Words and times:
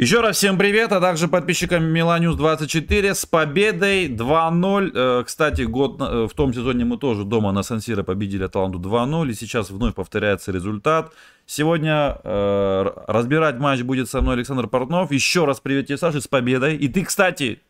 Еще 0.00 0.22
раз 0.22 0.38
всем 0.38 0.56
привет, 0.56 0.92
а 0.92 1.00
также 1.02 1.28
подписчикам 1.28 1.84
Меланюс 1.84 2.34
24 2.34 3.14
с 3.14 3.26
победой 3.26 4.08
2-0. 4.08 4.92
Э, 4.94 5.24
кстати, 5.26 5.60
год 5.60 6.00
э, 6.00 6.26
в 6.26 6.32
том 6.32 6.54
сезоне 6.54 6.86
мы 6.86 6.96
тоже 6.96 7.24
дома 7.24 7.52
на 7.52 7.62
Сансиро 7.62 8.02
победили 8.02 8.44
Аталанту 8.44 8.78
2-0, 8.78 9.28
и 9.28 9.34
сейчас 9.34 9.68
вновь 9.68 9.94
повторяется 9.94 10.52
результат. 10.52 11.12
Сегодня 11.44 12.16
э, 12.24 12.90
разбирать 13.08 13.58
матч 13.58 13.82
будет 13.82 14.08
со 14.08 14.22
мной 14.22 14.36
Александр 14.36 14.68
Портнов. 14.68 15.12
Еще 15.12 15.44
раз 15.44 15.60
привет 15.60 15.88
тебе, 15.88 15.98
Саша, 15.98 16.22
с 16.22 16.26
победой. 16.26 16.76
И 16.76 16.88
ты, 16.88 17.04
кстати, 17.04 17.60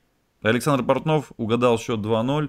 Александр 0.41 0.85
Портнов 0.85 1.33
угадал 1.37 1.81
счет 1.81 1.99
2-0. 1.99 2.49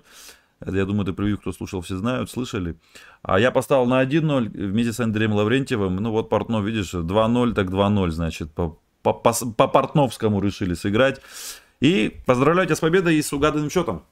Я 0.68 0.86
думаю, 0.86 1.06
ты 1.06 1.14
превью, 1.14 1.40
кто 1.40 1.52
слушал, 1.54 1.82
все 1.82 1.98
знают, 1.98 2.30
слышали. 2.30 2.76
А 3.24 3.40
я 3.40 3.50
поставил 3.50 3.88
на 3.88 4.04
1-0 4.04 4.48
вместе 4.48 4.94
с 4.94 5.00
Андреем 5.00 5.34
Лаврентьевым. 5.34 5.96
Ну 5.96 6.12
вот 6.12 6.30
Портнов, 6.30 6.64
видишь, 6.66 6.94
2-0, 6.94 7.54
так 7.54 7.70
2-0, 7.72 8.12
значит, 8.12 8.54
по 8.54 8.78
по, 9.04 9.14
по, 9.14 9.34
по 9.34 9.68
Портновскому 9.68 10.42
решили 10.42 10.74
сыграть. 10.74 11.22
И 11.80 12.18
поздравляю 12.26 12.68
тебя 12.68 12.76
с 12.76 12.80
победой 12.80 13.16
и 13.16 13.22
с 13.22 13.34
угаданным 13.34 13.70
счетом. 13.70 14.04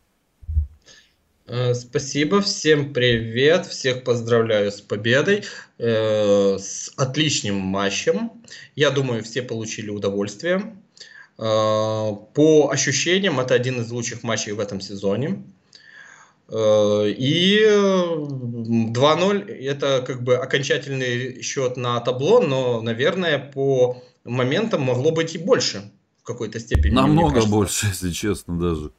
Э, 1.49 1.73
спасибо, 1.73 2.41
всем 2.41 2.93
привет, 2.93 3.65
всех 3.65 4.03
поздравляю 4.03 4.71
с 4.71 4.81
победой, 4.81 5.43
э, 5.79 6.57
с 6.59 6.93
отличным 6.95 7.55
матчем. 7.55 8.31
Я 8.75 8.91
думаю, 8.91 9.23
все 9.23 9.41
получили 9.41 9.89
удовольствие. 9.89 10.75
Э, 11.39 12.11
по 12.33 12.69
ощущениям, 12.71 13.39
это 13.39 13.55
один 13.55 13.81
из 13.81 13.89
лучших 13.89 14.21
матчей 14.21 14.51
в 14.51 14.59
этом 14.59 14.79
сезоне. 14.79 15.43
И 16.51 17.63
2-0 17.63 19.51
это 19.51 20.03
как 20.05 20.23
бы 20.23 20.35
окончательный 20.35 21.43
счет 21.43 21.77
на 21.77 21.99
табло, 21.99 22.39
но, 22.41 22.81
наверное, 22.81 23.37
по 23.37 24.03
моментом 24.29 24.83
могло 24.83 25.11
быть 25.11 25.35
и 25.35 25.37
больше 25.37 25.91
в 26.21 26.23
какой-то 26.23 26.59
степени. 26.59 26.93
Намного 26.93 27.45
больше, 27.45 27.87
если 27.89 28.11
честно, 28.11 28.59
даже. 28.59 28.91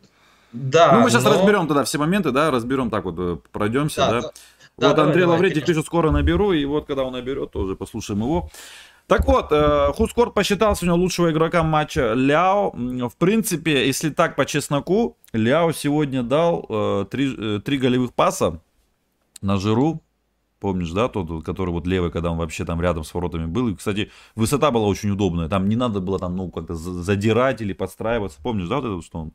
Да. 0.52 0.92
Ну, 0.92 1.00
мы 1.00 1.10
сейчас 1.10 1.24
но... 1.24 1.30
разберем 1.30 1.68
тогда 1.68 1.84
все 1.84 1.98
моменты, 1.98 2.32
да, 2.32 2.50
разберем 2.50 2.90
так 2.90 3.04
вот, 3.04 3.14
э, 3.18 3.38
пройдемся, 3.52 4.00
да. 4.00 4.10
да. 4.10 4.20
да 4.20 4.88
вот 4.88 4.96
да, 4.96 5.02
Андрей 5.04 5.22
давай, 5.22 5.36
Лаврентьев 5.36 5.64
пишет, 5.64 5.86
скоро 5.86 6.10
наберу, 6.10 6.52
и 6.52 6.64
вот 6.64 6.86
когда 6.86 7.04
он 7.04 7.12
наберет, 7.12 7.52
тоже 7.52 7.76
послушаем 7.76 8.20
его. 8.20 8.50
Так 9.06 9.26
вот, 9.26 9.48
э, 9.50 9.92
Хускорт 9.94 10.34
посчитал 10.34 10.74
сегодня 10.76 10.94
лучшего 10.94 11.30
игрока 11.30 11.62
матча 11.62 12.12
Ляо. 12.14 12.70
В 12.72 13.16
принципе, 13.18 13.86
если 13.86 14.10
так 14.10 14.36
по 14.36 14.44
чесноку, 14.46 15.16
Ляо 15.32 15.72
сегодня 15.72 16.22
дал 16.22 16.66
э, 16.68 17.06
три, 17.10 17.60
три 17.60 17.78
голевых 17.78 18.14
паса 18.14 18.60
на 19.42 19.56
жиру. 19.56 20.02
Помнишь, 20.60 20.90
да, 20.90 21.08
тот, 21.08 21.42
который 21.42 21.70
вот 21.70 21.86
левый, 21.86 22.10
когда 22.10 22.30
он 22.30 22.36
вообще 22.36 22.66
там 22.66 22.82
рядом 22.82 23.02
с 23.02 23.14
воротами 23.14 23.46
был. 23.46 23.68
И, 23.68 23.74
кстати, 23.74 24.10
высота 24.34 24.70
была 24.70 24.86
очень 24.86 25.10
удобная. 25.10 25.48
Там 25.48 25.68
не 25.70 25.76
надо 25.76 26.00
было 26.00 26.18
там, 26.18 26.36
ну, 26.36 26.50
как-то 26.50 26.74
задирать 26.74 27.62
или 27.62 27.72
подстраиваться. 27.72 28.38
Помнишь, 28.42 28.68
да, 28.68 28.80
вот 28.80 28.84
это, 28.84 29.02
что 29.06 29.18
он? 29.20 29.32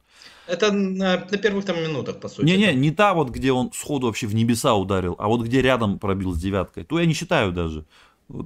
Это 0.47 0.71
на, 0.71 1.17
на 1.17 1.37
первых 1.37 1.65
там 1.65 1.77
минутах, 1.81 2.19
по 2.19 2.29
сути. 2.29 2.45
Не-не, 2.45 2.75
не 2.75 2.91
та 2.91 3.15
вот, 3.15 3.31
где 3.31 3.51
он 3.51 3.71
сходу 3.73 4.05
вообще 4.05 4.27
в 4.27 4.35
небеса 4.35 4.75
ударил, 4.75 5.15
а 5.17 5.27
вот 5.27 5.41
где 5.41 5.63
рядом 5.63 5.97
пробил 5.97 6.31
с 6.31 6.39
девяткой. 6.39 6.83
То 6.83 6.99
я 6.99 7.07
не 7.07 7.13
считаю 7.13 7.51
даже. 7.51 7.85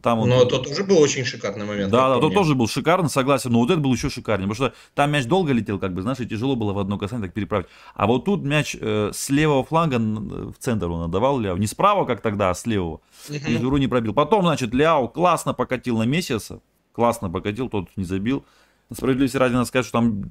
Там 0.03 0.27
но 0.27 0.39
вот... 0.39 0.49
тот 0.49 0.67
тоже 0.67 0.83
был 0.83 0.97
очень 0.99 1.23
шикарный 1.23 1.65
момент. 1.65 1.89
Да, 1.89 2.09
да, 2.09 2.19
тот 2.19 2.33
тоже 2.33 2.53
был 2.53 2.67
шикарный, 2.67 3.09
согласен. 3.09 3.51
Но 3.51 3.59
вот 3.59 3.71
это 3.71 3.79
был 3.79 3.93
еще 3.93 4.09
шикарнее. 4.09 4.49
Потому 4.49 4.69
что 4.69 4.77
там 4.93 5.11
мяч 5.11 5.25
долго 5.25 5.53
летел, 5.53 5.79
как 5.79 5.93
бы, 5.93 6.01
знаешь, 6.01 6.19
и 6.19 6.25
тяжело 6.25 6.57
было 6.57 6.73
в 6.73 6.79
одно 6.79 6.97
касание 6.97 7.27
так 7.27 7.33
переправить. 7.33 7.67
А 7.95 8.05
вот 8.05 8.25
тут 8.25 8.43
мяч 8.43 8.75
э, 8.79 9.11
с 9.13 9.29
левого 9.29 9.63
фланга 9.63 9.97
в 9.97 10.55
центр 10.59 10.89
он 10.89 11.03
отдавал 11.03 11.39
Ляо. 11.39 11.55
Не 11.57 11.67
справа, 11.67 12.05
как 12.05 12.21
тогда, 12.21 12.49
а 12.49 12.55
с 12.55 12.65
левого. 12.65 12.99
И 13.29 13.57
Жиру 13.57 13.77
не 13.77 13.87
пробил. 13.87 14.13
Потом, 14.13 14.41
значит, 14.41 14.73
Ляо 14.73 15.07
классно 15.07 15.53
покатил 15.53 15.97
на 15.97 16.03
Мессиаса. 16.03 16.59
Классно 16.91 17.29
покатил, 17.29 17.69
тот 17.69 17.87
не 17.95 18.03
забил. 18.03 18.43
Справедливости 18.91 19.37
ради 19.37 19.53
надо 19.53 19.65
сказать, 19.65 19.85
что 19.85 19.99
там 19.99 20.23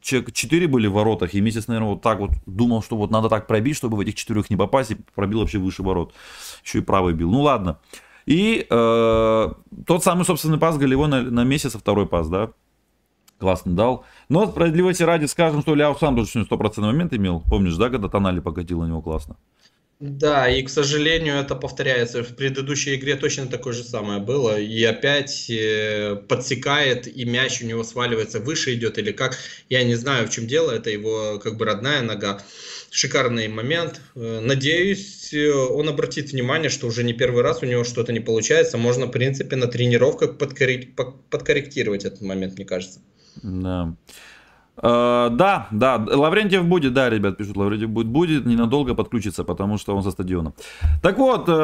4 0.00 0.66
были 0.68 0.86
в 0.86 0.92
воротах, 0.92 1.34
и 1.34 1.40
месяц, 1.40 1.66
наверное, 1.66 1.90
вот 1.90 2.02
так 2.02 2.20
вот 2.20 2.30
думал, 2.46 2.82
что 2.82 2.96
вот 2.96 3.10
надо 3.10 3.28
так 3.28 3.48
пробить, 3.48 3.76
чтобы 3.76 3.96
в 3.96 4.00
этих 4.00 4.14
четырех 4.14 4.50
не 4.50 4.56
попасть, 4.56 4.92
и 4.92 4.96
пробил 5.14 5.40
вообще 5.40 5.58
выше 5.58 5.82
ворот. 5.82 6.14
Еще 6.64 6.78
и 6.78 6.80
правый 6.82 7.12
бил. 7.12 7.30
Ну 7.30 7.40
ладно. 7.40 7.80
И 8.26 8.66
э, 8.68 9.48
тот 9.86 10.04
самый 10.04 10.24
собственный 10.24 10.58
пас 10.58 10.78
голевой 10.78 11.08
на, 11.08 11.22
на 11.22 11.44
месяц, 11.44 11.74
второй 11.74 12.06
пас, 12.06 12.28
да, 12.28 12.50
классно 13.38 13.74
дал. 13.74 14.04
Но 14.28 14.46
справедливости 14.46 15.02
ради 15.02 15.26
скажем, 15.26 15.62
что 15.62 15.74
Ляо 15.74 15.94
сам 15.94 16.16
тоже 16.16 16.30
сегодня 16.30 16.46
стопроцентный 16.46 16.92
момент 16.92 17.12
имел. 17.12 17.42
Помнишь, 17.48 17.76
да, 17.76 17.90
когда 17.90 18.08
Тонали 18.08 18.40
покатил 18.40 18.80
на 18.80 18.86
него 18.86 19.02
классно? 19.02 19.36
Да, 20.00 20.48
и, 20.48 20.62
к 20.62 20.68
сожалению, 20.68 21.36
это 21.36 21.54
повторяется. 21.54 22.24
В 22.24 22.34
предыдущей 22.34 22.96
игре 22.96 23.14
точно 23.14 23.46
такое 23.46 23.72
же 23.72 23.84
самое 23.84 24.20
было. 24.20 24.58
И 24.58 24.82
опять 24.82 25.48
э, 25.48 26.16
подсекает, 26.28 27.06
и 27.06 27.24
мяч 27.24 27.62
у 27.62 27.66
него 27.66 27.84
сваливается 27.84 28.40
выше 28.40 28.74
идет, 28.74 28.98
или 28.98 29.12
как. 29.12 29.38
Я 29.68 29.84
не 29.84 29.94
знаю, 29.94 30.26
в 30.26 30.30
чем 30.30 30.46
дело. 30.46 30.72
Это 30.72 30.90
его 30.90 31.38
как 31.38 31.56
бы 31.56 31.64
родная 31.64 32.02
нога. 32.02 32.42
Шикарный 32.94 33.48
момент. 33.48 34.00
Э, 34.14 34.38
надеюсь, 34.40 35.34
э, 35.34 35.50
он 35.52 35.88
обратит 35.88 36.30
внимание, 36.30 36.70
что 36.70 36.86
уже 36.86 37.02
не 37.02 37.12
первый 37.12 37.42
раз 37.42 37.60
у 37.60 37.66
него 37.66 37.82
что-то 37.82 38.12
не 38.12 38.20
получается. 38.20 38.78
Можно, 38.78 39.06
в 39.06 39.10
принципе, 39.10 39.56
на 39.56 39.66
тренировках 39.66 40.38
подкорректировать 40.38 42.04
этот 42.04 42.20
момент, 42.20 42.54
мне 42.54 42.64
кажется. 42.64 43.00
Да. 43.42 43.96
Uh, 44.76 45.30
да, 45.30 45.68
да, 45.70 46.04
Лаврентьев 46.04 46.64
будет, 46.64 46.94
да, 46.94 47.08
ребят 47.08 47.36
пишут, 47.36 47.56
Лаврентьев 47.56 47.90
будет, 47.90 48.08
будет, 48.08 48.44
ненадолго 48.44 48.96
подключится, 48.96 49.44
потому 49.44 49.78
что 49.78 49.94
он 49.94 50.02
за 50.02 50.10
стадионом. 50.10 50.52
Так 51.00 51.18
вот, 51.18 51.48
uh, 51.48 51.54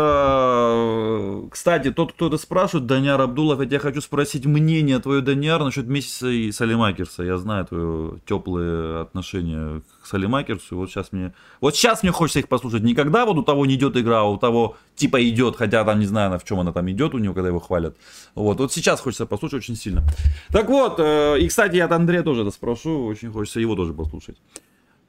кстати, 1.60 1.90
тот, 1.90 2.14
кто 2.14 2.28
это 2.28 2.38
спрашивает, 2.38 2.86
Даняр 2.86 3.20
Абдулов, 3.20 3.60
я 3.60 3.66
тебя 3.66 3.78
хочу 3.80 4.00
спросить 4.00 4.46
мнение 4.46 4.98
твое, 4.98 5.20
Даняр, 5.20 5.62
насчет 5.62 5.86
месяца 5.88 6.26
и 6.26 6.50
Салимакерса. 6.52 7.22
Я 7.22 7.36
знаю 7.36 7.66
твое 7.66 8.18
теплые 8.26 9.02
отношения 9.02 9.82
к 10.02 10.06
Салимакерсу, 10.06 10.76
вот 10.76 10.88
сейчас 10.88 11.12
мне, 11.12 11.34
вот 11.60 11.76
сейчас 11.76 12.02
мне 12.02 12.12
хочется 12.12 12.38
их 12.38 12.48
послушать. 12.48 12.82
Никогда 12.82 13.26
вот 13.26 13.36
у 13.36 13.42
того 13.42 13.66
не 13.66 13.74
идет 13.74 13.94
игра, 13.98 14.20
а 14.20 14.24
у 14.24 14.38
того 14.38 14.78
типа 14.94 15.22
идет, 15.28 15.56
хотя 15.56 15.84
там 15.84 16.00
не 16.00 16.06
знаю, 16.06 16.38
в 16.38 16.44
чем 16.44 16.60
она 16.60 16.72
там 16.72 16.90
идет 16.90 17.14
у 17.14 17.18
него, 17.18 17.34
когда 17.34 17.48
его 17.48 17.60
хвалят. 17.60 17.94
Вот, 18.34 18.58
вот 18.58 18.72
сейчас 18.72 18.98
хочется 18.98 19.26
послушать 19.26 19.58
очень 19.58 19.76
сильно. 19.76 20.02
Так 20.48 20.66
вот, 20.70 20.98
uh, 20.98 21.38
и, 21.38 21.46
кстати, 21.46 21.76
я 21.76 21.84
от 21.84 21.92
Андрея 21.92 22.22
тоже 22.22 22.40
это 22.40 22.52
спрошу, 22.52 23.04
очень 23.04 23.30
хочется 23.30 23.60
его 23.60 23.76
тоже 23.76 23.92
послушать. 23.92 24.38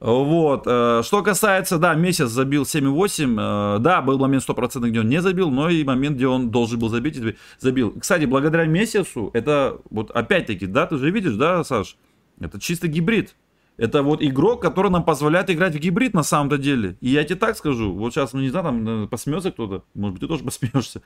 Вот. 0.02 0.64
Э, 0.66 1.02
что 1.04 1.22
касается, 1.22 1.78
да, 1.78 1.94
месяц 1.94 2.28
забил 2.28 2.64
7,8. 2.64 3.76
Э, 3.76 3.78
да, 3.78 4.02
был 4.02 4.18
момент 4.18 4.42
100%, 4.42 4.88
где 4.88 4.98
он 4.98 5.08
не 5.08 5.22
забил, 5.22 5.48
но 5.48 5.70
и 5.70 5.84
момент, 5.84 6.16
где 6.16 6.26
он 6.26 6.50
должен 6.50 6.80
был 6.80 6.88
забить, 6.88 7.20
забил. 7.60 7.94
Кстати, 8.00 8.24
благодаря 8.24 8.64
месяцу, 8.64 9.30
это 9.32 9.78
вот 9.90 10.10
опять-таки, 10.10 10.66
да, 10.66 10.86
ты 10.86 10.98
же 10.98 11.12
видишь, 11.12 11.34
да, 11.34 11.62
Саш? 11.62 11.96
Это 12.40 12.58
чисто 12.58 12.88
гибрид. 12.88 13.36
Это 13.76 14.02
вот 14.02 14.20
игрок, 14.22 14.60
который 14.60 14.90
нам 14.90 15.04
позволяет 15.04 15.50
играть 15.50 15.76
в 15.76 15.78
гибрид 15.78 16.14
на 16.14 16.24
самом-то 16.24 16.58
деле. 16.58 16.96
И 17.00 17.10
я 17.10 17.22
тебе 17.22 17.36
так 17.36 17.56
скажу, 17.56 17.92
вот 17.92 18.12
сейчас, 18.12 18.32
ну 18.32 18.40
не 18.40 18.50
знаю, 18.50 18.64
там 18.64 19.08
посмеется 19.08 19.52
кто-то, 19.52 19.84
может 19.94 20.14
быть, 20.14 20.20
ты 20.22 20.26
тоже 20.26 20.42
посмеешься. 20.44 21.02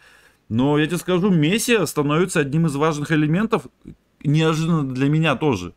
Но 0.49 0.79
я 0.79 0.87
тебе 0.87 0.97
скажу, 0.97 1.29
Месси 1.29 1.85
становится 1.85 2.41
одним 2.41 2.65
из 2.65 2.75
важных 2.75 3.13
элементов, 3.13 3.67
неожиданно 4.25 4.89
для 4.89 5.11
меня 5.11 5.37
тоже. 5.37 5.75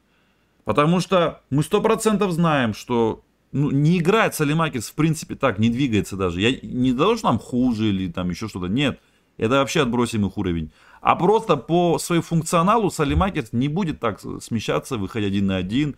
Потому 0.69 0.99
что 0.99 1.41
мы 1.49 1.63
сто 1.63 1.81
процентов 1.81 2.31
знаем, 2.31 2.75
что 2.75 3.23
ну, 3.51 3.71
не 3.71 3.97
играет 3.97 4.35
Салимакис 4.35 4.89
в 4.89 4.93
принципе 4.93 5.33
так, 5.33 5.57
не 5.57 5.69
двигается 5.69 6.15
даже. 6.15 6.41
Я 6.41 6.59
не 6.61 6.93
того, 6.93 7.17
что 7.17 7.25
нам 7.25 7.39
хуже 7.39 7.89
или 7.89 8.07
там 8.07 8.29
еще 8.29 8.47
что-то. 8.47 8.67
Нет, 8.67 8.99
это 9.37 9.55
вообще 9.55 9.81
отбросим 9.81 10.27
их 10.27 10.37
уровень. 10.37 10.71
А 11.01 11.15
просто 11.15 11.57
по 11.57 11.97
своему 11.97 12.21
функционалу 12.21 12.91
Салимакис 12.91 13.51
не 13.51 13.67
будет 13.67 13.99
так 13.99 14.21
смещаться, 14.43 14.97
выходя 14.97 15.25
один 15.25 15.47
на 15.47 15.55
один. 15.55 15.95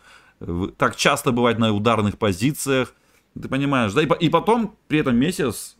Так 0.77 0.95
часто 0.95 1.33
бывает 1.33 1.59
на 1.59 1.73
ударных 1.73 2.17
позициях. 2.17 2.95
Ты 3.33 3.49
понимаешь, 3.49 3.91
да? 3.91 4.03
И, 4.03 4.29
потом 4.29 4.77
при 4.87 4.99
этом 4.99 5.17
месяц, 5.17 5.75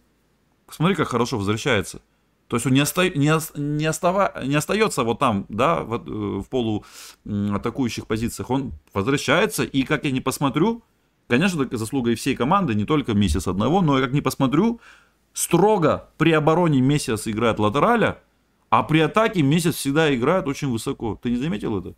смотри, 0.69 0.95
как 0.95 1.07
хорошо 1.07 1.37
возвращается. 1.37 2.01
То 2.51 2.57
есть 2.57 2.65
он 2.65 2.73
не, 2.73 2.81
оста... 2.81 3.07
не, 3.07 3.31
не, 3.55 3.85
остава... 3.85 4.33
не 4.43 4.55
остается 4.55 5.05
вот 5.05 5.19
там, 5.19 5.45
да, 5.47 5.83
в, 5.83 5.93
э, 5.93 6.39
в 6.41 6.49
полу 6.49 6.83
атакующих 7.25 8.07
позициях. 8.07 8.49
Он 8.49 8.73
возвращается, 8.93 9.63
и 9.63 9.83
как 9.83 10.03
я 10.03 10.11
не 10.11 10.19
посмотрю, 10.19 10.83
конечно, 11.29 11.65
заслуга 11.71 12.11
и 12.11 12.15
всей 12.15 12.35
команды, 12.35 12.75
не 12.75 12.83
только 12.83 13.13
месяц 13.13 13.47
одного, 13.47 13.81
но 13.81 13.97
я 13.97 14.03
как 14.03 14.13
не 14.13 14.19
посмотрю, 14.19 14.81
строго 15.31 16.09
при 16.17 16.33
обороне 16.33 16.81
месяц 16.81 17.25
играет 17.25 17.57
латераля, 17.57 18.19
а 18.69 18.83
при 18.83 18.99
атаке 18.99 19.43
месяц 19.43 19.75
всегда 19.75 20.13
играет 20.13 20.45
очень 20.45 20.69
высоко. 20.69 21.17
Ты 21.23 21.29
не 21.29 21.37
заметил 21.37 21.79
это? 21.79 21.95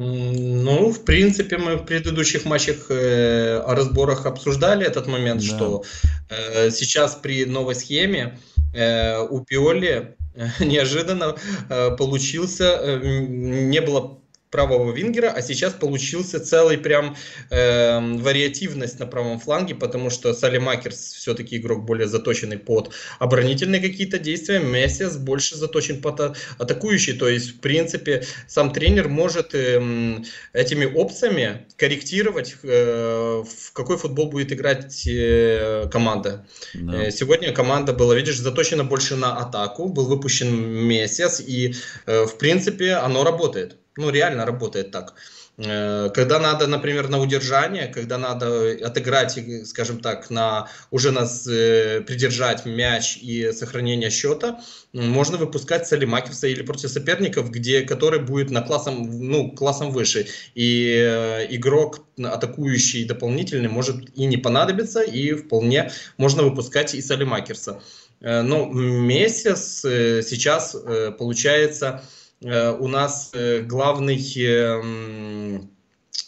Ну, 0.00 0.92
в 0.92 1.04
принципе, 1.04 1.58
мы 1.58 1.74
в 1.74 1.84
предыдущих 1.84 2.44
матчах 2.44 2.88
э, 2.88 3.58
о 3.58 3.74
разборах 3.74 4.26
обсуждали 4.26 4.86
этот 4.86 5.08
момент, 5.08 5.40
да. 5.40 5.46
что 5.48 5.82
э, 6.30 6.70
сейчас 6.70 7.16
при 7.16 7.44
новой 7.44 7.74
схеме 7.74 8.38
э, 8.74 9.18
у 9.18 9.40
Пиоли 9.44 10.14
неожиданно 10.60 11.34
э, 11.68 11.96
получился, 11.96 12.78
э, 12.80 13.26
не 13.28 13.80
было 13.80 14.20
правого 14.50 14.92
вингера, 14.92 15.30
а 15.30 15.42
сейчас 15.42 15.74
получился 15.74 16.40
целый 16.40 16.78
прям 16.78 17.16
э, 17.50 18.00
вариативность 18.00 18.98
на 18.98 19.06
правом 19.06 19.38
фланге, 19.38 19.74
потому 19.74 20.10
что 20.10 20.32
Салимакерс 20.32 21.12
все-таки 21.12 21.56
игрок 21.56 21.84
более 21.84 22.08
заточенный 22.08 22.58
под 22.58 22.94
оборонительные 23.18 23.80
какие-то 23.80 24.18
действия, 24.18 24.60
Мессиас 24.60 25.16
больше 25.16 25.56
заточен 25.56 26.00
под 26.00 26.36
атакующий, 26.58 27.14
то 27.14 27.28
есть 27.28 27.56
в 27.56 27.60
принципе 27.60 28.24
сам 28.46 28.72
тренер 28.72 29.08
может 29.08 29.54
э, 29.54 30.22
этими 30.52 30.86
опциями 30.86 31.66
корректировать, 31.76 32.56
э, 32.62 33.42
в 33.42 33.72
какой 33.72 33.98
футбол 33.98 34.30
будет 34.30 34.52
играть 34.52 35.06
э, 35.06 35.88
команда. 35.92 36.46
Да. 36.74 37.04
Э, 37.04 37.10
сегодня 37.10 37.52
команда 37.52 37.92
была, 37.92 38.14
видишь, 38.14 38.38
заточена 38.38 38.84
больше 38.84 39.16
на 39.16 39.36
атаку, 39.36 39.88
был 39.88 40.06
выпущен 40.06 40.48
Мессиас, 40.48 41.40
и 41.40 41.74
э, 42.06 42.24
в 42.24 42.38
принципе 42.38 42.94
оно 42.94 43.24
работает 43.24 43.76
ну, 43.98 44.10
реально 44.10 44.46
работает 44.46 44.92
так. 44.92 45.14
Э, 45.58 46.08
когда 46.14 46.38
надо, 46.38 46.68
например, 46.68 47.08
на 47.08 47.20
удержание, 47.20 47.88
когда 47.88 48.16
надо 48.16 48.78
отыграть, 48.86 49.36
скажем 49.66 49.98
так, 49.98 50.30
на 50.30 50.68
уже 50.92 51.10
нас 51.10 51.48
э, 51.48 52.00
придержать 52.06 52.64
мяч 52.64 53.18
и 53.20 53.50
сохранение 53.52 54.10
счета, 54.10 54.60
можно 54.92 55.36
выпускать 55.36 55.88
Салимакерса 55.88 56.46
или 56.46 56.62
против 56.62 56.90
соперников, 56.90 57.50
где 57.50 57.82
который 57.82 58.20
будет 58.20 58.50
на 58.50 58.62
классом, 58.62 59.10
ну, 59.28 59.50
классом 59.50 59.90
выше. 59.90 60.28
И 60.54 60.94
э, 60.96 61.46
игрок 61.50 62.06
атакующий 62.22 63.04
дополнительный 63.04 63.68
может 63.68 63.96
и 64.16 64.26
не 64.26 64.36
понадобиться, 64.36 65.02
и 65.02 65.32
вполне 65.32 65.90
можно 66.18 66.44
выпускать 66.44 66.94
и 66.94 67.02
Салимакерса. 67.02 67.82
Э, 68.20 68.42
но 68.42 68.64
месяц 68.66 69.84
э, 69.84 70.22
сейчас 70.22 70.76
э, 70.76 71.10
получается 71.18 72.00
Э, 72.00 72.17
у 72.40 72.88
нас 72.88 73.30
э, 73.34 73.62
главный, 73.62 74.18
эм, 74.36 75.70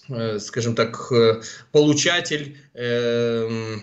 э, 0.08 0.38
скажем 0.40 0.74
так, 0.74 1.12
получатель 1.72 2.58
эм, 2.74 3.82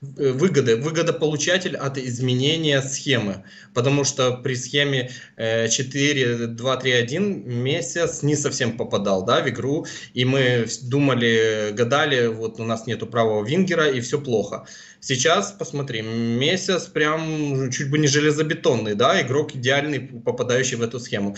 выгоды, 0.00 0.76
выгодополучатель 0.76 1.76
от 1.76 1.98
изменения 1.98 2.80
схемы, 2.82 3.42
потому 3.74 4.04
что 4.04 4.30
при 4.32 4.54
схеме 4.54 5.10
4-2-3-1 5.36 7.44
месяц 7.44 8.22
не 8.22 8.36
совсем 8.36 8.76
попадал 8.76 9.24
да, 9.24 9.42
в 9.42 9.48
игру, 9.48 9.86
и 10.14 10.24
мы 10.24 10.68
думали, 10.82 11.72
гадали, 11.72 12.28
вот 12.28 12.60
у 12.60 12.64
нас 12.64 12.86
нету 12.86 13.08
правого 13.08 13.44
вингера, 13.44 13.90
и 13.90 14.00
все 14.00 14.20
плохо. 14.20 14.66
Сейчас, 15.00 15.52
посмотри, 15.52 16.02
месяц 16.02 16.84
прям 16.84 17.70
чуть 17.70 17.90
бы 17.90 17.98
не 17.98 18.06
железобетонный, 18.06 18.94
да, 18.94 19.20
игрок 19.20 19.54
идеальный, 19.54 20.00
попадающий 20.00 20.76
в 20.76 20.82
эту 20.82 21.00
схему. 21.00 21.36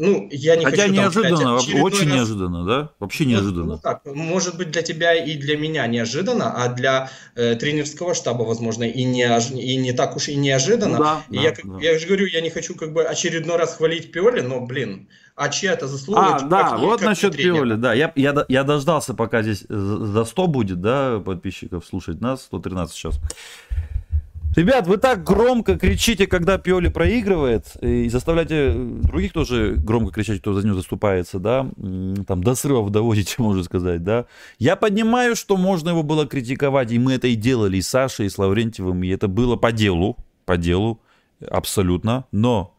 Ну, 0.00 0.28
я 0.30 0.54
не 0.54 0.64
Хотя 0.64 0.82
хочу, 0.82 0.94
неожиданно, 0.94 1.58
там, 1.58 1.82
очень 1.82 2.06
раз... 2.06 2.14
неожиданно, 2.14 2.64
да? 2.64 2.90
Вообще 3.00 3.24
ну, 3.24 3.30
неожиданно. 3.30 3.64
Ну, 3.64 3.78
так, 3.78 4.02
может 4.06 4.56
быть 4.56 4.70
для 4.70 4.82
тебя 4.82 5.12
и 5.12 5.36
для 5.36 5.56
меня 5.56 5.86
неожиданно, 5.88 6.52
а 6.54 6.68
для 6.68 7.10
э, 7.34 7.56
тренерского 7.56 8.14
штаба, 8.14 8.44
возможно, 8.44 8.84
и 8.84 9.02
не, 9.02 9.26
и 9.60 9.76
не 9.76 9.92
так 9.92 10.14
уж 10.14 10.28
и 10.28 10.36
неожиданно. 10.36 10.98
Ну, 10.98 11.04
да, 11.04 11.22
и 11.30 11.36
да, 11.36 11.42
я, 11.42 11.54
да. 11.64 11.80
я 11.80 11.98
же 11.98 12.06
говорю, 12.06 12.26
я 12.26 12.40
не 12.40 12.50
хочу 12.50 12.76
как 12.76 12.92
бы 12.92 13.02
очередной 13.02 13.56
раз 13.56 13.76
хвалить 13.76 14.12
Пиоли, 14.12 14.40
но, 14.40 14.60
блин, 14.60 15.08
а 15.34 15.48
чья 15.48 15.72
это 15.72 15.88
заслуга? 15.88 16.36
А, 16.36 16.40
да, 16.42 16.70
как, 16.70 16.78
вот 16.78 17.00
как 17.00 17.08
насчет 17.08 17.36
Пиоли, 17.36 17.74
да. 17.74 17.92
Я, 17.92 18.12
я, 18.14 18.44
я 18.48 18.62
дождался, 18.62 19.14
пока 19.14 19.42
здесь 19.42 19.64
за 19.68 20.24
100 20.24 20.46
будет, 20.46 20.80
да, 20.80 21.18
подписчиков 21.18 21.84
слушать 21.84 22.20
нас, 22.20 22.42
113 22.42 22.94
сейчас. 22.94 23.20
Ребят, 24.58 24.88
вы 24.88 24.96
так 24.96 25.22
громко 25.22 25.78
кричите, 25.78 26.26
когда 26.26 26.58
Пиоли 26.58 26.88
проигрывает, 26.88 27.76
и 27.80 28.08
заставляете 28.08 28.72
других 28.72 29.32
тоже 29.32 29.76
громко 29.76 30.12
кричать, 30.12 30.40
кто 30.40 30.52
за 30.52 30.66
него 30.66 30.74
заступается, 30.74 31.38
да, 31.38 31.70
там 32.26 32.42
до 32.42 32.56
срывов 32.56 32.90
доводите, 32.90 33.36
можно 33.38 33.62
сказать, 33.62 34.02
да. 34.02 34.26
Я 34.58 34.74
понимаю, 34.74 35.36
что 35.36 35.56
можно 35.56 35.90
его 35.90 36.02
было 36.02 36.26
критиковать, 36.26 36.90
и 36.90 36.98
мы 36.98 37.12
это 37.12 37.28
и 37.28 37.36
делали, 37.36 37.76
и 37.76 37.82
с 37.82 38.18
и 38.18 38.28
с 38.28 38.36
Лаврентьевым, 38.36 39.00
и 39.04 39.08
это 39.10 39.28
было 39.28 39.54
по 39.54 39.70
делу, 39.70 40.16
по 40.44 40.56
делу, 40.56 41.00
абсолютно, 41.48 42.24
но 42.32 42.76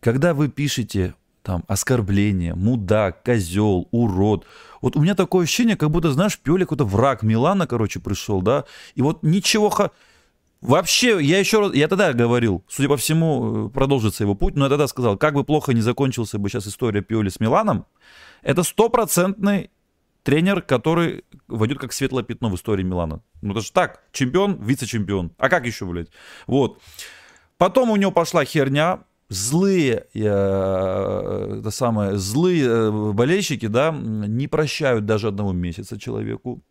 когда 0.00 0.32
вы 0.32 0.48
пишете 0.48 1.12
там 1.42 1.62
оскорбление, 1.68 2.54
мудак, 2.54 3.22
козел, 3.22 3.86
урод. 3.90 4.46
Вот 4.80 4.96
у 4.96 5.00
меня 5.00 5.14
такое 5.14 5.44
ощущение, 5.44 5.76
как 5.76 5.90
будто, 5.90 6.10
знаешь, 6.10 6.38
Пиоли 6.38 6.64
какой-то 6.64 6.84
враг 6.84 7.22
Милана, 7.22 7.66
короче, 7.66 8.00
пришел, 8.00 8.40
да, 8.40 8.64
и 8.94 9.02
вот 9.02 9.22
ничего... 9.22 9.70
Вообще, 10.60 11.18
я 11.20 11.38
еще 11.38 11.60
раз, 11.60 11.74
я 11.74 11.86
тогда 11.86 12.12
говорил, 12.12 12.64
судя 12.68 12.88
по 12.88 12.96
всему, 12.96 13.68
э, 13.68 13.70
продолжится 13.70 14.24
его 14.24 14.34
путь, 14.34 14.56
но 14.56 14.64
я 14.64 14.68
тогда 14.68 14.88
сказал, 14.88 15.16
как 15.16 15.34
бы 15.34 15.44
плохо 15.44 15.72
не 15.72 15.80
закончился 15.80 16.38
бы 16.38 16.48
сейчас 16.48 16.66
история 16.66 17.00
Пиоли 17.00 17.28
с 17.28 17.38
Миланом, 17.38 17.86
это 18.42 18.64
стопроцентный 18.64 19.70
тренер, 20.24 20.62
который 20.62 21.24
войдет 21.46 21.78
как 21.78 21.92
светлое 21.92 22.24
пятно 22.24 22.50
в 22.50 22.56
истории 22.56 22.82
Милана. 22.82 23.22
Ну, 23.40 23.52
это 23.52 23.60
же 23.60 23.72
так, 23.72 24.02
чемпион, 24.12 24.58
вице-чемпион. 24.60 25.32
А 25.38 25.48
как 25.48 25.64
еще, 25.64 25.86
блядь? 25.86 26.08
Вот. 26.46 26.80
Потом 27.56 27.90
у 27.90 27.96
него 27.96 28.10
пошла 28.10 28.44
херня, 28.44 29.04
злые, 29.28 30.06
э, 30.14 31.58
это 31.60 31.70
самое, 31.70 32.18
злые 32.18 32.66
э, 32.66 33.12
болельщики, 33.12 33.66
да, 33.66 33.90
не 33.92 34.48
прощают 34.48 35.06
даже 35.06 35.28
одного 35.28 35.52
месяца 35.52 35.98
человеку. 35.98 36.62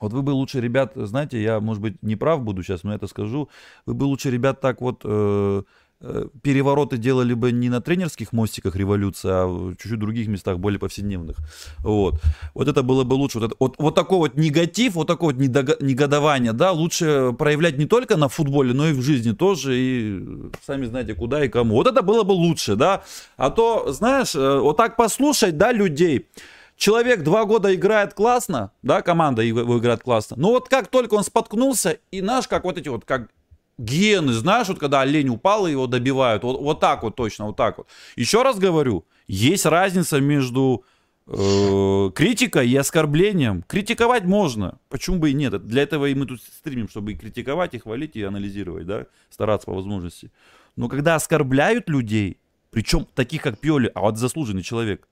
Вот 0.00 0.12
вы 0.12 0.22
бы 0.22 0.30
лучше, 0.30 0.60
ребят, 0.60 0.92
знаете, 0.94 1.42
я, 1.42 1.60
может 1.60 1.82
быть, 1.82 2.02
не 2.02 2.16
прав 2.16 2.42
буду 2.42 2.62
сейчас, 2.62 2.82
но 2.84 2.94
это 2.94 3.06
скажу, 3.06 3.48
вы 3.86 3.94
бы 3.94 4.04
лучше, 4.04 4.30
ребят, 4.30 4.60
так 4.60 4.80
вот 4.80 5.00
э, 5.04 5.62
Э, 5.98 6.26
перевороты 6.42 6.98
делали 6.98 7.32
бы 7.32 7.52
не 7.52 7.70
на 7.70 7.80
тренерских 7.80 8.34
мостиках 8.34 8.76
революции, 8.76 9.30
а 9.30 9.46
в 9.46 9.76
чуть-чуть 9.76 9.98
других 9.98 10.28
местах, 10.28 10.58
более 10.58 10.78
повседневных. 10.78 11.38
Вот. 11.78 12.20
Вот 12.52 12.68
это 12.68 12.82
было 12.82 13.04
бы 13.04 13.14
лучше. 13.14 13.38
Вот, 13.38 13.46
это, 13.46 13.56
вот, 13.58 13.76
вот 13.78 13.94
такой 13.94 14.18
вот 14.18 14.36
негатив, 14.36 14.94
вот 14.94 15.06
такое 15.06 15.34
вот 15.34 15.42
негодование, 15.80 16.52
да, 16.52 16.72
лучше 16.72 17.32
проявлять 17.38 17.78
не 17.78 17.86
только 17.86 18.18
на 18.18 18.28
футболе, 18.28 18.74
но 18.74 18.88
и 18.88 18.92
в 18.92 19.00
жизни 19.00 19.32
тоже, 19.32 19.74
и 19.74 20.22
сами 20.66 20.84
знаете, 20.84 21.14
куда 21.14 21.42
и 21.42 21.48
кому. 21.48 21.76
Вот 21.76 21.86
это 21.86 22.02
было 22.02 22.24
бы 22.24 22.32
лучше, 22.32 22.76
да. 22.76 23.02
А 23.38 23.48
то, 23.48 23.90
знаешь, 23.90 24.34
э, 24.34 24.58
вот 24.58 24.76
так 24.76 24.96
послушать, 24.96 25.56
да, 25.56 25.72
людей, 25.72 26.26
Человек 26.76 27.22
два 27.22 27.46
года 27.46 27.74
играет 27.74 28.12
классно, 28.12 28.70
да, 28.82 29.00
команда 29.00 29.42
его 29.42 29.78
играет 29.78 30.02
классно. 30.02 30.36
Но 30.38 30.50
вот 30.50 30.68
как 30.68 30.88
только 30.88 31.14
он 31.14 31.24
споткнулся, 31.24 31.98
и 32.10 32.20
наш, 32.20 32.48
как 32.48 32.64
вот 32.64 32.76
эти 32.76 32.88
вот, 32.88 33.04
как 33.06 33.30
гены, 33.78 34.32
знаешь, 34.32 34.68
вот 34.68 34.78
когда 34.78 35.00
олень 35.00 35.30
упал 35.30 35.66
и 35.66 35.70
его 35.70 35.86
добивают, 35.86 36.42
вот, 36.42 36.60
вот 36.60 36.80
так 36.80 37.02
вот 37.02 37.16
точно, 37.16 37.46
вот 37.46 37.56
так 37.56 37.78
вот. 37.78 37.86
Еще 38.14 38.42
раз 38.42 38.58
говорю, 38.58 39.06
есть 39.26 39.64
разница 39.64 40.20
между 40.20 40.84
э, 41.26 42.10
критикой 42.14 42.68
и 42.68 42.76
оскорблением. 42.76 43.62
Критиковать 43.62 44.24
можно, 44.24 44.78
почему 44.90 45.18
бы 45.18 45.30
и 45.30 45.34
нет. 45.34 45.66
Для 45.66 45.82
этого 45.82 46.06
и 46.06 46.14
мы 46.14 46.26
тут 46.26 46.42
стримим, 46.42 46.88
чтобы 46.88 47.12
и 47.12 47.16
критиковать, 47.16 47.74
и 47.74 47.78
хвалить, 47.78 48.16
и 48.16 48.22
анализировать, 48.22 48.86
да, 48.86 49.06
стараться 49.30 49.66
по 49.66 49.74
возможности. 49.74 50.30
Но 50.76 50.88
когда 50.88 51.14
оскорбляют 51.14 51.88
людей, 51.88 52.38
причем 52.70 53.06
таких 53.14 53.40
как 53.42 53.58
Пиоли, 53.58 53.90
а 53.94 54.02
вот 54.02 54.18
заслуженный 54.18 54.62
человек, 54.62 55.08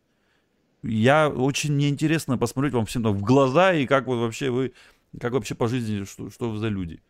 я 0.84 1.28
очень 1.28 1.76
неинтересно 1.76 2.38
посмотреть 2.38 2.74
вам 2.74 2.86
всем 2.86 3.02
там 3.02 3.14
в 3.14 3.22
глаза 3.22 3.72
и 3.72 3.86
как 3.86 4.06
вот 4.06 4.16
вообще 4.16 4.50
вы, 4.50 4.72
как 5.20 5.32
вообще 5.32 5.54
по 5.54 5.68
жизни, 5.68 6.04
что, 6.04 6.30
что 6.30 6.50
вы 6.50 6.58
за 6.58 6.68
люди. 6.68 7.00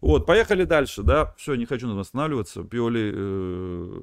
Вот, 0.00 0.24
поехали 0.24 0.64
дальше, 0.64 1.02
да. 1.02 1.34
Все, 1.36 1.54
не 1.54 1.66
хочу 1.66 1.86
на 1.86 2.00
останавливаться. 2.00 2.62
Пиоли 2.62 3.12
э, 3.14 4.00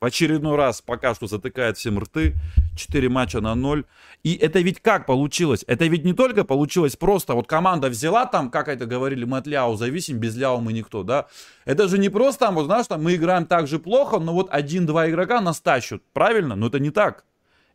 очередной 0.00 0.56
раз 0.56 0.80
пока 0.80 1.14
что 1.14 1.26
затыкает 1.26 1.76
всем 1.76 1.98
рты. 1.98 2.34
4 2.76 3.08
матча 3.08 3.40
на 3.40 3.54
0. 3.54 3.84
И 4.22 4.34
это 4.34 4.60
ведь 4.60 4.80
как 4.80 5.06
получилось? 5.06 5.64
Это 5.66 5.86
ведь 5.86 6.04
не 6.04 6.14
только 6.14 6.44
получилось 6.44 6.96
просто, 6.96 7.34
вот 7.34 7.46
команда 7.46 7.88
взяла 7.88 8.26
там, 8.26 8.50
как 8.50 8.68
это 8.68 8.86
говорили, 8.86 9.24
мы 9.24 9.38
от 9.38 9.46
Ляо 9.46 9.76
зависим, 9.76 10.18
без 10.18 10.36
Ляо 10.36 10.60
мы 10.60 10.72
никто, 10.72 11.02
да. 11.02 11.26
Это 11.66 11.88
же 11.88 11.98
не 11.98 12.08
просто 12.08 12.46
там, 12.46 12.54
вот 12.54 12.64
знаешь, 12.64 12.86
там 12.86 13.02
мы 13.02 13.14
играем 13.14 13.44
так 13.44 13.66
же 13.66 13.78
плохо, 13.78 14.18
но 14.18 14.32
вот 14.32 14.48
один-два 14.50 15.10
игрока 15.10 15.40
нас 15.40 15.60
тащат. 15.60 16.02
Правильно? 16.12 16.56
Но 16.56 16.68
это 16.68 16.78
не 16.78 16.90
так. 16.90 17.24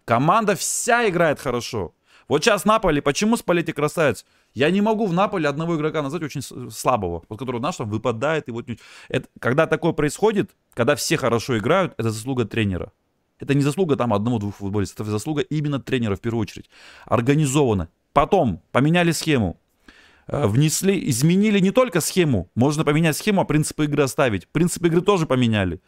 Команда 0.09 0.55
вся 0.55 1.07
играет 1.07 1.39
хорошо. 1.39 1.93
Вот 2.27 2.43
сейчас 2.43 2.65
Наполи, 2.65 2.99
почему 2.99 3.37
спалите 3.37 3.73
красавец? 3.73 4.25
Я 4.55 4.71
не 4.71 4.81
могу 4.81 5.05
в 5.05 5.13
Наполе 5.13 5.47
одного 5.47 5.75
игрока 5.75 6.01
назвать 6.01 6.23
очень 6.23 6.41
слабого, 6.71 7.21
вот 7.29 7.37
который, 7.37 7.59
знаешь, 7.59 7.75
там 7.75 7.91
выпадает. 7.91 8.47
И 8.47 8.51
вот... 8.51 8.65
это, 9.07 9.27
когда 9.39 9.67
такое 9.67 9.91
происходит, 9.91 10.49
когда 10.73 10.95
все 10.95 11.15
хорошо 11.15 11.59
играют, 11.59 11.93
это 11.99 12.09
заслуга 12.09 12.45
тренера. 12.45 12.91
Это 13.39 13.53
не 13.53 13.61
заслуга 13.61 13.97
там 13.97 14.11
одного-двух 14.11 14.55
футболистов, 14.55 15.01
это 15.01 15.11
заслуга 15.11 15.41
именно 15.41 15.79
тренера 15.79 16.15
в 16.15 16.21
первую 16.21 16.41
очередь. 16.41 16.71
Организованно. 17.05 17.89
Потом 18.11 18.63
поменяли 18.71 19.11
схему. 19.11 19.59
Э, 20.25 20.47
внесли, 20.47 21.07
изменили 21.09 21.59
не 21.59 21.69
только 21.69 22.01
схему, 22.01 22.49
можно 22.55 22.83
поменять 22.83 23.15
схему, 23.15 23.41
а 23.41 23.45
принципы 23.45 23.85
игры 23.85 24.01
оставить. 24.03 24.47
Принципы 24.47 24.87
игры 24.87 25.01
тоже 25.01 25.27
поменяли. 25.27 25.81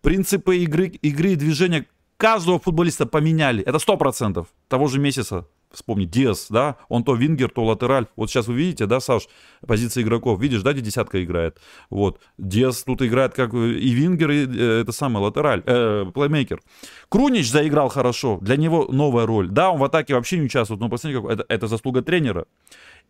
Принципы 0.00 0.56
игры, 0.58 0.86
игры 0.88 1.30
и 1.30 1.36
движения 1.36 1.86
каждого 2.18 2.58
футболиста 2.58 3.06
поменяли. 3.06 3.62
Это 3.64 3.78
100% 3.78 4.46
того 4.68 4.88
же 4.88 4.98
месяца. 4.98 5.46
вспомни, 5.70 6.06
Диас, 6.06 6.46
да, 6.48 6.76
он 6.88 7.04
то 7.04 7.14
вингер, 7.14 7.50
то 7.50 7.62
латераль. 7.62 8.06
Вот 8.16 8.30
сейчас 8.30 8.46
вы 8.46 8.54
видите, 8.54 8.86
да, 8.86 9.00
Саш, 9.00 9.28
позиции 9.66 10.02
игроков, 10.02 10.40
видишь, 10.40 10.62
да, 10.62 10.72
где 10.72 10.80
десятка 10.80 11.22
играет. 11.22 11.58
Вот, 11.90 12.20
Диас 12.38 12.84
тут 12.84 13.02
играет 13.02 13.34
как 13.34 13.52
и 13.52 13.90
вингер, 13.90 14.30
и 14.30 14.46
э, 14.46 14.80
это 14.80 14.92
самый 14.92 15.18
латераль, 15.18 15.62
э, 15.66 16.06
плеймейкер. 16.14 16.62
Крунич 17.10 17.50
заиграл 17.50 17.90
хорошо, 17.90 18.38
для 18.40 18.56
него 18.56 18.86
новая 18.90 19.26
роль. 19.26 19.48
Да, 19.48 19.70
он 19.70 19.78
в 19.78 19.84
атаке 19.84 20.14
вообще 20.14 20.38
не 20.38 20.46
участвует, 20.46 20.80
но 20.80 20.88
посмотрите, 20.88 21.22
это, 21.28 21.44
это 21.48 21.66
заслуга 21.66 22.00
тренера. 22.00 22.46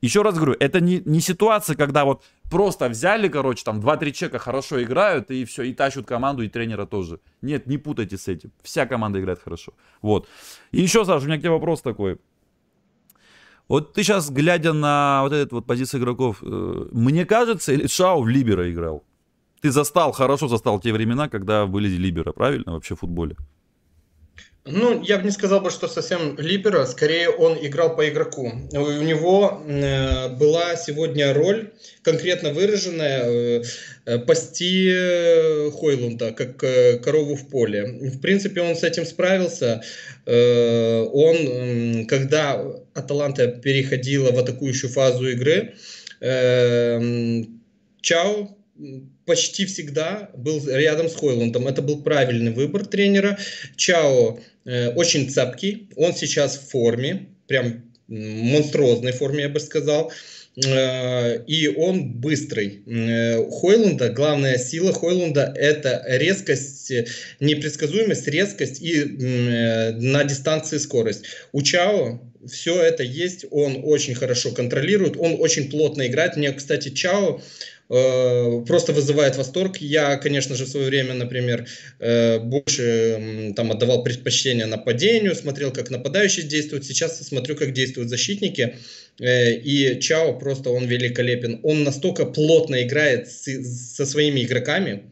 Еще 0.00 0.22
раз 0.22 0.34
говорю, 0.34 0.56
это 0.58 0.80
не, 0.80 1.02
не 1.04 1.20
ситуация, 1.20 1.76
когда 1.76 2.04
вот 2.04 2.24
просто 2.50 2.88
взяли, 2.88 3.28
короче, 3.28 3.64
там 3.64 3.80
2-3 3.80 4.12
человека 4.12 4.38
хорошо 4.38 4.82
играют, 4.82 5.30
и 5.30 5.44
все, 5.44 5.62
и 5.62 5.74
тащут 5.74 6.06
команду, 6.06 6.42
и 6.42 6.48
тренера 6.48 6.86
тоже. 6.86 7.20
Нет, 7.42 7.66
не 7.66 7.78
путайте 7.78 8.16
с 8.16 8.28
этим. 8.28 8.50
Вся 8.62 8.86
команда 8.86 9.20
играет 9.20 9.40
хорошо. 9.42 9.72
Вот. 10.02 10.28
И 10.72 10.80
еще, 10.80 11.04
Саша, 11.04 11.24
у 11.24 11.28
меня 11.28 11.38
к 11.38 11.40
тебе 11.40 11.50
вопрос 11.50 11.82
такой. 11.82 12.18
Вот 13.68 13.92
ты 13.92 14.02
сейчас, 14.02 14.30
глядя 14.30 14.72
на 14.72 15.20
вот 15.22 15.32
эту 15.32 15.56
вот 15.56 15.66
позицию 15.66 16.00
игроков, 16.00 16.38
э, 16.42 16.88
мне 16.92 17.26
кажется, 17.26 17.72
или 17.72 17.86
Шау 17.86 18.22
в 18.22 18.28
Либера 18.28 18.70
играл? 18.70 19.04
Ты 19.60 19.70
застал, 19.70 20.12
хорошо 20.12 20.48
застал 20.48 20.80
те 20.80 20.92
времена, 20.92 21.28
когда 21.28 21.66
были 21.66 21.88
Либера, 21.88 22.32
правильно, 22.32 22.72
вообще 22.72 22.94
в 22.94 23.00
футболе? 23.00 23.36
Ну, 24.70 25.02
я 25.02 25.18
бы 25.18 25.24
не 25.24 25.30
сказал 25.30 25.60
бы, 25.60 25.70
что 25.70 25.88
совсем 25.88 26.38
либера, 26.38 26.84
скорее 26.86 27.30
он 27.30 27.56
играл 27.60 27.96
по 27.96 28.08
игроку. 28.08 28.52
У 28.72 29.02
него 29.02 29.62
э, 29.66 30.28
была 30.36 30.76
сегодня 30.76 31.32
роль 31.32 31.72
конкретно 32.02 32.52
выраженная 32.52 33.22
э, 33.24 33.62
э 34.04 34.18
пасти 34.18 34.90
э, 34.90 35.70
Хойлунда, 35.70 36.32
как 36.32 36.62
э, 36.62 36.98
корову 36.98 37.34
в 37.34 37.48
поле. 37.48 37.86
В 37.86 38.20
принципе, 38.20 38.60
он 38.60 38.76
с 38.76 38.82
этим 38.82 39.06
справился. 39.06 39.82
Э, 40.26 41.02
он, 41.12 42.06
когда 42.06 42.62
Аталанта 42.94 43.48
переходила 43.48 44.32
в 44.32 44.38
атакующую 44.38 44.90
фазу 44.90 45.28
игры, 45.28 45.74
э, 46.20 47.42
Чао 48.00 48.56
почти 49.28 49.66
всегда 49.66 50.30
был 50.34 50.66
рядом 50.66 51.10
с 51.10 51.14
Хойландом. 51.14 51.68
Это 51.68 51.82
был 51.82 52.02
правильный 52.02 52.50
выбор 52.50 52.86
тренера. 52.86 53.38
Чао 53.76 54.40
э, 54.64 54.88
очень 54.94 55.30
цапкий, 55.30 55.90
он 55.96 56.14
сейчас 56.14 56.56
в 56.56 56.70
форме, 56.70 57.28
прям 57.46 57.84
монструозной 58.08 59.12
форме, 59.12 59.42
я 59.42 59.48
бы 59.50 59.60
сказал. 59.60 60.10
Э, 60.64 61.42
и 61.46 61.68
он 61.68 62.14
быстрый. 62.14 62.82
Э, 62.86 63.44
Хойлунда, 63.50 64.08
главная 64.08 64.56
сила 64.58 64.92
Хойлунда 64.92 65.52
это 65.54 66.02
резкость, 66.08 66.90
непредсказуемость, 67.38 68.26
резкость 68.26 68.80
и 68.80 69.02
э, 69.02 69.92
на 69.92 70.24
дистанции 70.24 70.78
скорость. 70.78 71.24
У 71.52 71.60
Чао 71.60 72.20
все 72.46 72.82
это 72.82 73.02
есть, 73.02 73.44
он 73.50 73.80
очень 73.84 74.14
хорошо 74.14 74.50
контролирует, 74.52 75.16
он 75.18 75.36
очень 75.38 75.70
плотно 75.70 76.06
играет. 76.06 76.36
Мне, 76.36 76.52
кстати, 76.52 76.88
Чао 76.88 77.40
Э, 77.90 78.62
просто 78.66 78.92
вызывает 78.92 79.36
восторг. 79.36 79.78
Я, 79.78 80.16
конечно 80.16 80.54
же, 80.54 80.64
в 80.64 80.68
свое 80.68 80.86
время, 80.86 81.14
например, 81.14 81.66
э, 81.98 82.38
больше 82.38 83.52
там 83.56 83.72
отдавал 83.72 84.02
предпочтение 84.02 84.66
нападению, 84.66 85.34
смотрел, 85.34 85.72
как 85.72 85.90
нападающие 85.90 86.44
действуют. 86.44 86.84
Сейчас 86.84 87.18
смотрю, 87.18 87.56
как 87.56 87.72
действуют 87.72 88.10
защитники. 88.10 88.76
Э, 89.20 89.52
и 89.54 89.98
Чао 90.00 90.38
просто 90.38 90.70
он 90.70 90.86
великолепен. 90.86 91.60
Он 91.62 91.82
настолько 91.82 92.26
плотно 92.26 92.82
играет 92.82 93.28
со 93.28 94.04
своими 94.04 94.42
игроками, 94.42 95.04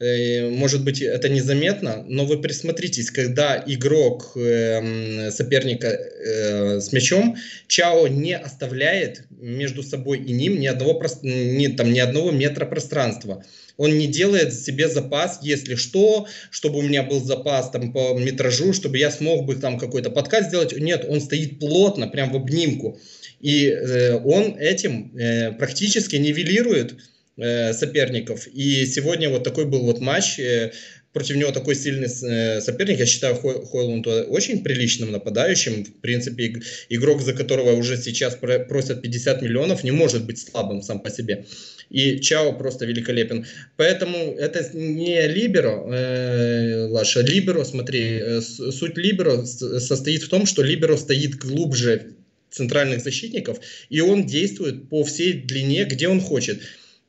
может 0.00 0.84
быть, 0.84 1.00
это 1.00 1.28
незаметно, 1.28 2.04
но 2.08 2.24
вы 2.26 2.40
присмотритесь, 2.40 3.10
когда 3.10 3.62
игрок 3.64 4.32
эм, 4.36 5.30
соперника 5.30 5.86
э, 5.86 6.80
с 6.80 6.92
мячом, 6.92 7.36
Чао 7.68 8.08
не 8.08 8.36
оставляет 8.36 9.22
между 9.30 9.82
собой 9.84 10.18
и 10.18 10.32
ним 10.32 10.58
ни 10.58 10.66
одного, 10.66 11.00
ни, 11.22 11.68
там, 11.68 11.92
ни 11.92 12.00
одного 12.00 12.32
метра 12.32 12.66
пространства. 12.66 13.44
Он 13.76 13.96
не 13.96 14.06
делает 14.06 14.52
себе 14.54 14.88
запас, 14.88 15.40
если 15.42 15.74
что, 15.76 16.26
чтобы 16.50 16.78
у 16.78 16.82
меня 16.82 17.02
был 17.02 17.24
запас 17.24 17.70
там 17.70 17.92
по 17.92 18.18
метражу, 18.18 18.72
чтобы 18.72 18.98
я 18.98 19.10
смог 19.10 19.46
бы 19.46 19.56
там 19.56 19.78
какой-то 19.78 20.10
подкаст 20.10 20.48
сделать. 20.48 20.76
Нет, 20.76 21.06
он 21.08 21.20
стоит 21.20 21.60
плотно, 21.60 22.08
прям 22.08 22.32
в 22.32 22.36
обнимку. 22.36 22.98
И 23.40 23.66
э, 23.66 24.18
он 24.18 24.56
этим 24.58 25.16
э, 25.16 25.52
практически 25.52 26.16
нивелирует 26.16 26.94
Э, 26.94 27.13
соперников. 27.36 28.46
И 28.46 28.86
сегодня 28.86 29.28
вот 29.28 29.44
такой 29.44 29.66
был 29.66 29.80
вот 29.80 30.00
матч. 30.00 30.38
Э, 30.38 30.72
против 31.12 31.36
него 31.36 31.52
такой 31.52 31.74
сильный 31.74 32.08
э, 32.08 32.60
соперник. 32.60 32.98
Я 32.98 33.06
считаю 33.06 33.36
Хойланд 33.36 34.06
очень 34.06 34.62
приличным 34.62 35.12
нападающим. 35.12 35.84
В 35.84 36.00
принципе, 36.00 36.60
игрок, 36.88 37.22
за 37.22 37.32
которого 37.32 37.72
уже 37.72 37.96
сейчас 37.96 38.36
просят 38.68 39.02
50 39.02 39.42
миллионов, 39.42 39.84
не 39.84 39.92
может 39.92 40.26
быть 40.26 40.38
слабым 40.38 40.82
сам 40.82 41.00
по 41.00 41.10
себе. 41.10 41.46
И 41.90 42.18
Чао 42.20 42.52
просто 42.52 42.86
великолепен. 42.86 43.46
Поэтому 43.76 44.34
это 44.34 44.68
не 44.76 45.26
Либеро, 45.26 45.84
э, 45.92 46.86
Лаша. 46.86 47.20
Либеро, 47.20 47.64
смотри, 47.64 48.40
суть 48.40 48.96
Либеро 48.96 49.44
состоит 49.44 50.22
в 50.22 50.28
том, 50.28 50.46
что 50.46 50.62
Либеро 50.62 50.96
стоит 50.96 51.36
глубже 51.36 52.14
центральных 52.50 53.02
защитников, 53.02 53.58
и 53.90 54.00
он 54.00 54.26
действует 54.26 54.88
по 54.88 55.02
всей 55.04 55.32
длине, 55.32 55.84
где 55.84 56.08
он 56.08 56.20
хочет. 56.20 56.60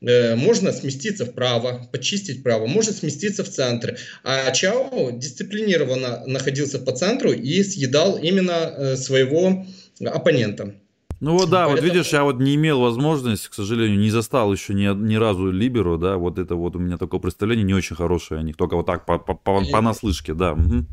Э, 0.05 0.35
можно 0.35 0.71
сместиться 0.71 1.25
вправо, 1.25 1.87
почистить 1.91 2.39
вправо, 2.39 2.67
можно 2.67 2.93
сместиться 2.93 3.43
в 3.43 3.49
центр. 3.49 3.97
А 4.23 4.51
Чао 4.51 5.11
дисциплинированно 5.11 6.23
находился 6.27 6.79
по 6.79 6.91
центру 6.91 7.31
и 7.31 7.63
съедал 7.63 8.17
именно 8.17 8.51
э, 8.51 8.95
своего 8.97 9.65
оппонента. 10.05 10.75
Ну 11.21 11.31
вот 11.37 11.49
да, 11.49 11.65
Поэтому... 11.65 11.75
вот 11.75 11.83
видишь, 11.83 12.11
я 12.11 12.23
вот 12.23 12.39
не 12.39 12.55
имел 12.55 12.81
возможности, 12.81 13.49
к 13.49 13.53
сожалению, 13.53 13.97
не 13.97 14.11
застал 14.11 14.51
еще 14.51 14.73
ни, 14.73 14.85
ни 14.93 15.15
разу 15.15 15.49
Либеру, 15.49 15.97
да, 15.97 16.17
вот 16.17 16.37
это 16.37 16.55
вот 16.55 16.75
у 16.75 16.79
меня 16.79 16.97
такое 16.97 17.19
представление 17.19 17.65
не 17.65 17.73
очень 17.73 17.95
хорошее 17.95 18.41
о 18.41 18.43
них, 18.43 18.57
только 18.57 18.75
вот 18.75 18.85
так 18.85 19.05
по, 19.05 19.17
по, 19.17 19.33
по, 19.33 19.63
по 19.65 19.81
наслышке, 19.81 20.33
да. 20.33 20.53
Угу. 20.53 20.85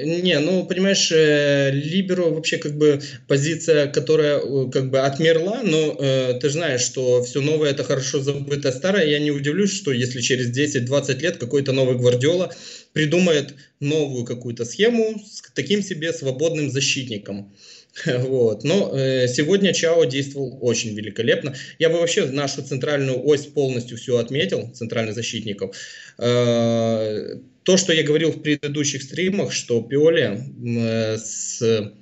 Не, 0.00 0.38
ну, 0.38 0.64
понимаешь, 0.64 1.10
э, 1.12 1.70
Либеро 1.72 2.30
вообще 2.30 2.56
как 2.56 2.76
бы 2.76 3.00
позиция, 3.28 3.88
которая 3.88 4.38
э, 4.38 4.70
как 4.70 4.90
бы 4.90 5.00
отмерла, 5.00 5.60
но 5.62 5.96
э, 5.98 6.38
ты 6.40 6.48
знаешь, 6.48 6.80
что 6.80 7.22
все 7.22 7.40
новое 7.40 7.70
это 7.70 7.84
хорошо 7.84 8.20
забыто 8.20 8.72
старое. 8.72 9.06
Я 9.06 9.18
не 9.18 9.30
удивлюсь, 9.30 9.72
что 9.72 9.92
если 9.92 10.20
через 10.20 10.56
10-20 10.56 11.18
лет 11.20 11.36
какой-то 11.36 11.72
новый 11.72 11.96
Гвардиола 11.96 12.54
придумает 12.92 13.54
новую 13.80 14.24
какую-то 14.24 14.64
схему 14.64 15.20
с 15.24 15.42
таким 15.54 15.82
себе 15.82 16.12
свободным 16.12 16.70
защитником. 16.70 17.52
Вот. 18.06 18.64
Но 18.64 18.96
э, 18.96 19.28
сегодня 19.28 19.74
Чао 19.74 20.04
действовал 20.04 20.58
очень 20.62 20.94
великолепно. 20.94 21.54
Я 21.78 21.90
бы 21.90 21.98
вообще 21.98 22.24
нашу 22.24 22.62
центральную 22.62 23.22
ось 23.22 23.46
полностью 23.46 23.98
все 23.98 24.16
отметил, 24.16 24.70
центральных 24.72 25.14
защитников. 25.14 25.76
Э, 26.16 27.36
то, 27.64 27.76
что 27.76 27.92
я 27.92 28.02
говорил 28.02 28.32
в 28.32 28.42
предыдущих 28.42 29.02
стримах, 29.02 29.52
что 29.52 29.82
Пиоли 29.82 30.40
э, 30.64 31.16
с 31.16 31.92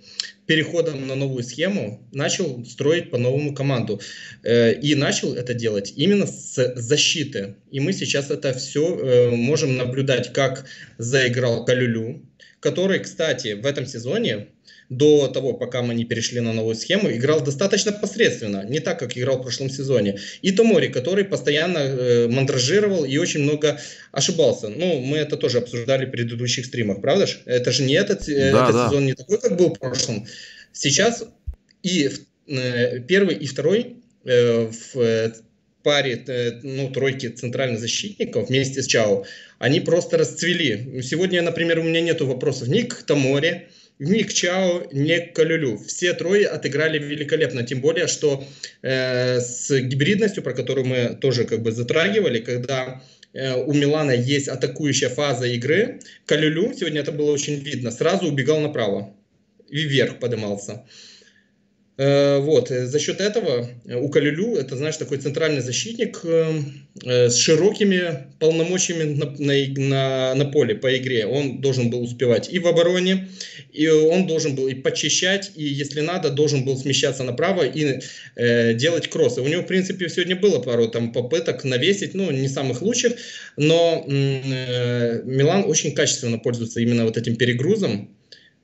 переходом 0.47 1.07
на 1.07 1.15
новую 1.15 1.45
схему 1.45 2.09
начал 2.13 2.65
строить 2.65 3.11
по-новому 3.11 3.55
команду. 3.55 4.01
Э, 4.43 4.73
и 4.73 4.95
начал 4.95 5.35
это 5.35 5.55
делать 5.55 5.93
именно 5.97 6.27
с 6.27 6.75
защиты. 6.75 7.55
И 7.71 7.79
мы 7.79 7.93
сейчас 7.93 8.31
это 8.31 8.53
все 8.53 8.99
э, 8.99 9.31
можем 9.31 9.77
наблюдать, 9.77 10.33
как 10.33 10.67
заиграл 10.99 11.65
Калюлю, 11.65 12.27
который, 12.59 12.99
кстати, 12.99 13.53
в 13.53 13.65
этом 13.65 13.87
сезоне 13.87 14.49
до 14.91 15.29
того, 15.29 15.55
пока 15.55 15.83
мы 15.83 15.95
не 15.95 16.05
перешли 16.05 16.41
на 16.41 16.53
новую 16.53 16.75
схему, 16.75 17.11
играл 17.11 17.41
достаточно 17.41 17.93
посредственно, 17.93 18.65
не 18.69 18.81
так, 18.81 18.99
как 18.99 19.17
играл 19.17 19.39
в 19.39 19.43
прошлом 19.43 19.71
сезоне. 19.71 20.19
И 20.43 20.51
Томори, 20.51 20.89
который 20.89 21.25
постоянно 21.25 21.79
э, 21.79 22.29
мандражировал 22.29 23.05
и 23.05 23.17
очень 23.17 23.41
много 23.41 23.81
ошибался. 24.11 24.69
Ну, 24.69 25.01
мы 25.01 25.19
это 25.19 25.37
тоже 25.37 25.59
обсуждали 25.59 26.07
в 26.07 26.11
предыдущих 26.11 26.67
стримах, 26.67 27.01
правда 27.01 27.29
же? 27.29 27.39
Это 27.47 27.71
же 27.71 27.85
не 27.85 27.95
этот, 27.95 28.29
э, 28.29 28.51
да, 28.51 28.65
этот 28.65 28.75
да. 28.75 28.89
сезон 28.89 29.07
не 29.07 29.15
такой, 29.15 29.41
как 29.41 29.57
был 29.57 29.73
в 29.73 29.79
прошлом. 29.79 30.27
Сейчас 30.73 31.25
и 31.85 32.11
э, 32.49 32.99
первый, 33.01 33.37
и 33.37 33.47
второй 33.47 33.97
э, 34.25 34.71
в 34.71 34.99
э, 34.99 35.33
паре 35.85 36.23
э, 36.27 36.61
ну, 36.63 36.91
тройки 36.91 37.29
центральных 37.29 37.81
защитников 37.81 38.49
вместе 38.49 38.83
с 38.83 38.87
Чао, 38.87 39.25
они 39.59 39.81
просто 39.81 40.19
расцвели. 40.19 41.01
Сегодня, 41.03 41.43
например, 41.43 41.79
у 41.79 41.85
меня 41.85 42.01
нет 42.01 42.21
вопросов 42.21 42.69
ни 42.69 42.83
к 42.83 43.03
Томоре, 43.03 43.70
ни 44.01 44.23
к 44.23 44.33
Чао, 44.33 44.89
ни 44.93 45.17
к 45.19 45.35
Калюлю. 45.35 45.79
Все 45.79 46.15
трое 46.15 46.47
отыграли 46.47 46.99
великолепно. 46.99 47.63
Тем 47.63 47.81
более, 47.81 48.07
что 48.07 48.43
э, 48.83 49.41
с 49.41 49.71
гибридностью, 49.79 50.43
про 50.43 50.55
которую 50.55 50.87
мы 50.87 51.19
тоже 51.21 51.45
как 51.45 51.63
бы 51.63 51.71
затрагивали, 51.71 52.41
когда 52.41 53.03
э, 53.35 53.55
у 53.55 53.73
Милана 53.75 54.13
есть 54.13 54.49
атакующая 54.49 55.11
фаза 55.11 55.47
игры, 55.47 56.01
Калюлю, 56.25 56.73
сегодня 56.75 57.03
это 57.03 57.13
было 57.13 57.31
очень 57.31 57.57
видно, 57.57 57.91
сразу 57.91 58.27
убегал 58.27 58.61
направо 58.61 59.15
и 59.69 59.83
вверх 59.83 60.19
поднимался. 60.19 60.85
Э, 61.97 62.39
вот, 62.39 62.71
э, 62.71 62.87
за 62.87 62.99
счет 62.99 63.21
этого 63.21 63.69
э, 63.85 63.95
у 63.97 64.09
Калюлю, 64.09 64.57
это, 64.57 64.75
знаешь, 64.75 64.97
такой 64.97 65.19
центральный 65.19 65.61
защитник 65.61 66.23
с 67.05 67.37
широкими 67.37 68.27
полномочиями 68.39 69.15
на, 69.15 69.27
на, 69.39 69.89
на, 69.89 70.35
на 70.35 70.45
поле 70.47 70.75
по 70.75 70.97
игре. 70.97 71.27
Он 71.27 71.61
должен 71.61 71.91
был 71.91 72.03
успевать 72.03 72.51
и 72.51 72.59
в 72.59 72.67
обороне, 72.67 73.29
и 73.73 73.87
он 73.89 74.27
должен 74.27 74.55
был 74.55 74.69
и 74.69 74.75
почищать, 74.75 75.53
и, 75.55 75.65
если 75.65 76.01
надо, 76.01 76.31
должен 76.31 76.65
был 76.65 76.79
смещаться 76.79 77.23
направо 77.23 77.65
и 77.65 78.01
э, 78.37 78.75
делать 78.75 79.09
кроссы. 79.09 79.43
У 79.43 79.47
него, 79.47 79.63
в 79.63 79.67
принципе, 79.67 80.09
сегодня 80.09 80.37
было 80.37 80.59
пару 80.59 80.89
там 80.89 81.13
попыток 81.13 81.65
навесить, 81.65 82.15
ну, 82.15 82.31
не 82.31 82.49
самых 82.49 82.81
лучших, 82.81 83.13
но 83.57 84.05
э, 84.07 85.23
Милан 85.25 85.65
очень 85.67 85.95
качественно 85.95 86.39
пользуется 86.39 86.81
именно 86.81 87.05
вот 87.05 87.19
этим 87.19 87.37
перегрузом, 87.37 88.17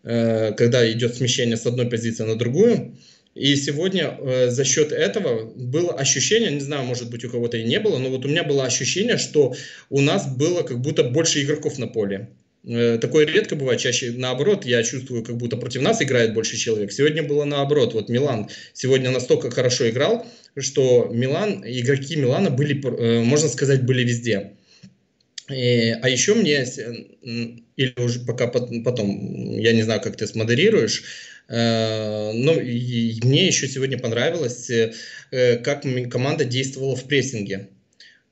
э, 0.05 0.53
когда 0.57 0.91
идет 0.91 1.15
смещение 1.15 1.59
с 1.59 1.67
одной 1.67 1.87
позиции 1.91 2.25
на 2.25 2.37
другую. 2.37 2.97
И 3.37 3.55
сегодня 3.57 4.17
э, 4.19 4.49
за 4.49 4.65
счет 4.65 4.93
этого 4.93 5.45
было 5.55 5.93
ощущение, 5.93 6.51
не 6.51 6.61
знаю, 6.61 6.85
может 6.87 7.11
быть 7.11 7.23
у 7.23 7.29
кого-то 7.29 7.59
и 7.59 7.65
не 7.65 7.79
было, 7.79 7.99
но 7.99 8.09
вот 8.09 8.25
у 8.25 8.29
меня 8.29 8.43
было 8.45 8.65
ощущение, 8.65 9.19
что 9.19 9.55
у 9.91 10.01
нас 10.01 10.27
было 10.27 10.63
как 10.63 10.81
будто 10.81 11.05
больше 11.05 11.43
игроков 11.43 11.79
на 11.79 11.87
поле. 11.87 12.31
Э, 12.67 12.97
такое 12.99 13.27
редко 13.27 13.55
бывает, 13.55 13.79
чаще 13.79 14.13
наоборот, 14.17 14.65
я 14.65 14.83
чувствую, 14.83 15.23
как 15.23 15.37
будто 15.37 15.59
против 15.59 15.83
нас 15.83 16.01
играет 16.01 16.33
больше 16.33 16.57
человек. 16.57 16.91
Сегодня 16.93 17.23
было 17.23 17.45
наоборот, 17.45 17.93
вот 17.93 18.09
Милан 18.09 18.49
сегодня 18.73 19.11
настолько 19.11 19.51
хорошо 19.51 19.91
играл, 19.91 20.27
что 20.57 21.11
Милан, 21.13 21.63
игроки 21.63 22.17
Милана 22.17 22.49
были, 22.49 22.83
э, 22.83 23.23
можно 23.23 23.51
сказать, 23.51 23.85
были 23.85 24.03
везде. 24.03 24.53
И, 25.51 25.95
а 26.03 26.09
еще 26.09 26.35
мне, 26.35 26.65
или 27.77 27.95
уже 27.99 28.21
пока 28.21 28.47
потом, 28.47 29.59
я 29.59 29.75
не 29.75 29.83
знаю, 29.83 30.01
как 30.01 30.17
ты 30.17 30.27
смодерируешь, 30.27 31.05
Э, 31.05 31.36
ну, 31.49 32.61
и 32.61 33.21
мне 33.23 33.47
еще 33.47 33.69
сегодня 33.69 33.99
понравилось, 33.99 34.69
э, 34.69 35.57
как 35.59 35.85
команда 36.11 36.45
действовала 36.45 36.97
в 36.97 37.05
прессинге. 37.05 37.69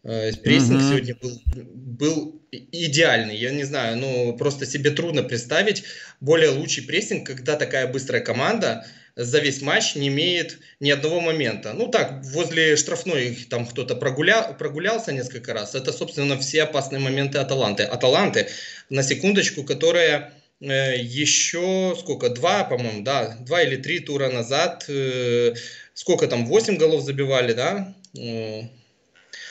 Э, 0.05 0.33
прессинг 0.33 0.81
uh-huh. 0.81 0.89
сегодня 0.91 1.17
был, 1.17 1.43
был 1.75 2.43
идеальный. 2.51 3.37
Я 3.37 3.51
не 3.51 3.65
знаю, 3.65 3.97
ну 3.99 4.37
просто 4.37 4.67
себе 4.67 4.91
трудно 4.91 5.23
представить 5.23 5.85
более 6.21 6.51
лучший 6.51 6.85
прессинг, 6.85 7.27
когда 7.27 7.57
такая 7.57 7.87
быстрая 7.87 8.21
команда 8.21 8.87
за 9.17 9.39
весь 9.39 9.63
матч 9.63 9.95
не 9.95 10.09
имеет 10.09 10.59
ни 10.81 10.91
одного 10.91 11.21
момента. 11.21 11.73
Ну 11.73 11.89
так, 11.89 12.23
возле 12.25 12.77
штрафной 12.77 13.39
там 13.49 13.65
кто-то 13.65 13.95
прогулял, 13.95 14.57
прогулялся 14.57 15.13
несколько 15.13 15.55
раз. 15.55 15.75
Это, 15.75 15.93
собственно, 15.93 16.37
все 16.37 16.65
опасные 16.65 16.99
моменты 16.99 17.39
Аталанты. 17.39 17.85
Аталанты, 17.85 18.49
на 18.91 19.03
секундочку, 19.03 19.63
которая 19.63 20.33
Э, 20.35 20.44
еще 20.61 21.95
сколько, 21.99 22.31
два, 22.31 22.65
по-моему, 22.65 23.03
да, 23.03 23.37
два 23.41 23.63
или 23.63 23.77
три 23.77 24.01
тура 24.01 24.31
назад, 24.31 24.85
э, 24.89 25.55
сколько 25.95 26.27
там, 26.27 26.47
восемь 26.47 26.77
голов 26.77 27.03
забивали, 27.03 27.53
да? 27.53 27.95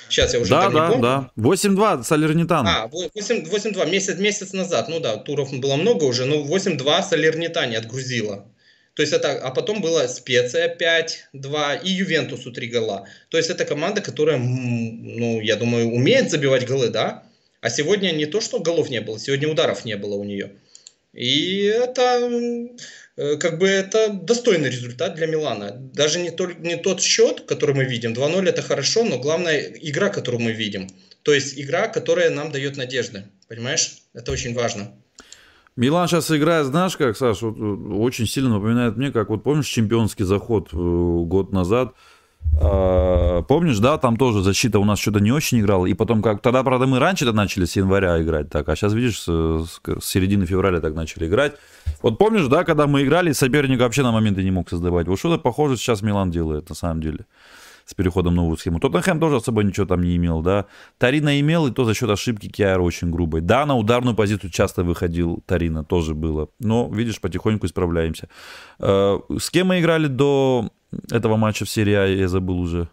Сейчас 0.10 0.34
я 0.34 0.40
уже 0.40 0.52
да, 0.52 0.70
да, 0.70 0.86
не 0.86 0.92
помню. 0.92 1.02
Да, 1.02 1.32
8-2 1.36 2.04
Салернитан. 2.04 2.68
А, 2.68 2.88
8-2, 2.88 3.90
месяц, 3.90 4.18
месяц 4.20 4.54
назад, 4.54 4.88
ну 4.88 5.00
да, 5.00 5.18
туров 5.18 5.52
было 5.54 5.76
много 5.76 6.04
уже, 6.04 6.26
но 6.26 6.44
8-2 6.44 7.04
Салернитане 7.04 7.78
отгрузила. 7.78 8.46
То 8.94 9.02
есть 9.02 9.12
это, 9.12 9.40
а 9.40 9.50
потом 9.50 9.82
была 9.82 10.08
Специя 10.08 10.78
5-2 11.34 11.82
и 11.84 11.90
Ювентусу 11.90 12.52
3 12.52 12.68
гола. 12.68 13.08
То 13.30 13.38
есть 13.38 13.50
это 13.50 13.66
команда, 13.66 14.02
которая, 14.02 14.38
ну, 14.38 15.42
я 15.42 15.56
думаю, 15.56 15.88
умеет 15.88 16.30
забивать 16.30 16.68
голы, 16.68 16.90
да? 16.90 17.24
А 17.62 17.70
сегодня 17.70 18.12
не 18.12 18.28
то, 18.28 18.40
что 18.40 18.60
голов 18.60 18.90
не 18.90 19.02
было, 19.02 19.18
сегодня 19.20 19.48
ударов 19.48 19.84
не 19.84 19.98
было 19.98 20.16
у 20.16 20.24
нее. 20.24 20.52
И 21.14 21.64
это 21.64 22.30
э, 23.16 23.38
как 23.38 23.60
бы 23.60 23.68
это 23.68 24.10
достойный 24.10 24.70
результат 24.70 25.16
для 25.16 25.28
Милана. 25.28 25.72
Даже 25.72 26.20
не, 26.20 26.32
то, 26.32 26.46
не 26.48 26.76
тот 26.76 27.02
счет, 27.02 27.42
который 27.42 27.76
мы 27.76 27.86
видим, 27.86 28.14
2-0 28.14 28.50
это 28.50 28.62
хорошо, 28.62 29.04
но 29.04 29.20
главное 29.20 29.60
игра, 29.82 30.10
которую 30.10 30.42
мы 30.42 30.52
видим. 30.52 30.90
То 31.22 31.34
есть 31.34 31.60
игра, 31.60 31.88
которая 31.88 32.30
нам 32.32 32.52
дает 32.52 32.78
надежды. 32.78 33.26
Понимаешь? 33.48 33.98
Это 34.14 34.32
очень 34.32 34.54
важно. 34.56 34.92
Милан 35.76 36.08
сейчас 36.08 36.30
играет, 36.32 36.68
знаешь 36.68 36.98
как, 36.98 37.18
Саш, 37.18 37.42
вот, 37.42 37.56
очень 38.00 38.28
сильно 38.28 38.50
напоминает 38.50 38.98
мне, 38.98 39.12
как 39.12 39.30
вот 39.30 39.44
помнишь 39.44 39.68
чемпионский 39.68 40.26
заход 40.26 40.70
э, 40.74 40.76
год 40.76 41.52
назад– 41.52 41.94
помнишь, 42.60 43.80
да, 43.80 43.98
там 43.98 44.18
тоже 44.18 44.42
защита 44.42 44.80
у 44.80 44.86
нас 44.86 45.00
что-то 45.00 45.20
не 45.20 45.32
очень 45.32 45.60
играла. 45.60 45.86
И 45.86 45.94
потом, 45.94 46.22
как 46.22 46.42
тогда, 46.42 46.64
правда, 46.64 46.88
мы 46.88 47.00
раньше-то 47.00 47.34
начали 47.34 47.66
с 47.66 47.76
января 47.76 48.22
играть, 48.22 48.50
так, 48.50 48.70
а 48.70 48.76
сейчас, 48.76 48.94
видишь, 48.94 49.22
с, 49.22 49.26
с 49.26 50.06
середины 50.06 50.46
февраля 50.46 50.80
так 50.80 50.96
начали 50.96 51.28
играть. 51.28 51.54
Вот 52.02 52.18
помнишь, 52.18 52.48
да, 52.48 52.64
когда 52.64 52.88
мы 52.88 53.04
играли, 53.04 53.32
соперник 53.32 53.80
вообще 53.80 54.04
на 54.04 54.12
моменты 54.12 54.44
не 54.44 54.52
мог 54.52 54.70
создавать. 54.70 55.08
Вот 55.08 55.20
что-то 55.20 55.42
похоже 55.42 55.78
сейчас 55.78 56.02
Милан 56.02 56.32
делает, 56.32 56.70
на 56.70 56.76
самом 56.76 57.02
деле, 57.02 57.26
с 57.86 57.94
переходом 57.94 58.34
в 58.34 58.36
новую 58.36 58.58
схему. 58.58 58.80
Тоттенхэм 58.80 59.20
тоже 59.20 59.40
с 59.40 59.44
собой 59.44 59.64
ничего 59.64 59.86
там 59.86 60.02
не 60.02 60.16
имел, 60.16 60.42
да. 60.42 60.66
Тарина 60.98 61.40
имел, 61.40 61.68
и 61.68 61.72
то 61.72 61.86
за 61.86 61.94
счет 61.94 62.10
ошибки 62.10 62.48
Киара 62.48 62.82
очень 62.82 63.12
грубой. 63.12 63.42
Да, 63.42 63.66
на 63.66 63.76
ударную 63.76 64.16
позицию 64.16 64.50
часто 64.50 64.84
выходил 64.84 65.44
Тарина, 65.46 65.84
тоже 65.84 66.14
было. 66.14 66.50
Но, 66.60 66.90
видишь, 66.92 67.20
потихоньку 67.20 67.66
исправляемся. 67.66 68.30
Э, 68.80 69.20
с 69.38 69.50
кем 69.50 69.68
мы 69.68 69.80
играли 69.80 70.08
до 70.08 70.70
этого 71.12 71.38
матча 71.38 71.66
в 71.66 71.70
серии 71.70 71.94
А, 71.94 72.06
я 72.06 72.28
забыл 72.28 72.60
уже. 72.60 72.88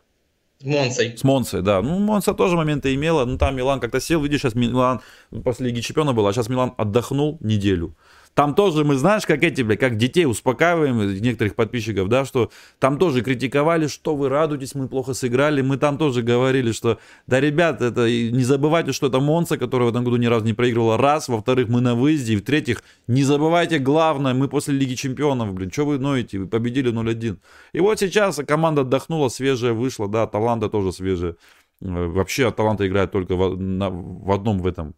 С 0.60 0.64
Монсой. 0.64 1.16
С 1.16 1.24
Монсой, 1.24 1.62
да. 1.62 1.80
Ну, 1.80 1.98
Монса 1.98 2.34
тоже 2.34 2.54
моменты 2.54 2.94
имела. 2.94 3.24
Ну, 3.24 3.38
там 3.38 3.56
Милан 3.56 3.80
как-то 3.80 3.98
сел. 3.98 4.22
Видишь, 4.22 4.42
сейчас 4.42 4.54
Милан 4.54 5.00
после 5.42 5.68
Лиги 5.68 5.80
Чемпиона 5.80 6.12
был, 6.12 6.26
а 6.26 6.32
сейчас 6.34 6.50
Милан 6.50 6.74
отдохнул 6.76 7.38
неделю. 7.40 7.96
Там 8.34 8.54
тоже 8.54 8.84
мы, 8.84 8.94
знаешь, 8.94 9.26
как 9.26 9.42
эти, 9.42 9.62
бля, 9.62 9.76
как 9.76 9.96
детей 9.96 10.24
успокаиваем, 10.24 11.20
некоторых 11.20 11.54
подписчиков, 11.54 12.08
да, 12.08 12.24
что 12.24 12.50
там 12.78 12.98
тоже 12.98 13.22
критиковали, 13.22 13.86
что 13.88 14.14
вы 14.14 14.28
радуетесь, 14.28 14.74
мы 14.74 14.88
плохо 14.88 15.14
сыграли. 15.14 15.62
Мы 15.62 15.76
там 15.76 15.98
тоже 15.98 16.22
говорили, 16.22 16.72
что, 16.72 16.98
да, 17.26 17.40
ребят, 17.40 17.82
это 17.82 18.08
не 18.08 18.44
забывайте, 18.44 18.92
что 18.92 19.08
это 19.08 19.20
Монса, 19.20 19.58
которая 19.58 19.88
в 19.88 19.90
этом 19.90 20.04
году 20.04 20.16
ни 20.16 20.26
разу 20.26 20.46
не 20.46 20.54
проигрывала, 20.54 20.96
раз. 20.96 21.28
Во-вторых, 21.28 21.68
мы 21.68 21.80
на 21.80 21.94
выезде. 21.94 22.34
И 22.34 22.36
в-третьих, 22.36 22.82
не 23.08 23.24
забывайте 23.24 23.78
главное, 23.78 24.32
мы 24.32 24.48
после 24.48 24.74
Лиги 24.74 24.94
Чемпионов, 24.94 25.52
блин, 25.52 25.70
что 25.72 25.84
вы 25.84 25.98
ноете, 25.98 26.38
вы 26.38 26.46
победили 26.46 26.92
0-1. 26.92 27.38
И 27.72 27.80
вот 27.80 27.98
сейчас 27.98 28.40
команда 28.46 28.82
отдохнула, 28.82 29.28
свежая 29.28 29.72
вышла, 29.72 30.08
да, 30.08 30.26
Таланта 30.26 30.68
тоже 30.68 30.92
свежая. 30.92 31.36
Э, 31.82 32.06
вообще 32.06 32.50
Таланта 32.50 32.86
играет 32.86 33.10
только 33.10 33.34
в, 33.34 33.56
на, 33.60 33.90
в 33.90 34.30
одном 34.30 34.60
в 34.60 34.66
этом 34.66 34.94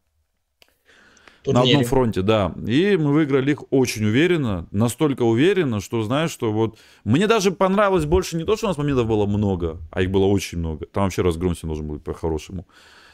турнире. 1.43 1.65
На 1.65 1.71
одном 1.71 1.85
фронте, 1.85 2.23
да. 2.23 2.55
И 2.67 2.97
мы 2.97 3.13
выиграли 3.13 3.53
их 3.53 3.65
очень 3.71 4.05
уверенно, 4.05 4.67
настолько 4.71 5.23
уверенно, 5.23 5.81
что 5.81 6.03
знаешь, 6.03 6.31
что 6.31 6.53
вот... 6.53 6.79
Мне 7.05 7.27
даже 7.27 7.51
понравилось 7.51 8.05
больше 8.05 8.37
не 8.37 8.45
то, 8.45 8.57
что 8.57 8.67
у 8.67 8.69
нас 8.69 8.79
моментов 8.79 9.07
было 9.07 9.27
много, 9.27 9.79
а 9.91 10.03
их 10.03 10.11
было 10.11 10.25
очень 10.25 10.59
много. 10.59 10.87
Там 10.87 11.05
вообще 11.05 11.23
разгром 11.23 11.55
все 11.55 11.67
должен 11.67 11.87
быть 11.87 12.03
по-хорошему. 12.03 12.67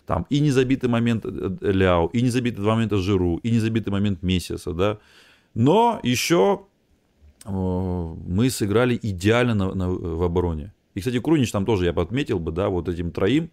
Там 0.06 0.26
и 0.30 0.40
незабитый 0.40 0.88
момент 0.88 1.24
э, 1.26 1.56
э, 1.60 1.72
Ляо, 1.72 2.06
и 2.08 2.22
незабитый 2.22 2.62
два 2.62 2.74
момента 2.74 2.96
Жиру, 2.96 3.40
и 3.42 3.50
незабитый 3.50 3.92
момент 3.92 4.22
Месяца, 4.22 4.72
да. 4.72 4.98
Но 5.54 6.00
еще 6.02 6.62
э, 7.44 7.50
мы 7.50 8.50
сыграли 8.50 8.98
идеально 9.02 9.54
на, 9.54 9.74
на, 9.74 9.90
в 9.90 10.22
обороне. 10.22 10.72
И, 10.94 11.00
кстати, 11.00 11.20
Крунич 11.20 11.52
там 11.52 11.64
тоже 11.64 11.84
я 11.84 11.92
подметил 11.92 12.38
бы, 12.38 12.52
да, 12.52 12.68
вот 12.68 12.88
этим 12.88 13.10
троим 13.10 13.50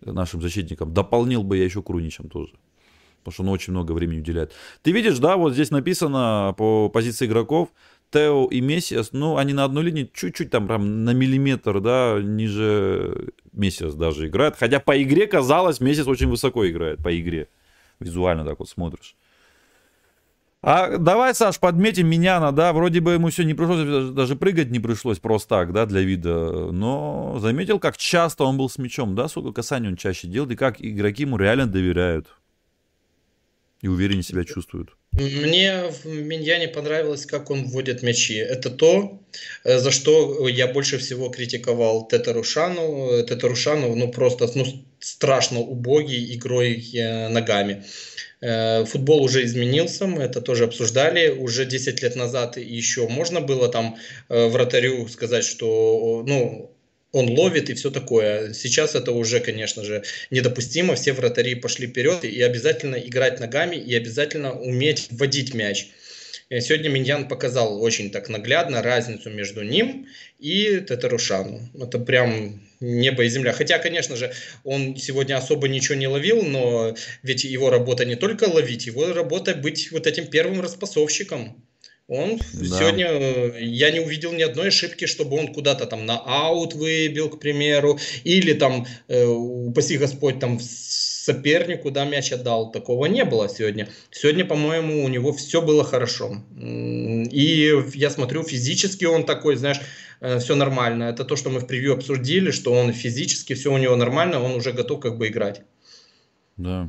нашим 0.00 0.40
защитникам. 0.40 0.94
Дополнил 0.94 1.42
бы 1.42 1.56
я 1.56 1.64
еще 1.64 1.82
Круничем 1.82 2.28
тоже 2.28 2.52
потому 3.26 3.32
что 3.32 3.42
он 3.42 3.48
очень 3.48 3.72
много 3.72 3.92
времени 3.92 4.20
уделяет. 4.20 4.52
Ты 4.82 4.92
видишь, 4.92 5.18
да, 5.18 5.36
вот 5.36 5.52
здесь 5.52 5.70
написано 5.70 6.54
по 6.56 6.88
позиции 6.88 7.26
игроков, 7.26 7.70
Тео 8.12 8.46
и 8.46 8.60
Мессиас, 8.60 9.10
ну, 9.12 9.36
они 9.36 9.52
на 9.52 9.64
одной 9.64 9.84
линии 9.84 10.10
чуть-чуть 10.12 10.50
там 10.50 10.68
прям 10.68 11.04
на 11.04 11.12
миллиметр, 11.12 11.80
да, 11.80 12.20
ниже 12.22 13.32
Мессиас 13.52 13.94
даже 13.94 14.28
играет. 14.28 14.54
Хотя 14.56 14.78
по 14.78 15.02
игре 15.02 15.26
казалось, 15.26 15.80
Мессиас 15.80 16.06
очень 16.06 16.28
высоко 16.28 16.68
играет, 16.68 17.02
по 17.02 17.18
игре. 17.18 17.48
Визуально 17.98 18.44
так 18.44 18.60
вот 18.60 18.68
смотришь. 18.68 19.16
А 20.62 20.98
давай, 20.98 21.34
Саш, 21.34 21.58
подметим 21.58 22.08
Миняна, 22.08 22.52
да, 22.52 22.72
вроде 22.72 23.00
бы 23.00 23.12
ему 23.12 23.28
все 23.28 23.42
не 23.44 23.54
пришлось, 23.54 24.10
даже 24.10 24.36
прыгать 24.36 24.70
не 24.70 24.80
пришлось 24.80 25.18
просто 25.18 25.48
так, 25.48 25.72
да, 25.72 25.86
для 25.86 26.00
вида, 26.00 26.72
но 26.72 27.38
заметил, 27.38 27.78
как 27.78 27.96
часто 27.96 28.44
он 28.44 28.56
был 28.56 28.68
с 28.68 28.78
мячом, 28.78 29.14
да, 29.14 29.28
сколько 29.28 29.52
касаний 29.52 29.88
он 29.88 29.96
чаще 29.96 30.26
делает, 30.28 30.52
и 30.52 30.56
как 30.56 30.76
игроки 30.80 31.22
ему 31.22 31.36
реально 31.36 31.66
доверяют 31.66 32.28
и 33.82 33.88
увереннее 33.88 34.22
себя 34.22 34.44
чувствуют. 34.44 34.90
Мне 35.12 35.84
в 35.88 36.06
Миньяне 36.06 36.68
понравилось, 36.68 37.24
как 37.24 37.50
он 37.50 37.64
вводит 37.64 38.02
мячи. 38.02 38.34
Это 38.34 38.68
то, 38.70 39.22
э, 39.64 39.78
за 39.78 39.90
что 39.90 40.46
я 40.48 40.66
больше 40.66 40.98
всего 40.98 41.30
критиковал 41.30 42.06
Тетерушану. 42.06 43.22
Тетерушану, 43.26 43.94
ну, 43.94 44.08
просто 44.08 44.50
ну, 44.54 44.66
страшно 45.00 45.60
убогий 45.60 46.34
игрой 46.34 46.84
э, 46.94 47.28
ногами. 47.28 47.84
Э, 48.42 48.84
футбол 48.84 49.22
уже 49.22 49.44
изменился, 49.44 50.06
мы 50.06 50.22
это 50.22 50.42
тоже 50.42 50.64
обсуждали. 50.64 51.30
Уже 51.30 51.64
10 51.64 52.02
лет 52.02 52.16
назад 52.16 52.58
еще 52.58 53.08
можно 53.08 53.40
было 53.40 53.68
там 53.68 53.96
вратарю 54.28 55.08
сказать, 55.08 55.44
что 55.44 56.24
ну, 56.26 56.75
он 57.16 57.30
ловит 57.30 57.70
и 57.70 57.74
все 57.74 57.90
такое. 57.90 58.52
Сейчас 58.52 58.94
это 58.94 59.12
уже, 59.12 59.40
конечно 59.40 59.82
же, 59.82 60.02
недопустимо. 60.30 60.96
Все 60.96 61.14
вратари 61.14 61.54
пошли 61.54 61.86
вперед 61.86 62.24
и 62.24 62.42
обязательно 62.42 62.96
играть 62.96 63.40
ногами 63.40 63.76
и 63.76 63.94
обязательно 63.94 64.52
уметь 64.52 65.08
вводить 65.10 65.54
мяч. 65.54 65.88
сегодня 66.50 66.90
Миньян 66.90 67.26
показал 67.26 67.82
очень 67.82 68.10
так 68.10 68.28
наглядно 68.28 68.82
разницу 68.82 69.30
между 69.30 69.62
ним 69.62 70.08
и 70.38 70.80
Татарушану. 70.80 71.66
Это 71.80 71.98
прям 71.98 72.60
небо 72.80 73.24
и 73.24 73.30
земля. 73.30 73.52
Хотя, 73.52 73.78
конечно 73.78 74.14
же, 74.16 74.30
он 74.62 74.94
сегодня 74.96 75.38
особо 75.38 75.68
ничего 75.68 75.94
не 75.94 76.08
ловил, 76.08 76.42
но 76.42 76.94
ведь 77.22 77.44
его 77.44 77.70
работа 77.70 78.04
не 78.04 78.16
только 78.16 78.44
ловить, 78.44 78.84
его 78.84 79.14
работа 79.14 79.54
быть 79.54 79.90
вот 79.90 80.06
этим 80.06 80.26
первым 80.26 80.60
распасовщиком. 80.60 81.65
Он 82.08 82.38
да. 82.38 82.78
сегодня, 82.78 83.08
я 83.58 83.90
не 83.90 83.98
увидел 83.98 84.32
ни 84.32 84.42
одной 84.42 84.68
ошибки, 84.68 85.06
чтобы 85.06 85.36
он 85.36 85.52
куда-то 85.52 85.86
там 85.86 86.06
на 86.06 86.18
аут 86.18 86.74
выбил, 86.74 87.28
к 87.28 87.40
примеру, 87.40 87.98
или 88.22 88.52
там, 88.52 88.86
э, 89.08 89.24
упаси 89.24 89.98
Господь, 89.98 90.38
там 90.38 90.60
сопернику, 90.60 91.90
да, 91.90 92.04
мяч 92.04 92.32
отдал. 92.32 92.70
Такого 92.70 93.06
не 93.06 93.24
было 93.24 93.48
сегодня. 93.48 93.88
Сегодня, 94.12 94.44
по-моему, 94.44 95.04
у 95.04 95.08
него 95.08 95.32
все 95.32 95.60
было 95.60 95.82
хорошо. 95.82 96.36
И 96.56 97.74
я 97.94 98.10
смотрю, 98.10 98.44
физически 98.44 99.04
он 99.04 99.26
такой, 99.26 99.56
знаешь, 99.56 99.80
э, 100.20 100.38
все 100.38 100.54
нормально. 100.54 101.04
Это 101.04 101.24
то, 101.24 101.34
что 101.34 101.50
мы 101.50 101.58
в 101.58 101.66
превью 101.66 101.94
обсудили, 101.94 102.52
что 102.52 102.72
он 102.72 102.92
физически 102.92 103.54
все 103.54 103.72
у 103.72 103.78
него 103.78 103.96
нормально, 103.96 104.40
он 104.40 104.52
уже 104.52 104.70
готов 104.70 105.00
как 105.00 105.18
бы 105.18 105.26
играть. 105.26 105.62
Да. 106.56 106.88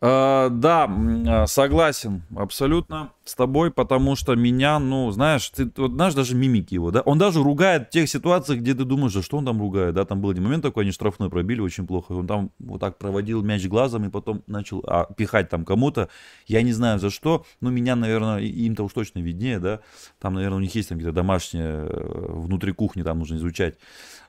Э, 0.00 0.48
да, 0.48 0.88
а, 1.26 1.46
согласен 1.48 2.22
абсолютно 2.36 3.10
с 3.24 3.34
тобой, 3.34 3.72
потому 3.72 4.14
что 4.14 4.36
меня, 4.36 4.78
ну, 4.78 5.10
знаешь, 5.10 5.50
ты 5.50 5.68
вот 5.76 5.90
знаешь 5.90 6.14
даже 6.14 6.36
мимики 6.36 6.74
его, 6.74 6.92
да, 6.92 7.00
он 7.00 7.18
даже 7.18 7.42
ругает 7.42 7.88
в 7.88 7.90
тех 7.90 8.08
ситуациях, 8.08 8.60
где 8.60 8.74
ты 8.74 8.84
думаешь, 8.84 9.14
да 9.14 9.22
что 9.22 9.38
он 9.38 9.44
там 9.44 9.60
ругает, 9.60 9.96
да, 9.96 10.04
там 10.04 10.20
был 10.20 10.30
один 10.30 10.44
момент 10.44 10.62
такой, 10.62 10.84
они 10.84 10.92
штрафной 10.92 11.30
пробили 11.30 11.60
очень 11.60 11.84
плохо, 11.84 12.12
он 12.12 12.28
там 12.28 12.52
вот 12.60 12.80
так 12.80 12.96
проводил 12.96 13.42
мяч 13.42 13.66
глазом 13.66 14.04
и 14.04 14.08
потом 14.08 14.44
начал 14.46 14.84
а, 14.86 15.12
пихать 15.12 15.48
там 15.48 15.64
кому-то, 15.64 16.08
я 16.46 16.62
не 16.62 16.72
знаю 16.72 17.00
за 17.00 17.10
что, 17.10 17.44
но 17.60 17.70
меня, 17.70 17.96
наверное, 17.96 18.38
им-то 18.38 18.84
уж 18.84 18.92
точно 18.92 19.18
виднее, 19.18 19.58
да, 19.58 19.80
там, 20.20 20.34
наверное, 20.34 20.58
у 20.58 20.60
них 20.60 20.72
есть 20.76 20.90
там 20.90 20.98
какие-то 20.98 21.16
домашние 21.16 21.88
э, 21.88 22.26
внутри 22.34 22.70
кухни, 22.70 23.02
там 23.02 23.18
нужно 23.18 23.34
изучать. 23.34 23.74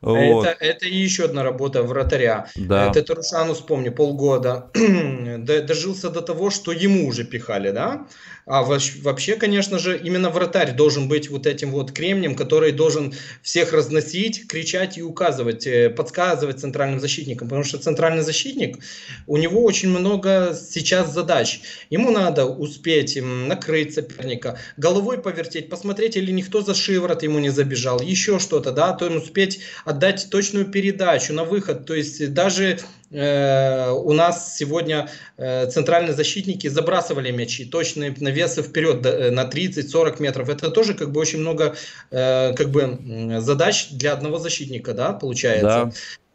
Вот. 0.01 0.45
Это, 0.45 0.57
это 0.63 0.87
еще 0.87 1.25
одна 1.25 1.43
работа 1.43 1.83
вратаря. 1.83 2.47
Да. 2.55 2.89
Это 2.89 3.01
Тарушану, 3.01 3.53
вспомни, 3.53 3.89
полгода 3.89 4.71
дожился 5.37 6.09
до 6.09 6.21
того, 6.21 6.49
что 6.49 6.71
ему 6.71 7.07
уже 7.07 7.25
пихали, 7.25 7.71
да? 7.71 8.07
А 8.45 8.63
вообще, 8.63 9.35
конечно 9.35 9.77
же, 9.77 9.95
именно 9.95 10.31
вратарь 10.31 10.73
должен 10.75 11.07
быть 11.07 11.29
вот 11.29 11.45
этим 11.45 11.69
вот 11.69 11.91
кремнем, 11.91 12.35
который 12.35 12.71
должен 12.71 13.13
всех 13.43 13.73
разносить, 13.73 14.47
кричать 14.47 14.97
и 14.97 15.03
указывать, 15.03 15.67
э, 15.67 15.89
подсказывать 15.91 16.59
центральным 16.59 16.99
защитникам. 16.99 17.47
Потому 17.47 17.63
что 17.63 17.77
центральный 17.77 18.23
защитник, 18.23 18.79
у 19.27 19.37
него 19.37 19.63
очень 19.63 19.89
много 19.89 20.57
сейчас 20.59 21.13
задач. 21.13 21.61
Ему 21.91 22.09
надо 22.09 22.45
успеть 22.45 23.19
накрыть 23.21 23.93
соперника, 23.93 24.57
головой 24.77 25.19
повертеть, 25.19 25.69
посмотреть, 25.69 26.17
или 26.17 26.31
никто 26.31 26.61
за 26.61 26.73
шиворот 26.73 27.21
ему 27.21 27.37
не 27.37 27.49
забежал, 27.49 27.99
еще 28.01 28.39
что-то, 28.39 28.71
да, 28.71 28.93
то 28.93 29.05
ему 29.05 29.19
успеть 29.19 29.59
отдать 29.89 30.27
точную 30.29 30.65
передачу 30.65 31.33
на 31.33 31.43
выход. 31.43 31.85
То 31.85 31.95
есть 31.95 32.33
даже 32.33 32.79
Э, 33.11 33.89
у 33.91 34.13
нас 34.13 34.55
сегодня 34.55 35.09
э, 35.37 35.67
центральные 35.69 36.13
защитники 36.13 36.67
забрасывали 36.67 37.31
мячи, 37.31 37.65
точные 37.65 38.13
навесы 38.19 38.61
вперед 38.61 39.03
э, 39.05 39.31
на 39.31 39.45
30-40 39.45 40.21
метров. 40.21 40.49
Это 40.49 40.69
тоже 40.69 40.93
как 40.93 41.11
бы 41.11 41.19
очень 41.19 41.39
много 41.39 41.75
как 42.09 42.69
бы 42.69 43.39
задач 43.39 43.89
для 43.91 44.13
одного 44.13 44.37
защитника, 44.37 44.93
да, 44.93 45.13
получается. 45.13 45.91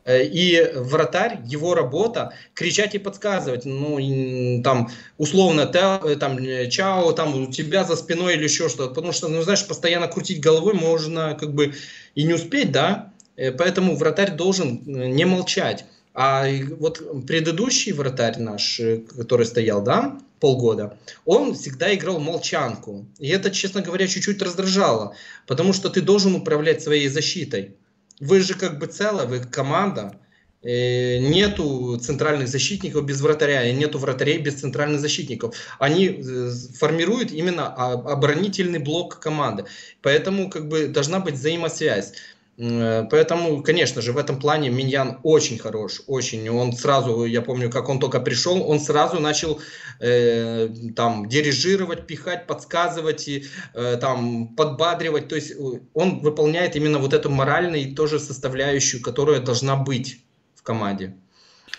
Да. 0.07 0.19
И 0.21 0.71
вратарь, 0.75 1.38
его 1.47 1.75
работа 1.75 2.35
кричать 2.53 2.95
и 2.95 2.99
подсказывать, 2.99 3.64
ну, 3.64 4.62
там, 4.62 4.90
условно, 5.17 5.67
там, 5.67 6.38
чао, 6.69 7.12
там, 7.12 7.43
у 7.43 7.51
тебя 7.51 7.85
за 7.85 7.97
спиной 7.97 8.35
или 8.35 8.45
еще 8.45 8.69
что-то, 8.69 8.95
потому 8.95 9.12
что, 9.12 9.29
ну, 9.29 9.40
знаешь, 9.43 9.67
постоянно 9.67 10.07
крутить 10.07 10.40
головой 10.40 10.75
можно, 10.75 11.35
как 11.35 11.55
бы, 11.55 11.75
и 12.14 12.25
не 12.25 12.35
успеть, 12.35 12.71
да, 12.71 13.13
поэтому 13.37 13.97
вратарь 13.97 14.33
должен 14.33 14.83
не 14.87 15.25
молчать. 15.25 15.85
А 16.14 16.47
вот 16.79 17.27
предыдущий 17.27 17.90
вратарь 17.90 18.38
наш, 18.38 18.79
э, 18.79 18.99
который 18.99 19.47
стоял, 19.47 19.83
да, 19.83 20.16
полгода, 20.38 20.97
он 21.25 21.55
всегда 21.55 21.92
играл 21.92 22.20
молчанку. 22.20 23.05
И 23.18 23.29
это, 23.29 23.51
честно 23.51 23.83
говоря, 23.83 24.07
чуть-чуть 24.07 24.40
раздражало, 24.40 25.16
потому 25.49 25.73
что 25.73 25.90
ты 25.90 26.01
должен 26.01 26.37
управлять 26.37 26.83
своей 26.83 27.09
защитой. 27.09 27.75
Вы 28.20 28.40
же 28.40 28.55
как 28.55 28.79
бы 28.79 28.87
целая, 28.87 29.27
вы 29.27 29.40
команда, 29.40 30.16
э, 30.62 31.18
нету 31.18 31.99
центральных 31.99 32.47
защитников 32.47 33.05
без 33.05 33.20
вратаря, 33.20 33.64
и 33.68 33.73
нету 33.73 33.99
вратарей 33.99 34.38
без 34.38 34.55
центральных 34.55 35.01
защитников. 35.01 35.57
Они 35.81 36.07
э, 36.07 36.51
формируют 36.79 37.33
именно 37.33 37.75
оборонительный 37.75 38.79
блок 38.79 39.18
команды. 39.18 39.64
Поэтому 40.01 40.49
как 40.49 40.68
бы 40.68 40.87
должна 40.87 41.18
быть 41.18 41.35
взаимосвязь. 41.35 42.12
Э, 42.57 43.05
поэтому, 43.11 43.62
конечно 43.62 44.03
же, 44.03 44.12
в 44.12 44.19
этом 44.19 44.38
плане 44.38 44.71
Миньян 44.71 45.19
очень 45.23 45.59
хорош, 45.59 46.03
очень. 46.07 46.49
Он 46.49 46.73
сразу, 46.73 47.25
я 47.25 47.43
помню, 47.43 47.71
как 47.71 47.88
он 47.88 47.99
только 47.99 48.21
пришел, 48.21 48.62
он 48.69 48.81
сразу 48.81 49.21
начал 49.21 49.61
э, 50.01 50.69
там 50.95 51.29
дирижировать, 51.29 52.07
пихать, 52.07 52.47
подсказывать 52.47 53.29
и 53.29 53.47
э, 53.75 53.97
там 54.01 54.55
подбадривать. 54.55 55.29
То 55.29 55.35
есть 55.37 55.53
э, 55.53 55.81
он 55.95 56.21
выполняет 56.21 56.77
именно 56.77 56.99
вот 56.99 57.12
эту 57.12 57.31
моральную 57.31 57.95
тоже 57.95 58.19
составляющую, 58.19 59.03
которая 59.03 59.40
должна 59.40 59.77
быть 59.77 60.25
в 60.55 60.62
команде. 60.62 61.14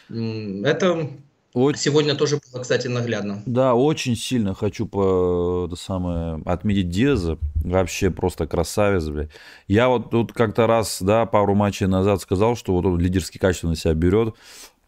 Это 0.09 1.09
очень... 1.55 1.79
Сегодня 1.79 2.15
тоже 2.15 2.39
было, 2.51 2.61
кстати, 2.61 2.87
наглядно. 2.87 3.41
Да, 3.45 3.73
очень 3.73 4.15
сильно 4.15 4.53
хочу 4.53 4.85
по, 4.85 5.65
это 5.67 5.75
самое, 5.75 6.41
отметить 6.45 6.89
Диаза. 6.89 7.37
Вообще 7.55 8.11
просто 8.11 8.45
красавец, 8.45 9.05
блядь. 9.05 9.29
Я 9.67 9.87
вот 9.87 10.11
тут 10.11 10.33
как-то 10.33 10.67
раз, 10.67 11.01
да, 11.01 11.25
пару 11.25 11.55
матчей 11.55 11.87
назад 11.87 12.21
сказал, 12.21 12.55
что 12.55 12.73
вот 12.73 12.85
он 12.85 12.99
лидерские 12.99 13.39
качества 13.39 13.69
на 13.69 13.75
себя 13.75 13.93
берет. 13.93 14.35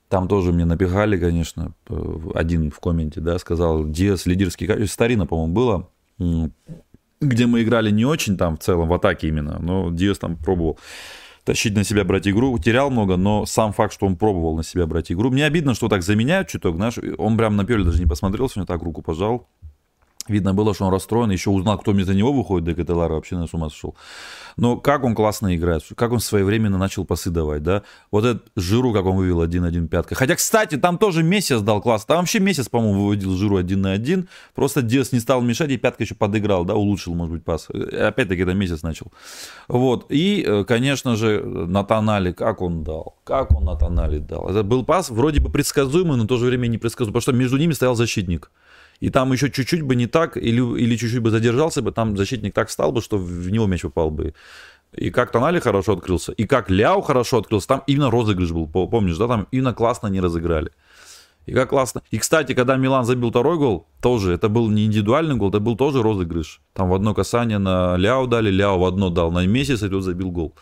Там 0.10 0.28
тоже 0.28 0.52
мне 0.52 0.66
напихали, 0.66 1.18
конечно, 1.18 1.74
один 2.34 2.70
в 2.72 2.80
комменте, 2.80 3.20
да, 3.20 3.40
сказал, 3.40 3.86
Диас 3.86 4.26
лидерские 4.26 4.68
качества. 4.68 4.94
Старина, 4.94 5.26
по-моему, 5.26 5.54
было, 5.54 5.90
где 7.20 7.46
мы 7.46 7.64
играли 7.64 7.92
не 7.92 8.06
очень 8.06 8.38
там 8.38 8.58
в 8.58 8.60
целом, 8.60 8.88
в 8.88 8.94
атаке 8.94 9.28
именно, 9.28 9.58
но 9.60 9.90
Диас 9.90 10.18
там 10.18 10.38
пробовал 10.38 10.80
тащить 11.48 11.76
на 11.76 11.86
себя 11.86 12.04
брать 12.04 12.28
игру. 12.28 12.60
Терял 12.60 12.90
много, 12.90 13.16
но 13.16 13.46
сам 13.46 13.72
факт, 13.72 13.94
что 13.94 14.06
он 14.06 14.18
пробовал 14.18 14.58
на 14.58 14.64
себя 14.64 14.86
брать 14.86 15.14
игру. 15.14 15.32
Мне 15.32 15.46
обидно, 15.46 15.76
что 15.76 15.88
так 15.88 16.04
заменяют 16.04 16.50
чуток, 16.50 16.76
знаешь. 16.76 17.00
Он 17.18 17.38
прям 17.38 17.56
на 17.56 17.64
наперед 17.64 17.86
даже 17.86 18.00
не 18.00 18.06
посмотрел, 18.06 18.50
сегодня 18.50 18.68
так 18.68 18.84
руку 18.84 19.02
пожал. 19.02 19.48
Видно 20.28 20.54
было, 20.54 20.74
что 20.74 20.86
он 20.86 20.92
расстроен, 20.92 21.32
еще 21.32 21.50
узнал, 21.50 21.78
кто 21.78 21.92
вместо 21.92 22.14
него 22.14 22.34
выходит, 22.34 22.68
Декателара 22.68 23.14
вообще 23.14 23.38
на 23.38 23.48
с 23.48 23.54
ума 23.54 23.70
сошел. 23.70 23.96
Но 24.58 24.76
как 24.76 25.04
он 25.04 25.14
классно 25.14 25.56
играет, 25.56 25.84
как 25.96 26.12
он 26.12 26.20
своевременно 26.20 26.78
начал 26.78 27.06
пасы 27.06 27.30
давать, 27.30 27.62
да. 27.62 27.84
Вот 28.12 28.26
этот 28.26 28.52
Жиру, 28.56 28.92
как 28.92 29.06
он 29.06 29.16
вывел 29.16 29.44
1-1 29.44 29.88
пятка. 29.88 30.16
Хотя, 30.16 30.36
кстати, 30.36 30.78
там 30.78 30.98
тоже 30.98 31.22
месяц 31.22 31.62
дал 31.62 31.80
класс. 31.80 32.06
Там 32.06 32.18
вообще 32.18 32.40
месяц, 32.40 32.68
по-моему, 32.68 33.04
выводил 33.04 33.36
Жиру 33.36 33.58
1 33.58 33.80
на 33.80 33.92
1. 33.92 34.28
Просто 34.56 34.82
Диас 34.82 35.12
не 35.12 35.20
стал 35.20 35.42
мешать, 35.42 35.70
и 35.70 35.78
пятка 35.78 36.04
еще 36.04 36.16
подыграл, 36.16 36.66
да, 36.66 36.74
улучшил, 36.74 37.14
может 37.14 37.34
быть, 37.34 37.44
пас. 37.44 37.70
Опять-таки, 37.70 38.42
это 38.42 38.54
месяц 38.54 38.82
начал. 38.82 39.12
Вот. 39.68 40.08
И, 40.10 40.44
э, 40.46 40.64
конечно 40.64 41.16
же, 41.16 41.44
Натанали, 41.44 42.32
как 42.32 42.62
он 42.62 42.84
дал. 42.84 43.16
Как 43.24 43.52
он 43.52 43.66
Натанали 43.66 44.18
дал. 44.18 44.50
Это 44.50 44.64
был 44.64 44.84
пас 44.84 45.12
вроде 45.12 45.40
бы 45.40 45.52
предсказуемый, 45.52 46.18
но 46.18 46.24
в 46.24 46.28
то 46.28 46.38
же 46.38 46.48
время 46.48 46.68
непредсказуемый, 46.68 47.14
потому 47.14 47.22
что 47.22 47.32
между 47.32 47.58
ними 47.58 47.74
стоял 47.74 47.96
защитник 47.96 48.50
и 49.00 49.10
там 49.10 49.32
еще 49.32 49.50
чуть-чуть 49.50 49.82
бы 49.82 49.96
не 49.96 50.08
так, 50.08 50.38
или, 50.38 50.62
или 50.80 50.96
чуть-чуть 50.96 51.22
бы 51.22 51.30
задержался 51.30 51.82
бы, 51.82 51.92
там 51.92 52.18
защитник 52.18 52.54
так 52.54 52.70
стал 52.70 52.92
бы, 52.92 53.02
что 53.02 53.18
в 53.18 53.50
него 53.50 53.68
мяч 53.68 53.86
упал 53.86 54.12
бы. 54.12 54.34
И 54.94 55.10
как 55.12 55.32
Тонали 55.32 55.60
хорошо 55.60 55.94
открылся, 55.94 56.32
и 56.32 56.46
как 56.46 56.70
Ляо 56.70 57.02
хорошо 57.02 57.38
открылся, 57.38 57.68
там 57.68 57.84
именно 57.88 58.10
розыгрыш 58.10 58.52
был, 58.52 58.68
помнишь, 58.68 59.18
да, 59.18 59.28
там 59.28 59.48
именно 59.52 59.74
классно 59.74 60.08
не 60.08 60.22
разыграли. 60.22 60.72
И 61.46 61.54
как 61.54 61.70
классно. 61.70 62.02
И, 62.12 62.18
кстати, 62.18 62.54
когда 62.54 62.76
Милан 62.76 63.06
забил 63.06 63.30
второй 63.30 63.58
гол, 63.58 63.88
тоже, 64.02 64.34
это 64.34 64.50
был 64.50 64.70
не 64.70 64.86
индивидуальный 64.86 65.36
гол, 65.36 65.50
это 65.50 65.62
был 65.62 65.78
тоже 65.78 66.04
розыгрыш. 66.04 66.62
Там 66.74 66.90
в 66.90 66.94
одно 66.94 67.14
касание 67.14 67.58
на 67.58 67.96
Ляо 67.96 68.28
дали, 68.28 68.50
Ляо 68.50 68.78
в 68.78 68.84
одно 68.84 69.10
дал 69.10 69.32
на 69.32 69.48
месяц, 69.48 69.82
и 69.82 69.90
тот 69.90 70.04
забил 70.04 70.32
гол. 70.32 70.54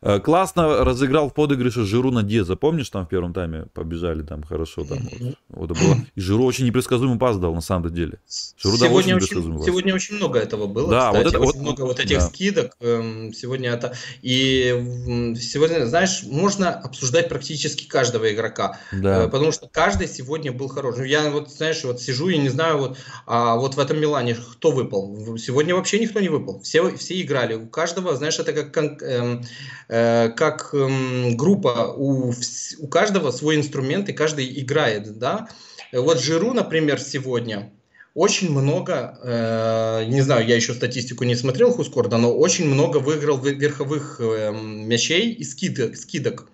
Э, 0.00 0.20
классно 0.20 0.84
разыграл 0.84 1.28
в 1.28 1.34
подыгрыше 1.34 1.84
Жиру 1.84 2.10
на 2.10 2.22
Деза. 2.22 2.56
Помнишь, 2.56 2.88
там 2.90 3.06
в 3.06 3.08
первом 3.08 3.32
тайме 3.34 3.66
побежали 3.74 4.22
там 4.22 4.42
хорошо. 4.42 4.84
Там, 4.84 4.98
вот, 5.18 5.34
вот 5.48 5.78
было. 5.78 5.96
И 6.14 6.20
Жиру 6.20 6.44
очень 6.44 6.66
непредсказуемый 6.66 7.18
пас 7.18 7.36
дал 7.38 7.54
на 7.54 7.60
самом 7.60 7.92
деле. 7.92 8.18
Жиру 8.58 8.76
сегодня, 8.76 9.16
очень, 9.16 9.64
сегодня 9.64 9.94
очень 9.94 10.16
много 10.16 10.38
этого 10.38 10.66
было. 10.66 10.90
Да, 10.90 11.08
кстати, 11.08 11.24
вот 11.24 11.34
это, 11.34 11.40
очень 11.40 11.58
вот, 11.58 11.62
много 11.62 11.82
вот 11.82 12.00
этих 12.00 12.18
да. 12.18 12.26
скидок. 12.26 12.76
Эм, 12.80 13.32
сегодня 13.32 13.70
это. 13.70 13.94
И 14.22 15.34
сегодня, 15.40 15.84
знаешь, 15.86 16.22
можно 16.24 16.70
обсуждать 16.70 17.28
практически 17.28 17.86
каждого 17.86 18.32
игрока. 18.32 18.78
Да. 18.92 19.24
Э, 19.24 19.28
потому 19.28 19.50
что 19.52 19.68
каждый 19.68 20.06
сегодня 20.08 20.52
был 20.52 20.68
хорош. 20.68 20.96
Я 20.98 21.30
вот, 21.30 21.50
знаешь, 21.50 21.82
вот 21.82 22.00
сижу 22.00 22.28
и 22.28 22.38
не 22.38 22.50
знаю, 22.50 22.78
вот, 22.78 22.98
а 23.26 23.56
вот 23.56 23.74
в 23.74 23.80
этом 23.80 24.00
Милане 24.00 24.36
кто 24.36 24.70
выпал. 24.70 25.36
Сегодня 25.38 25.74
вообще 25.74 25.98
никто 25.98 26.20
не 26.20 26.28
выпал. 26.28 26.60
Все, 26.60 26.96
все 26.96 27.20
играли. 27.20 27.54
У 27.54 27.66
каждого, 27.66 28.14
знаешь, 28.16 28.38
это 28.38 28.52
как 28.52 29.02
эм, 29.02 29.44
как 29.88 30.70
эм, 30.74 31.36
группа, 31.36 31.94
у, 31.96 32.32
у 32.78 32.88
каждого 32.88 33.30
свой 33.30 33.56
инструмент, 33.56 34.08
и 34.08 34.12
каждый 34.12 34.60
играет, 34.60 35.18
да. 35.18 35.48
Вот 35.92 36.20
Жиру, 36.20 36.52
например, 36.52 37.00
сегодня, 37.00 37.72
очень 38.18 38.50
много, 38.50 39.16
э, 39.22 40.04
не 40.08 40.22
знаю, 40.22 40.44
я 40.44 40.56
еще 40.56 40.74
статистику 40.74 41.22
не 41.22 41.36
смотрел 41.36 41.72
Хускорда, 41.72 42.18
но 42.18 42.36
очень 42.36 42.66
много 42.66 42.96
выиграл 42.98 43.38
верховых 43.38 44.16
э, 44.20 44.52
мячей 44.52 45.32
и 45.32 45.44
скидок. 45.44 45.96
скидок. 45.96 46.48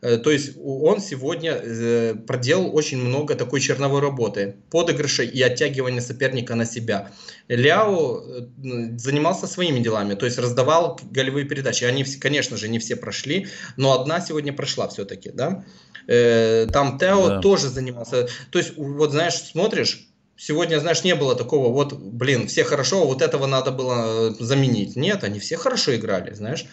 Э, 0.00 0.16
то 0.16 0.30
есть 0.30 0.52
он 0.62 1.00
сегодня 1.00 1.52
э, 1.52 2.14
проделал 2.14 2.74
очень 2.74 2.98
много 2.98 3.34
такой 3.34 3.60
черновой 3.60 4.00
работы, 4.00 4.56
подыгрыша 4.70 5.22
и 5.22 5.40
оттягивания 5.42 6.00
соперника 6.00 6.54
на 6.54 6.64
себя. 6.64 7.10
Ляо 7.48 8.20
э, 8.20 8.96
занимался 8.96 9.46
своими 9.46 9.80
делами, 9.80 10.14
то 10.14 10.26
есть 10.26 10.38
раздавал 10.38 11.00
голевые 11.10 11.46
передачи. 11.46 11.84
Они, 11.84 12.04
конечно 12.04 12.56
же, 12.56 12.68
не 12.68 12.78
все 12.78 12.96
прошли, 12.96 13.48
но 13.76 13.92
одна 14.00 14.20
сегодня 14.20 14.52
прошла 14.52 14.88
все-таки, 14.88 15.30
да. 15.30 15.64
Там 16.06 16.98
Тео 16.98 17.28
да. 17.28 17.40
тоже 17.40 17.68
занимался. 17.68 18.28
То 18.50 18.58
есть, 18.58 18.78
вот 18.78 19.10
знаешь, 19.10 19.34
смотришь, 19.34 20.08
сегодня, 20.38 20.80
знаешь, 20.80 21.04
не 21.04 21.14
было 21.14 21.34
такого, 21.34 21.70
вот, 21.70 21.92
блин, 21.92 22.46
все 22.46 22.64
хорошо, 22.64 23.06
вот 23.06 23.20
этого 23.20 23.44
надо 23.44 23.72
было 23.72 24.34
заменить. 24.38 24.96
Нет, 24.96 25.22
они 25.22 25.38
все 25.38 25.58
хорошо 25.58 25.94
играли, 25.96 26.32
знаешь. 26.32 26.64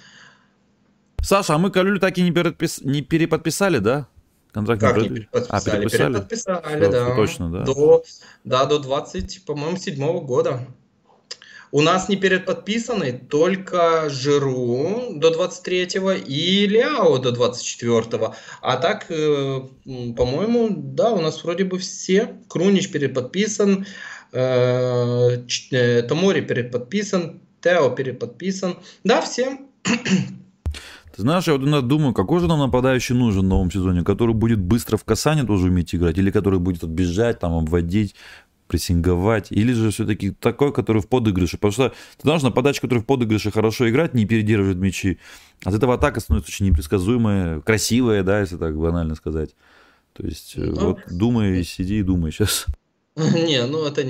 Саша, 1.25 1.55
а 1.55 1.57
мы 1.57 1.71
Калюлю 1.71 1.99
так 1.99 2.19
и 2.19 2.21
не, 2.21 2.31
перепис... 2.31 2.81
не 2.81 3.01
переподписали, 3.01 3.79
да? 3.79 4.07
Контракт 4.51 4.79
как 4.79 4.97
не 4.97 5.09
переподписали? 5.09 5.47
А, 5.49 5.61
переподписали? 5.61 6.13
Переподписали, 6.13 6.77
все, 6.77 6.91
да. 6.91 7.15
Точно, 7.15 7.51
да. 7.51 7.63
До, 7.63 8.03
да, 8.43 8.65
до 8.65 8.77
20, 8.77 9.43
по-моему, 9.43 9.77
седьмого 9.77 10.21
года. 10.21 10.67
У 11.71 11.81
нас 11.81 12.09
не 12.09 12.15
переподписаны 12.15 13.11
только 13.11 14.07
Жиру 14.07 15.15
до 15.15 15.31
23-го 15.31 16.11
и 16.11 16.67
Ляо 16.67 17.17
до 17.17 17.31
24-го. 17.31 18.35
А 18.61 18.77
так, 18.77 19.07
э, 19.09 19.61
по-моему, 20.15 20.69
да, 20.69 21.11
у 21.11 21.21
нас 21.21 21.43
вроде 21.43 21.63
бы 21.63 21.79
все. 21.79 22.35
Крунич 22.47 22.91
переподписан, 22.91 23.87
э, 24.31 25.37
э, 25.71 26.01
Томори 26.03 26.41
переподписан, 26.41 27.41
Тео 27.61 27.89
переподписан. 27.89 28.77
Да, 29.03 29.21
все. 29.21 29.57
Ты 31.15 31.21
знаешь, 31.21 31.47
я 31.47 31.53
вот 31.53 31.61
иногда 31.61 31.81
думаю, 31.81 32.13
какой 32.13 32.41
же 32.41 32.47
нам 32.47 32.59
нападающий 32.59 33.15
нужен 33.15 33.45
в 33.45 33.47
новом 33.47 33.71
сезоне, 33.71 34.03
который 34.03 34.35
будет 34.35 34.59
быстро 34.59 34.97
в 34.97 35.05
касание 35.05 35.45
тоже 35.45 35.67
уметь 35.67 35.95
играть, 35.95 36.17
или 36.17 36.29
который 36.29 36.59
будет 36.59 36.83
отбежать, 36.83 37.39
там, 37.39 37.53
обводить, 37.53 38.15
прессинговать, 38.67 39.49
или 39.49 39.71
же 39.71 39.91
все-таки 39.91 40.31
такой, 40.31 40.73
который 40.73 41.01
в 41.01 41.07
подыгрыше. 41.07 41.57
Потому 41.57 41.71
что 41.71 41.89
ты 41.89 42.23
знаешь, 42.23 42.41
нападающий, 42.41 42.81
который 42.81 42.99
в 42.99 43.05
подыгрыше 43.05 43.49
хорошо 43.49 43.89
играет, 43.89 44.13
не 44.13 44.25
передерживает 44.25 44.77
мячи. 44.77 45.19
От 45.63 45.73
этого 45.73 45.93
атака 45.93 46.19
становится 46.19 46.51
очень 46.51 46.65
непредсказуемая, 46.65 47.61
красивая, 47.61 48.23
да, 48.23 48.41
если 48.41 48.57
так 48.57 48.77
банально 48.77 49.15
сказать. 49.15 49.55
То 50.11 50.25
есть, 50.25 50.55
э, 50.57 50.65
ну, 50.65 50.87
вот 50.87 50.99
думай, 51.09 51.63
сиди 51.63 51.99
и 51.99 52.03
думай 52.03 52.31
сейчас. 52.31 52.65
Не, 53.15 53.65
ну 53.67 53.85
это, 53.85 54.03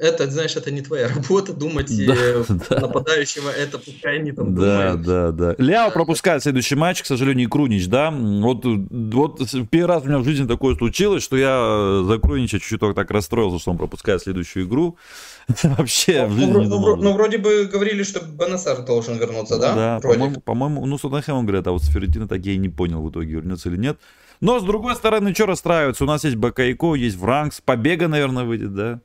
это, 0.00 0.30
знаешь, 0.30 0.56
это 0.56 0.70
не 0.70 0.80
твоя 0.82 1.08
работа 1.14 1.52
думать, 1.52 1.90
да, 2.06 2.14
да. 2.70 2.80
нападающего 2.80 3.50
это 3.50 3.78
пускай 3.78 4.18
они 4.18 4.32
там 4.32 4.54
Да, 4.54 4.92
думают. 4.92 5.06
да, 5.06 5.32
да. 5.32 5.54
Ляо 5.58 5.90
пропускает 5.90 6.42
следующий 6.42 6.74
матч, 6.74 7.02
к 7.02 7.06
сожалению, 7.06 7.46
и 7.46 7.50
Крунич, 7.50 7.86
да. 7.88 8.10
Вот, 8.10 8.64
вот 8.64 9.40
первый 9.70 9.86
раз 9.86 10.04
у 10.04 10.08
меня 10.08 10.18
в 10.18 10.24
жизни 10.24 10.46
такое 10.46 10.74
случилось, 10.76 11.22
что 11.22 11.36
я 11.36 12.02
за 12.04 12.18
Крунича 12.18 12.58
чуть-чуть 12.58 12.80
так 12.94 13.10
расстроился, 13.10 13.58
что 13.58 13.70
он 13.70 13.78
пропускает 13.78 14.22
следующую 14.22 14.66
игру. 14.66 14.96
Вообще 15.62 16.26
в 16.26 16.32
жизни 16.32 16.52
ну, 16.52 16.64
ну, 16.64 16.96
ну, 16.96 17.12
вроде 17.14 17.38
бы 17.38 17.64
говорили, 17.64 18.02
что 18.02 18.20
Бенасар 18.20 18.84
должен 18.84 19.18
вернуться, 19.18 19.58
да? 19.58 19.74
Да, 19.74 20.00
по-моему, 20.00 20.40
по-моему, 20.40 20.86
ну, 20.86 20.98
с 20.98 21.00
Тоттенхэмом 21.00 21.46
говорят, 21.46 21.66
а 21.66 21.72
вот 21.72 21.82
с 21.82 21.88
Ферентино 21.88 22.28
так 22.28 22.44
я 22.44 22.52
и 22.52 22.58
не 22.58 22.68
понял 22.68 23.02
в 23.02 23.10
итоге, 23.10 23.34
вернется 23.34 23.68
или 23.68 23.76
нет. 23.76 23.98
Но, 24.40 24.58
с 24.58 24.64
другой 24.64 24.96
стороны, 24.96 25.32
что 25.34 25.46
расстраиваться? 25.46 26.04
У 26.04 26.06
нас 26.06 26.24
есть 26.24 26.36
Бакайко, 26.36 26.94
есть 26.94 27.16
Вранкс, 27.16 27.60
Побега, 27.60 28.08
наверное, 28.08 28.44
выйдет, 28.44 28.74
да? 28.74 29.00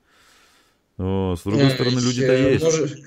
О, 0.97 1.35
с 1.35 1.43
другой 1.43 1.69
стороны, 1.71 1.99
люди-то 1.99 2.33
э, 2.33 2.53
есть. 2.53 2.63
Может, 2.63 2.97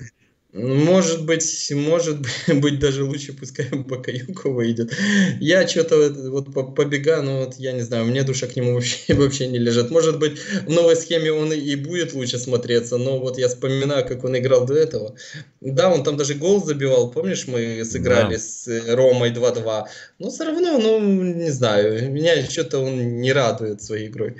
может 0.53 1.25
быть, 1.25 1.71
может 1.71 2.17
быть, 2.47 2.79
даже 2.79 3.03
лучше 3.05 3.33
пускай 3.33 3.67
Бакаюка 3.71 4.49
выйдет. 4.49 4.91
Я 5.39 5.67
что-то 5.67 6.13
вот 6.29 6.75
побега, 6.75 7.21
ну 7.21 7.45
вот 7.45 7.55
я 7.55 7.71
не 7.71 7.81
знаю, 7.81 8.05
мне 8.05 8.23
душа 8.23 8.47
к 8.47 8.55
нему 8.55 8.73
вообще, 8.75 9.13
вообще 9.13 9.47
не 9.47 9.59
лежит. 9.59 9.91
Может 9.91 10.19
быть, 10.19 10.39
в 10.39 10.69
новой 10.69 10.95
схеме 10.95 11.31
он 11.31 11.53
и 11.53 11.75
будет 11.75 12.13
лучше 12.13 12.37
смотреться, 12.37 12.97
но 12.97 13.19
вот 13.19 13.37
я 13.37 13.47
вспоминаю, 13.47 14.05
как 14.05 14.23
он 14.25 14.37
играл 14.37 14.65
до 14.65 14.73
этого. 14.73 15.15
Да, 15.61 15.89
он 15.89 16.03
там 16.03 16.17
даже 16.17 16.33
гол 16.33 16.63
забивал, 16.63 17.11
помнишь, 17.11 17.47
мы 17.47 17.85
сыграли 17.85 18.35
да. 18.35 18.39
с 18.39 18.67
э, 18.67 18.93
Ромой 18.93 19.31
2-2. 19.31 19.85
Но 20.19 20.29
все 20.29 20.43
равно, 20.45 20.77
ну, 20.77 20.99
не 20.99 21.49
знаю, 21.49 22.11
меня 22.11 22.43
что-то 22.43 22.79
он 22.79 23.21
не 23.21 23.31
радует 23.31 23.81
своей 23.81 24.07
игрой. 24.07 24.35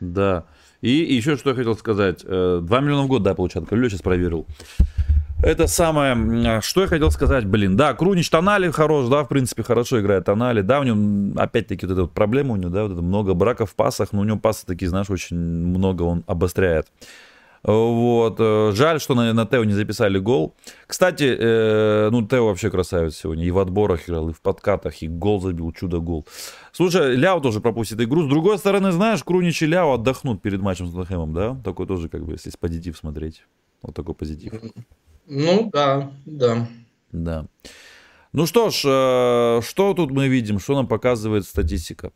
Да. 0.00 0.46
И 0.80 0.90
еще 0.90 1.36
что 1.36 1.50
я 1.50 1.56
хотел 1.56 1.76
сказать. 1.76 2.22
2 2.24 2.28
э, 2.28 2.80
миллиона 2.80 3.02
в 3.02 3.08
год, 3.08 3.22
да, 3.22 3.34
получает. 3.34 3.68
Колю 3.68 3.88
сейчас 3.88 4.02
проверил. 4.02 4.46
Это 5.42 5.66
самое, 5.66 6.60
что 6.62 6.80
я 6.80 6.86
хотел 6.86 7.10
сказать, 7.10 7.44
блин, 7.44 7.76
да, 7.76 7.92
Крунич 7.92 8.30
Тонали 8.30 8.70
хорош, 8.70 9.08
да, 9.08 9.22
в 9.22 9.28
принципе, 9.28 9.62
хорошо 9.62 10.00
играет 10.00 10.24
Тонали, 10.24 10.62
да, 10.62 10.80
у 10.80 10.82
него, 10.82 11.38
опять-таки, 11.38 11.84
вот 11.84 11.92
эта 11.92 12.02
вот 12.02 12.12
проблема 12.12 12.54
у 12.54 12.56
него, 12.56 12.70
да, 12.70 12.84
вот 12.84 12.92
это 12.92 13.02
много 13.02 13.34
браков 13.34 13.72
в 13.72 13.74
пасах, 13.74 14.12
но 14.12 14.22
у 14.22 14.24
него 14.24 14.38
пасы 14.38 14.64
такие, 14.64 14.88
знаешь, 14.88 15.10
очень 15.10 15.36
много 15.36 16.04
он 16.04 16.24
обостряет. 16.26 16.88
Вот, 17.66 18.36
э, 18.38 18.70
жаль, 18.74 19.00
что 19.00 19.16
на, 19.16 19.32
на 19.32 19.44
Тео 19.44 19.64
не 19.64 19.72
записали 19.72 20.20
гол. 20.20 20.54
Кстати, 20.86 21.36
э, 21.36 22.10
ну, 22.12 22.24
Тео 22.24 22.46
вообще 22.46 22.70
красавец 22.70 23.16
сегодня, 23.16 23.44
и 23.44 23.50
в 23.50 23.58
отборах 23.58 24.08
играл, 24.08 24.28
и 24.28 24.32
в 24.32 24.40
подкатах, 24.40 25.02
и 25.02 25.08
гол 25.08 25.40
забил, 25.40 25.72
чудо-гол. 25.72 26.28
Слушай, 26.70 27.16
Ляо 27.16 27.40
тоже 27.40 27.60
пропустит 27.60 28.00
игру. 28.00 28.22
С 28.22 28.28
другой 28.28 28.58
стороны, 28.58 28.92
знаешь, 28.92 29.24
Крунич 29.24 29.62
и 29.62 29.66
Ляо 29.66 29.94
отдохнут 29.94 30.42
перед 30.42 30.60
матчем 30.60 30.86
с 30.86 30.92
Тоттенхэмом, 30.92 31.34
да? 31.34 31.56
Такой 31.64 31.88
тоже, 31.88 32.08
как 32.08 32.24
бы, 32.24 32.32
если 32.34 32.50
с 32.50 32.56
позитив 32.56 32.96
смотреть. 32.96 33.42
Вот 33.82 33.96
такой 33.96 34.14
позитив. 34.14 34.52
Ну 35.26 35.68
да, 35.72 36.12
да. 36.24 36.68
Да. 37.10 37.46
Ну 38.32 38.46
что 38.46 38.70
ж, 38.70 38.82
э, 38.84 39.60
что 39.66 39.92
тут 39.94 40.12
мы 40.12 40.28
видим, 40.28 40.60
что 40.60 40.76
нам 40.76 40.86
показывает 40.86 41.44
статистика 41.44 42.12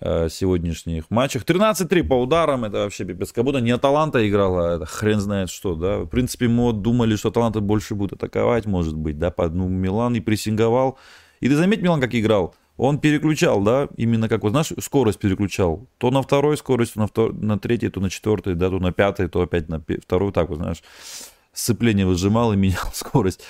сегодняшних 0.00 1.10
матчах. 1.10 1.44
13-3 1.44 2.02
по 2.04 2.20
ударам, 2.20 2.64
это 2.64 2.78
вообще 2.78 3.04
пипец. 3.04 3.32
Как 3.32 3.44
будто 3.44 3.60
не 3.60 3.70
Аталанта 3.70 4.28
играла, 4.28 4.76
это 4.76 4.84
хрен 4.84 5.20
знает 5.20 5.48
что, 5.50 5.74
да. 5.74 5.98
В 6.00 6.06
принципе, 6.06 6.48
мы 6.48 6.72
думали, 6.72 7.16
что 7.16 7.30
Аталанта 7.30 7.60
больше 7.60 7.94
будет 7.94 8.12
атаковать, 8.12 8.66
может 8.66 8.94
быть, 8.94 9.18
да. 9.18 9.30
По, 9.30 9.48
ну, 9.48 9.68
Милан 9.68 10.14
и 10.14 10.20
прессинговал. 10.20 10.98
И 11.40 11.48
ты 11.48 11.56
заметь, 11.56 11.80
Милан 11.80 12.00
как 12.00 12.14
играл? 12.14 12.54
Он 12.76 12.98
переключал, 12.98 13.62
да, 13.62 13.88
именно 13.96 14.28
как, 14.28 14.42
вот 14.42 14.50
знаешь, 14.50 14.72
скорость 14.80 15.18
переключал. 15.18 15.88
То 15.96 16.10
на 16.10 16.20
второй 16.20 16.58
скорость, 16.58 16.92
то 16.92 17.00
на, 17.00 17.06
втор... 17.06 17.32
на 17.32 17.58
третьей, 17.58 17.88
то 17.88 18.00
на 18.00 18.10
четвертой, 18.10 18.54
да, 18.54 18.68
то 18.68 18.78
на 18.78 18.92
пятой, 18.92 19.28
то 19.28 19.40
опять 19.40 19.70
на 19.70 19.82
вторую, 20.02 20.30
так 20.32 20.50
вот, 20.50 20.58
знаешь 20.58 20.82
сцепление 21.56 22.06
выжимал 22.06 22.52
и 22.52 22.56
менял 22.56 22.90
скорость. 22.92 23.42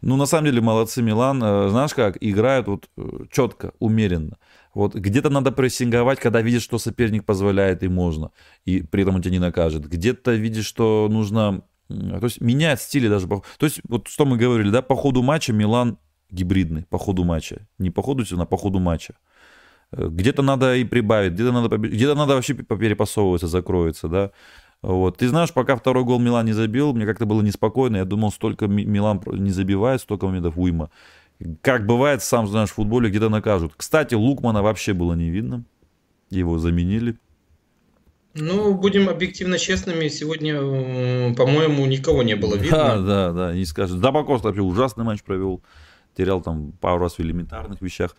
Ну, 0.00 0.16
на 0.16 0.26
самом 0.26 0.46
деле, 0.46 0.60
молодцы 0.60 1.02
Милан. 1.02 1.42
Э, 1.42 1.68
знаешь 1.68 1.94
как, 1.94 2.16
играют 2.20 2.66
вот 2.66 2.88
э, 2.96 3.24
четко, 3.30 3.72
умеренно. 3.78 4.38
Вот 4.74 4.94
где-то 4.94 5.28
надо 5.30 5.52
прессинговать, 5.52 6.18
когда 6.18 6.40
видишь, 6.40 6.62
что 6.62 6.78
соперник 6.78 7.24
позволяет 7.24 7.82
и 7.82 7.88
можно, 7.88 8.30
и 8.64 8.82
при 8.82 9.02
этом 9.02 9.16
он 9.16 9.22
тебя 9.22 9.32
не 9.32 9.38
накажет. 9.38 9.86
Где-то 9.86 10.32
видишь, 10.32 10.66
что 10.66 11.08
нужно... 11.10 11.62
То 11.88 12.24
есть 12.24 12.40
меняет 12.40 12.80
стили 12.80 13.08
даже. 13.08 13.28
То 13.28 13.42
есть 13.60 13.80
вот 13.86 14.08
что 14.08 14.24
мы 14.24 14.38
говорили, 14.38 14.70
да, 14.70 14.80
по 14.80 14.96
ходу 14.96 15.22
матча 15.22 15.52
Милан 15.52 15.98
гибридный, 16.30 16.86
по 16.88 16.98
ходу 16.98 17.24
матча. 17.24 17.68
Не 17.78 17.90
по 17.90 18.02
ходу 18.02 18.24
а 18.38 18.46
по 18.46 18.56
ходу 18.56 18.78
матча. 18.78 19.14
Э, 19.92 20.08
где-то 20.08 20.42
надо 20.42 20.74
и 20.74 20.84
прибавить, 20.84 21.34
где-то 21.34 21.52
надо, 21.52 21.76
где-то 21.76 22.14
надо 22.14 22.34
вообще 22.34 22.54
перепасовываться, 22.54 23.46
закроется, 23.46 24.08
да. 24.08 24.30
Вот. 24.82 25.18
Ты 25.18 25.28
знаешь, 25.28 25.52
пока 25.52 25.76
второй 25.76 26.04
гол 26.04 26.18
Милан 26.18 26.44
не 26.44 26.52
забил, 26.52 26.92
мне 26.92 27.06
как-то 27.06 27.24
было 27.24 27.40
неспокойно. 27.40 27.98
Я 27.98 28.04
думал, 28.04 28.32
столько 28.32 28.66
Милан 28.66 29.22
не 29.26 29.50
забивает, 29.50 30.00
столько 30.00 30.26
моментов 30.26 30.54
уйма. 30.56 30.90
Как 31.60 31.86
бывает, 31.86 32.22
сам 32.22 32.46
знаешь, 32.46 32.70
в 32.70 32.74
футболе 32.74 33.10
где-то 33.10 33.28
накажут. 33.28 33.72
Кстати, 33.76 34.14
Лукмана 34.14 34.62
вообще 34.62 34.92
было 34.92 35.14
не 35.14 35.30
видно. 35.30 35.64
Его 36.30 36.58
заменили. 36.58 37.18
Ну, 38.34 38.74
будем 38.74 39.08
объективно 39.08 39.58
честными, 39.58 40.08
сегодня, 40.08 40.54
по-моему, 41.34 41.84
никого 41.86 42.22
не 42.22 42.34
было 42.34 42.56
видно. 42.56 42.78
Да, 42.78 42.98
да, 43.00 43.32
да, 43.32 43.54
не 43.54 43.66
скажешь. 43.66 43.96
Забакост 43.96 44.44
вообще 44.44 44.62
ужасный 44.62 45.04
матч 45.04 45.22
провел. 45.22 45.62
Терял 46.16 46.40
там 46.40 46.72
пару 46.72 46.98
раз 46.98 47.18
в 47.18 47.20
элементарных 47.20 47.82
вещах. 47.82 48.16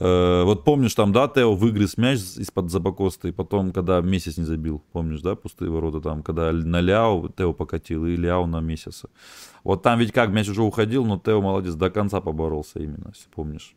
Э, 0.00 0.44
вот 0.44 0.64
помнишь, 0.64 0.94
там, 0.94 1.12
да, 1.12 1.26
Тео 1.26 1.54
выгрыз 1.54 1.96
мяч 1.96 2.18
из-под 2.18 2.70
Забакоста, 2.70 3.28
и 3.28 3.32
потом, 3.32 3.72
когда 3.72 4.00
месяц 4.00 4.36
не 4.36 4.44
забил, 4.44 4.82
помнишь, 4.92 5.22
да, 5.22 5.34
пустые 5.34 5.70
ворота 5.70 6.00
там, 6.00 6.22
когда 6.22 6.52
на 6.52 6.80
Ляо 6.80 7.28
Тео 7.36 7.52
покатил, 7.52 8.06
и 8.06 8.16
Ляо 8.16 8.46
на 8.46 8.60
месяца. 8.60 9.08
Вот 9.64 9.82
там 9.82 9.98
ведь 9.98 10.12
как, 10.12 10.30
мяч 10.30 10.48
уже 10.48 10.62
уходил, 10.62 11.04
но 11.04 11.18
Тео 11.18 11.42
молодец, 11.42 11.74
до 11.74 11.90
конца 11.90 12.20
поборолся 12.20 12.78
именно, 12.78 13.12
если 13.14 13.28
помнишь. 13.34 13.74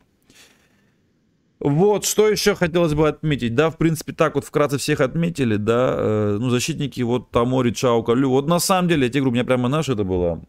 Вот, 1.58 2.04
что 2.04 2.28
еще 2.28 2.56
хотелось 2.56 2.94
бы 2.94 3.08
отметить, 3.08 3.54
да, 3.54 3.70
в 3.70 3.76
принципе, 3.76 4.12
так 4.12 4.34
вот 4.34 4.44
вкратце 4.44 4.78
всех 4.78 5.00
отметили, 5.00 5.56
да, 5.56 5.94
э, 5.96 6.36
ну, 6.40 6.50
защитники, 6.50 7.00
вот, 7.02 7.30
Тамори, 7.30 7.70
Чао, 7.70 8.02
Калю, 8.02 8.30
вот, 8.30 8.48
на 8.48 8.58
самом 8.58 8.88
деле, 8.88 9.06
эти 9.06 9.18
игры, 9.18 9.30
у 9.30 9.32
меня 9.32 9.44
прямо 9.44 9.68
наша 9.68 9.92
это 9.92 10.02
была, 10.02 10.40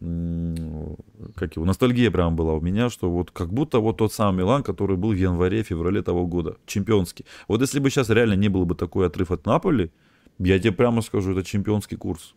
как 1.44 1.56
его, 1.56 1.66
ностальгия 1.66 2.10
прямо 2.10 2.34
была 2.34 2.54
у 2.54 2.60
меня, 2.60 2.90
что 2.90 3.10
вот 3.10 3.30
как 3.30 3.52
будто 3.52 3.78
вот 3.78 3.98
тот 3.98 4.12
самый 4.12 4.38
Милан, 4.38 4.62
который 4.62 4.96
был 4.96 5.12
в 5.12 5.16
январе-феврале 5.16 6.02
того 6.02 6.26
года, 6.26 6.56
чемпионский. 6.66 7.24
Вот 7.48 7.60
если 7.60 7.78
бы 7.78 7.90
сейчас 7.90 8.10
реально 8.10 8.34
не 8.34 8.48
было 8.48 8.64
бы 8.64 8.74
такой 8.74 9.06
отрыв 9.06 9.30
от 9.30 9.46
Наполи, 9.46 9.90
Я 10.38 10.58
тебе 10.58 10.72
прямо 10.72 11.02
скажу, 11.02 11.32
это 11.32 11.44
чемпионский 11.46 11.96
курс. 11.96 12.34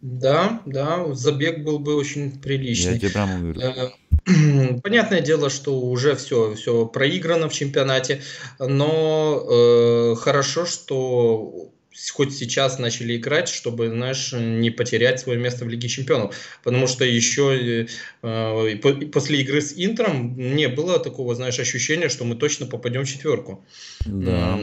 Да, 0.00 0.62
да, 0.66 1.14
забег 1.14 1.62
был 1.62 1.78
бы 1.78 1.94
очень 1.94 2.40
приличный. 2.40 2.94
Я 2.94 2.98
тебе 2.98 3.10
прямо 3.10 3.38
говорю. 3.38 3.60
Э, 3.60 4.80
понятное 4.82 5.20
дело, 5.20 5.48
что 5.50 5.78
уже 5.78 6.16
все, 6.16 6.54
все 6.54 6.86
проиграно 6.86 7.48
в 7.48 7.52
чемпионате, 7.52 8.22
но 8.58 9.46
э, 9.48 10.14
хорошо, 10.16 10.64
что 10.66 11.71
хоть 12.12 12.34
сейчас 12.34 12.78
начали 12.78 13.16
играть, 13.16 13.48
чтобы, 13.48 13.88
знаешь, 13.88 14.32
не 14.32 14.70
потерять 14.70 15.20
свое 15.20 15.38
место 15.38 15.64
в 15.64 15.68
Лиге 15.68 15.88
Чемпионов. 15.88 16.34
Потому 16.62 16.86
что 16.86 17.04
еще 17.04 17.86
э, 18.22 18.76
после 19.12 19.40
игры 19.40 19.60
с 19.60 19.72
Интером 19.76 20.36
не 20.36 20.68
было 20.68 20.98
такого, 20.98 21.34
знаешь, 21.34 21.58
ощущения, 21.58 22.08
что 22.08 22.24
мы 22.24 22.34
точно 22.34 22.66
попадем 22.66 23.04
в 23.04 23.08
четверку. 23.08 23.64
Да. 24.04 24.60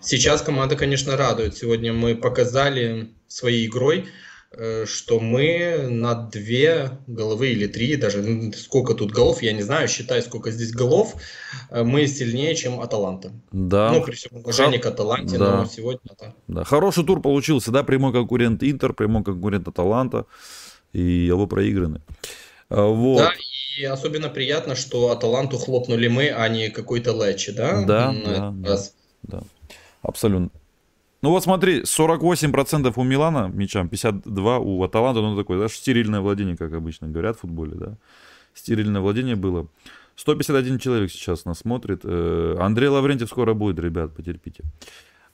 Сейчас 0.00 0.42
команда, 0.42 0.76
конечно, 0.76 1.16
радует. 1.16 1.56
Сегодня 1.56 1.92
мы 1.92 2.16
показали 2.16 3.08
своей 3.28 3.66
игрой, 3.66 4.06
что 4.86 5.20
мы 5.20 5.86
на 5.88 6.14
две 6.14 6.98
головы 7.06 7.48
или 7.48 7.66
три, 7.66 7.96
даже 7.96 8.22
ну, 8.22 8.52
сколько 8.52 8.94
тут 8.94 9.12
голов, 9.12 9.42
я 9.42 9.52
не 9.52 9.62
знаю, 9.62 9.88
считай, 9.88 10.22
сколько 10.22 10.50
здесь 10.50 10.72
голов, 10.72 11.16
э, 11.70 11.82
мы 11.82 12.06
сильнее, 12.06 12.54
чем 12.54 12.80
Аталанта. 12.80 13.32
Да. 13.52 13.92
Ну, 13.92 14.02
при 14.02 14.14
всем 14.14 14.36
уважении 14.36 14.78
к 14.78 14.86
Аталанте, 14.86 15.38
да. 15.38 15.58
но 15.58 15.66
сегодня 15.66 16.00
это... 16.10 16.34
Да, 16.48 16.64
хороший 16.64 17.04
тур 17.04 17.20
получился, 17.20 17.70
да, 17.70 17.82
прямой 17.82 18.12
конкурент 18.12 18.62
Интер, 18.62 18.92
прямой 18.92 19.24
конкурент 19.24 19.68
Аталанта, 19.68 20.26
и 20.92 21.02
его 21.02 21.46
проиграны. 21.46 22.00
А, 22.68 22.86
вот. 22.86 23.18
Да, 23.18 23.32
и 23.78 23.84
особенно 23.84 24.28
приятно, 24.28 24.74
что 24.74 25.10
Аталанту 25.10 25.58
хлопнули 25.58 26.08
мы, 26.08 26.30
а 26.30 26.48
не 26.48 26.70
какой-то 26.70 27.12
Лечи, 27.12 27.52
да? 27.52 27.84
Да, 27.84 28.14
да, 28.24 28.52
да, 28.52 28.78
да, 29.22 29.42
абсолютно. 30.02 30.50
Ну 31.24 31.30
вот 31.30 31.42
смотри, 31.42 31.84
48% 31.84 32.92
у 32.94 33.02
Милана 33.02 33.50
мячам, 33.50 33.88
52 33.88 34.58
у 34.58 34.82
Аталанта, 34.82 35.22
ну 35.22 35.34
такое, 35.34 35.58
да, 35.58 35.68
стерильное 35.70 36.20
владение, 36.20 36.54
как 36.54 36.74
обычно 36.74 37.08
говорят 37.08 37.38
в 37.38 37.40
футболе, 37.40 37.72
да. 37.76 37.96
Стерильное 38.52 39.00
владение 39.00 39.34
было. 39.34 39.66
151 40.16 40.78
человек 40.78 41.10
сейчас 41.10 41.46
нас 41.46 41.60
смотрит. 41.60 42.02
Э, 42.04 42.56
Андрей 42.60 42.88
Лаврентьев 42.88 43.30
скоро 43.30 43.54
будет, 43.54 43.78
ребят, 43.78 44.14
потерпите. 44.14 44.64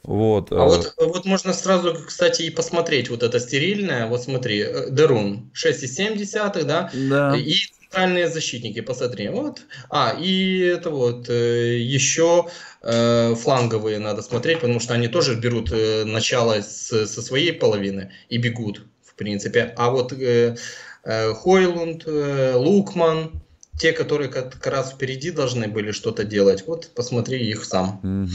Вот. 0.05 0.53
А 0.53 0.64
вот, 0.64 0.94
вот 0.96 1.24
можно 1.24 1.53
сразу, 1.53 1.96
кстати, 2.07 2.42
и 2.42 2.50
посмотреть 2.50 3.11
вот 3.11 3.24
это 3.24 3.40
стерильное. 3.40 4.07
Вот 4.07 4.22
смотри, 4.22 4.61
э, 4.61 4.90
Дерун 4.92 5.50
6,7, 5.55 6.62
да? 6.66 6.88
Да. 6.94 7.37
И 7.37 7.53
центральные 7.90 8.29
защитники, 8.29 8.81
посмотри. 8.81 9.29
Вот. 9.29 9.62
А, 9.90 10.14
и 10.18 10.59
это 10.59 10.90
вот 10.90 11.29
э, 11.29 11.79
еще 11.79 12.46
э, 12.83 13.35
фланговые 13.35 13.98
надо 13.98 14.22
смотреть, 14.22 14.61
потому 14.61 14.81
что 14.81 14.94
они 14.94 15.09
тоже 15.09 15.35
берут 15.35 15.72
э, 15.72 16.05
начало 16.05 16.61
с, 16.62 17.07
со 17.07 17.22
своей 17.22 17.53
половины 17.53 18.12
и 18.29 18.38
бегут, 18.38 18.83
в 19.03 19.14
принципе. 19.14 19.74
А 19.76 19.90
вот 19.90 20.12
э, 20.12 20.57
э, 21.05 21.35
Хойлунд, 21.35 22.05
э, 22.07 22.55
Лукман, 22.55 23.42
те, 23.76 23.92
которые 23.92 24.29
как 24.29 24.64
раз 24.66 24.92
впереди 24.92 25.33
должны 25.33 25.66
были 25.66 25.90
что-то 25.90 26.24
делать, 26.24 26.64
вот 26.66 26.90
посмотри 26.94 27.44
их 27.48 27.64
сам. 27.64 28.29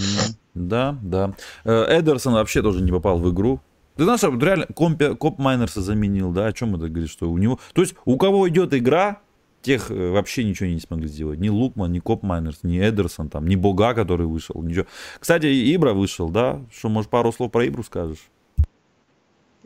Да, 0.54 0.98
да. 1.02 1.34
Э, 1.64 2.00
Эдерсон 2.00 2.34
вообще 2.34 2.62
тоже 2.62 2.82
не 2.82 2.92
попал 2.92 3.20
в 3.20 3.34
игру. 3.34 3.62
Ты 3.96 4.04
знаешь, 4.04 4.22
реально 4.22 4.68
компи, 4.76 5.16
коп 5.16 5.40
Майнерса 5.40 5.82
заменил, 5.82 6.32
да, 6.32 6.48
о 6.48 6.52
чем 6.52 6.76
это 6.76 6.90
говорит, 6.90 7.10
что 7.10 7.32
у 7.32 7.38
него... 7.38 7.60
То 7.74 7.82
есть 7.82 7.96
у 8.04 8.18
кого 8.18 8.50
идет 8.50 8.74
игра, 8.74 9.22
тех 9.66 9.92
э, 9.92 10.10
вообще 10.12 10.44
ничего 10.44 10.70
не 10.70 10.80
смогли 10.80 11.08
сделать. 11.08 11.40
Ни 11.40 11.50
Лукман, 11.50 11.92
ни 11.92 12.00
Коп 12.00 12.24
Майнерс, 12.24 12.60
ни 12.64 12.80
Эдерсон, 12.80 13.30
там, 13.30 13.48
ни 13.48 13.56
Бога, 13.56 13.94
который 13.94 14.28
вышел, 14.28 14.62
ничего. 14.62 14.86
Кстати, 15.20 15.48
Ибра 15.48 15.94
вышел, 15.94 16.30
да? 16.30 16.64
Что, 16.72 16.90
может, 16.90 17.10
пару 17.10 17.32
слов 17.32 17.52
про 17.52 17.68
Ибру 17.68 17.84
скажешь? 17.84 18.30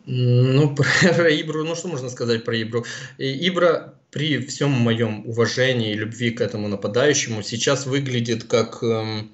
Ну, 0.05 0.75
про 0.75 1.29
Ибру, 1.29 1.65
ну 1.65 1.75
что 1.75 1.89
можно 1.89 2.09
сказать 2.09 2.45
про 2.45 2.59
Ибру? 2.61 2.85
Ибра 3.17 3.93
при 4.11 4.39
всем 4.39 4.71
моем 4.71 5.27
уважении 5.27 5.91
и 5.91 5.95
любви 5.95 6.31
к 6.31 6.41
этому 6.41 6.67
нападающему 6.67 7.43
сейчас 7.43 7.85
выглядит 7.85 8.45
как 8.45 8.81
эм, 8.81 9.31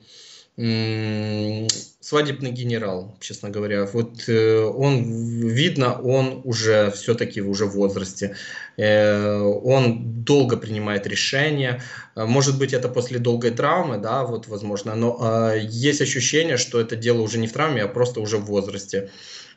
свадебный 0.57 2.51
генерал, 2.51 3.17
честно 3.19 3.49
говоря. 3.49 3.85
Вот 3.85 4.29
э, 4.29 4.61
он, 4.63 5.03
видно, 5.41 5.99
он 5.99 6.41
уже 6.45 6.91
все-таки 6.91 7.41
уже 7.41 7.65
в 7.65 7.71
возрасте. 7.71 8.37
Э, 8.77 9.39
он 9.41 10.23
долго 10.23 10.55
принимает 10.55 11.07
решения. 11.07 11.81
Может 12.15 12.57
быть, 12.57 12.71
это 12.71 12.87
после 12.87 13.19
долгой 13.19 13.51
травмы, 13.51 13.97
да, 13.97 14.23
вот 14.23 14.47
возможно. 14.47 14.95
Но 14.95 15.17
э, 15.51 15.59
есть 15.69 15.99
ощущение, 16.01 16.55
что 16.55 16.79
это 16.79 16.95
дело 16.95 17.21
уже 17.21 17.37
не 17.37 17.47
в 17.47 17.53
травме, 17.53 17.83
а 17.83 17.87
просто 17.89 18.21
уже 18.21 18.37
в 18.37 18.45
возрасте. 18.45 19.09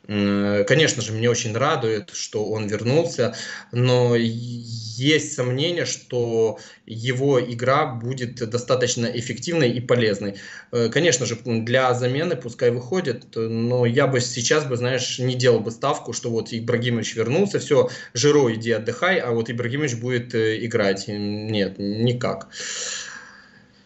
Конечно 0.08 1.02
же, 1.02 1.12
мне 1.12 1.28
очень 1.28 1.54
радует, 1.54 2.10
что 2.14 2.46
он 2.46 2.66
вернулся, 2.66 3.34
но 3.72 4.16
есть 4.16 5.34
сомнение, 5.34 5.84
что 5.84 6.58
его 6.86 7.38
игра 7.38 7.84
будет 7.84 8.36
достаточно 8.48 9.04
эффективной 9.04 9.70
и 9.70 9.80
полезной. 9.80 10.36
Э, 10.72 10.88
конечно 10.88 11.26
же, 11.26 11.36
для 11.44 11.92
замены 11.92 12.36
пускай 12.36 12.70
выходит, 12.70 13.26
но 13.34 13.84
я 13.84 14.06
бы 14.06 14.20
сейчас 14.22 14.64
бы, 14.64 14.78
знаешь, 14.78 15.18
не 15.18 15.34
делал 15.34 15.60
бы 15.60 15.70
ставку, 15.70 16.14
что 16.14 16.30
вот 16.30 16.54
Ибрагимович 16.54 17.14
вернулся, 17.14 17.58
все, 17.58 17.90
Жиро, 18.14 18.54
иди 18.54 18.72
отдыхай, 18.72 19.18
а 19.18 19.32
вот 19.32 19.50
Ибрагимович 19.50 19.96
будет 19.96 20.34
э, 20.34 20.64
играть. 20.64 21.04
Нет, 21.06 21.74
никак. 21.78 22.48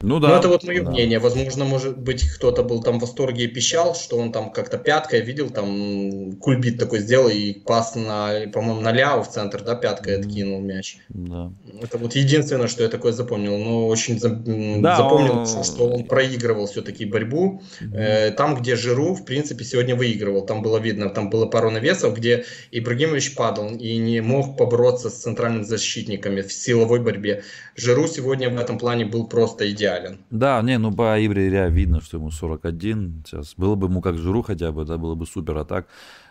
Ну 0.03 0.19
да. 0.19 0.29
Ну, 0.29 0.35
это 0.35 0.49
вот 0.49 0.65
мое 0.65 0.83
да. 0.83 0.91
мнение. 0.91 1.19
Возможно, 1.19 1.65
может 1.65 1.97
быть, 1.97 2.29
кто-то 2.29 2.63
был 2.63 2.83
там 2.83 2.99
в 2.99 3.03
восторге 3.03 3.45
и 3.45 3.47
пищал, 3.47 3.95
что 3.95 4.19
он 4.19 4.33
там 4.33 4.51
как-то 4.51 4.79
пяткой 4.79 5.21
видел, 5.21 5.51
там 5.51 6.37
кульбит 6.37 6.79
такой 6.79 6.99
сделал 6.99 7.29
и 7.29 7.53
пас 7.53 7.95
на, 7.95 8.49
по-моему, 8.53 8.81
на 8.81 8.93
Ляо 8.93 9.23
в 9.23 9.31
центр, 9.31 9.63
да, 9.63 9.77
пяткой 9.77 10.19
откинул 10.19 10.61
мяч. 10.61 10.99
Да. 11.09 11.53
Это 11.81 11.99
вот 11.99 12.15
единственное, 12.15 12.69
что 12.69 12.83
я 12.83 12.89
такое 12.89 13.13
запомнил. 13.13 13.57
Но 13.57 13.87
очень 13.87 14.19
за... 14.19 14.31
да, 14.31 14.97
запомнил, 14.97 15.39
он... 15.39 15.65
что 15.65 15.89
он 15.89 16.05
проигрывал 16.05 16.67
все-таки 16.67 17.05
борьбу. 17.05 17.63
Mm-hmm. 17.81 18.33
Там, 18.33 18.57
где 18.57 18.77
Жиру, 18.77 19.15
в 19.15 19.25
принципе, 19.25 19.65
сегодня 19.65 19.95
выигрывал. 19.95 20.45
Там 20.45 20.63
было 20.63 20.79
видно, 20.79 21.11
там 21.11 21.31
было 21.31 21.47
пару 21.47 21.71
навесов, 21.71 22.17
где 22.17 22.45
Ибрагимович 22.73 23.35
падал 23.37 23.71
и 23.71 23.97
не 23.99 24.21
мог 24.21 24.57
побороться 24.57 25.11
с 25.11 25.15
центральными 25.15 25.63
защитниками 25.63 26.43
в 26.43 26.53
силовой 26.53 27.01
борьбе. 27.01 27.45
Жиру 27.77 28.09
сегодня 28.09 28.51
в 28.51 28.59
этом 28.59 28.79
плане 28.79 29.05
был 29.05 29.27
просто 29.27 29.65
идеален. 29.93 30.19
Да, 30.31 30.63
не, 30.63 30.79
ну 30.79 30.93
по 30.93 31.19
Ибре 31.19 31.69
видно, 31.71 32.01
что 32.01 32.19
ему 32.19 32.31
41. 32.31 33.25
Сейчас 33.27 33.55
было 33.57 33.75
бы 33.75 33.87
ему 33.87 34.01
как 34.01 34.17
Жиру 34.17 34.43
хотя 34.43 34.73
бы, 34.73 34.85
да, 34.85 34.99
было 34.99 35.15
бы 35.15 35.27
супер, 35.27 35.59
а 35.59 35.65
так... 35.65 35.87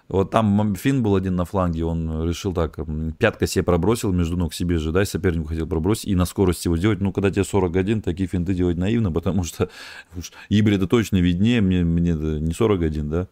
Вот 0.07 0.29
там 0.29 0.75
Фин 0.75 1.03
был 1.03 1.15
один 1.15 1.37
на 1.37 1.45
фланге, 1.45 1.85
он 1.85 2.27
решил 2.27 2.51
так, 2.51 2.77
пятка 3.17 3.47
себе 3.47 3.63
пробросил 3.63 4.11
между 4.11 4.35
ног 4.35 4.53
себе 4.53 4.77
же, 4.77 4.91
да, 4.91 5.05
сопернику 5.05 5.47
хотел 5.47 5.67
пробросить 5.67 6.07
и 6.07 6.15
на 6.15 6.25
скорости 6.25 6.67
его 6.67 6.75
делать. 6.75 6.99
Ну, 6.99 7.13
когда 7.13 7.31
тебе 7.31 7.45
41, 7.45 8.01
такие 8.01 8.27
финты 8.27 8.53
делать 8.53 8.75
наивно, 8.75 9.09
потому 9.13 9.45
что 9.45 9.69
уж 10.17 10.33
Ибре 10.49 10.75
это 10.75 10.87
точно 10.87 11.17
виднее, 11.17 11.61
мне, 11.61 11.85
мне 11.85 12.11
не 12.11 12.51
41, 12.51 13.09
да. 13.09 13.27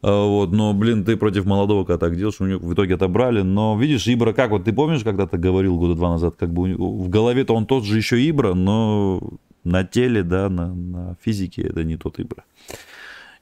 А, 0.00 0.26
вот, 0.26 0.52
но, 0.52 0.72
блин, 0.72 1.04
ты 1.04 1.16
против 1.16 1.44
молодого 1.44 1.84
когда 1.84 1.98
так 1.98 2.16
делаешь, 2.16 2.40
у 2.40 2.46
него 2.46 2.60
в 2.60 2.72
итоге 2.72 2.94
отобрали. 2.94 3.42
Но 3.42 3.76
видишь, 3.78 4.06
Ибра 4.06 4.32
как, 4.32 4.50
вот 4.50 4.64
ты 4.64 4.72
помнишь, 4.72 5.02
когда 5.02 5.26
ты 5.26 5.38
говорил 5.38 5.76
года 5.76 5.94
два 5.94 6.10
назад, 6.10 6.36
как 6.38 6.52
бы 6.52 6.74
в 6.74 7.08
голове-то 7.08 7.54
он 7.54 7.66
тот 7.66 7.84
же 7.84 7.96
еще 7.96 8.16
Ибра, 8.18 8.54
но 8.54 9.20
на 9.68 9.84
теле, 9.84 10.22
да, 10.22 10.48
на, 10.48 10.74
на 10.74 11.16
физике 11.22 11.62
это 11.62 11.84
не 11.84 11.96
тот 11.96 12.18
Ибра. 12.18 12.44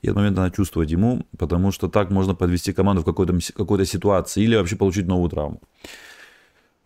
И 0.02 0.08
этот 0.08 0.16
момент 0.16 0.36
надо 0.36 0.54
чувствовать 0.54 0.90
ему, 0.90 1.26
потому 1.38 1.72
что 1.72 1.88
так 1.88 2.10
можно 2.10 2.34
подвести 2.34 2.72
команду 2.72 3.02
в 3.02 3.04
какой-то, 3.04 3.38
какой-то 3.54 3.84
ситуации 3.86 4.42
или 4.42 4.56
вообще 4.56 4.76
получить 4.76 5.06
новую 5.06 5.30
травму. 5.30 5.60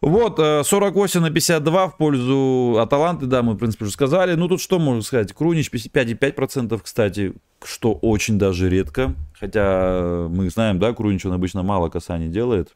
Вот, 0.01 0.39
48 0.39 1.21
э, 1.21 1.23
на 1.23 1.31
52 1.31 1.89
в 1.89 1.97
пользу 1.99 2.79
Аталанты, 2.81 3.27
да, 3.27 3.43
мы, 3.43 3.53
в 3.53 3.59
принципе, 3.59 3.85
уже 3.85 3.93
сказали. 3.93 4.35
Ну, 4.35 4.49
тут 4.49 4.61
что 4.61 4.79
можно 4.79 5.03
сказать? 5.03 5.35
Крунич 5.35 5.71
5,5%, 5.71 6.81
кстати, 6.83 7.35
что 7.63 7.93
очень 7.93 8.39
даже 8.39 8.71
редко. 8.71 9.15
Хотя 9.39 10.27
мы 10.31 10.49
знаем, 10.49 10.79
да, 10.79 10.95
Крунич, 10.95 11.27
он 11.27 11.35
обычно 11.35 11.63
мало 11.63 11.91
касаний 11.91 12.29
делает. 12.29 12.75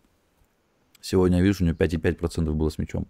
Сегодня, 1.00 1.40
видишь, 1.40 1.62
у 1.62 1.64
него 1.64 1.77
5,5% 1.77 2.53
было 2.53 2.68
с 2.68 2.77
мячом. 2.77 3.07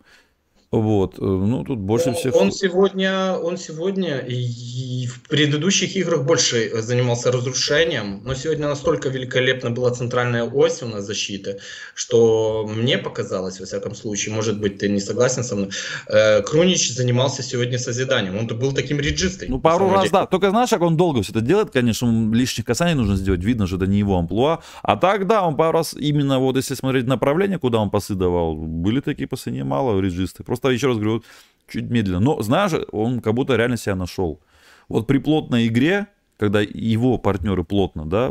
Вот, 0.70 1.18
э, 1.18 1.22
ну 1.22 1.64
тут 1.64 1.78
больше 1.78 2.08
он, 2.08 2.14
всех. 2.14 2.34
Он 2.34 2.50
сегодня, 2.50 3.36
он 3.36 3.56
сегодня 3.56 4.18
и 4.18 5.06
в 5.06 5.28
предыдущих 5.28 5.96
играх 5.96 6.24
больше 6.24 6.70
занимался 6.82 7.30
разрушением, 7.30 8.22
но 8.24 8.34
сегодня 8.34 8.68
настолько 8.68 9.08
великолепно 9.08 9.70
была 9.70 9.90
центральная 9.90 10.44
ось 10.44 10.82
у 10.82 10.86
нас 10.86 11.04
защиты, 11.04 11.60
что 11.94 12.68
мне 12.68 12.98
показалось, 12.98 13.60
во 13.60 13.66
всяком 13.66 13.94
случае, 13.94 14.34
может 14.34 14.60
быть, 14.60 14.78
ты 14.78 14.88
не 14.88 15.00
согласен 15.00 15.44
со 15.44 15.54
мной, 15.54 15.70
э, 16.08 16.42
Крунич 16.42 16.90
занимался 16.90 17.42
сегодня 17.42 17.78
созиданием, 17.78 18.36
он 18.36 18.46
был 18.46 18.72
таким 18.72 18.98
реджистой. 18.98 19.48
Ну 19.48 19.60
пару 19.60 19.90
раз, 19.90 20.02
деле. 20.02 20.12
да, 20.12 20.26
только 20.26 20.50
знаешь, 20.50 20.70
как 20.70 20.82
он 20.82 20.96
долго 20.96 21.22
все 21.22 21.32
это 21.32 21.40
делает, 21.40 21.70
конечно, 21.70 22.34
лишних 22.34 22.66
касаний 22.66 22.94
нужно 22.94 23.16
сделать, 23.16 23.44
видно, 23.44 23.66
что 23.66 23.76
это 23.76 23.86
не 23.86 23.98
его 23.98 24.18
амплуа, 24.18 24.60
а 24.82 24.96
так, 24.96 25.26
да, 25.26 25.46
он 25.46 25.56
пару 25.56 25.78
раз 25.78 25.94
именно 25.94 26.38
вот 26.38 26.56
если 26.56 26.74
смотреть 26.74 27.06
направление, 27.06 27.58
куда 27.58 27.78
он 27.78 27.90
пасы 27.90 28.14
давал, 28.14 28.56
были 28.56 29.00
такие 29.00 29.28
пасы 29.28 29.50
немало 29.50 30.00
реджисты, 30.00 30.42
просто 30.42 30.63
просто, 30.64 30.70
еще 30.70 30.88
раз 30.88 30.96
говорю, 30.96 31.22
чуть 31.68 31.90
медленно. 31.90 32.20
Но, 32.20 32.42
знаешь, 32.42 32.72
он 32.92 33.20
как 33.20 33.34
будто 33.34 33.56
реально 33.56 33.76
себя 33.76 33.96
нашел. 33.96 34.40
Вот 34.88 35.06
при 35.06 35.18
плотной 35.18 35.66
игре, 35.66 36.06
когда 36.38 36.60
его 36.60 37.18
партнеры 37.18 37.64
плотно, 37.64 38.06
да, 38.06 38.30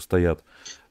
стоят, 0.00 0.42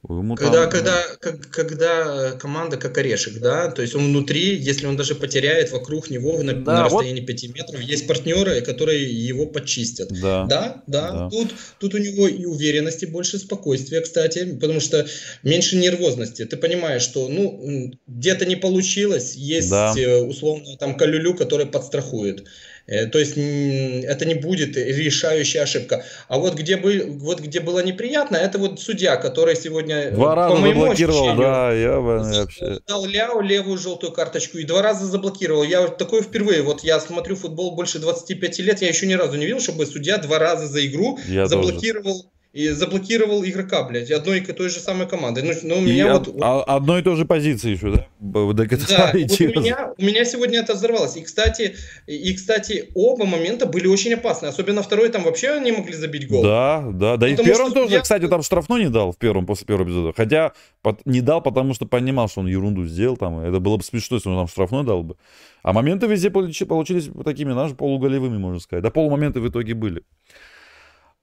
Ему 0.08 0.36
когда, 0.36 0.62
там... 0.62 0.72
когда, 0.72 1.04
как, 1.20 1.42
когда 1.52 2.32
команда 2.32 2.78
как 2.78 2.98
орешек, 2.98 3.40
да, 3.40 3.70
то 3.70 3.82
есть 3.82 3.96
он 3.96 4.06
внутри, 4.06 4.56
если 4.56 4.86
он 4.86 4.96
даже 4.96 5.14
потеряет 5.14 5.74
вокруг 5.74 6.10
него 6.10 6.42
на, 6.42 6.54
да, 6.54 6.74
на 6.74 6.84
расстоянии 6.86 7.20
вот... 7.20 7.28
5 7.28 7.50
метров, 7.54 7.82
есть 7.82 8.08
партнеры, 8.08 8.62
которые 8.62 9.12
его 9.12 9.46
почистят. 9.46 10.08
Да, 10.10 10.46
да, 10.46 10.84
да. 10.88 11.12
да. 11.12 11.30
Тут, 11.30 11.54
тут 11.80 11.94
у 11.96 11.98
него 11.98 12.30
и 12.30 12.46
уверенности 12.46 13.06
больше, 13.06 13.40
спокойствия, 13.40 14.00
кстати, 14.00 14.58
потому 14.60 14.80
что 14.80 15.06
меньше 15.44 15.76
нервозности. 15.76 16.46
Ты 16.46 16.56
понимаешь, 16.56 17.02
что, 17.02 17.28
ну, 17.28 17.92
где-то 18.08 18.46
не 18.46 18.56
получилось, 18.56 19.36
есть 19.36 19.70
да. 19.70 19.94
Э, 19.98 20.22
условно 20.22 20.78
там 20.78 20.96
Калюлю, 20.96 21.36
который 21.36 21.66
подстрахует. 21.66 22.46
Э, 22.90 23.06
то 23.06 23.20
есть 23.20 23.34
это 23.38 24.26
не 24.26 24.34
будет 24.34 24.76
решающая 24.76 25.62
ошибка. 25.62 26.04
А 26.28 26.40
вот 26.40 26.56
где, 26.56 26.76
бы, 26.76 27.06
вот 27.08 27.40
где 27.40 27.60
было 27.60 27.84
неприятно, 27.84 28.36
это 28.36 28.58
вот 28.58 28.80
судья, 28.80 29.16
который 29.16 29.56
сегодня... 29.56 30.12
Два 30.12 30.34
раза 30.36 30.56
заблокировал, 30.58 31.36
да, 31.38 31.72
я 31.72 32.00
вообще... 32.00 32.80
Дал 32.88 33.06
Ляо 33.06 33.42
левую 33.42 33.78
желтую 33.78 34.12
карточку 34.12 34.58
и 34.58 34.64
два 34.64 34.82
раза 34.82 35.06
заблокировал. 35.06 35.64
Я 35.64 35.88
такое 35.88 36.24
впервые, 36.24 36.64
вот 36.64 36.84
я 36.84 37.00
смотрю 37.00 37.36
футбол 37.36 37.76
больше 37.76 38.00
25 38.00 38.60
лет, 38.60 38.82
я 38.82 38.88
еще 38.88 39.06
ни 39.06 39.14
разу 39.14 39.38
не 39.38 39.46
видел, 39.46 39.60
чтобы 39.60 39.86
судья 39.86 40.18
два 40.18 40.40
раза 40.40 40.68
за 40.68 40.86
игру 40.86 41.20
я 41.28 41.46
заблокировал... 41.46 42.24
Тоже 42.24 42.30
и 42.52 42.70
заблокировал 42.70 43.46
игрока, 43.46 43.84
блядь, 43.84 44.10
одной 44.10 44.40
и 44.40 44.42
той 44.42 44.70
же 44.70 44.80
самой 44.80 45.08
команды. 45.08 45.44
Ну, 45.44 45.54
ну 45.64 45.78
у 45.78 45.82
меня 45.82 46.08
и 46.08 46.12
вот, 46.12 46.36
а, 46.42 46.64
одной 46.64 47.02
и 47.02 47.04
той 47.04 47.16
же 47.16 47.26
позиции 47.26 47.72
еще, 47.72 47.92
да? 47.92 48.08
Да, 48.20 48.40
вот 48.40 48.60
у, 48.60 48.64
меня, 48.64 49.94
у 49.96 50.04
меня 50.04 50.26
сегодня 50.26 50.60
это 50.60 50.74
взорвалось. 50.74 51.16
И, 51.16 51.22
кстати, 51.22 51.76
и, 52.08 52.34
кстати, 52.34 52.90
оба 52.96 53.26
момента 53.28 53.68
были 53.68 53.86
очень 53.86 54.16
опасны. 54.16 54.48
Особенно 54.48 54.82
второй, 54.82 55.10
там 55.10 55.24
вообще 55.24 55.60
не 55.60 55.72
могли 55.72 55.94
забить 55.94 56.28
гол. 56.28 56.42
Да, 56.42 56.82
да, 56.92 57.18
да. 57.18 57.28
Потому 57.28 57.34
и 57.34 57.36
в 57.36 57.46
первом 57.46 57.72
тоже, 57.72 57.94
я... 57.94 58.02
кстати, 58.02 58.28
там 58.28 58.42
штрафной 58.42 58.86
не 58.86 58.90
дал 58.90 59.12
в 59.12 59.18
первом, 59.18 59.46
после 59.46 59.68
первого 59.68 59.86
эпизода. 59.86 60.14
Хотя 60.18 60.54
под, 60.82 61.06
не 61.06 61.22
дал, 61.22 61.42
потому 61.42 61.76
что 61.76 61.86
понимал, 61.86 62.30
что 62.30 62.40
он 62.40 62.48
ерунду 62.48 62.84
сделал. 62.86 63.16
Там, 63.16 63.40
это 63.40 63.60
было 63.60 63.78
бы 63.78 63.84
смешно, 63.84 64.18
если 64.18 64.28
он 64.28 64.38
там 64.38 64.48
штрафной 64.48 64.84
дал 64.84 65.04
бы. 65.04 65.18
А 65.62 65.72
моменты 65.72 66.08
везде 66.08 66.32
получились 66.32 67.10
такими, 67.24 67.52
знаешь, 67.52 67.76
полуголевыми, 67.76 68.40
можно 68.40 68.60
сказать. 68.60 68.82
Да, 68.82 68.90
полумоменты 68.90 69.40
в 69.40 69.48
итоге 69.48 69.76
были. 69.76 70.02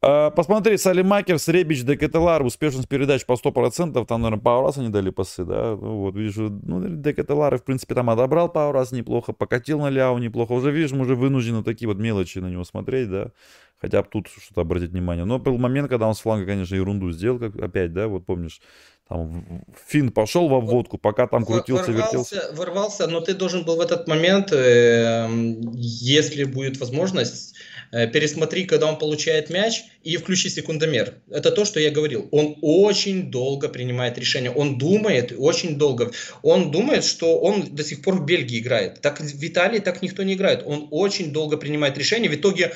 А, 0.03 0.30
посмотри, 0.30 0.76
Салимакер, 0.76 1.38
Ребич, 1.47 1.82
Декателар, 1.82 2.42
успешность 2.44 2.88
передач 2.88 3.24
по 3.24 3.32
100%, 3.32 4.05
там, 4.07 4.20
наверное, 4.20 4.42
пару 4.42 4.66
раз 4.66 4.76
они 4.76 4.90
дали 4.90 5.09
пасы, 5.09 5.44
да, 5.44 5.74
ну, 5.74 6.01
вот, 6.01 6.14
видишь, 6.14 6.36
ну, 6.36 6.86
Декателар, 6.97 7.59
в 7.59 7.64
принципе, 7.64 7.94
там 7.94 8.11
отобрал 8.11 8.51
пару 8.51 8.72
раз 8.72 8.92
неплохо, 8.92 9.32
покатил 9.32 9.80
на 9.80 9.88
Ляу 9.88 10.18
неплохо, 10.18 10.53
уже, 10.53 10.70
видишь, 10.70 10.92
мы 10.92 11.01
уже 11.01 11.16
вынуждены 11.16 11.64
такие 11.64 11.88
вот 11.88 11.97
мелочи 11.97 12.38
на 12.38 12.51
него 12.51 12.64
смотреть, 12.64 13.11
да, 13.11 13.32
хотя 13.80 14.03
бы 14.03 14.09
тут 14.11 14.28
что-то 14.28 14.61
обратить 14.61 14.90
внимание, 14.90 15.24
но 15.24 15.38
был 15.38 15.57
момент, 15.57 15.88
когда 15.88 16.07
он 16.07 16.14
с 16.14 16.20
фланга, 16.20 16.44
конечно, 16.44 16.74
ерунду 16.74 17.11
сделал, 17.11 17.38
как 17.38 17.57
опять, 17.57 17.94
да, 17.94 18.07
вот 18.07 18.26
помнишь, 18.26 18.61
там 19.09 19.65
Фин 19.87 20.11
пошел 20.11 20.49
во 20.49 20.61
вводку, 20.61 20.99
пока 20.99 21.27
там 21.29 21.45
крутился, 21.45 21.93
ворвался, 21.93 22.17
вертелся. 22.17 22.55
Ворвался, 22.55 23.07
но 23.07 23.21
ты 23.21 23.35
должен 23.35 23.65
был 23.65 23.77
в 23.77 23.81
этот 23.81 24.09
момент, 24.09 24.53
э, 24.53 25.29
если 25.75 26.45
будет 26.45 26.79
возможность, 26.79 27.55
Э, 27.93 28.07
пересмотри, 28.07 28.65
когда 28.65 28.87
он 28.87 28.99
получает 28.99 29.51
мяч, 29.51 29.85
и 30.03 30.17
включи 30.17 30.49
секундомер. 30.49 31.15
Это 31.31 31.51
то, 31.51 31.65
что 31.65 31.81
я 31.81 31.91
говорил. 31.91 32.29
Он 32.31 32.57
очень 32.61 33.31
долго 33.31 33.69
принимает 33.69 34.19
решение. 34.19 34.51
Он 34.51 34.79
думает 34.79 35.33
очень 35.37 35.77
долго. 35.77 36.11
Он 36.43 36.71
думает, 36.71 37.05
что 37.05 37.39
он 37.39 37.75
до 37.75 37.85
сих 37.85 38.03
пор 38.03 38.17
в 38.17 38.25
Бельгии 38.25 38.59
играет. 38.59 39.01
Так 39.01 39.21
в 39.21 39.45
Италии 39.45 39.79
так 39.79 40.03
никто 40.03 40.23
не 40.23 40.35
играет. 40.35 40.63
Он 40.67 40.89
очень 40.91 41.33
долго 41.33 41.57
принимает 41.57 41.97
решение. 41.99 42.31
В 42.31 42.35
итоге, 42.35 42.75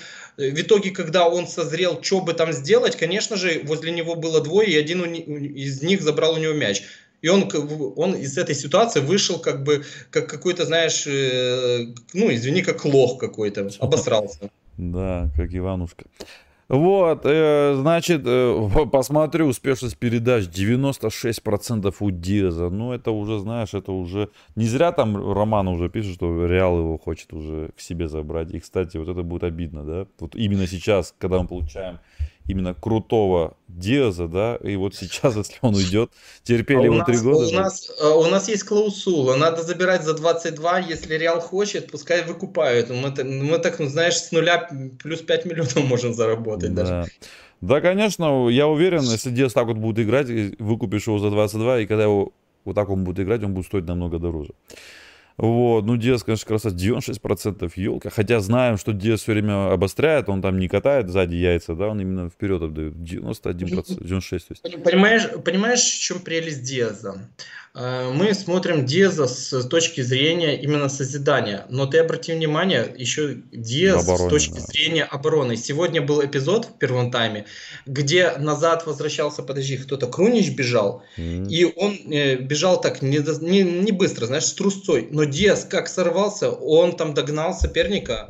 в 0.49 0.61
итоге 0.61 0.91
когда 0.91 1.29
он 1.29 1.47
созрел, 1.47 2.03
что 2.03 2.21
бы 2.21 2.33
там 2.33 2.53
сделать, 2.53 2.97
конечно 2.97 3.37
же, 3.37 3.61
возле 3.65 3.93
него 3.93 4.15
было 4.15 4.41
двое, 4.41 4.71
и 4.71 4.79
один 4.79 5.03
из 5.05 5.83
них 5.83 6.03
забрал 6.03 6.35
у 6.35 6.39
него 6.39 6.55
мяч. 6.55 6.83
И 7.23 7.29
он, 7.29 7.51
он 7.97 8.15
из 8.15 8.39
этой 8.39 8.55
ситуации 8.55 9.01
вышел 9.01 9.39
как 9.39 9.63
бы, 9.63 9.85
как 10.11 10.27
какой-то, 10.27 10.65
знаешь, 10.65 11.07
э, 11.07 11.93
ну, 12.15 12.33
извини, 12.33 12.63
как 12.63 12.85
лох 12.87 13.19
какой-то, 13.19 13.69
обосрался. 13.79 14.51
Да, 14.79 15.31
как 15.37 15.55
Иванушка. 15.55 16.07
Вот, 16.71 17.23
э, 17.25 17.75
значит, 17.75 18.23
э, 18.25 18.87
посмотрю 18.93 19.47
успешность 19.47 19.99
передач 19.99 20.45
96% 20.45 21.93
у 21.99 22.11
Деза. 22.13 22.71
Ну, 22.71 22.93
это 22.93 23.11
уже, 23.11 23.41
знаешь, 23.41 23.75
это 23.75 23.91
уже... 23.91 24.29
Не 24.55 24.67
зря 24.67 24.93
там 24.93 25.17
Роман 25.17 25.67
уже 25.67 25.89
пишет, 25.89 26.15
что 26.15 26.47
Реал 26.47 26.79
его 26.79 26.97
хочет 26.97 27.33
уже 27.33 27.71
к 27.77 27.81
себе 27.81 28.07
забрать. 28.07 28.55
И, 28.55 28.61
кстати, 28.61 28.99
вот 28.99 29.09
это 29.09 29.25
будет 29.25 29.43
обидно, 29.43 29.83
да? 29.83 30.07
Вот 30.21 30.37
именно 30.37 30.69
сейчас, 30.69 31.13
когда 31.19 31.43
мы 31.43 31.49
получаем 31.49 31.99
именно 32.47 32.75
крутого 32.75 33.57
Диаза, 33.69 34.29
да, 34.29 34.57
и 34.57 34.77
вот 34.77 34.95
сейчас, 34.95 35.37
если 35.37 35.57
он 35.63 35.75
уйдет, 35.75 36.11
терпели 36.43 36.81
а 36.81 36.85
его 36.85 37.05
три 37.05 37.19
года. 37.19 37.47
У 37.47 37.53
нас, 37.53 37.91
э, 38.01 38.09
у 38.09 38.27
нас 38.27 38.49
есть 38.49 38.65
клаусула, 38.65 39.37
надо 39.37 39.63
забирать 39.63 40.05
за 40.05 40.15
22, 40.15 40.81
если 40.81 41.15
Реал 41.15 41.41
хочет, 41.41 41.91
пускай 41.91 42.25
выкупают. 42.25 42.91
Мы, 42.91 43.15
мы 43.25 43.59
так, 43.59 43.79
ну, 43.79 43.87
знаешь, 43.87 44.17
с 44.17 44.33
нуля 44.33 44.69
плюс 45.03 45.21
5 45.21 45.45
миллионов 45.47 45.77
можем 45.85 46.13
заработать 46.15 46.75
да. 46.75 46.83
даже. 46.83 47.11
Да, 47.61 47.81
конечно, 47.81 48.49
я 48.49 48.67
уверен, 48.67 49.03
если 49.03 49.31
Диас 49.31 49.53
так 49.53 49.67
вот 49.67 49.77
будет 49.77 50.05
играть, 50.05 50.29
выкупишь 50.59 51.07
его 51.07 51.19
за 51.19 51.31
22, 51.31 51.81
и 51.81 51.87
когда 51.87 52.05
его 52.05 52.33
вот 52.65 52.75
так 52.75 52.89
он 52.91 53.05
будет 53.05 53.21
играть, 53.21 53.43
он 53.43 53.55
будет 53.55 53.67
стоить 53.67 53.87
намного 53.87 54.19
дороже. 54.19 54.53
Вот, 55.41 55.87
ну 55.87 55.97
Диас, 55.97 56.23
конечно, 56.23 56.47
красавец, 56.47 56.77
96% 56.79 57.73
елка. 57.77 58.11
Хотя 58.11 58.41
знаем, 58.41 58.77
что 58.77 58.93
Диас 58.93 59.23
все 59.23 59.33
время 59.33 59.73
обостряет, 59.73 60.29
он 60.29 60.43
там 60.43 60.59
не 60.59 60.69
катает 60.69 61.09
сзади 61.09 61.35
яйца, 61.35 61.75
да, 61.75 61.89
он 61.89 61.99
именно 61.99 62.29
вперед 62.29 62.61
отдает. 62.61 62.93
91%, 62.93 63.55
96%. 63.55 64.39
То 64.41 64.45
есть. 64.51 64.83
Понимаешь, 64.85 65.23
понимаешь, 65.43 65.81
в 65.81 66.01
чем 66.01 66.19
прелесть 66.19 66.63
Диаза? 66.63 67.27
Э, 67.73 68.11
мы 68.13 68.35
смотрим 68.35 68.85
Диаза 68.85 69.27
с 69.27 69.65
точки 69.69 70.01
зрения 70.01 70.61
именно 70.61 70.89
созидания. 70.89 71.67
Но 71.69 71.87
ты 71.87 71.99
обрати 71.99 72.33
внимание, 72.33 72.93
еще 72.97 73.37
Диаз 73.53 74.05
с 74.05 74.29
точки 74.29 74.55
да. 74.55 74.61
зрения 74.61 75.05
обороны. 75.05 75.57
Сегодня 75.57 76.03
был 76.03 76.25
эпизод 76.25 76.65
в 76.67 76.79
первом 76.79 77.11
тайме, 77.11 77.47
где 77.87 78.33
назад 78.39 78.87
возвращался, 78.87 79.43
подожди, 79.43 79.77
кто-то, 79.77 80.07
Крунич 80.07 80.51
бежал, 80.51 81.03
mm-hmm. 81.17 81.49
и 81.49 81.65
он 81.77 81.99
э, 82.13 82.37
бежал 82.37 82.81
так 82.81 83.03
не, 83.03 83.19
не, 83.19 83.63
не 83.63 83.93
быстро, 83.93 84.27
знаешь, 84.27 84.47
с 84.47 84.53
трусцой. 84.55 85.09
Но 85.11 85.25
Диаз 85.25 85.65
как 85.65 85.89
сорвался, 85.89 86.51
он 86.51 86.97
там 86.97 87.15
догнал 87.15 87.55
соперника, 87.55 88.29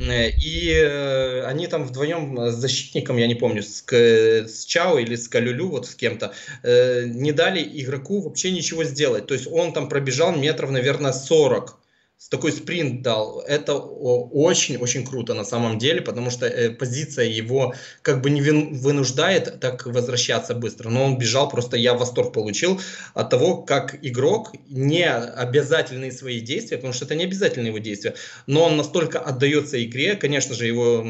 и 0.00 0.72
э, 0.72 1.44
они 1.44 1.66
там 1.66 1.84
вдвоем 1.84 2.50
с 2.50 2.54
защитником, 2.54 3.18
я 3.18 3.26
не 3.26 3.34
помню, 3.34 3.62
с, 3.62 3.84
с 3.90 4.64
Чао 4.64 4.98
или 4.98 5.14
с 5.14 5.28
Калюлю, 5.28 5.68
вот 5.68 5.86
с 5.86 5.94
кем-то, 5.94 6.32
э, 6.62 7.04
не 7.06 7.32
дали 7.32 7.62
игроку 7.62 8.20
вообще 8.22 8.50
ничего 8.50 8.84
сделать. 8.84 9.26
То 9.26 9.34
есть 9.34 9.46
он 9.46 9.72
там 9.72 9.88
пробежал 9.88 10.34
метров, 10.34 10.70
наверное, 10.70 11.12
40 11.12 11.79
такой 12.28 12.52
спринт 12.52 13.02
дал. 13.02 13.40
Это 13.40 13.74
очень-очень 13.74 15.06
круто 15.06 15.34
на 15.34 15.44
самом 15.44 15.78
деле, 15.78 16.02
потому 16.02 16.30
что 16.30 16.46
э, 16.46 16.70
позиция 16.70 17.24
его 17.24 17.74
как 18.02 18.20
бы 18.20 18.30
не 18.30 18.42
вынуждает 18.42 19.58
так 19.60 19.86
возвращаться 19.86 20.54
быстро. 20.54 20.90
Но 20.90 21.04
он 21.04 21.18
бежал, 21.18 21.48
просто 21.48 21.76
я 21.76 21.94
восторг 21.94 22.32
получил 22.32 22.80
от 23.14 23.30
того, 23.30 23.62
как 23.62 23.98
игрок 24.02 24.52
не 24.68 25.08
обязательные 25.08 26.12
свои 26.12 26.40
действия, 26.40 26.76
потому 26.76 26.92
что 26.92 27.06
это 27.06 27.14
не 27.14 27.24
обязательные 27.24 27.68
его 27.68 27.78
действия, 27.78 28.14
но 28.46 28.64
он 28.64 28.76
настолько 28.76 29.18
отдается 29.18 29.82
игре, 29.82 30.14
конечно 30.14 30.54
же, 30.54 30.66
его 30.66 31.04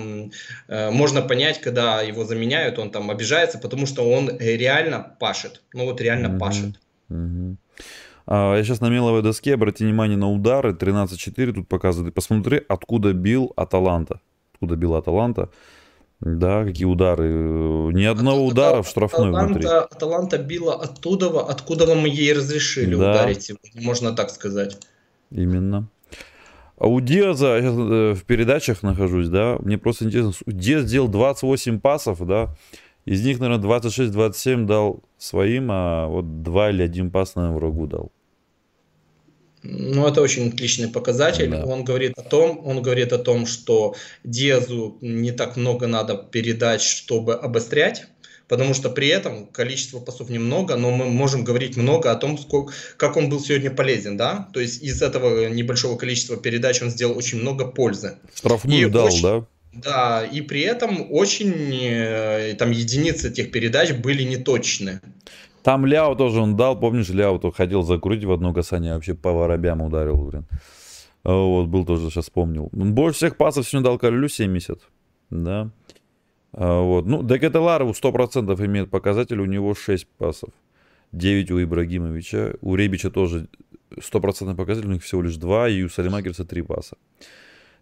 э, 0.69 0.91
можно 0.91 1.23
понять, 1.23 1.61
когда 1.61 2.03
его 2.03 2.25
заменяют, 2.25 2.79
он 2.79 2.91
там 2.91 3.11
обижается, 3.11 3.59
потому 3.59 3.87
что 3.87 4.09
он 4.09 4.31
реально 4.39 5.17
пашет. 5.19 5.63
Ну 5.73 5.87
вот 5.87 6.01
реально 6.01 6.29
mm-hmm. 6.29 6.39
пашет. 6.39 6.81
Mm-hmm. 7.11 7.57
А, 8.33 8.57
я 8.57 8.63
сейчас 8.63 8.81
на 8.81 8.89
меловой 8.89 9.23
доске, 9.23 9.55
обрати 9.55 9.85
внимание 9.85 10.17
на 10.17 10.31
удары, 10.31 10.73
13-4 10.73 11.53
тут 11.53 11.69
показывает. 11.69 12.15
Посмотри, 12.15 12.63
откуда 12.69 13.13
бил 13.13 13.53
Аталанта. 13.57 14.21
Откуда 14.55 14.77
бил 14.77 14.95
Аталанта. 14.95 15.51
Да, 16.21 16.65
какие 16.65 16.85
удары. 16.85 17.29
Ни 17.93 18.05
одного 18.05 18.47
Ат- 18.47 18.53
удара 18.53 18.83
в 18.83 18.89
штрафной 18.89 19.31
Аталанта, 19.31 19.53
внутри. 19.53 19.69
Аталанта 19.69 20.39
била 20.39 20.75
оттуда, 20.77 21.41
откуда 21.41 21.93
мы 21.97 22.09
ей 22.09 22.33
разрешили 22.33 22.95
да. 22.95 23.11
ударить, 23.11 23.51
можно 23.75 24.13
так 24.13 24.31
сказать. 24.31 24.79
Именно. 25.33 25.89
А 26.77 26.87
у 26.87 27.01
Диаза, 27.01 27.59
я 27.59 27.69
э, 27.69 28.15
в 28.15 28.23
передачах 28.25 28.85
нахожусь, 28.85 29.29
да, 29.29 29.57
мне 29.59 29.77
просто 29.77 30.05
интересно, 30.05 30.33
Диаз 30.47 30.85
сделал 30.85 31.09
28 31.09 31.81
пасов, 31.81 32.25
да, 32.25 32.55
из 33.05 33.25
них, 33.25 33.41
наверное, 33.41 33.63
26-27 33.65 34.67
дал 34.67 35.03
своим, 35.19 35.69
а 35.71 36.07
вот 36.07 36.43
2 36.43 36.71
или 36.71 36.83
1 36.83 37.11
пас, 37.11 37.35
наверное, 37.35 37.59
врагу 37.59 37.87
дал. 37.87 38.13
Ну, 39.63 40.07
это 40.07 40.23
очень 40.23 40.49
отличный 40.49 40.89
показатель. 40.89 41.51
Да. 41.51 41.65
Он 41.65 41.85
говорит 41.85 42.19
о 42.19 42.23
том, 42.23 42.63
он 42.65 42.83
говорит 42.83 43.13
о 43.13 43.19
том, 43.19 43.47
что 43.47 43.95
Диазу 44.25 44.97
не 45.01 45.33
так 45.33 45.57
много 45.57 45.87
надо 45.87 46.15
передать, 46.17 46.81
чтобы 46.81 47.35
обострять, 47.35 48.07
потому 48.49 48.73
что 48.73 48.89
при 48.89 49.09
этом 49.09 49.47
количество 49.47 50.01
пасов 50.01 50.31
немного, 50.31 50.77
но 50.77 50.91
мы 50.91 51.07
можем 51.07 51.45
говорить 51.45 51.77
много 51.77 52.11
о 52.11 52.17
том, 52.17 52.39
сколько, 52.39 52.73
как 52.97 53.17
он 53.17 53.29
был 53.29 53.41
сегодня 53.41 53.71
полезен, 53.71 54.17
да? 54.17 54.49
То 54.55 54.61
есть 54.61 54.83
из 54.83 55.03
этого 55.03 55.49
небольшого 55.49 55.97
количества 55.97 56.37
передач 56.37 56.81
он 56.81 56.91
сделал 56.91 57.17
очень 57.17 57.41
много 57.41 57.67
пользы. 57.67 58.17
Штрафную 58.35 58.89
И 58.89 58.91
дал, 58.91 59.07
очень... 59.07 59.23
да? 59.23 59.47
Да, 59.73 60.25
и 60.25 60.41
при 60.41 60.63
этом 60.63 61.07
очень 61.13 61.79
э, 61.81 62.55
там 62.59 62.73
единицы 62.73 63.29
этих 63.29 63.53
передач 63.53 63.93
были 63.93 64.25
неточны. 64.25 65.01
Там 65.63 65.85
Ляо 65.87 66.15
тоже 66.15 66.41
он 66.41 66.57
дал, 66.57 66.79
помнишь, 66.79 67.11
Ляо 67.11 67.39
то 67.39 67.51
хотел 67.51 67.83
закрутить 67.83 68.25
в 68.25 68.33
одно 68.33 68.55
касание, 68.55 68.95
вообще 68.95 69.15
по 69.15 69.33
воробям 69.33 69.83
ударил, 69.83 70.17
блин. 70.17 70.47
А 71.23 71.33
вот, 71.35 71.67
был 71.67 71.85
тоже, 71.85 72.09
сейчас 72.11 72.25
вспомнил. 72.25 72.71
Больше 72.73 73.17
всех 73.19 73.37
пасов 73.37 73.69
сегодня 73.69 73.85
дал 73.85 73.99
Калюлю 73.99 74.29
70, 74.29 74.81
да. 75.31 75.71
А 76.53 76.81
вот, 76.81 77.07
ну, 77.07 77.23
Декетелар 77.23 77.83
у 77.83 77.91
100% 77.91 78.67
имеет 78.67 78.91
показатель, 78.91 79.39
у 79.39 79.45
него 79.45 79.75
6 79.75 80.07
пасов. 80.19 80.51
9 81.13 81.51
у 81.51 81.63
Ибрагимовича, 81.63 82.55
у 82.61 82.75
Ребича 82.75 83.11
тоже 83.11 83.49
100% 83.97 84.57
показатель, 84.57 84.89
у 84.89 84.93
них 84.93 85.03
всего 85.03 85.23
лишь 85.23 85.37
2, 85.37 85.69
и 85.69 85.83
у 85.83 85.89
Салимакерса 85.89 86.45
3 86.45 86.63
паса. 86.63 86.97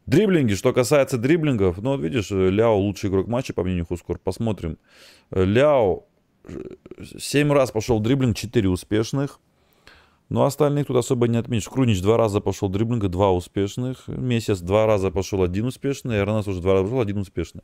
Дриблинги, 0.07 0.55
что 0.55 0.73
касается 0.73 1.19
дриблингов, 1.19 1.77
ну 1.83 1.91
вот 1.91 2.01
видишь, 2.01 2.31
Ляо 2.31 2.75
лучший 2.77 3.11
игрок 3.11 3.29
матча, 3.29 3.53
по 3.53 3.63
мнению 3.63 3.85
Хускор, 3.85 4.19
посмотрим. 4.19 4.79
Ляо 5.31 6.05
7 7.19 7.53
раз 7.53 7.71
пошел 7.71 8.01
дриблинг, 8.01 8.37
4 8.37 8.69
успешных. 8.69 9.41
Но 10.29 10.45
остальных 10.45 10.89
тут 10.89 10.97
особо 10.97 11.27
не 11.27 11.39
отметишь. 11.39 11.69
Крунич 11.69 12.03
два 12.03 12.19
раза 12.19 12.41
пошел 12.41 12.69
дриблинга, 12.69 13.09
два 13.09 13.33
успешных. 13.33 14.07
Месяц 14.09 14.61
два 14.61 14.87
раза 14.87 15.11
пошел 15.11 15.43
один 15.43 15.67
успешный. 15.67 16.17
Эрнас 16.17 16.47
уже 16.47 16.61
два 16.61 16.75
раза 16.75 16.85
пошел, 16.85 17.01
один 17.01 17.19
успешный. 17.19 17.63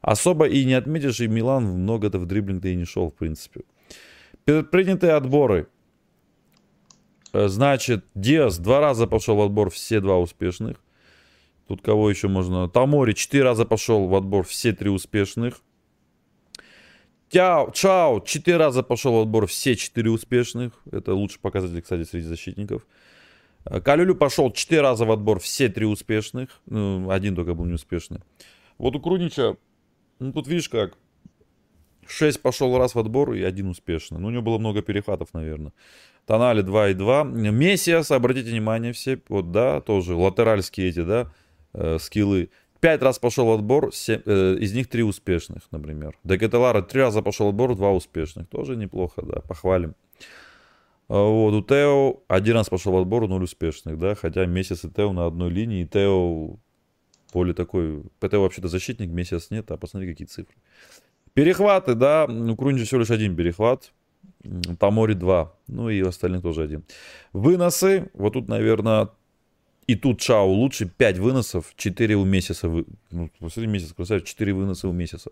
Особо 0.00 0.48
и 0.48 0.64
не 0.64 0.72
отметишь, 0.72 1.20
и 1.20 1.26
Милан 1.26 1.64
много-то 1.64 2.18
в 2.18 2.24
дриблинг-то 2.24 2.68
и 2.68 2.74
не 2.74 2.84
шел, 2.84 3.10
в 3.10 3.14
принципе. 3.14 3.62
Предпринятые 4.44 5.12
отборы. 5.12 5.68
Э, 7.34 7.48
значит, 7.48 8.06
Диас 8.14 8.58
два 8.58 8.80
раза 8.80 9.06
пошел 9.06 9.36
в 9.36 9.42
отбор, 9.42 9.68
все 9.70 10.00
два 10.00 10.18
успешных. 10.18 10.78
Тут 11.68 11.82
кого 11.82 12.08
еще 12.08 12.28
можно? 12.28 12.68
Тамори 12.68 13.12
четыре 13.12 13.44
раза 13.44 13.66
пошел 13.66 14.06
в 14.06 14.14
отбор, 14.14 14.44
все 14.44 14.72
три 14.72 14.88
успешных. 14.88 15.60
Тяо, 17.28 17.70
Чао 17.72 18.20
четыре 18.20 18.56
раза 18.56 18.82
пошел 18.82 19.20
отбор, 19.20 19.46
все 19.46 19.74
четыре 19.74 20.10
успешных. 20.10 20.72
Это 20.90 21.14
лучший 21.14 21.40
показатель, 21.40 21.82
кстати, 21.82 22.04
среди 22.04 22.26
защитников. 22.26 22.86
Э, 23.64 23.80
Калюлю 23.80 24.14
пошел 24.14 24.52
четыре 24.52 24.82
раза 24.82 25.04
в 25.04 25.10
отбор, 25.10 25.40
все 25.40 25.68
три 25.68 25.86
успешных. 25.86 26.50
Ну, 26.66 27.10
один 27.10 27.34
только 27.34 27.54
был 27.54 27.64
неуспешный. 27.64 28.20
Вот 28.78 28.94
у 28.94 29.00
Крунича, 29.00 29.56
ну 30.20 30.32
тут 30.32 30.46
видишь 30.46 30.68
как, 30.68 30.96
6 32.08 32.40
пошел 32.42 32.76
раз 32.78 32.94
в 32.94 32.98
отбор 32.98 33.32
и 33.32 33.42
один 33.42 33.68
успешный. 33.68 34.18
Ну, 34.18 34.28
у 34.28 34.30
него 34.30 34.42
было 34.42 34.58
много 34.58 34.82
перехватов, 34.82 35.28
наверное. 35.32 35.72
Тонали 36.26 36.62
2 36.62 36.90
и 36.90 36.94
2. 36.94 37.24
Мессиас, 37.24 38.10
обратите 38.10 38.50
внимание 38.50 38.92
все, 38.92 39.20
вот, 39.28 39.52
да, 39.52 39.80
тоже 39.80 40.14
латеральские 40.14 40.88
эти, 40.88 41.02
да, 41.02 41.32
э, 41.72 41.98
скиллы. 42.00 42.50
Пять 42.80 43.02
раз 43.02 43.18
пошел 43.18 43.50
отбор, 43.52 43.92
7, 43.92 44.22
э, 44.24 44.56
из 44.60 44.74
них 44.74 44.88
три 44.88 45.02
успешных, 45.02 45.62
например. 45.70 46.18
Декетелара 46.24 46.82
три 46.82 47.00
раза 47.00 47.22
пошел 47.22 47.48
отбор, 47.48 47.74
два 47.74 47.92
успешных. 47.92 48.48
Тоже 48.48 48.76
неплохо, 48.76 49.22
да, 49.22 49.40
похвалим. 49.40 49.94
А 51.08 51.22
вот, 51.22 51.54
у 51.54 51.62
Тео 51.62 52.22
один 52.28 52.56
раз 52.56 52.68
пошел 52.68 52.96
отбор, 52.96 53.28
ноль 53.28 53.44
успешных, 53.44 53.98
да, 53.98 54.14
хотя 54.14 54.44
месяц 54.44 54.84
и 54.84 54.90
Тео 54.90 55.12
на 55.12 55.26
одной 55.26 55.50
линии, 55.50 55.82
и 55.82 55.86
Тео 55.86 56.58
более 57.32 57.54
такой, 57.54 58.02
Тео 58.20 58.40
вообще-то 58.42 58.68
защитник, 58.68 59.08
месяц 59.08 59.50
нет, 59.50 59.70
а 59.70 59.76
посмотри, 59.76 60.08
какие 60.08 60.26
цифры. 60.26 60.56
Перехваты, 61.32 61.94
да, 61.94 62.24
у 62.24 62.56
Крунича 62.56 62.84
всего 62.84 63.00
лишь 63.00 63.10
один 63.10 63.36
перехват, 63.36 63.92
Тамори 64.78 65.14
два, 65.14 65.54
ну 65.68 65.90
и 65.90 66.00
остальных 66.00 66.42
тоже 66.42 66.62
один. 66.62 66.84
Выносы, 67.32 68.10
вот 68.14 68.32
тут, 68.32 68.48
наверное, 68.48 69.10
и 69.86 69.94
тут 69.94 70.20
Чао 70.20 70.46
лучше 70.46 70.86
5 70.86 71.18
выносов, 71.18 71.72
4 71.76 72.16
у 72.16 72.24
месяца. 72.24 72.68
Ну, 73.10 73.30
посмотри, 73.38 73.66
месяц, 73.66 73.92
красавец, 73.92 74.24
4 74.24 74.52
выноса 74.52 74.88
у 74.88 74.92
месяца. 74.92 75.30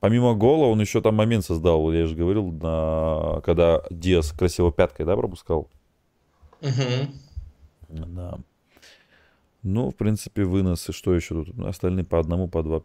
Помимо 0.00 0.34
гола, 0.34 0.66
он 0.66 0.80
еще 0.80 1.00
там 1.00 1.14
момент 1.14 1.44
создал, 1.44 1.92
я 1.92 2.06
же 2.06 2.14
говорил, 2.14 2.50
на... 2.50 3.40
когда 3.44 3.82
Диас 3.90 4.32
красиво 4.32 4.72
пяткой, 4.72 5.06
да, 5.06 5.16
пропускал? 5.16 5.68
Угу. 6.60 7.08
Да. 7.88 8.38
Ну, 9.62 9.90
в 9.90 9.94
принципе, 9.94 10.44
выносы, 10.44 10.92
что 10.92 11.14
еще 11.14 11.44
тут? 11.44 11.58
Остальные 11.66 12.04
по 12.04 12.18
одному, 12.18 12.48
по 12.48 12.62
два 12.62 12.82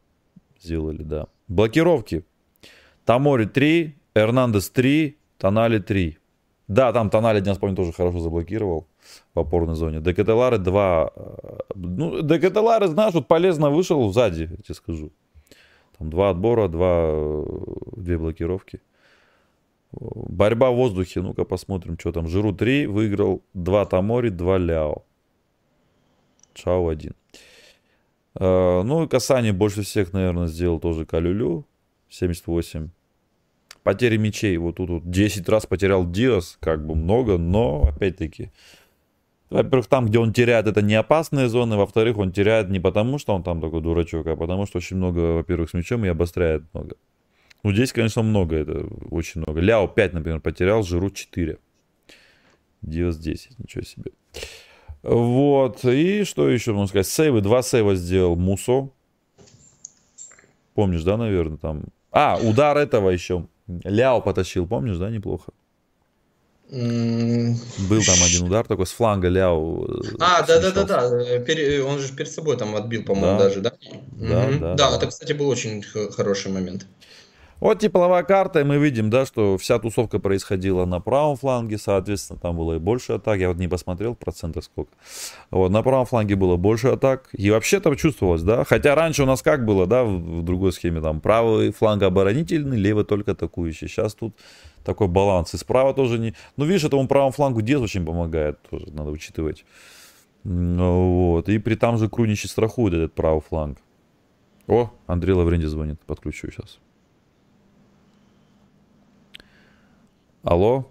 сделали, 0.62 1.04
да. 1.04 1.28
Блокировки. 1.48 2.26
Тамори 3.06 3.46
3, 3.46 3.96
Эрнандес 4.14 4.70
3, 4.70 5.18
Тонали 5.38 5.80
3. 5.80 6.18
Да, 6.68 6.92
там 6.94 7.10
Тонали, 7.10 7.44
я 7.46 7.56
помню, 7.56 7.76
тоже 7.76 7.94
хорошо 7.94 8.20
заблокировал 8.20 8.88
в 9.36 9.40
опорной 9.40 9.76
зоне. 9.76 10.00
Декателары 10.00 10.58
2. 10.58 11.12
Э, 11.16 11.58
ну, 11.76 12.22
Декателары, 12.22 12.88
знаешь, 12.88 13.14
вот 13.14 13.28
полезно 13.28 13.70
вышел 13.70 14.12
сзади, 14.12 14.50
я 14.52 14.58
тебе 14.58 14.74
скажу. 14.74 15.12
Там 15.98 16.10
два 16.10 16.30
отбора, 16.30 16.68
два, 16.68 17.04
э, 17.08 17.46
две 17.98 18.18
блокировки. 18.18 18.82
Борьба 19.92 20.72
в 20.72 20.76
воздухе, 20.76 21.22
ну-ка 21.22 21.46
посмотрим, 21.46 21.98
что 22.00 22.12
там. 22.12 22.28
Жиру 22.28 22.52
3 22.52 22.88
выиграл, 22.88 23.42
2 23.54 23.86
Тамори, 23.86 24.30
2 24.30 24.58
Ляо. 24.58 25.04
Чао 26.54 26.88
1. 26.88 27.14
Uh, 28.38 28.84
ну 28.84 29.04
и 29.04 29.08
касание 29.08 29.54
больше 29.54 29.84
всех, 29.84 30.12
наверное, 30.12 30.48
сделал 30.48 30.80
тоже 30.80 31.06
Калюлю. 31.06 31.66
78. 32.10 32.90
Потери 33.86 34.18
мечей. 34.18 34.58
Вот 34.58 34.78
тут 34.78 34.90
вот 34.90 35.10
10 35.10 35.48
раз 35.48 35.68
потерял 35.68 36.10
Диас. 36.10 36.58
Как 36.60 36.86
бы 36.86 36.96
много, 36.96 37.38
но 37.38 37.84
опять-таки 37.84 38.52
во-первых, 39.52 39.86
там, 39.86 40.08
где 40.08 40.18
он 40.18 40.34
теряет, 40.34 40.66
это 40.68 40.82
не 40.82 40.96
опасные 40.96 41.48
зоны. 41.50 41.78
Во-вторых, 41.78 42.18
он 42.18 42.32
теряет 42.32 42.70
не 42.70 42.80
потому, 42.80 43.20
что 43.20 43.36
он 43.36 43.44
там 43.44 43.62
такой 43.62 43.80
дурачок, 43.82 44.26
а 44.26 44.36
потому, 44.36 44.66
что 44.66 44.80
очень 44.80 44.98
много, 44.98 45.20
во-первых, 45.34 45.70
с 45.70 45.74
мячом 45.74 46.04
и 46.04 46.08
обостряет 46.08 46.64
много. 46.74 46.96
Ну, 47.64 47.72
здесь, 47.72 47.94
конечно, 47.94 48.24
много, 48.24 48.56
это 48.56 48.88
очень 49.12 49.42
много. 49.42 49.62
Ляо 49.62 49.88
5, 49.88 50.14
например, 50.14 50.40
потерял, 50.40 50.82
Жиру 50.82 51.12
4. 51.12 51.60
Диос 52.82 53.18
10, 53.18 53.60
ничего 53.60 53.84
себе. 53.84 54.12
Вот, 55.04 55.86
и 55.86 56.24
что 56.24 56.50
еще 56.50 56.74
можно 56.74 56.88
сказать? 56.88 57.08
Сейвы, 57.08 57.42
два 57.42 57.62
сейва 57.62 57.96
сделал 57.96 58.36
Мусо. 58.36 58.90
Помнишь, 60.74 61.04
да, 61.04 61.18
наверное, 61.18 61.58
там? 61.58 61.84
А, 62.12 62.40
удар 62.42 62.78
этого 62.78 63.12
еще. 63.12 63.48
Ляо 63.68 64.22
потащил, 64.22 64.68
помнишь, 64.68 64.98
да, 64.98 65.10
неплохо? 65.10 65.52
Был 66.70 68.02
там 68.04 68.24
один 68.26 68.46
удар 68.48 68.66
такой 68.66 68.88
с 68.88 68.92
фланга 68.92 69.28
Ляо. 69.28 69.86
Э, 69.86 70.16
а, 70.20 70.42
да, 70.42 70.60
да, 70.60 70.72
да, 70.72 70.84
да. 70.84 71.08
Он 71.86 72.00
же 72.00 72.16
перед 72.16 72.32
собой 72.32 72.58
там 72.58 72.76
отбил, 72.76 73.04
по-моему, 73.04 73.38
да. 73.38 73.44
даже, 73.44 73.62
да? 73.62 73.74
Да, 74.14 74.46
угу. 74.46 74.60
да. 74.60 74.74
Да, 74.74 74.96
это, 74.96 75.08
кстати, 75.08 75.34
был 75.34 75.48
очень 75.48 75.84
хороший 75.84 76.52
момент. 76.52 76.88
Вот 77.66 77.80
тепловая 77.80 78.22
карта, 78.22 78.60
и 78.60 78.64
мы 78.64 78.78
видим, 78.78 79.10
да, 79.10 79.26
что 79.26 79.58
вся 79.58 79.80
тусовка 79.80 80.20
происходила 80.20 80.86
на 80.86 81.00
правом 81.00 81.36
фланге, 81.36 81.80
соответственно, 81.80 82.38
там 82.40 82.56
было 82.56 82.74
и 82.76 82.78
больше 82.78 83.14
атак. 83.14 83.40
Я 83.40 83.48
вот 83.48 83.58
не 83.58 83.68
посмотрел 83.68 84.14
процента 84.14 84.62
сколько. 84.62 84.92
Вот, 85.50 85.72
на 85.72 85.82
правом 85.82 86.06
фланге 86.06 86.36
было 86.36 86.58
больше 86.58 86.90
атак. 86.90 87.28
И 87.34 87.50
вообще 87.50 87.80
там 87.80 87.96
чувствовалось, 87.96 88.44
да. 88.44 88.66
Хотя 88.66 88.94
раньше 88.94 89.24
у 89.24 89.26
нас 89.26 89.42
как 89.42 89.66
было, 89.66 89.88
да, 89.88 90.04
в, 90.04 90.42
в 90.42 90.44
другой 90.44 90.74
схеме, 90.74 91.02
там 91.02 91.22
правый 91.22 91.72
фланг 91.72 92.04
оборонительный, 92.04 92.78
левый 92.78 93.04
только 93.04 93.32
атакующий. 93.32 93.88
Сейчас 93.88 94.14
тут 94.14 94.36
такой 94.84 95.08
баланс. 95.08 95.56
И 95.56 95.58
справа 95.58 95.96
тоже 95.96 96.20
не... 96.20 96.36
Ну, 96.58 96.66
видишь, 96.66 96.84
этому 96.84 97.08
правому 97.08 97.32
флангу 97.32 97.64
Дез 97.64 97.82
очень 97.82 98.06
помогает, 98.06 98.62
тоже 98.70 98.92
надо 98.92 99.10
учитывать. 99.10 99.66
Вот. 100.44 101.50
И 101.50 101.58
при 101.58 101.74
там 101.74 101.98
же 101.98 102.10
Круничи 102.10 102.48
страхует 102.48 102.94
этот 102.94 103.16
правый 103.16 103.42
фланг. 103.42 103.80
О, 104.68 104.92
Андрей 105.08 105.34
Лаврентий 105.34 105.68
звонит. 105.68 106.00
Подключу 106.06 106.52
сейчас. 106.52 106.78
Алло? 110.46 110.86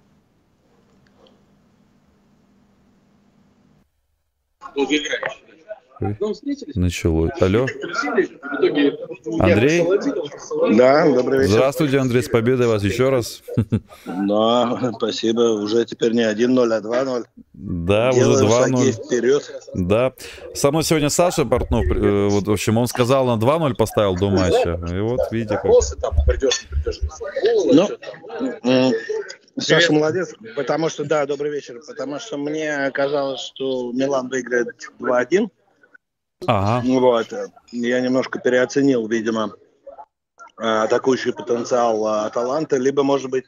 Началось. 6.74 7.30
Алло. 7.40 7.66
Андрей? 9.38 9.84
Да, 10.76 11.06
добрый 11.06 11.38
вечер. 11.40 11.52
Здравствуйте, 11.52 11.98
Андрей, 11.98 12.22
с 12.22 12.28
победой 12.28 12.66
вас 12.66 12.82
еще 12.82 13.10
раз. 13.10 13.42
Да, 14.04 14.92
спасибо. 14.96 15.40
Уже 15.62 15.84
теперь 15.84 16.12
не 16.12 16.22
1-0, 16.22 16.72
а 16.72 16.80
2-0. 16.80 17.24
Да, 17.52 18.12
Делаем 18.12 18.46
уже 18.46 18.90
2-0. 18.90 18.92
вперед. 19.06 19.42
Да. 19.74 20.12
Со 20.54 20.70
мной 20.72 20.82
сегодня 20.82 21.10
Саша 21.10 21.44
Портнов, 21.44 21.84
э, 21.86 22.28
вот, 22.28 22.48
в 22.48 22.52
общем, 22.52 22.76
он 22.76 22.88
сказал 22.88 23.26
на 23.26 23.40
2-0 23.40 23.74
поставил 23.74 24.16
до 24.16 24.30
матча. 24.30 24.80
И 24.92 25.00
вот, 25.00 25.20
видите, 25.30 25.54
как. 25.54 25.66
Ну, 27.72 27.88
Саша 29.56 29.92
молодец, 29.92 30.34
потому 30.56 30.88
что, 30.88 31.04
да, 31.04 31.26
добрый 31.26 31.50
вечер, 31.50 31.80
потому 31.86 32.18
что 32.18 32.36
мне 32.36 32.90
казалось, 32.90 33.40
что 33.40 33.92
Милан 33.92 34.28
выиграет 34.28 34.90
2-1. 34.98 35.48
Ага. 36.46 36.82
Вот. 36.86 37.32
Я 37.70 38.00
немножко 38.00 38.40
переоценил, 38.40 39.06
видимо, 39.06 39.54
атакующий 40.56 41.32
потенциал 41.32 42.06
Аталанта, 42.06 42.76
либо, 42.76 43.02
может 43.02 43.30
быть, 43.30 43.46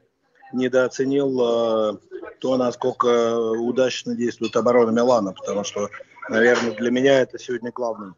недооценил 0.52 1.40
э, 1.40 1.98
то, 2.40 2.56
насколько 2.56 3.36
удачно 3.36 4.14
действует 4.14 4.56
оборона 4.56 4.90
Милана, 4.90 5.32
потому 5.32 5.64
что, 5.64 5.88
наверное, 6.28 6.72
для 6.72 6.90
меня 6.90 7.20
это 7.20 7.38
сегодня 7.38 7.72
главный 7.72 8.12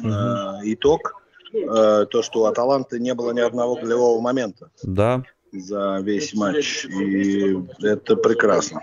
угу. 0.00 0.60
итог. 0.64 1.22
то, 1.52 2.22
что 2.22 2.40
у 2.40 2.44
Аталанты 2.46 2.98
не 2.98 3.14
было 3.14 3.30
ни 3.30 3.40
одного 3.40 3.76
голевого 3.76 4.20
момента. 4.20 4.70
Да. 4.82 5.22
За 5.56 6.00
весь 6.02 6.34
матч. 6.34 6.84
И 6.86 7.56
это 7.80 8.16
прекрасно. 8.16 8.82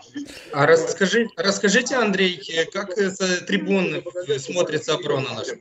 А 0.53 0.65
расскажи, 0.65 1.27
расскажите, 1.35 1.95
Андрей, 1.95 2.41
как 2.71 2.97
с 2.97 3.17
трибун 3.45 4.01
смотрится 4.39 4.93
оборона 4.93 5.27
наша? 5.35 5.57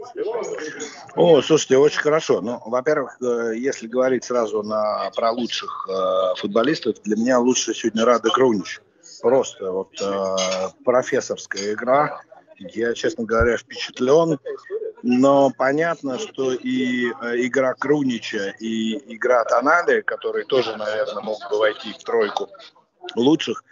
О, 1.16 1.42
слушайте, 1.42 1.78
очень 1.78 2.00
хорошо. 2.00 2.40
Ну, 2.40 2.62
во-первых, 2.64 3.16
э, 3.20 3.54
если 3.56 3.88
говорить 3.88 4.24
сразу 4.24 4.62
на, 4.62 5.10
про 5.16 5.32
лучших 5.32 5.88
э, 5.90 6.34
футболистов, 6.36 7.02
для 7.02 7.16
меня 7.16 7.40
лучше 7.40 7.74
сегодня 7.74 8.04
Рада 8.04 8.30
Крунич. 8.30 8.80
Просто 9.20 9.72
вот 9.72 9.90
э, 10.00 10.36
профессорская 10.84 11.72
игра. 11.74 12.20
Я, 12.58 12.94
честно 12.94 13.24
говоря, 13.24 13.56
впечатлен. 13.56 14.38
Но 15.02 15.50
понятно, 15.50 16.18
что 16.18 16.52
и 16.52 17.06
э, 17.06 17.46
игра 17.46 17.74
Крунича, 17.74 18.50
и 18.58 19.14
игра 19.14 19.44
Тонали, 19.44 20.02
который 20.02 20.44
тоже, 20.44 20.76
наверное, 20.76 21.22
мог 21.22 21.38
бы 21.50 21.58
войти 21.58 21.92
в 21.92 22.04
тройку 22.04 22.48
лучших, 23.14 23.64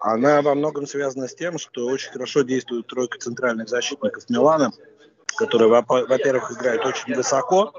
она 0.00 0.42
во 0.42 0.54
многом 0.54 0.86
связана 0.86 1.28
с 1.28 1.34
тем, 1.34 1.58
что 1.58 1.86
очень 1.86 2.10
хорошо 2.10 2.42
действует 2.42 2.86
тройка 2.86 3.18
центральных 3.18 3.68
защитников 3.68 4.28
Милана, 4.30 4.72
которая, 5.36 5.68
во-первых, 5.68 6.52
играет 6.52 6.84
очень 6.84 7.14
высоко, 7.14 7.72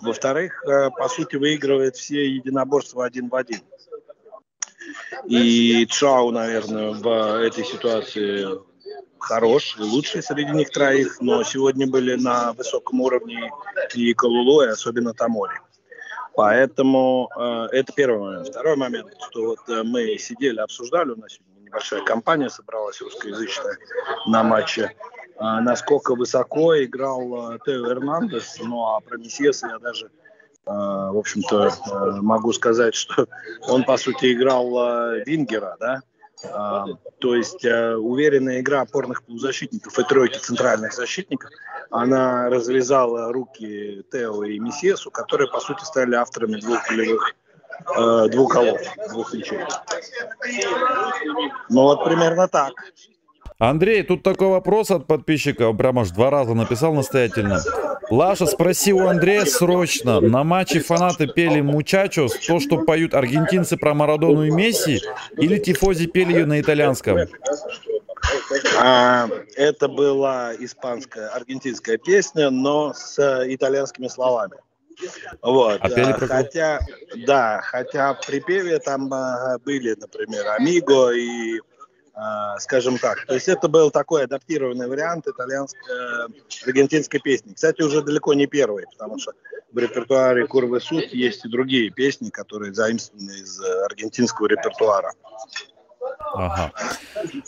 во-вторых, 0.00 0.62
э, 0.66 0.90
по 0.90 1.08
сути, 1.08 1.36
выигрывает 1.36 1.96
все 1.96 2.26
единоборства 2.28 3.04
один 3.04 3.28
в 3.28 3.34
один. 3.34 3.60
И 5.26 5.86
Чау, 5.86 6.30
наверное, 6.30 6.90
в 6.92 7.40
этой 7.40 7.64
ситуации 7.64 8.46
хорош, 9.24 9.76
лучший 9.78 10.22
среди 10.22 10.52
них 10.52 10.70
троих, 10.70 11.20
но 11.20 11.42
сегодня 11.42 11.86
были 11.86 12.14
на 12.14 12.52
высоком 12.52 13.00
уровне 13.00 13.50
и 13.94 14.12
Калулу, 14.14 14.62
и 14.62 14.68
особенно 14.68 15.14
Тамори. 15.14 15.54
Поэтому 16.36 17.30
э, 17.36 17.66
это 17.72 17.92
первый 17.92 18.18
момент. 18.18 18.48
Второй 18.48 18.76
момент, 18.76 19.08
что 19.28 19.46
вот 19.46 19.68
э, 19.68 19.82
мы 19.84 20.18
сидели, 20.18 20.58
обсуждали, 20.58 21.10
у 21.10 21.16
нас 21.16 21.32
сегодня 21.32 21.66
небольшая 21.66 22.02
компания 22.02 22.50
собралась 22.50 23.00
русскоязычная 23.00 23.78
на 24.26 24.42
матче, 24.42 24.90
э, 24.92 25.38
насколько 25.38 26.14
высоко 26.14 26.82
играл 26.82 27.54
э, 27.54 27.58
Тео 27.64 27.90
Эрнандес, 27.90 28.58
ну 28.60 28.84
а 28.84 29.00
про 29.00 29.16
Мессиеса 29.16 29.68
я 29.68 29.78
даже 29.78 30.06
э, 30.06 30.10
в 30.66 31.16
общем-то, 31.16 31.68
э, 31.68 32.10
могу 32.20 32.52
сказать, 32.52 32.94
что 32.94 33.28
он, 33.68 33.84
по 33.84 33.96
сути, 33.96 34.32
играл 34.32 34.66
э, 34.76 35.22
Вингера, 35.24 35.76
да, 35.78 36.02
а, 36.52 36.86
то 37.18 37.34
есть 37.34 37.64
э, 37.64 37.94
уверенная 37.96 38.60
игра 38.60 38.82
опорных 38.82 39.22
полузащитников 39.24 39.98
и 39.98 40.04
тройки 40.04 40.38
центральных 40.38 40.92
защитников, 40.92 41.50
она 41.90 42.48
развязала 42.48 43.32
руки 43.32 44.04
Тео 44.10 44.44
и 44.44 44.58
Мессиесу, 44.58 45.10
которые, 45.10 45.50
по 45.50 45.60
сути, 45.60 45.84
стали 45.84 46.14
авторами 46.14 46.60
двух 46.60 46.88
голевых 46.88 47.34
э, 47.96 48.28
двух 48.30 48.54
голов, 48.54 48.80
двух 49.10 49.32
мячей. 49.34 49.60
Ну 51.70 51.82
вот 51.82 52.04
примерно 52.04 52.48
так. 52.48 52.72
Андрей, 53.58 54.02
тут 54.02 54.22
такой 54.22 54.48
вопрос 54.48 54.90
от 54.90 55.06
подписчика, 55.06 55.72
прямо 55.72 56.02
аж 56.02 56.10
два 56.10 56.30
раза 56.30 56.54
написал 56.54 56.92
настоятельно. 56.92 57.60
Лаша, 58.10 58.46
спроси 58.46 58.92
у 58.92 59.06
Андрея 59.06 59.44
срочно. 59.44 60.20
На 60.20 60.44
матче 60.44 60.80
фанаты 60.80 61.26
пели 61.26 61.60
«Мучачос», 61.60 62.34
то, 62.46 62.60
что 62.60 62.78
поют 62.78 63.14
аргентинцы 63.14 63.76
про 63.76 63.94
Марадону 63.94 64.44
и 64.44 64.50
Месси, 64.50 65.00
или 65.36 65.58
тифози 65.58 66.06
пели 66.06 66.32
ее 66.32 66.46
на 66.46 66.60
итальянском? 66.60 67.18
А, 68.80 69.28
это 69.56 69.88
была 69.88 70.54
испанская, 70.58 71.28
аргентинская 71.28 71.98
песня, 71.98 72.50
но 72.50 72.94
с 72.94 73.18
итальянскими 73.46 74.08
словами. 74.08 74.56
Вот. 75.42 75.80
А 75.80 75.88
пели 75.88 76.12
про... 76.12 76.26
Хотя, 76.26 76.80
да, 77.26 77.60
хотя 77.62 78.14
в 78.14 78.26
припеве 78.26 78.78
там 78.78 79.12
а, 79.12 79.58
были, 79.64 79.94
например, 79.98 80.46
Амиго 80.56 81.10
и 81.10 81.60
скажем 82.58 82.98
так. 82.98 83.26
То 83.26 83.34
есть 83.34 83.48
это 83.48 83.68
был 83.68 83.90
такой 83.90 84.24
адаптированный 84.24 84.86
вариант 84.88 85.26
итальянской, 85.26 85.80
э, 85.90 86.28
аргентинской 86.66 87.20
песни. 87.20 87.54
Кстати, 87.54 87.82
уже 87.82 88.02
далеко 88.02 88.34
не 88.34 88.46
первый, 88.46 88.84
потому 88.92 89.18
что 89.18 89.32
в 89.72 89.78
репертуаре 89.78 90.46
Курвы 90.46 90.80
Суд 90.80 91.04
есть 91.12 91.44
и 91.44 91.48
другие 91.48 91.90
песни, 91.90 92.30
которые 92.30 92.72
заимствованы 92.72 93.32
из 93.32 93.60
э, 93.60 93.84
аргентинского 93.86 94.46
репертуара. 94.46 95.12
Ага. 96.34 96.72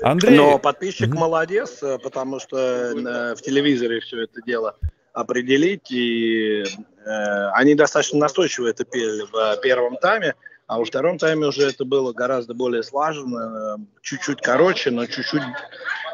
Андрей... 0.03 0.37
Но 0.37 0.59
подписчик 0.59 1.11
угу. 1.11 1.19
молодец, 1.19 1.83
э, 1.83 1.99
потому 1.99 2.41
что 2.41 2.57
в 3.37 3.43
телевизоре 3.43 4.01
все 4.01 4.25
это 4.25 4.43
дело 4.43 4.77
определить, 5.17 5.91
и 5.91 6.63
э, 6.63 7.49
они 7.55 7.75
достаточно 7.75 8.19
настойчиво 8.19 8.67
это 8.67 8.85
пели 8.85 9.25
в 9.33 9.61
первом 9.63 9.97
тайме. 9.97 10.35
А 10.67 10.79
во 10.79 10.85
втором 10.85 11.19
тайме 11.19 11.47
уже 11.47 11.69
это 11.69 11.85
было 11.85 12.13
гораздо 12.13 12.55
более 12.55 12.83
слаженно, 12.83 13.79
чуть-чуть 14.03 14.41
короче, 14.41 14.91
но 14.91 15.07
чуть-чуть 15.07 15.43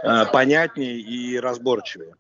э, 0.05 0.26
понятнее 0.30 1.00
и 1.00 1.38
разборчивее. 1.38 2.14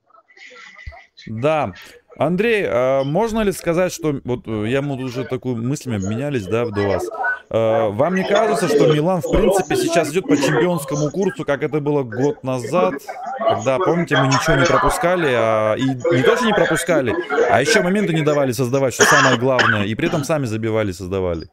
Да. 1.26 1.74
Андрей, 2.16 2.66
а 2.66 3.04
можно 3.04 3.40
ли 3.40 3.52
сказать, 3.52 3.92
что 3.92 4.20
вот 4.24 4.46
э, 4.46 4.68
я 4.68 4.82
мы 4.82 4.96
уже 5.02 5.24
такую 5.24 5.56
мыслями 5.56 5.96
обменялись, 5.96 6.46
да, 6.46 6.66
до 6.66 6.88
вас. 6.88 7.08
Э, 7.50 7.88
вам 7.88 8.14
не 8.14 8.24
кажется, 8.24 8.68
что 8.68 8.92
Милан 8.92 9.20
в 9.20 9.30
принципе 9.30 9.76
сейчас 9.76 10.10
идет 10.10 10.26
по 10.26 10.36
чемпионскому 10.36 11.10
курсу, 11.10 11.44
как 11.44 11.62
это 11.62 11.80
было 11.80 12.02
год 12.02 12.42
назад, 12.44 12.94
когда, 13.38 13.78
помните, 13.78 14.16
мы 14.16 14.28
ничего 14.28 14.56
не 14.56 14.64
пропускали, 14.64 15.32
а 15.34 15.74
и 15.74 15.84
не 15.84 16.22
то, 16.22 16.36
что 16.36 16.46
не 16.46 16.54
пропускали, 16.54 17.14
а 17.50 17.60
еще 17.60 17.82
моменты 17.82 18.14
не 18.14 18.22
давали 18.22 18.52
создавать, 18.52 18.94
что 18.94 19.04
самое 19.04 19.36
главное, 19.38 19.84
и 19.84 19.94
при 19.94 20.08
этом 20.08 20.24
сами 20.24 20.46
забивали, 20.46 20.92
создавали. 20.92 21.48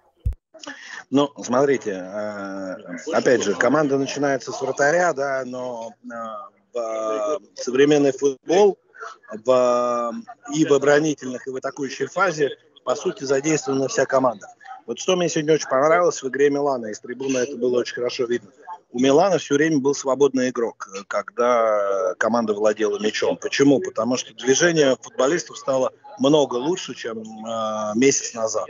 Ну, 1.11 1.31
смотрите, 1.43 1.91
э, 1.91 2.75
опять 3.13 3.43
же, 3.43 3.55
команда 3.55 3.97
начинается 3.97 4.51
с 4.51 4.61
вратаря, 4.61 5.11
да, 5.13 5.43
но 5.43 5.91
э, 6.03 6.07
в 6.73 7.39
современный 7.55 8.11
футбол 8.11 8.77
в, 9.43 10.13
и 10.53 10.65
в 10.65 10.73
оборонительных, 10.73 11.47
и 11.47 11.49
в 11.49 11.55
атакующей 11.55 12.05
фазе, 12.05 12.49
по 12.83 12.95
сути, 12.95 13.23
задействована 13.23 13.87
вся 13.87 14.05
команда. 14.05 14.47
Вот 14.85 14.99
что 14.99 15.15
мне 15.15 15.29
сегодня 15.29 15.55
очень 15.55 15.69
понравилось 15.69 16.21
в 16.21 16.27
игре 16.27 16.49
Милана, 16.49 16.87
из 16.87 16.99
трибуны 16.99 17.39
это 17.39 17.55
было 17.57 17.79
очень 17.79 17.95
хорошо 17.95 18.25
видно. 18.25 18.51
У 18.91 18.99
Милана 18.99 19.37
все 19.37 19.55
время 19.55 19.79
был 19.79 19.93
свободный 19.93 20.49
игрок, 20.49 20.89
когда 21.07 22.13
команда 22.17 22.53
владела 22.53 22.99
мячом. 22.99 23.37
Почему? 23.37 23.79
Потому 23.79 24.17
что 24.17 24.33
движение 24.33 24.97
футболистов 24.99 25.57
стало 25.57 25.91
много 26.17 26.55
лучше, 26.55 26.95
чем 26.95 27.19
э, 27.19 27.91
месяц 27.95 28.33
назад. 28.33 28.67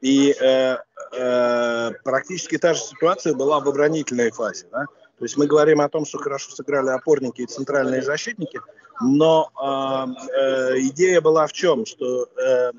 И 0.00 0.34
э, 0.40 0.76
э, 1.12 1.90
практически 2.04 2.58
та 2.58 2.74
же 2.74 2.80
ситуация 2.80 3.34
была 3.34 3.60
в 3.60 3.68
оборонительной 3.68 4.30
фазе. 4.30 4.66
Да? 4.70 4.86
То 5.18 5.24
есть 5.24 5.36
мы 5.36 5.46
говорим 5.46 5.80
о 5.80 5.88
том, 5.88 6.04
что 6.04 6.18
хорошо 6.18 6.50
сыграли 6.52 6.90
опорники 6.90 7.42
и 7.42 7.46
центральные 7.46 8.02
защитники, 8.02 8.60
но 9.00 9.50
э, 9.60 10.40
э, 10.40 10.78
идея 10.88 11.20
была 11.20 11.46
в 11.46 11.52
чем, 11.52 11.86
что 11.86 12.28
э, 12.36 12.72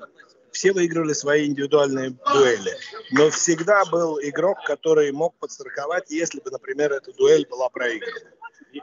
все 0.50 0.72
выигрывали 0.72 1.12
свои 1.12 1.46
индивидуальные 1.46 2.16
дуэли, 2.32 2.72
но 3.12 3.30
всегда 3.30 3.84
был 3.84 4.18
игрок, 4.22 4.58
который 4.66 5.12
мог 5.12 5.34
подстраховать, 5.38 6.10
если 6.10 6.40
бы, 6.40 6.50
например, 6.50 6.92
эта 6.92 7.12
дуэль 7.12 7.46
была 7.48 7.68
проиграна. 7.68 8.20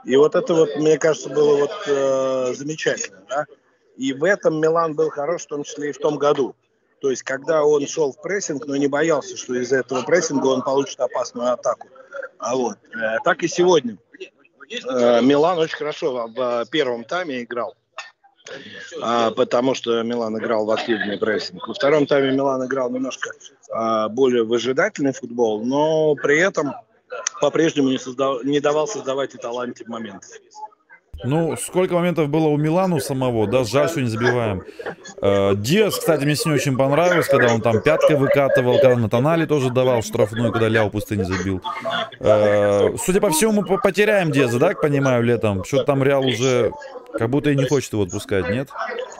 И 0.04 0.16
вот 0.16 0.34
это 0.34 0.54
вот, 0.54 0.76
мне 0.76 0.98
кажется, 0.98 1.28
было 1.28 1.56
вот 1.56 1.72
э, 1.86 2.54
замечательно. 2.54 3.24
Да? 3.28 3.46
И 3.96 4.12
в 4.12 4.22
этом 4.24 4.60
Милан 4.60 4.94
был 4.94 5.10
хорош, 5.10 5.42
в 5.42 5.46
том 5.46 5.64
числе 5.64 5.90
и 5.90 5.92
в 5.92 5.98
том 5.98 6.18
году. 6.18 6.54
То 7.00 7.10
есть, 7.10 7.22
когда 7.22 7.64
он 7.64 7.86
шел 7.86 8.12
в 8.12 8.20
прессинг, 8.20 8.66
но 8.66 8.76
не 8.76 8.88
боялся, 8.88 9.36
что 9.36 9.54
из 9.54 9.72
этого 9.72 10.02
прессинга 10.02 10.46
он 10.46 10.62
получит 10.62 11.00
опасную 11.00 11.52
атаку. 11.52 11.88
А 12.38 12.56
вот. 12.56 12.78
Э, 12.94 13.18
так 13.24 13.42
и 13.42 13.48
сегодня. 13.48 13.98
Э, 14.70 15.20
Милан 15.22 15.58
очень 15.58 15.76
хорошо 15.76 16.28
в 16.28 16.66
первом 16.70 17.04
тайме 17.04 17.42
играл. 17.42 17.74
А, 19.02 19.30
потому 19.30 19.74
что 19.74 20.02
Милан 20.02 20.38
играл 20.38 20.64
в 20.64 20.70
активный 20.70 21.18
прессинг. 21.18 21.66
Во 21.68 21.74
втором 21.74 22.06
тайме 22.06 22.32
Милан 22.32 22.64
играл 22.66 22.90
немножко 22.90 23.30
а, 23.70 24.08
более 24.08 24.44
выжидательный 24.44 25.12
футбол, 25.12 25.64
но 25.64 26.14
при 26.14 26.38
этом 26.38 26.74
по-прежнему 27.40 27.90
не, 27.90 27.98
создав... 27.98 28.44
не 28.44 28.60
давал 28.60 28.86
создавать 28.86 29.34
и 29.34 29.38
таланте 29.38 29.84
моментов. 29.86 30.30
Ну, 31.24 31.56
сколько 31.56 31.94
моментов 31.94 32.28
было 32.28 32.48
у 32.48 32.56
Милану 32.56 33.00
самого, 33.00 33.46
да, 33.46 33.64
жаль, 33.64 33.88
что 33.88 34.00
не 34.00 34.08
забиваем. 34.08 34.62
Э, 35.20 35.54
Диас, 35.56 35.98
кстати, 35.98 36.24
мне 36.24 36.36
сегодня 36.36 36.60
очень 36.60 36.76
понравилось, 36.76 37.26
когда 37.26 37.52
он 37.52 37.60
там 37.60 37.80
пяткой 37.80 38.16
выкатывал, 38.16 38.78
когда 38.78 38.96
на 38.96 39.10
Тонали 39.10 39.44
тоже 39.46 39.70
давал 39.70 40.02
штрафную, 40.02 40.52
когда 40.52 40.68
Ляу 40.68 40.90
пустыни 40.90 41.24
забил. 41.24 41.60
Э, 42.20 42.96
судя 43.04 43.20
по 43.20 43.30
всему, 43.30 43.62
мы 43.62 43.78
потеряем 43.78 44.30
Диаза, 44.30 44.58
да, 44.58 44.74
понимаю, 44.74 45.24
летом? 45.24 45.64
Что-то 45.64 45.84
там 45.84 46.02
Реал 46.02 46.24
уже 46.24 46.72
как 47.12 47.30
будто 47.30 47.50
и 47.50 47.56
не 47.56 47.66
хочет 47.66 47.92
его 47.92 48.04
отпускать, 48.04 48.48
нет? 48.50 48.68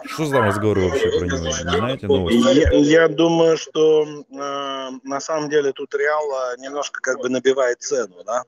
Что 0.07 0.25
за 0.25 0.41
разговоры 0.41 0.89
вообще 0.89 1.11
про 1.19 1.27
него? 1.27 1.47
Не 1.47 1.77
знаете 1.77 2.07
новости? 2.07 2.39
Я, 2.39 3.03
я 3.03 3.09
думаю, 3.09 3.57
что 3.57 4.05
э, 4.05 4.91
на 5.03 5.21
самом 5.21 5.51
деле 5.51 5.73
тут 5.73 5.95
Реал 5.95 6.57
немножко 6.59 7.01
как 7.01 7.19
бы 7.19 7.29
набивает 7.29 7.81
цену, 7.81 8.15
да? 8.25 8.45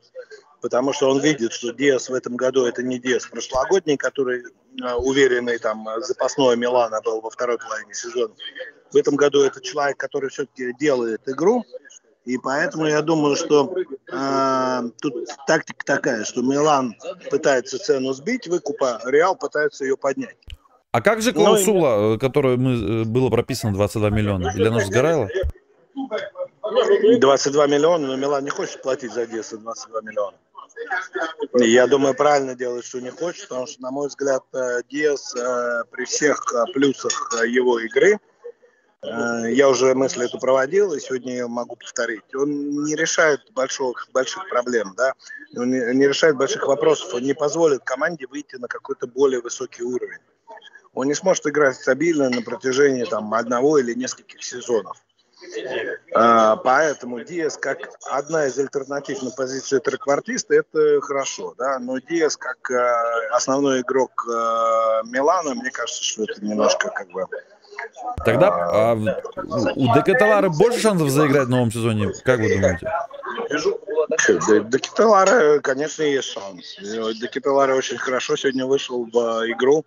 Потому 0.61 0.93
что 0.93 1.11
он 1.11 1.21
видит, 1.21 1.53
что 1.53 1.73
Диас 1.73 2.09
в 2.09 2.15
этом 2.15 2.37
году 2.37 2.65
это 2.65 2.83
не 2.83 2.99
Диас 2.99 3.27
прошлогодний, 3.27 3.97
который 3.97 4.43
э, 4.43 4.93
уверенный 4.95 5.59
там 5.59 5.87
запасной 5.99 6.57
Милана 6.57 7.01
был 7.03 7.21
во 7.21 7.31
второй 7.31 7.59
половине 7.59 7.95
сезона. 7.95 8.35
В 8.93 8.97
этом 8.97 9.17
году 9.17 9.43
это 9.43 9.61
человек, 9.61 9.97
который 9.97 10.31
все-таки 10.31 10.73
делает 10.79 11.29
игру, 11.29 11.65
и 12.25 12.37
поэтому 12.39 12.87
я 12.87 13.03
думаю, 13.03 13.37
что 13.37 13.75
э, 14.13 14.83
тут 15.01 15.29
тактика 15.47 15.85
такая, 15.85 16.25
что 16.25 16.43
Милан 16.43 16.95
пытается 17.31 17.79
цену 17.79 18.13
сбить 18.13 18.47
выкупа, 18.47 19.01
Реал 19.05 19.37
пытается 19.37 19.85
ее 19.85 19.97
поднять. 19.97 20.37
А 20.93 21.01
как 21.01 21.23
же 21.23 21.33
клаусула, 21.33 22.13
ну, 22.13 22.19
которая 22.19 22.57
мы, 22.57 23.05
было 23.05 23.31
прописано 23.31 23.73
22 23.73 24.11
миллиона? 24.11 24.53
Или 24.55 24.67
она 24.67 24.81
же 24.81 24.87
сгорала? 24.87 25.29
22 27.19 27.67
миллиона, 27.67 28.07
но 28.09 28.17
Милан 28.17 28.45
не 28.45 28.51
хочет 28.51 28.83
платить 28.83 29.13
за 29.13 29.23
Одессу 29.23 29.59
22 29.59 30.01
миллиона. 30.03 30.37
Я 31.55 31.87
думаю, 31.87 32.15
правильно 32.15 32.55
делает, 32.55 32.85
что 32.85 33.01
не 33.01 33.11
хочет, 33.11 33.49
потому 33.49 33.67
что, 33.67 33.83
на 33.83 33.91
мой 33.91 34.09
взгляд, 34.09 34.45
э, 34.53 34.83
Диас 34.89 35.35
э, 35.35 35.85
при 35.91 36.05
всех 36.05 36.45
э, 36.55 36.73
плюсах 36.73 37.45
его 37.47 37.79
игры, 37.81 38.19
я 39.03 39.71
уже 39.71 39.95
мысль 39.95 40.25
эту 40.25 40.39
проводил, 40.39 40.93
и 40.93 41.01
сегодня 41.01 41.35
я 41.35 41.49
могу 41.49 41.75
повторить. 41.75 42.35
Он 42.35 42.85
не 42.85 42.95
решает 42.95 43.41
больших, 43.55 44.09
больших 44.13 44.47
проблем, 44.51 44.93
да? 44.95 45.15
он 45.57 45.71
не 45.71 46.07
решает 46.07 46.37
больших 46.37 46.67
вопросов, 46.67 47.15
он 47.15 47.23
не 47.23 47.33
позволит 47.33 47.83
команде 47.83 48.27
выйти 48.27 48.57
на 48.57 48.69
какой-то 48.69 49.07
более 49.07 49.41
высокий 49.41 49.83
уровень. 49.83 50.21
Он 50.93 51.07
не 51.07 51.15
сможет 51.15 51.47
играть 51.47 51.77
стабильно 51.77 52.29
на 52.29 52.43
протяжении 52.43 53.05
там, 53.05 53.33
одного 53.33 53.79
или 53.79 53.95
нескольких 53.95 54.43
сезонов. 54.43 55.03
А, 56.15 56.57
поэтому 56.57 57.21
Диас 57.25 57.57
как 57.57 57.79
одна 58.11 58.47
из 58.47 58.59
альтернатив 58.59 59.23
на 59.23 59.31
позиции 59.31 59.79
треквартиста, 59.79 60.55
это 60.55 61.01
хорошо, 61.01 61.55
да, 61.57 61.79
но 61.79 61.99
Диас 61.99 62.37
как 62.37 62.71
э, 62.71 63.29
основной 63.33 63.81
игрок 63.81 64.27
э, 64.29 64.33
Милана, 65.07 65.55
мне 65.55 65.71
кажется, 65.71 66.03
что 66.03 66.25
это 66.25 66.45
немножко 66.45 66.91
как 66.91 67.09
бы... 67.11 67.27
Тогда 68.25 68.49
а, 68.49 68.95
у 68.95 69.95
Декаталара 69.95 70.51
больше 70.51 70.81
шансов 70.81 71.09
заиграть 71.09 71.47
в 71.47 71.51
новом 71.51 71.71
сезоне, 71.71 72.13
как 72.25 72.41
вы 72.41 72.55
думаете? 72.55 72.91
Декаталара, 74.69 75.61
конечно, 75.61 76.03
есть 76.03 76.29
шанс. 76.29 76.77
Декаталара 77.21 77.75
очень 77.75 77.97
хорошо 77.97 78.37
сегодня 78.37 78.67
вышел 78.67 79.05
в 79.05 79.17
игру. 79.53 79.85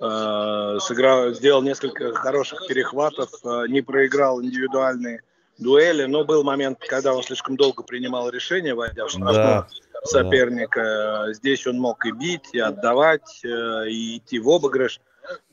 Э, 0.00 0.78
сыграл, 0.80 1.32
сделал 1.34 1.62
несколько 1.62 2.12
хороших 2.14 2.66
перехватов, 2.66 3.30
э, 3.44 3.66
не 3.68 3.80
проиграл 3.80 4.42
индивидуальные 4.42 5.22
дуэли, 5.58 6.04
но 6.06 6.24
был 6.24 6.42
момент, 6.42 6.78
когда 6.80 7.14
он 7.14 7.22
слишком 7.22 7.56
долго 7.56 7.84
принимал 7.84 8.28
решение, 8.28 8.74
войдя 8.74 9.06
в 9.06 9.10
штрафной 9.10 9.34
да, 9.34 9.68
соперника. 10.02 10.82
Да. 11.26 11.32
Здесь 11.32 11.66
он 11.68 11.78
мог 11.78 12.04
и 12.06 12.10
бить, 12.10 12.48
и 12.52 12.58
отдавать, 12.58 13.44
э, 13.44 13.88
и 13.88 14.18
идти 14.18 14.40
в 14.40 14.50
обыгрыш. 14.50 15.00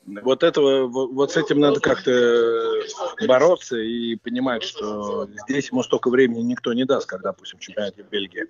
Вот 0.04 0.42
этого, 0.42 0.86
вот 0.88 1.32
с 1.32 1.36
этим 1.36 1.60
надо 1.60 1.80
как-то 1.80 2.82
бороться 3.26 3.76
и 3.76 4.16
понимать, 4.16 4.64
что 4.64 5.28
здесь 5.46 5.70
ему 5.70 5.82
столько 5.82 6.10
времени 6.10 6.40
никто 6.40 6.72
не 6.72 6.84
даст, 6.84 7.06
как, 7.06 7.22
допустим, 7.22 7.58
в 7.58 7.62
чемпионате 7.62 8.04
Бельгии. 8.10 8.46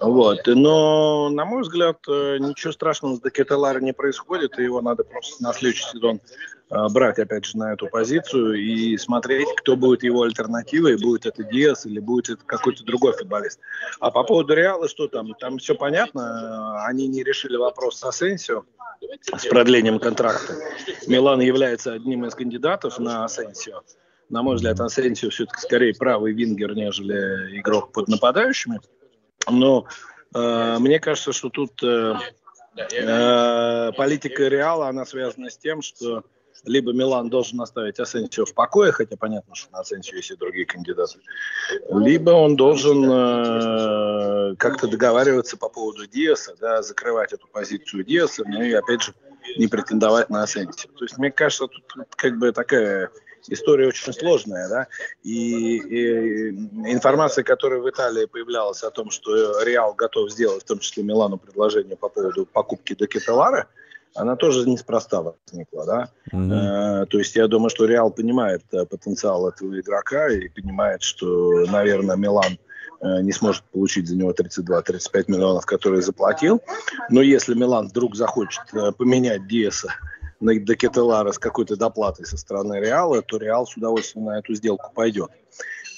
Вот. 0.00 0.40
Но, 0.46 1.28
на 1.30 1.44
мой 1.44 1.62
взгляд, 1.62 1.98
э, 2.08 2.38
ничего 2.38 2.72
страшного 2.72 3.16
с 3.16 3.20
Декетеларо 3.20 3.78
не 3.78 3.92
происходит, 3.92 4.58
и 4.58 4.64
его 4.64 4.80
надо 4.80 5.04
просто 5.04 5.42
на 5.42 5.52
следующий 5.52 5.84
сезон 5.84 6.20
брать, 6.70 7.18
опять 7.18 7.44
же, 7.44 7.58
на 7.58 7.72
эту 7.72 7.88
позицию 7.88 8.54
и 8.54 8.96
смотреть, 8.96 9.48
кто 9.56 9.76
будет 9.76 10.02
его 10.04 10.22
альтернативой, 10.22 10.96
будет 10.96 11.26
это 11.26 11.42
Диас 11.42 11.84
или 11.84 11.98
будет 11.98 12.30
это 12.30 12.44
какой-то 12.46 12.84
другой 12.84 13.12
футболист. 13.12 13.58
А 13.98 14.10
по 14.10 14.22
поводу 14.22 14.54
Реала, 14.54 14.88
что 14.88 15.08
там? 15.08 15.34
Там 15.34 15.58
все 15.58 15.74
понятно, 15.74 16.84
они 16.86 17.08
не 17.08 17.24
решили 17.24 17.56
вопрос 17.56 17.98
с 17.98 18.04
Асенсио, 18.04 18.64
с 19.36 19.46
продлением 19.46 19.98
контракта. 19.98 20.54
Милан 21.06 21.40
является 21.40 21.92
одним 21.92 22.24
из 22.26 22.34
кандидатов 22.34 22.98
на 22.98 23.24
Асенсио. 23.24 23.82
На 24.28 24.42
мой 24.42 24.54
взгляд, 24.56 24.78
Асенсио 24.80 25.30
все-таки 25.30 25.60
скорее 25.60 25.94
правый 25.94 26.32
вингер, 26.32 26.74
нежели 26.74 27.58
игрок 27.58 27.92
под 27.92 28.06
нападающими. 28.08 28.80
Но 29.50 29.86
э, 30.34 30.76
мне 30.78 31.00
кажется, 31.00 31.32
что 31.32 31.48
тут 31.48 31.82
э, 31.82 32.14
э, 32.76 33.92
политика 33.96 34.46
Реала, 34.46 34.88
она 34.88 35.04
связана 35.04 35.50
с 35.50 35.58
тем, 35.58 35.82
что 35.82 36.24
либо 36.64 36.92
Милан 36.92 37.30
должен 37.30 37.60
оставить 37.60 37.98
Асенсио 37.98 38.44
в 38.44 38.54
покое, 38.54 38.92
хотя 38.92 39.16
понятно, 39.16 39.54
что 39.54 39.72
на 39.72 39.80
Асенсио 39.80 40.16
есть 40.16 40.30
и 40.30 40.36
другие 40.36 40.66
кандидаты, 40.66 41.18
либо 41.90 42.30
он 42.30 42.56
должен 42.56 43.04
э, 43.04 44.56
как-то 44.56 44.88
договариваться 44.88 45.56
по 45.56 45.68
поводу 45.68 46.06
Диаса, 46.06 46.56
да, 46.60 46.82
закрывать 46.82 47.32
эту 47.32 47.46
позицию 47.48 48.04
Диаса, 48.04 48.44
ну 48.46 48.62
и 48.62 48.72
опять 48.72 49.02
же 49.02 49.14
не 49.56 49.66
претендовать 49.66 50.30
на 50.30 50.42
Асенсио. 50.42 50.90
То 50.96 51.04
есть 51.04 51.18
мне 51.18 51.30
кажется, 51.30 51.66
тут 51.66 51.84
как 52.16 52.38
бы 52.38 52.52
такая 52.52 53.10
история 53.48 53.88
очень 53.88 54.12
сложная, 54.12 54.68
да, 54.68 54.86
и, 55.22 55.76
и 55.76 56.48
информация, 56.92 57.42
которая 57.44 57.80
в 57.80 57.88
Италии 57.88 58.26
появлялась 58.26 58.82
о 58.82 58.90
том, 58.90 59.10
что 59.10 59.62
Реал 59.62 59.94
готов 59.94 60.30
сделать, 60.30 60.62
в 60.62 60.66
том 60.66 60.78
числе 60.78 61.02
Милану, 61.02 61.38
предложение 61.38 61.96
по 61.96 62.08
поводу 62.08 62.46
покупки 62.46 62.94
Декетелара, 62.94 63.68
она 64.14 64.36
тоже 64.36 64.68
неспроста 64.68 65.22
возникла, 65.22 65.86
да. 65.86 66.08
Mm-hmm. 66.32 67.02
Э, 67.02 67.06
то 67.06 67.18
есть 67.18 67.36
я 67.36 67.46
думаю, 67.46 67.70
что 67.70 67.86
Реал 67.86 68.10
понимает 68.10 68.62
э, 68.72 68.84
потенциал 68.84 69.48
этого 69.48 69.78
игрока 69.78 70.28
и 70.28 70.48
понимает, 70.48 71.02
что, 71.02 71.64
наверное, 71.66 72.16
Милан 72.16 72.58
э, 73.00 73.22
не 73.22 73.32
сможет 73.32 73.62
получить 73.72 74.08
за 74.08 74.16
него 74.16 74.32
32-35 74.32 75.24
миллионов, 75.28 75.66
которые 75.66 76.02
заплатил. 76.02 76.60
Но 77.08 77.22
если 77.22 77.54
Милан 77.54 77.88
вдруг 77.88 78.16
захочет 78.16 78.64
э, 78.72 78.92
поменять 78.92 79.46
Диеса 79.46 79.92
на 80.40 80.54
Декетелара 80.54 81.32
с 81.32 81.38
какой-то 81.38 81.76
доплатой 81.76 82.26
со 82.26 82.36
стороны 82.36 82.80
Реала, 82.80 83.22
то 83.22 83.36
Реал 83.36 83.66
с 83.66 83.76
удовольствием 83.76 84.26
на 84.26 84.38
эту 84.38 84.54
сделку 84.54 84.90
пойдет. 84.94 85.30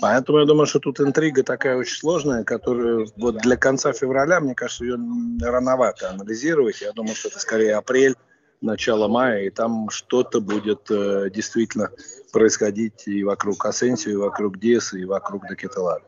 Поэтому 0.03 0.41
я 0.41 0.47
думаю, 0.47 0.67
что 0.67 0.81
тут 0.81 1.01
интрига 1.01 1.45
такая 1.45 1.77
очень 1.77 1.97
сложная, 1.97 2.43
которую 2.43 3.07
вот 3.17 3.37
для 3.37 3.57
конца 3.57 3.93
февраля, 3.93 4.41
мне 4.41 4.53
кажется, 4.53 4.85
ее 4.85 4.99
рановато 5.41 6.11
анализировать. 6.11 6.81
Я 6.81 6.91
думаю, 6.91 7.15
что 7.15 7.29
это 7.29 7.39
скорее 7.39 7.77
апрель, 7.77 8.17
начало 8.61 9.07
мая, 9.07 9.45
и 9.45 9.51
там 9.51 9.91
что-то 9.91 10.41
будет 10.41 10.91
э, 10.91 11.31
действительно 11.33 11.91
происходить 12.33 13.07
и 13.07 13.23
вокруг 13.23 13.65
Асенсио, 13.65 14.11
и 14.11 14.17
вокруг 14.17 14.59
Диаса, 14.59 14.99
и 14.99 15.05
вокруг 15.05 15.47
Декетелара. 15.49 16.03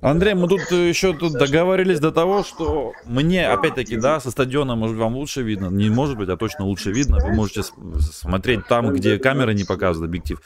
Андрей, 0.00 0.34
мы 0.34 0.48
тут 0.48 0.70
э, 0.70 0.88
еще 0.88 1.14
тут 1.14 1.32
договорились 1.32 2.00
до 2.00 2.12
того, 2.12 2.44
что 2.44 2.92
мне, 3.06 3.48
опять-таки, 3.48 3.96
да, 3.96 4.20
со 4.20 4.30
стадиона, 4.30 4.76
может, 4.76 4.96
вам 4.96 5.16
лучше 5.16 5.42
видно. 5.42 5.68
Не 5.68 5.90
может 5.90 6.16
быть, 6.16 6.28
а 6.28 6.36
точно 6.36 6.64
лучше 6.64 6.90
видно. 6.90 7.18
Вы 7.20 7.32
можете 7.32 7.62
смотреть 8.00 8.66
там, 8.66 8.92
где 8.92 9.18
камеры 9.18 9.54
не 9.54 9.64
показывают 9.64 10.10
объектив. 10.10 10.40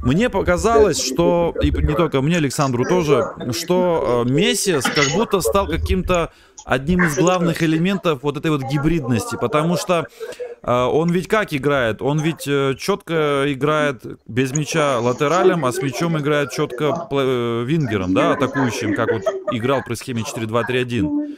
Мне 0.00 0.30
показалось, 0.30 1.02
что, 1.04 1.54
и 1.62 1.70
не 1.70 1.94
только 1.94 2.22
мне, 2.22 2.36
Александру 2.36 2.84
тоже, 2.84 3.24
что 3.52 4.24
э, 4.26 4.30
Мессис 4.30 4.84
как 4.84 5.06
будто 5.14 5.40
стал 5.40 5.66
каким-то 5.66 6.32
одним 6.64 7.04
из 7.04 7.16
главных 7.16 7.62
элементов 7.62 8.20
вот 8.22 8.36
этой 8.36 8.50
вот 8.50 8.62
гибридности, 8.62 9.36
потому 9.40 9.76
что 9.76 10.06
он 10.62 11.10
ведь 11.10 11.28
как 11.28 11.52
играет? 11.54 12.02
Он 12.02 12.20
ведь 12.20 12.46
э, 12.46 12.74
четко 12.78 13.44
играет 13.46 14.02
без 14.26 14.52
мяча 14.52 14.98
латералем, 15.00 15.64
а 15.64 15.72
с 15.72 15.80
мячом 15.82 16.18
играет 16.18 16.50
четко 16.50 17.08
э, 17.10 17.64
вингером, 17.64 18.14
да, 18.14 18.32
атакующим, 18.32 18.94
как 18.94 19.12
вот 19.12 19.22
играл 19.52 19.82
при 19.86 19.94
схеме 19.94 20.22
4-2-3-1. 20.22 21.28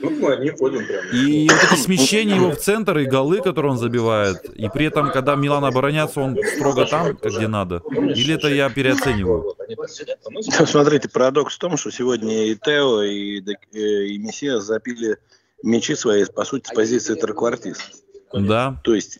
И 1.12 1.48
вот 1.48 1.72
эти 1.72 1.80
смещения 1.80 2.36
его 2.36 2.50
в 2.52 2.56
центр 2.56 2.98
и 2.98 3.04
голы, 3.04 3.40
которые 3.42 3.72
он 3.72 3.78
забивает, 3.78 4.44
и 4.54 4.68
при 4.68 4.86
этом, 4.86 5.10
когда 5.10 5.36
Милан 5.36 5.64
обороняется, 5.64 6.20
он 6.20 6.36
строго 6.56 6.86
там, 6.86 7.16
где 7.22 7.48
надо. 7.48 7.82
Или 7.90 8.34
это 8.34 8.48
я 8.48 8.70
переоцениваю? 8.70 9.54
Смотрите, 10.66 11.08
парадокс 11.08 11.54
в 11.56 11.58
том, 11.58 11.76
что 11.76 11.90
сегодня 11.90 12.46
и 12.46 12.54
Тео, 12.54 13.02
и, 13.02 13.40
и 13.72 14.18
Мессия 14.18 14.58
запили 14.58 15.18
мячи 15.62 15.94
свои, 15.94 16.24
по 16.24 16.44
сути, 16.44 16.68
с 16.68 16.74
позиции 16.74 17.14
треквартиста. 17.14 17.84
Да. 18.32 18.80
То 18.84 18.94
есть 18.94 19.18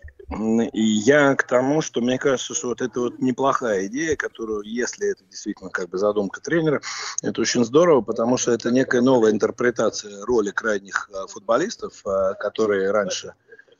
я 0.72 1.34
к 1.34 1.42
тому, 1.42 1.82
что 1.82 2.00
мне 2.00 2.18
кажется, 2.18 2.54
что 2.54 2.68
вот 2.68 2.80
это 2.80 3.00
вот 3.00 3.18
неплохая 3.18 3.86
идея, 3.86 4.14
которую, 4.14 4.62
если 4.62 5.10
это 5.10 5.24
действительно 5.24 5.70
как 5.70 5.88
бы 5.88 5.98
задумка 5.98 6.40
тренера, 6.40 6.80
это 7.22 7.40
очень 7.40 7.64
здорово, 7.64 8.00
потому 8.00 8.36
что 8.36 8.52
это 8.52 8.70
некая 8.70 9.00
новая 9.00 9.32
интерпретация 9.32 10.24
роли 10.24 10.50
крайних 10.50 11.10
э, 11.12 11.26
футболистов, 11.28 12.02
э, 12.06 12.34
которые 12.38 12.92
раньше 12.92 13.34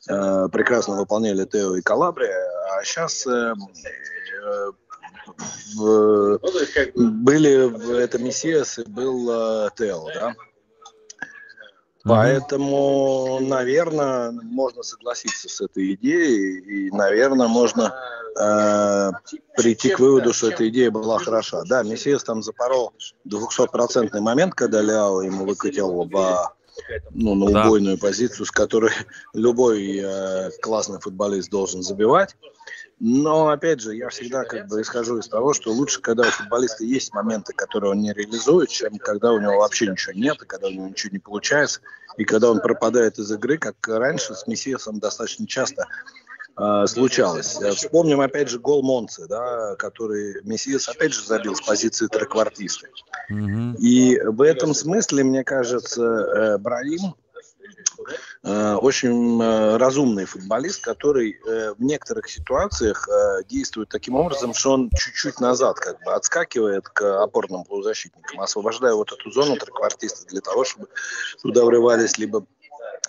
э, 0.08 0.48
прекрасно 0.50 0.96
выполняли 0.96 1.44
Тео 1.44 1.76
и 1.76 1.82
Калабрия, 1.82 2.36
а 2.72 2.82
сейчас 2.82 3.26
в, 5.76 6.40
были 6.96 7.68
в 7.68 7.90
этом 7.92 8.24
Мессиас 8.24 8.80
и 8.80 8.84
был 8.84 9.70
Тео, 9.76 10.08
да? 10.12 10.34
Поэтому, 12.04 13.38
наверное, 13.40 14.30
можно 14.30 14.82
согласиться 14.82 15.48
с 15.48 15.60
этой 15.60 15.94
идеей, 15.94 16.86
и, 16.86 16.90
наверное, 16.90 17.48
можно 17.48 17.94
э, 18.38 19.10
прийти 19.56 19.90
к 19.90 19.98
выводу, 19.98 20.32
что 20.32 20.50
эта 20.50 20.68
идея 20.68 20.90
была 20.90 21.18
хороша. 21.18 21.62
Да, 21.68 21.82
Мессиас 21.82 22.24
там 22.24 22.42
запорол 22.42 22.94
200-процентный 23.28 24.20
момент, 24.20 24.54
когда 24.54 24.80
Ляо 24.80 25.20
ему 25.22 25.44
выкатил 25.44 26.04
в 26.04 26.54
ну, 27.10 27.34
на 27.34 27.66
убойную 27.66 27.96
да. 27.96 28.00
позицию, 28.00 28.46
с 28.46 28.50
которой 28.50 28.92
любой 29.34 30.00
э, 30.02 30.50
классный 30.62 31.00
футболист 31.00 31.50
должен 31.50 31.82
забивать. 31.82 32.36
Но, 33.00 33.48
опять 33.48 33.80
же, 33.80 33.96
я 33.96 34.10
всегда 34.10 34.44
как 34.44 34.68
бы 34.68 34.82
исхожу 34.82 35.18
из 35.18 35.26
того, 35.26 35.54
что 35.54 35.72
лучше, 35.72 36.02
когда 36.02 36.22
у 36.28 36.30
футболиста 36.30 36.84
есть 36.84 37.14
моменты, 37.14 37.54
которые 37.54 37.92
он 37.92 38.00
не 38.00 38.12
реализует, 38.12 38.68
чем 38.68 38.98
когда 38.98 39.32
у 39.32 39.40
него 39.40 39.56
вообще 39.56 39.86
ничего 39.86 40.12
нет, 40.12 40.42
и 40.42 40.44
когда 40.44 40.68
у 40.68 40.70
него 40.70 40.88
ничего 40.88 41.10
не 41.12 41.18
получается, 41.18 41.80
и 42.18 42.24
когда 42.24 42.50
он 42.50 42.60
пропадает 42.60 43.18
из 43.18 43.32
игры, 43.32 43.56
как 43.56 43.76
раньше 43.88 44.34
с 44.34 44.46
Мессиасом 44.46 44.98
достаточно 44.98 45.46
часто 45.46 45.86
э, 46.58 46.86
случалось. 46.86 47.58
Вспомним, 47.74 48.20
опять 48.20 48.50
же, 48.50 48.58
гол 48.58 48.82
Монцы, 48.82 49.26
да, 49.26 49.76
который 49.76 50.42
Мессиас, 50.44 50.86
опять 50.86 51.14
же, 51.14 51.24
забил 51.24 51.56
с 51.56 51.62
позиции 51.62 52.06
треквартиста. 52.06 52.86
Mm-hmm. 53.32 53.76
И 53.78 54.20
в 54.20 54.42
этом 54.42 54.74
смысле, 54.74 55.24
мне 55.24 55.42
кажется, 55.42 56.02
э, 56.02 56.58
Э, 58.42 58.74
очень 58.74 59.40
э, 59.42 59.76
разумный 59.76 60.24
футболист, 60.24 60.82
который 60.82 61.32
э, 61.32 61.74
в 61.74 61.82
некоторых 61.82 62.28
ситуациях 62.28 63.08
действует 63.48 63.88
таким 63.88 64.14
образом, 64.14 64.54
что 64.54 64.72
он 64.72 64.90
чуть-чуть 64.90 65.40
назад 65.40 65.78
как 65.78 66.02
бы 66.02 66.12
отскакивает 66.12 66.88
к 66.88 67.22
опорным 67.22 67.64
полузащитникам, 67.64 68.40
освобождая 68.40 68.94
вот 68.94 69.12
эту 69.12 69.30
зону 69.30 69.56
треквартиста 69.56 70.26
для 70.26 70.40
того, 70.40 70.64
чтобы 70.64 70.88
туда 71.42 71.64
врывались 71.64 72.18
либо 72.18 72.46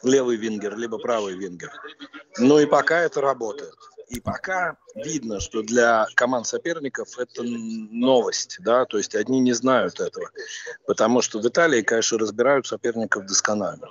левый 0.03 0.37
вингер, 0.37 0.77
либо 0.77 0.97
правый 0.97 1.35
вингер. 1.35 1.71
Ну 2.37 2.59
и 2.59 2.65
пока 2.65 2.99
это 2.99 3.21
работает. 3.21 3.75
И 4.11 4.19
пока 4.19 4.75
видно, 4.95 5.39
что 5.39 5.63
для 5.63 6.05
команд 6.15 6.45
соперников 6.45 7.17
это 7.17 7.43
новость, 7.43 8.57
да, 8.59 8.85
то 8.85 8.97
есть 8.97 9.15
одни 9.15 9.39
не 9.39 9.53
знают 9.53 10.01
этого, 10.01 10.29
потому 10.85 11.21
что 11.21 11.39
в 11.39 11.47
Италии, 11.47 11.81
конечно, 11.81 12.17
разбирают 12.17 12.67
соперников 12.67 13.25
досконально. 13.25 13.87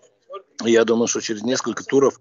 Я 0.65 0.85
думаю, 0.85 1.07
что 1.07 1.21
через 1.21 1.43
несколько 1.43 1.85
туров 1.85 2.19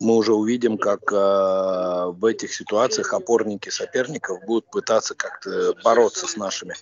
мы 0.00 0.16
уже 0.16 0.32
увидим, 0.32 0.78
как 0.78 1.12
э, 1.12 2.12
в 2.12 2.24
этих 2.24 2.52
ситуациях 2.54 3.12
опорники 3.12 3.68
соперников 3.68 4.40
будут 4.46 4.70
пытаться 4.70 5.14
как-то 5.14 5.74
бороться 5.84 6.26
с 6.26 6.36
нашими 6.36 6.74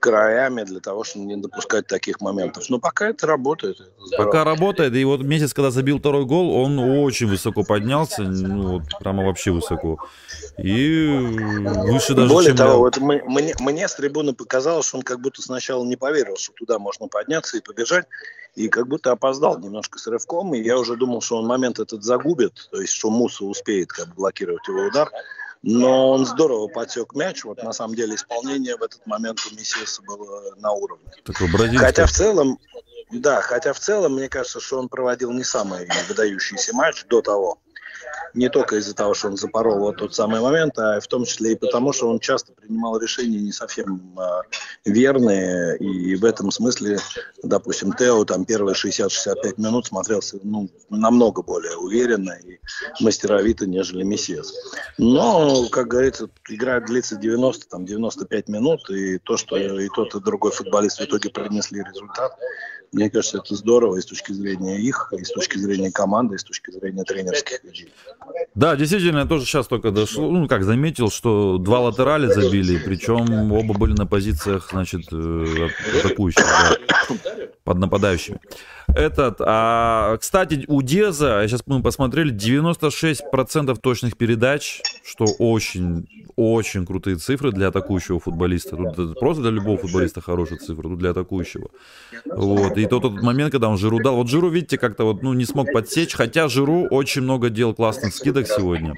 краями 0.00 0.62
для 0.62 0.80
того, 0.80 1.04
чтобы 1.04 1.24
не 1.26 1.36
допускать 1.36 1.86
таких 1.86 2.20
моментов. 2.20 2.68
Но 2.68 2.78
пока 2.78 3.08
это 3.08 3.26
работает. 3.26 3.80
Это 3.80 4.16
пока 4.16 4.44
работает. 4.44 4.94
И 4.94 5.04
вот 5.04 5.22
месяц, 5.22 5.52
когда 5.52 5.70
забил 5.70 5.98
второй 5.98 6.24
гол, 6.24 6.54
он 6.54 6.78
очень 6.78 7.26
высоко 7.26 7.64
поднялся. 7.64 8.22
Ну, 8.22 8.78
вот 8.78 8.82
прямо 9.00 9.24
вообще 9.24 9.50
высоко. 9.50 9.98
И 10.58 11.08
выше 11.88 12.14
даже, 12.14 12.32
Более 12.32 12.50
чем 12.50 12.56
того, 12.56 12.72
я... 12.72 12.78
вот 12.78 12.98
мы, 12.98 13.22
мне, 13.26 13.54
мне 13.58 13.88
с 13.88 13.94
трибуны 13.94 14.32
показалось, 14.32 14.86
что 14.86 14.98
он 14.98 15.02
как 15.02 15.20
будто 15.20 15.42
сначала 15.42 15.84
не 15.84 15.96
поверил, 15.96 16.36
что 16.36 16.52
туда 16.52 16.78
можно 16.78 17.08
подняться 17.08 17.56
и 17.56 17.60
побежать. 17.60 18.06
И 18.56 18.68
как 18.68 18.88
будто 18.88 19.12
опоздал 19.12 19.58
немножко 19.58 19.98
с 19.98 20.06
рывком. 20.06 20.54
И 20.54 20.62
я 20.62 20.78
уже 20.78 20.96
думал, 20.96 21.20
что 21.20 21.36
он 21.38 21.46
момент 21.46 21.78
этот 21.78 22.02
загубит. 22.02 22.68
То 22.72 22.80
есть, 22.80 22.92
что 22.92 23.10
Муса 23.10 23.44
успеет 23.44 23.92
как 23.92 24.14
блокировать 24.14 24.66
его 24.66 24.86
удар 24.86 25.10
но 25.62 26.10
он 26.10 26.26
здорово 26.26 26.68
подсек 26.68 27.14
мяч. 27.14 27.44
Вот 27.44 27.62
на 27.62 27.72
самом 27.72 27.96
деле 27.96 28.14
исполнение 28.14 28.76
в 28.76 28.82
этот 28.82 29.04
момент 29.06 29.40
у 29.50 29.54
Мессиса 29.54 30.00
было 30.02 30.54
на 30.58 30.70
уровне. 30.70 31.10
Такой 31.24 31.48
Хотя 31.76 32.06
в 32.06 32.12
целом, 32.12 32.58
да, 33.10 33.40
хотя 33.40 33.72
в 33.72 33.80
целом, 33.80 34.14
мне 34.14 34.28
кажется, 34.28 34.60
что 34.60 34.78
он 34.78 34.88
проводил 34.88 35.32
не 35.32 35.42
самый 35.42 35.88
выдающийся 36.08 36.72
матч 36.72 37.04
до 37.06 37.20
того 37.20 37.58
не 38.36 38.50
только 38.50 38.76
из-за 38.76 38.94
того, 38.94 39.14
что 39.14 39.28
он 39.28 39.36
запорол 39.36 39.78
вот 39.78 39.96
тот 39.96 40.14
самый 40.14 40.40
момент, 40.40 40.78
а 40.78 41.00
в 41.00 41.06
том 41.06 41.24
числе 41.24 41.52
и 41.52 41.56
потому, 41.56 41.92
что 41.92 42.08
он 42.08 42.20
часто 42.20 42.52
принимал 42.52 42.98
решения 42.98 43.40
не 43.40 43.52
совсем 43.52 44.16
э, 44.18 44.42
верные, 44.84 45.76
и 45.78 46.14
в 46.16 46.24
этом 46.24 46.50
смысле, 46.50 46.98
допустим, 47.42 47.92
Тео 47.92 48.24
там 48.24 48.44
первые 48.44 48.74
60-65 48.74 49.54
минут 49.56 49.86
смотрелся 49.86 50.38
ну, 50.42 50.68
намного 50.90 51.42
более 51.42 51.76
уверенно 51.76 52.32
и 52.32 52.58
мастеровито, 53.00 53.66
нежели 53.66 54.02
Мессиас. 54.02 54.52
Но, 54.98 55.68
как 55.70 55.88
говорится, 55.88 56.28
игра 56.48 56.80
длится 56.80 57.16
90, 57.16 57.68
там, 57.68 57.86
95 57.86 58.48
минут, 58.48 58.88
и 58.90 59.18
то, 59.18 59.36
что 59.36 59.56
и 59.56 59.88
тот, 59.88 60.14
и 60.14 60.20
другой 60.20 60.52
футболист 60.52 61.00
в 61.00 61.04
итоге 61.04 61.30
принесли 61.30 61.82
результат, 61.82 62.36
мне 62.92 63.10
кажется, 63.10 63.38
это 63.38 63.54
здорово 63.54 63.96
и 63.96 64.00
с 64.00 64.06
точки 64.06 64.32
зрения 64.32 64.78
их, 64.78 65.12
и 65.16 65.24
с 65.24 65.30
точки 65.30 65.58
зрения 65.58 65.90
команды, 65.90 66.36
и 66.36 66.38
с 66.38 66.44
точки 66.44 66.70
зрения 66.70 67.04
тренерских 67.04 67.62
людей. 67.64 67.92
Да, 68.54 68.74
действительно, 68.74 69.18
я 69.18 69.24
тоже 69.26 69.44
сейчас 69.44 69.66
только 69.66 69.90
дошел, 69.90 70.30
ну, 70.30 70.48
как 70.48 70.64
заметил, 70.64 71.10
что 71.10 71.58
два 71.58 71.80
латерали 71.80 72.26
забили, 72.26 72.78
причем 72.78 73.52
оба 73.52 73.74
были 73.74 73.92
на 73.92 74.06
позициях, 74.06 74.68
значит, 74.70 75.08
э, 75.12 75.68
атакующих, 75.98 76.44
да, 76.44 77.16
под 77.64 77.78
нападающими. 77.78 78.38
Этот, 78.94 79.40
а, 79.40 80.16
кстати, 80.18 80.64
у 80.68 80.80
Деза, 80.82 81.44
сейчас 81.46 81.62
мы 81.66 81.82
посмотрели, 81.82 82.32
96% 82.32 83.78
точных 83.80 84.16
передач, 84.16 84.80
что 85.04 85.24
очень, 85.38 86.06
очень 86.36 86.86
крутые 86.86 87.16
цифры 87.16 87.50
для 87.50 87.68
атакующего 87.68 88.20
футболиста. 88.20 88.76
Тут 88.76 89.18
просто 89.18 89.42
для 89.42 89.50
любого 89.50 89.78
футболиста 89.78 90.20
хорошая 90.20 90.58
цифра, 90.58 90.82
тут 90.82 90.98
для 90.98 91.10
атакующего. 91.10 91.68
Вот, 92.26 92.78
и 92.78 92.86
тот, 92.86 93.02
тот 93.02 93.22
момент, 93.22 93.52
когда 93.52 93.68
он 93.68 93.76
Жиру 93.76 93.98
дал, 94.00 94.16
вот 94.16 94.28
Жиру, 94.28 94.48
видите, 94.48 94.78
как-то 94.78 95.04
вот, 95.04 95.22
ну, 95.22 95.32
не 95.32 95.44
смог 95.44 95.72
подсечь, 95.72 96.14
хотя 96.14 96.48
Жиру 96.48 96.86
очень 96.90 97.22
много 97.22 97.50
делал 97.50 97.74
классных 97.74 98.14
скидок 98.14 98.46
сегодня. 98.46 98.94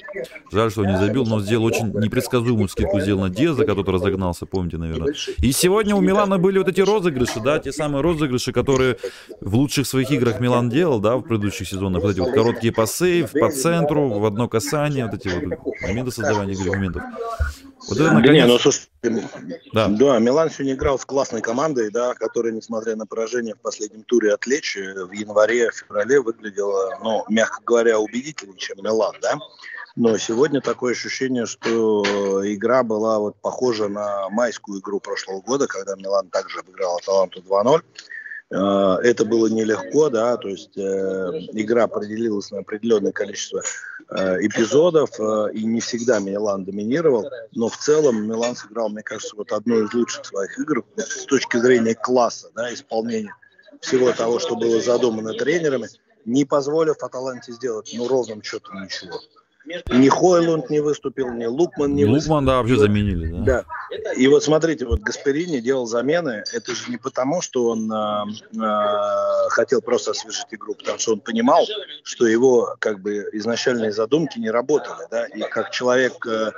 Жаль, 0.53 0.71
что 0.71 0.83
он 0.83 0.89
не 0.89 0.99
забил, 0.99 1.25
но 1.25 1.41
сделал 1.41 1.65
очень 1.65 1.89
непредсказуемую 1.99 2.69
скидку, 2.69 3.01
сделал 3.01 3.23
на 3.23 3.31
Деза, 3.31 3.65
который 3.65 3.95
разогнался, 3.95 4.47
помните, 4.47 4.77
наверное. 4.77 5.15
И 5.39 5.53
сегодня 5.53 5.95
у 5.97 6.01
Милана 6.01 6.39
были 6.39 6.59
вот 6.59 6.69
эти 6.69 6.81
розыгрыши, 6.81 7.41
да, 7.41 7.59
те 7.59 7.73
самые 7.73 8.03
розыгрыши, 8.03 8.53
которые 8.53 8.99
в 9.41 9.57
лучших 9.79 9.91
своих 9.91 10.11
играх 10.11 10.41
Милан 10.41 10.69
делал, 10.69 10.99
да, 10.99 11.17
в 11.17 11.23
предыдущих 11.23 11.69
сезонах, 11.69 12.03
вот 12.03 12.11
эти 12.11 12.21
вот 12.21 12.33
короткие 12.33 12.73
пасы 12.73 13.29
по 13.33 13.51
центру, 13.51 14.09
в 14.09 14.25
одно 14.27 14.49
касание, 14.49 15.07
вот 15.07 15.15
эти 15.15 15.29
вот 15.29 15.59
моменты 15.83 16.11
создавания 16.11 16.55
игровых 16.55 16.75
моментов. 16.75 17.03
Вот 17.89 17.99
это, 17.99 18.13
наконец... 18.13 18.45
Не, 18.45 18.47
ну, 18.47 18.59
слушай, 18.59 18.89
да. 19.73 19.87
да, 19.87 20.19
Милан 20.19 20.51
сегодня 20.51 20.75
играл 20.75 20.99
с 20.99 21.05
классной 21.05 21.43
командой, 21.43 21.91
да, 21.91 22.15
которая, 22.15 22.53
несмотря 22.53 22.97
на 22.97 23.07
поражение 23.07 23.55
в 23.55 23.61
последнем 23.61 24.03
туре 24.03 24.35
от 24.35 24.47
Лечи, 24.47 24.81
в 24.81 25.13
январе-феврале 25.13 26.21
выглядела, 26.21 26.99
ну, 27.03 27.25
мягко 27.29 27.61
говоря, 27.65 28.01
убедительнее, 28.01 28.59
чем 28.59 28.79
Милан, 28.83 29.15
да. 29.23 29.39
Но 29.95 30.19
сегодня 30.19 30.61
такое 30.61 30.93
ощущение, 30.93 31.47
что 31.47 32.03
игра 32.53 32.83
была 32.83 33.21
вот 33.21 33.37
похожа 33.41 33.89
на 33.89 34.29
майскую 34.31 34.81
игру 34.81 34.99
прошлого 34.99 35.41
года, 35.41 35.67
когда 35.67 35.95
Милан 35.95 36.29
также 36.31 36.61
обыграл 36.61 36.97
Аталанту 36.97 37.41
2-0. 37.41 37.83
Э, 38.51 38.97
это 39.03 39.25
было 39.25 39.49
нелегко, 39.49 40.09
да, 40.09 40.37
то 40.39 40.49
есть 40.49 40.77
э, 40.77 40.81
игра 41.53 41.85
определилась 41.85 42.51
на 42.51 42.61
определенное 42.61 43.13
количество 43.13 43.63
э, 44.09 44.47
эпизодов, 44.47 45.11
и 45.53 45.65
не 45.65 45.81
всегда 45.81 46.19
Милан 46.19 46.65
доминировал, 46.65 47.29
но 47.53 47.69
в 47.69 47.77
целом 47.77 48.27
Милан 48.27 48.57
сыграл, 48.57 48.89
мне 48.89 49.03
кажется, 49.03 49.37
вот 49.37 49.53
одну 49.53 49.85
из 49.85 49.93
лучших 49.93 50.25
своих 50.25 50.59
игр 50.59 50.85
с 50.97 51.27
точки 51.27 51.59
зрения 51.59 51.95
класса, 51.95 52.51
да, 52.55 52.73
исполнения 52.73 53.35
всего 53.81 54.13
того, 54.13 54.39
что 54.39 54.57
было 54.57 54.81
задумано 54.81 55.35
тренерами, 55.35 55.89
не 56.25 56.45
позволив 56.45 57.03
Аталанте 57.03 57.53
сделать, 57.53 57.93
ну, 57.95 58.09
ровным 58.09 58.43
счетом 58.43 58.83
ничего. 58.83 59.21
Ни 59.91 60.09
Хойлунд 60.09 60.71
не 60.71 60.81
выступил, 60.81 61.31
ни 61.33 61.45
Лукман 61.45 61.95
не 61.95 62.05
Лукман, 62.05 62.15
выступил. 62.15 62.35
Лукман, 62.35 62.47
да, 62.47 62.57
вообще 62.59 62.77
заменили. 62.77 63.45
Да. 63.45 63.65
да. 63.91 64.13
И 64.13 64.27
вот 64.29 64.45
смотрите, 64.45 64.87
вот 64.87 65.01
Гасперини 65.01 65.61
делал 65.61 65.87
замены. 65.87 66.45
Это 66.53 66.75
же 66.75 66.91
не 66.91 66.97
потому, 66.97 67.41
что 67.41 67.69
он 67.69 67.91
э, 67.91 68.25
э, 68.57 69.49
хотел 69.51 69.81
просто 69.81 70.13
освежить 70.13 70.47
игру, 70.51 70.75
потому 70.75 70.99
что 70.99 71.13
он 71.15 71.21
понимал, 71.21 71.67
что 72.03 72.27
его 72.27 72.77
как 72.79 73.01
бы 73.01 73.29
изначальные 73.33 73.93
задумки 73.93 74.39
не 74.39 74.51
работали. 74.51 75.07
Да? 75.11 75.27
И 75.27 75.41
как 75.41 75.71
человек 75.71 76.15
э, 76.27 76.53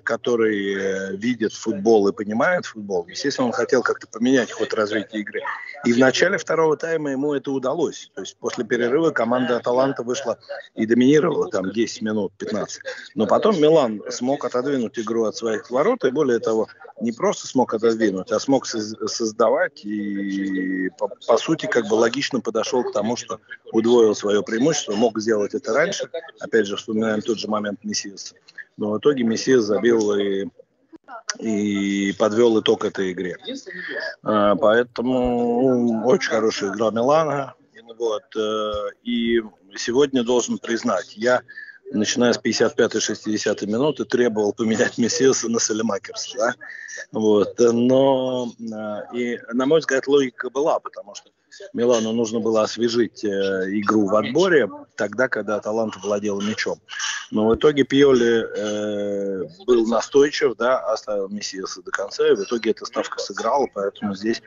который 0.00 0.74
э, 0.74 1.16
видит 1.16 1.52
футбол 1.52 2.08
и 2.08 2.12
понимает 2.12 2.66
футбол, 2.66 3.06
естественно, 3.08 3.46
он 3.46 3.52
хотел 3.52 3.82
как-то 3.82 4.06
поменять 4.06 4.52
ход 4.52 4.74
развития 4.74 5.18
игры. 5.18 5.40
И 5.84 5.92
в 5.92 5.98
начале 5.98 6.38
второго 6.38 6.76
тайма 6.76 7.10
ему 7.10 7.34
это 7.34 7.50
удалось. 7.50 8.10
То 8.14 8.20
есть 8.20 8.36
после 8.36 8.64
перерыва 8.64 9.10
команда 9.10 9.56
Аталанта 9.56 10.02
вышла 10.02 10.38
и 10.74 10.86
доминировала 10.86 11.50
там 11.50 11.70
10 11.72 12.02
минут, 12.02 12.32
15. 12.38 12.82
Но 13.14 13.26
потом 13.26 13.60
Милан 13.60 14.02
смог 14.10 14.44
отодвинуть 14.44 14.98
игру 14.98 15.24
от 15.24 15.36
своих 15.36 15.70
ворот, 15.70 16.04
и 16.04 16.10
более 16.10 16.38
того, 16.38 16.68
не 17.00 17.12
просто 17.12 17.46
смог 17.46 17.74
отодвинуть, 17.74 18.30
а 18.30 18.38
смог 18.38 18.66
создавать 18.66 19.84
и, 19.84 20.88
по, 20.98 21.08
по 21.08 21.36
сути, 21.36 21.66
как 21.66 21.88
бы 21.88 21.94
логично 21.94 22.40
подошел 22.40 22.84
к 22.84 22.92
тому, 22.92 23.16
что 23.16 23.40
удвоил 23.72 24.14
свое 24.14 24.42
преимущество, 24.42 24.94
мог 24.94 25.18
сделать 25.18 25.54
это 25.54 25.72
раньше. 25.72 26.08
Опять 26.40 26.66
же, 26.66 26.76
вспоминаем 26.76 27.20
тот 27.22 27.38
же 27.38 27.48
момент 27.48 27.82
Мессиаса. 27.82 28.34
Но 28.76 28.92
в 28.92 28.98
итоге 28.98 29.24
Мессиас 29.24 29.64
забил 29.64 30.14
и, 30.14 30.46
и 31.38 32.12
подвел 32.18 32.60
итог 32.60 32.84
этой 32.84 33.12
игре. 33.12 33.36
А, 34.22 34.56
поэтому 34.56 36.04
очень 36.06 36.30
хорошая 36.30 36.70
игра 36.72 36.90
Милана. 36.90 37.54
Вот. 37.98 38.24
Э, 38.36 38.72
и 39.02 39.40
сегодня 39.76 40.24
должен 40.24 40.58
признать, 40.58 41.14
я 41.16 41.42
начиная 41.92 42.32
с 42.32 42.40
55-60 42.40 43.66
минуты 43.66 44.04
требовал 44.04 44.52
поменять 44.52 44.98
Мессиаса 44.98 45.48
на 45.48 45.60
Селемакерса. 45.60 46.38
Да? 46.38 46.54
Вот. 47.12 47.58
Но 47.58 48.50
э, 48.58 49.16
и, 49.16 49.38
на 49.52 49.66
мой 49.66 49.80
взгляд, 49.80 50.06
логика 50.06 50.50
была, 50.50 50.78
потому 50.80 51.14
что 51.14 51.30
Милану 51.72 52.12
нужно 52.12 52.40
было 52.40 52.62
освежить 52.62 53.24
э, 53.24 53.28
игру 53.28 54.06
в 54.06 54.14
отборе, 54.14 54.70
тогда, 54.96 55.28
когда 55.28 55.56
Аталанта 55.56 55.98
владел 56.00 56.40
мячом. 56.40 56.80
Но 57.30 57.48
в 57.48 57.54
итоге 57.54 57.84
Пьоли 57.84 58.44
э, 58.44 59.44
был 59.66 59.86
настойчив, 59.86 60.54
да, 60.56 60.78
оставил 60.92 61.28
Мессиаса 61.28 61.82
до 61.82 61.90
конца, 61.90 62.28
и 62.28 62.34
в 62.34 62.42
итоге 62.42 62.72
эта 62.72 62.84
ставка 62.84 63.18
сыграла, 63.18 63.66
поэтому 63.72 64.14
здесь 64.14 64.42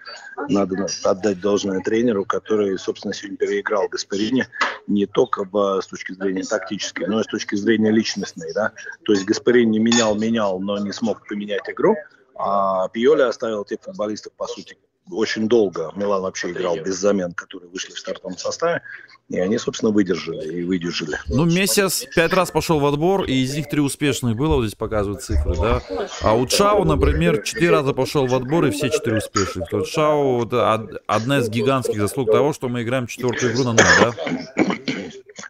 надо 0.50 0.86
отдать 1.04 1.42
должное 1.42 1.80
тренеру, 1.82 2.26
который, 2.26 2.78
собственно, 2.78 3.14
сегодня 3.14 3.38
переиграл 3.38 3.88
Гасперини 3.88 4.48
не 4.88 5.08
только 5.08 5.46
в, 5.46 5.82
с 5.82 5.88
точки 5.88 6.14
зрения 6.14 6.44
тактической, 6.44 7.08
но 7.08 7.22
и 7.22 7.24
с 7.24 7.28
точки 7.28 7.56
зрения 7.56 7.92
личностной, 7.92 8.54
да. 8.54 8.72
То 9.04 9.14
есть 9.14 9.26
Гасперини 9.26 9.80
менял, 9.80 10.16
менял, 10.16 10.60
но 10.60 10.78
не 10.78 10.92
смог 10.92 11.28
поменять 11.28 11.68
игру, 11.68 11.96
а 12.36 12.88
Пьоли 12.90 13.22
оставил 13.22 13.66
тех 13.66 13.80
футболистов, 13.82 14.34
по 14.34 14.46
сути, 14.46 14.78
очень 15.12 15.48
долго 15.48 15.92
Милан 15.96 16.22
вообще 16.22 16.52
играл 16.52 16.78
без 16.78 16.96
замен, 16.96 17.34
которые 17.34 17.70
вышли 17.70 17.94
в 17.94 18.00
стартовом 18.00 18.38
составе, 18.38 18.82
и 19.30 19.40
они, 19.40 19.58
собственно, 19.58 19.92
выдержали 19.92 20.60
и 20.60 20.64
выдержали. 20.64 21.18
Ну, 21.28 21.46
Мессиас 21.46 22.06
пять 22.16 22.34
раз 22.34 22.52
пошел 22.52 22.80
в 22.80 22.86
отбор, 22.86 23.24
и 23.24 23.34
из 23.34 23.56
них 23.56 23.70
три 23.70 23.82
успешных 23.82 24.36
было, 24.36 24.56
вот 24.56 24.66
здесь 24.66 24.76
показывают 24.76 25.24
цифры, 25.24 25.56
да. 25.56 25.82
А 26.22 26.36
у 26.36 26.46
Чао, 26.46 26.84
например, 26.84 27.42
четыре 27.42 27.72
раза 27.72 27.94
пошел 27.94 28.28
в 28.28 28.36
отбор, 28.36 28.66
и 28.66 28.72
все 28.72 28.90
четыре 28.90 29.18
успешных. 29.18 29.70
То 29.70 29.80
есть 29.80 29.92
Чао 29.92 30.44
это 30.46 31.00
одна 31.08 31.40
из 31.40 31.50
гигантских 31.50 32.00
заслуг 32.00 32.32
того, 32.32 32.54
что 32.54 32.70
мы 32.70 32.84
играем 32.84 33.08
четвертую 33.08 33.54
игру 33.54 33.64
на 33.64 33.74
ноль, 33.74 33.84
да? 34.00 34.14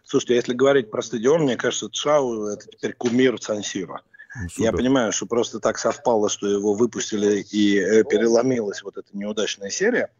Слушайте, 0.04 0.36
если 0.36 0.54
говорить 0.54 0.90
про 0.90 1.02
стадион, 1.02 1.42
мне 1.42 1.56
кажется, 1.56 1.90
Чао 1.90 2.48
это 2.48 2.66
теперь 2.70 2.94
кумир 2.94 3.40
Сан-Сиро. 3.40 4.00
Ну, 4.42 4.64
Я 4.64 4.72
понимаю, 4.72 5.12
что 5.12 5.26
просто 5.26 5.60
так 5.60 5.78
совпало, 5.78 6.28
что 6.28 6.46
его 6.46 6.74
выпустили 6.74 7.40
и 7.50 7.78
э, 7.78 8.04
переломилась 8.04 8.82
вот 8.82 8.98
эта 8.98 9.08
неудачная 9.12 9.70
серия. 9.70 10.10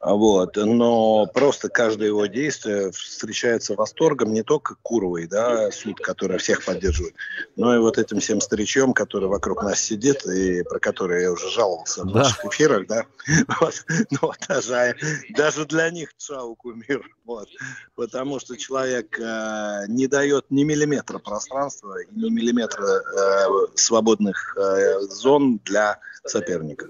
Вот. 0.00 0.56
Но 0.56 1.26
просто 1.26 1.68
каждое 1.68 2.08
его 2.08 2.24
действие 2.26 2.90
встречается 2.90 3.74
восторгом 3.74 4.32
не 4.32 4.42
только 4.42 4.76
Куровой, 4.82 5.26
да, 5.26 5.70
суд, 5.70 6.00
который 6.00 6.38
всех 6.38 6.64
поддерживает, 6.64 7.14
но 7.56 7.74
и 7.74 7.78
вот 7.78 7.98
этим 7.98 8.20
всем 8.20 8.40
старичом, 8.40 8.94
который 8.94 9.28
вокруг 9.28 9.62
нас 9.62 9.80
сидит 9.80 10.24
и 10.24 10.62
про 10.62 10.78
который 10.78 11.22
я 11.22 11.32
уже 11.32 11.50
жаловался 11.50 12.02
в 12.04 12.12
да. 12.12 12.20
наших 12.20 12.44
эфирах, 12.46 12.86
да. 12.86 13.04
Вот. 13.60 13.84
Ну, 14.10 14.32
даже, 14.48 14.96
даже 15.30 15.66
для 15.66 15.90
них 15.90 16.14
Чау 16.16 16.54
кумир. 16.56 17.04
Вот. 17.30 17.48
Потому 17.94 18.40
что 18.40 18.56
человек 18.56 19.16
э, 19.20 19.84
не 19.86 20.08
дает 20.08 20.46
ни 20.50 20.64
миллиметра 20.64 21.20
пространства, 21.20 21.94
ни 22.10 22.28
миллиметра 22.28 22.84
э, 22.84 23.46
свободных 23.76 24.56
э, 24.56 24.98
зон 25.02 25.60
для 25.64 26.00
соперников. 26.24 26.88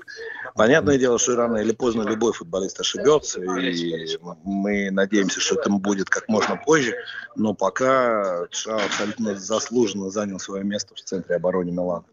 Понятное 0.55 0.97
дело, 0.97 1.19
что 1.19 1.37
рано 1.37 1.59
или 1.59 1.73
поздно 1.73 2.05
любой 2.09 2.33
футболист 2.33 2.81
ошибется, 2.81 3.43
и 3.43 4.19
мы 4.43 4.91
надеемся, 4.91 5.41
что 5.41 5.57
это 5.57 5.69
будет 5.69 6.09
как 6.09 6.27
можно 6.27 6.57
позже, 6.57 6.95
но 7.37 7.53
пока 7.53 8.47
США 8.51 8.77
абсолютно 8.77 9.35
заслуженно 9.35 10.09
занял 10.09 10.39
свое 10.39 10.65
место 10.65 10.95
в 10.95 11.03
центре 11.03 11.37
обороны 11.37 11.71
Милана. 11.71 12.07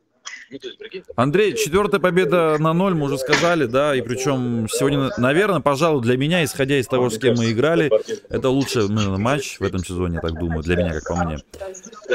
Андрей, 1.16 1.56
четвертая 1.56 2.00
победа 2.00 2.58
на 2.60 2.74
ноль, 2.74 2.94
мы 2.94 3.06
уже 3.06 3.18
сказали, 3.18 3.66
да, 3.66 3.96
и 3.96 4.02
причем 4.02 4.68
сегодня, 4.70 5.10
наверное, 5.18 5.60
пожалуй, 5.60 6.02
для 6.02 6.18
меня, 6.18 6.44
исходя 6.44 6.80
из 6.80 6.88
того, 6.88 7.10
с 7.10 7.18
кем 7.18 7.36
мы 7.36 7.52
играли, 7.52 7.92
это 8.30 8.50
лучший 8.50 8.88
наверное, 8.88 9.18
матч 9.18 9.60
в 9.60 9.64
этом 9.64 9.84
сезоне, 9.84 10.16
я 10.16 10.22
так 10.22 10.40
думаю, 10.40 10.64
для 10.64 10.76
меня, 10.78 10.94
как 10.94 11.08
по 11.08 11.16
мне. 11.16 11.38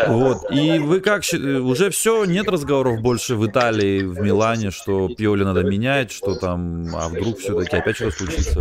Вот, 0.09 0.51
и 0.51 0.79
вы 0.79 1.01
как, 1.01 1.23
уже 1.33 1.91
все, 1.91 2.25
нет 2.25 2.49
разговоров 2.49 3.01
больше 3.01 3.37
в 3.37 3.47
Италии, 3.47 4.03
в 4.03 4.21
Милане, 4.21 4.71
что 4.71 5.09
Пиоли 5.09 5.45
надо 5.45 5.63
менять, 5.63 6.11
что 6.11 6.35
там, 6.35 6.95
а 6.95 7.09
вдруг 7.09 7.39
все-таки 7.39 7.77
опять 7.77 7.97
что-то 7.97 8.17
случится? 8.17 8.61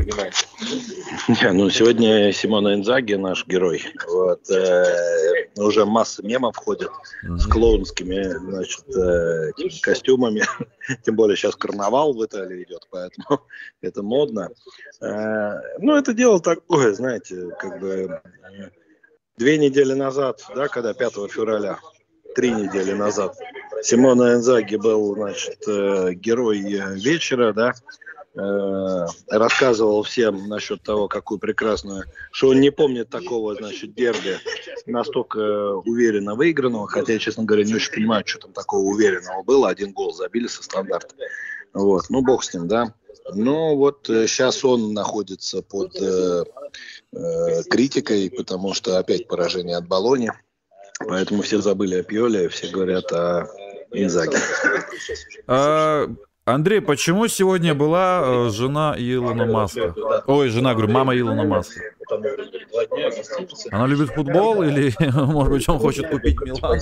Не, 1.28 1.52
ну 1.52 1.70
сегодня 1.70 2.32
Симона 2.32 2.74
Инзаги, 2.74 3.14
наш 3.14 3.46
герой, 3.46 3.84
вот, 4.08 4.50
э, 4.50 4.86
уже 5.58 5.86
масса 5.86 6.26
мемов 6.26 6.56
ходит 6.56 6.90
mm-hmm. 6.90 7.38
с 7.38 7.48
клоунскими, 7.48 8.24
значит, 8.24 8.84
э, 8.96 9.52
костюмами. 9.82 10.44
Тем 11.04 11.16
более 11.16 11.36
сейчас 11.36 11.56
карнавал 11.56 12.14
в 12.14 12.26
Италии 12.26 12.64
идет, 12.64 12.88
поэтому 12.90 13.42
это 13.82 14.04
модно. 14.04 14.50
Э, 15.02 15.54
ну, 15.80 15.96
это 15.96 16.14
дело 16.14 16.40
такое, 16.40 16.94
знаете, 16.94 17.50
как 17.60 17.80
бы 17.80 18.22
две 19.38 19.58
недели 19.58 19.94
назад, 19.94 20.46
да, 20.56 20.68
когда 20.68 20.94
5 20.94 21.14
февраля, 21.30 21.80
три 22.36 22.52
недели 22.52 22.94
назад, 22.94 23.38
Симона 23.82 24.34
Энзаги 24.34 24.76
был, 24.76 25.16
значит, 25.16 25.68
э, 25.68 26.14
герой 26.14 26.60
вечера, 26.60 27.54
да, 27.54 27.74
Э, 28.34 29.08
рассказывал 29.30 30.04
всем 30.04 30.48
насчет 30.48 30.82
того, 30.84 31.10
какую 31.10 31.38
прекрасную, 31.38 32.06
что 32.32 32.48
он 32.50 32.62
не 32.62 32.72
помнит 32.72 33.10
такого, 33.10 33.56
значит, 33.56 33.94
дерби 33.94 34.38
настолько 34.86 35.76
уверенно 35.76 36.36
выигранного, 36.36 36.88
хотя 36.88 37.12
я, 37.14 37.20
честно 37.20 37.44
говоря, 37.44 37.66
не 37.66 37.76
очень 37.76 37.92
понимаю, 37.92 38.24
что 38.26 38.40
там 38.40 38.54
такого 38.54 38.84
уверенного 38.84 39.44
было, 39.44 39.68
один 39.68 39.92
гол 39.92 40.14
забили 40.14 40.48
со 40.48 40.64
стандарта. 40.64 41.14
Вот, 41.74 42.06
ну, 42.10 42.22
бог 42.22 42.46
с 42.46 42.54
ним, 42.54 42.70
да. 42.70 42.94
Но 43.34 43.76
вот 43.76 44.06
сейчас 44.08 44.64
э, 44.64 44.68
он 44.68 44.94
находится 44.94 45.62
под 45.62 45.94
э, 46.02 46.44
э, 47.12 47.64
критикой, 47.70 48.30
потому 48.30 48.74
что 48.74 48.98
опять 48.98 49.28
поражение 49.28 49.76
от 49.76 49.88
Болони. 49.90 50.32
Поэтому 51.00 51.42
все 51.42 51.60
забыли 51.60 51.96
о 51.96 52.04
Пьоле, 52.04 52.48
все 52.48 52.70
говорят 52.70 53.12
о 53.12 53.50
Инзаге. 53.92 54.38
Андрей, 56.46 56.82
почему 56.82 57.28
сегодня 57.28 57.76
была 57.76 58.22
э, 58.24 58.50
жена 58.50 58.96
Илона 58.98 59.46
Маска? 59.46 59.94
Ой, 60.26 60.50
жена, 60.50 60.74
говорю, 60.74 60.92
мама 60.92 61.16
Илона 61.16 61.44
Маска. 61.44 61.80
Она 63.70 63.86
любит 63.86 64.10
футбол 64.10 64.64
или, 64.64 64.92
может 65.32 65.54
быть, 65.54 65.70
он 65.70 65.78
хочет 65.78 66.10
купить 66.10 66.40
Милан? 66.42 66.80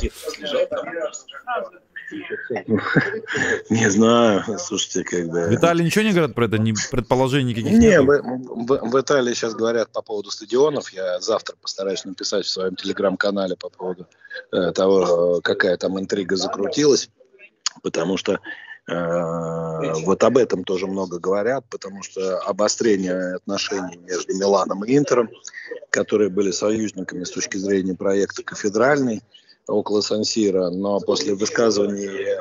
Не 3.69 3.89
знаю, 3.89 4.43
слушайте, 4.57 5.25
бы... 5.25 5.47
В 5.47 5.55
Италии 5.55 5.83
ничего 5.83 6.05
не 6.05 6.11
говорят 6.11 6.33
про 6.33 6.45
это, 6.45 6.57
ни 6.57 6.73
предположений 6.89 7.53
никаких 7.53 7.77
Не, 7.77 8.01
в, 8.01 8.05
в, 8.05 8.91
в 8.91 8.99
Италии 8.99 9.33
сейчас 9.33 9.53
говорят 9.53 9.91
по 9.91 10.01
поводу 10.01 10.31
стадионов. 10.31 10.91
Я 10.91 11.19
завтра 11.19 11.55
постараюсь 11.61 12.05
написать 12.05 12.45
в 12.45 12.49
своем 12.49 12.75
телеграм-канале 12.75 13.57
по 13.57 13.69
поводу 13.69 14.07
э, 14.51 14.71
того, 14.71 15.41
какая 15.43 15.75
там 15.77 15.99
интрига 15.99 16.37
закрутилась. 16.37 17.09
Потому 17.83 18.17
что 18.17 18.39
вот 18.89 20.23
об 20.23 20.37
этом 20.37 20.63
тоже 20.63 20.87
много 20.87 21.19
говорят, 21.19 21.65
потому 21.69 22.03
что 22.03 22.39
обострение 22.39 23.35
отношений 23.35 23.97
между 23.97 24.35
Миланом 24.35 24.83
и 24.83 24.97
Интером, 24.97 25.29
которые 25.89 26.29
были 26.29 26.51
союзниками 26.51 27.23
с 27.23 27.31
точки 27.31 27.57
зрения 27.57 27.95
проекта 27.95 28.43
кафедральный 28.43 29.21
около 29.67 30.01
Сан-Сира, 30.01 30.69
но 30.69 30.99
после 30.99 31.35
высказываний 31.35 32.39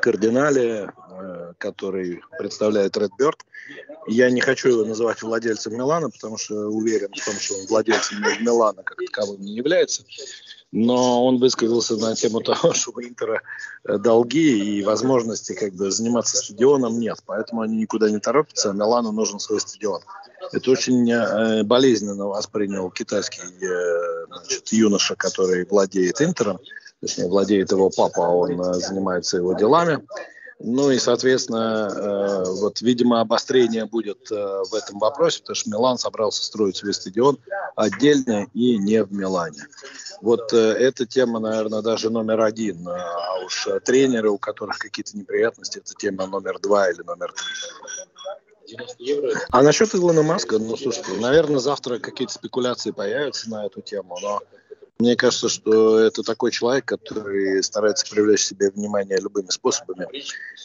кардинале, 0.00 0.90
э, 1.10 1.52
который 1.58 2.22
представляет 2.38 2.96
Редберт, 2.96 3.40
я 4.06 4.30
не 4.30 4.40
хочу 4.40 4.68
его 4.68 4.84
называть 4.84 5.22
владельцем 5.22 5.74
Милана, 5.74 6.10
потому 6.10 6.36
что 6.36 6.68
уверен 6.68 7.08
в 7.08 7.24
том, 7.24 7.34
что 7.34 7.54
он 7.54 7.66
владельцем 7.66 8.20
Милана 8.40 8.82
как 8.82 8.98
таковым 8.98 9.40
не 9.40 9.54
является 9.54 10.04
но 10.74 11.24
он 11.24 11.38
высказался 11.38 11.96
на 11.96 12.16
тему 12.16 12.40
того, 12.40 12.72
что 12.74 12.90
у 12.94 13.00
Интера 13.00 13.40
э, 13.84 13.96
долги 13.96 14.78
и 14.78 14.82
возможности 14.82 15.54
как 15.54 15.72
бы 15.72 15.90
заниматься 15.92 16.36
стадионом 16.36 16.98
нет, 16.98 17.18
поэтому 17.24 17.62
они 17.62 17.76
никуда 17.76 18.10
не 18.10 18.18
торопятся, 18.18 18.70
а 18.70 18.72
Милану 18.72 19.12
нужен 19.12 19.38
свой 19.38 19.60
стадион. 19.60 20.02
Это 20.52 20.70
очень 20.72 21.10
э, 21.10 21.62
болезненно 21.62 22.26
воспринял 22.26 22.90
китайский 22.90 23.42
э, 23.64 24.26
значит, 24.26 24.72
юноша, 24.72 25.14
который 25.14 25.64
владеет 25.64 26.20
Интером, 26.20 26.58
точнее 27.00 27.28
владеет 27.28 27.70
его 27.70 27.88
папа, 27.88 28.26
а 28.26 28.30
он 28.30 28.74
занимается 28.74 29.36
его 29.36 29.54
делами. 29.54 30.04
Ну 30.60 30.90
и, 30.90 30.98
соответственно, 30.98 31.90
э, 31.90 32.50
вот, 32.60 32.80
видимо, 32.80 33.20
обострение 33.20 33.86
будет 33.86 34.30
э, 34.30 34.34
в 34.34 34.74
этом 34.74 34.98
вопросе, 34.98 35.40
потому 35.40 35.56
что 35.56 35.70
Милан 35.70 35.98
собрался 35.98 36.44
строить 36.44 36.76
свой 36.76 36.94
стадион 36.94 37.38
отдельно 37.74 38.46
и 38.54 38.78
не 38.78 39.02
в 39.02 39.12
Милане. 39.12 39.66
Вот 40.20 40.52
э, 40.52 40.56
эта 40.56 41.06
тема, 41.06 41.40
наверное, 41.40 41.82
даже 41.82 42.10
номер 42.10 42.40
один. 42.42 42.86
А 42.88 43.44
уж 43.44 43.68
тренеры, 43.84 44.30
у 44.30 44.38
которых 44.38 44.78
какие-то 44.78 45.18
неприятности, 45.18 45.78
это 45.78 45.92
тема 45.94 46.26
номер 46.26 46.58
два 46.60 46.88
или 46.88 47.02
номер 47.02 47.32
три. 47.32 48.76
А 49.50 49.62
насчет 49.62 49.94
Илона 49.94 50.22
Маска, 50.22 50.58
ну, 50.58 50.76
слушайте, 50.76 51.12
наверное, 51.20 51.58
завтра 51.58 51.98
какие-то 51.98 52.32
спекуляции 52.32 52.92
появятся 52.92 53.50
на 53.50 53.66
эту 53.66 53.82
тему, 53.82 54.16
но 54.22 54.40
мне 54.98 55.16
кажется, 55.16 55.48
что 55.48 55.98
это 55.98 56.22
такой 56.22 56.52
человек, 56.52 56.84
который 56.84 57.62
старается 57.62 58.06
привлечь 58.08 58.44
себе 58.44 58.70
внимание 58.70 59.18
любыми 59.18 59.48
способами, 59.48 60.06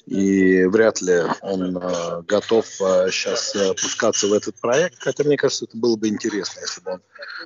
и 0.05 0.65
вряд 0.65 1.01
ли 1.01 1.23
он 1.41 1.77
э, 1.77 2.21
готов 2.27 2.65
э, 2.81 3.09
сейчас 3.11 3.55
э, 3.55 3.73
пускаться 3.73 4.27
в 4.27 4.33
этот 4.33 4.55
проект, 4.59 4.99
хотя 4.99 5.23
мне 5.23 5.37
кажется, 5.37 5.65
это 5.65 5.77
было 5.77 5.95
бы 5.95 6.07
интересно, 6.07 6.59
если 6.61 6.81
бы 6.81 6.91
он 6.91 7.01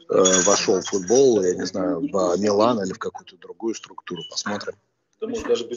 э, 0.09 0.41
вошел 0.45 0.81
в 0.81 0.86
футбол, 0.86 1.41
я 1.41 1.55
не 1.55 1.65
знаю, 1.65 1.99
в 1.99 2.38
Милан 2.39 2.84
или 2.84 2.93
в 2.93 2.99
какую-то 2.99 3.38
другую 3.38 3.75
структуру, 3.75 4.21
посмотрим. 4.29 4.75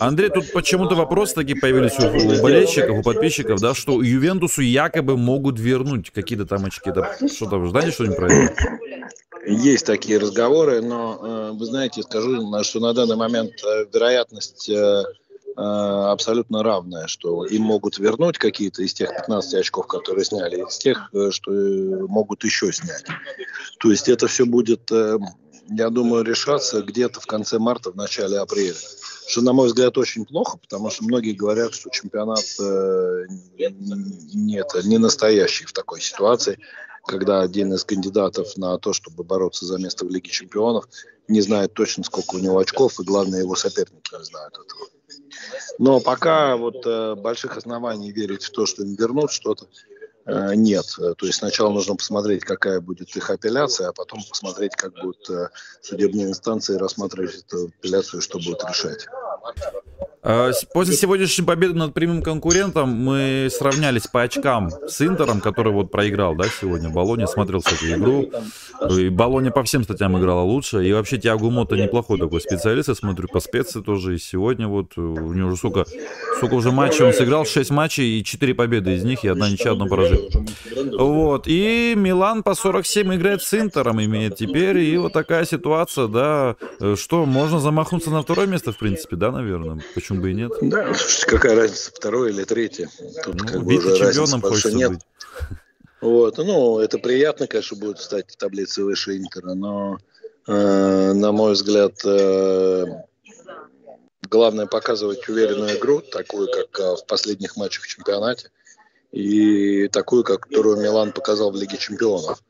Андрей, 0.00 0.28
тут 0.28 0.52
почему-то 0.52 0.96
вопросы 0.96 1.34
такие 1.34 1.56
появились 1.56 1.96
у, 2.00 2.06
у 2.06 2.42
болельщиков, 2.42 2.98
у 2.98 3.02
подписчиков, 3.02 3.60
да, 3.60 3.74
что 3.74 4.02
Ювентусу 4.02 4.60
якобы 4.62 5.16
могут 5.16 5.60
вернуть 5.60 6.10
какие-то 6.10 6.46
там 6.46 6.64
очки. 6.64 6.90
Да, 6.90 7.16
что 7.32 7.48
там, 7.48 7.68
знаете 7.70 7.92
что-нибудь 7.92 8.16
про 8.16 8.32
это? 8.32 8.54
Есть 9.44 9.86
такие 9.86 10.18
разговоры, 10.18 10.80
но 10.82 11.18
э, 11.20 11.50
вы 11.52 11.66
знаете, 11.66 12.02
скажу, 12.02 12.62
что 12.62 12.80
на 12.80 12.92
данный 12.94 13.16
момент 13.16 13.52
э, 13.64 13.86
вероятность 13.92 14.68
э, 14.68 15.04
абсолютно 15.56 16.62
равная, 16.62 17.06
что 17.06 17.44
им 17.46 17.62
могут 17.62 17.98
вернуть 17.98 18.38
какие-то 18.38 18.82
из 18.82 18.92
тех 18.92 19.10
15 19.10 19.54
очков, 19.54 19.86
которые 19.86 20.24
сняли, 20.24 20.62
из 20.62 20.76
тех, 20.76 21.10
что 21.30 21.50
могут 22.08 22.44
еще 22.44 22.70
снять. 22.72 23.04
То 23.78 23.90
есть 23.90 24.08
это 24.08 24.26
все 24.26 24.44
будет, 24.44 24.90
я 24.90 25.88
думаю, 25.88 26.24
решаться 26.24 26.82
где-то 26.82 27.20
в 27.20 27.26
конце 27.26 27.58
марта, 27.58 27.90
в 27.90 27.96
начале 27.96 28.38
апреля. 28.38 28.76
Что, 29.26 29.40
на 29.40 29.54
мой 29.54 29.68
взгляд, 29.68 29.96
очень 29.96 30.26
плохо, 30.26 30.58
потому 30.58 30.90
что 30.90 31.04
многие 31.04 31.32
говорят, 31.32 31.72
что 31.72 31.88
чемпионат 31.88 32.44
нет, 34.34 34.66
не 34.84 34.98
настоящий 34.98 35.64
в 35.64 35.72
такой 35.72 36.02
ситуации 36.02 36.58
когда 37.06 37.40
один 37.40 37.72
из 37.72 37.84
кандидатов 37.84 38.56
на 38.56 38.78
то, 38.78 38.92
чтобы 38.92 39.24
бороться 39.24 39.64
за 39.64 39.78
место 39.78 40.04
в 40.04 40.10
Лиге 40.10 40.30
Чемпионов, 40.30 40.88
не 41.28 41.40
знает 41.40 41.72
точно, 41.74 42.04
сколько 42.04 42.36
у 42.36 42.38
него 42.38 42.58
очков, 42.58 43.00
и 43.00 43.04
главное, 43.04 43.40
его 43.40 43.54
соперники 43.54 44.14
не 44.16 44.24
знают 44.24 44.54
этого. 44.54 44.86
Но 45.78 46.00
пока 46.00 46.56
вот 46.56 46.86
э, 46.86 47.14
больших 47.14 47.56
оснований 47.56 48.12
верить 48.12 48.44
в 48.44 48.50
то, 48.50 48.66
что 48.66 48.82
им 48.82 48.94
вернут 48.94 49.30
что-то, 49.32 49.66
э, 50.24 50.54
нет. 50.54 50.86
То 50.96 51.26
есть 51.26 51.38
сначала 51.38 51.70
нужно 51.70 51.96
посмотреть, 51.96 52.44
какая 52.44 52.80
будет 52.80 53.14
их 53.16 53.30
апелляция, 53.30 53.88
а 53.88 53.92
потом 53.92 54.20
посмотреть, 54.28 54.74
как 54.76 54.94
будут 54.94 55.28
э, 55.30 55.48
судебные 55.82 56.28
инстанции 56.28 56.76
рассматривать 56.76 57.44
эту 57.46 57.66
апелляцию, 57.78 58.20
что 58.20 58.38
будут 58.38 58.64
решать. 58.68 59.06
А, 60.28 60.50
после 60.74 60.94
сегодняшней 60.94 61.44
победы 61.44 61.74
над 61.74 61.94
прямым 61.94 62.20
конкурентом 62.20 62.88
мы 62.88 63.46
сравнялись 63.48 64.08
по 64.08 64.22
очкам 64.22 64.70
с 64.88 65.00
Интером, 65.00 65.40
который 65.40 65.72
вот 65.72 65.92
проиграл, 65.92 66.34
да, 66.34 66.46
сегодня. 66.60 66.90
Болония 66.90 67.26
смотрел, 67.26 67.62
кстати, 67.62 67.92
игру. 67.92 68.28
И 68.90 69.08
Болония 69.08 69.52
по 69.52 69.62
всем 69.62 69.84
статьям 69.84 70.18
играла 70.18 70.40
лучше. 70.40 70.84
И 70.84 70.92
вообще 70.92 71.18
Тиагу 71.18 71.50
Мото 71.50 71.76
неплохой 71.76 72.18
такой 72.18 72.40
специалист, 72.40 72.88
я 72.88 72.96
смотрю, 72.96 73.28
по 73.28 73.38
специи 73.38 73.80
тоже. 73.82 74.16
И 74.16 74.18
сегодня 74.18 74.66
вот 74.66 74.98
у 74.98 75.32
него 75.32 75.50
уже 75.50 75.58
сколько, 75.58 75.84
сколько 76.38 76.54
уже 76.54 76.72
матчей 76.72 77.04
он 77.04 77.12
сыграл, 77.12 77.46
6 77.46 77.70
матчей 77.70 78.18
и 78.18 78.24
4 78.24 78.52
победы 78.54 78.96
из 78.96 79.04
них, 79.04 79.22
и 79.24 79.28
одна 79.28 79.48
ничья, 79.48 79.72
одно 79.72 79.86
поражение. 79.86 80.44
Вот. 80.98 81.46
И 81.46 81.94
Милан 81.96 82.42
по 82.42 82.56
47 82.56 83.14
играет 83.14 83.42
с 83.42 83.54
Интером, 83.54 84.02
имеет 84.02 84.34
теперь. 84.34 84.78
И 84.78 84.96
вот 84.96 85.12
такая 85.12 85.44
ситуация, 85.44 86.08
да. 86.08 86.56
Что, 86.96 87.26
можно 87.26 87.60
замахнуться 87.60 88.10
на 88.10 88.22
второе 88.22 88.48
место, 88.48 88.72
в 88.72 88.78
принципе, 88.78 89.14
да, 89.14 89.30
наверное? 89.30 89.80
Почему 89.94 90.15
почему 90.16 90.22
бы 90.22 90.30
и 90.30 90.34
нет. 90.34 90.52
Да, 90.62 90.94
слушайте, 90.94 91.26
какая 91.26 91.56
разница, 91.56 91.90
второе 91.94 92.30
или 92.30 92.44
третье? 92.44 92.90
Тут 93.24 93.34
ну, 93.34 93.46
как 93.46 93.64
бы 93.64 93.76
уже 93.76 93.96
разницы 93.96 94.38
больше 94.38 94.72
нет. 94.72 94.92
Быть. 94.92 95.00
Вот, 96.00 96.38
ну, 96.38 96.78
это 96.78 96.98
приятно, 96.98 97.46
конечно, 97.46 97.76
будет 97.76 97.98
стать 97.98 98.30
в 98.30 98.36
таблице 98.36 98.84
выше 98.84 99.16
Интера, 99.16 99.54
но, 99.54 99.98
э, 100.46 101.12
на 101.12 101.32
мой 101.32 101.52
взгляд, 101.54 101.94
э, 102.04 102.84
главное 104.28 104.66
показывать 104.66 105.26
уверенную 105.28 105.78
игру, 105.78 106.00
такую, 106.00 106.48
как 106.48 106.78
э, 106.80 106.96
в 106.96 107.06
последних 107.06 107.56
матчах 107.56 107.84
в 107.84 107.88
чемпионате, 107.88 108.50
и 109.10 109.88
такую, 109.88 110.22
как 110.22 110.40
которую 110.40 110.76
Милан 110.76 111.12
показал 111.12 111.50
в 111.50 111.56
Лиге 111.56 111.78
чемпионов. 111.78 112.42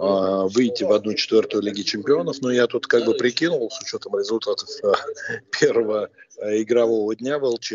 Выйти 0.00 0.84
в 0.84 0.92
одну 0.92 1.14
четвертую 1.14 1.62
Лиги 1.62 1.82
Чемпионов. 1.82 2.40
Но 2.40 2.50
я 2.50 2.66
тут 2.66 2.86
как 2.86 3.04
бы 3.04 3.14
прикинул 3.14 3.70
с 3.70 3.80
учетом 3.80 4.16
результатов 4.16 4.68
а, 4.84 4.92
первого 5.58 6.08
а, 6.40 6.62
игрового 6.62 7.14
дня 7.16 7.38
в 7.38 7.44
ЛЧ. 7.44 7.74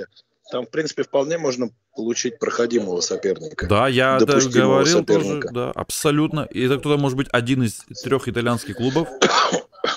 Там, 0.51 0.65
в 0.65 0.69
принципе, 0.69 1.03
вполне 1.03 1.37
можно 1.37 1.69
получить 1.95 2.39
проходимого 2.39 3.01
соперника. 3.01 3.67
Да, 3.67 3.87
я 3.87 4.17
это 4.17 4.39
говорил 4.49 4.99
соперника. 4.99 5.47
тоже, 5.47 5.53
да, 5.53 5.71
абсолютно. 5.71 6.47
И 6.51 6.63
это 6.63 6.77
кто-то 6.77 6.99
может 6.99 7.17
быть 7.17 7.27
один 7.31 7.63
из 7.63 7.81
трех 8.03 8.27
итальянских 8.27 8.77
клубов. 8.77 9.07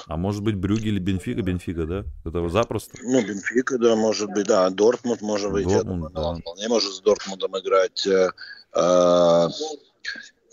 А 0.09 0.16
может 0.16 0.43
быть 0.43 0.55
Брюги 0.55 0.89
или 0.89 1.01
Бенфика? 1.01 1.43
Бенфика, 1.43 1.85
да? 1.85 2.05
Это 2.24 2.49
запросто. 2.49 2.97
Ну, 3.03 3.22
Бенфика, 3.22 3.77
да, 3.77 3.97
может 3.97 4.31
быть, 4.31 4.47
да. 4.47 4.70
Дортмунд 4.70 5.20
может 5.20 5.51
быть. 5.51 5.66
Дортмунд, 5.66 6.12
да. 6.12 6.35
Вполне 6.35 6.68
может 6.68 6.93
с 6.93 7.01
Дортмундом 7.01 7.59
играть. 7.59 8.07
Э, 8.07 8.31
э, 8.72 9.49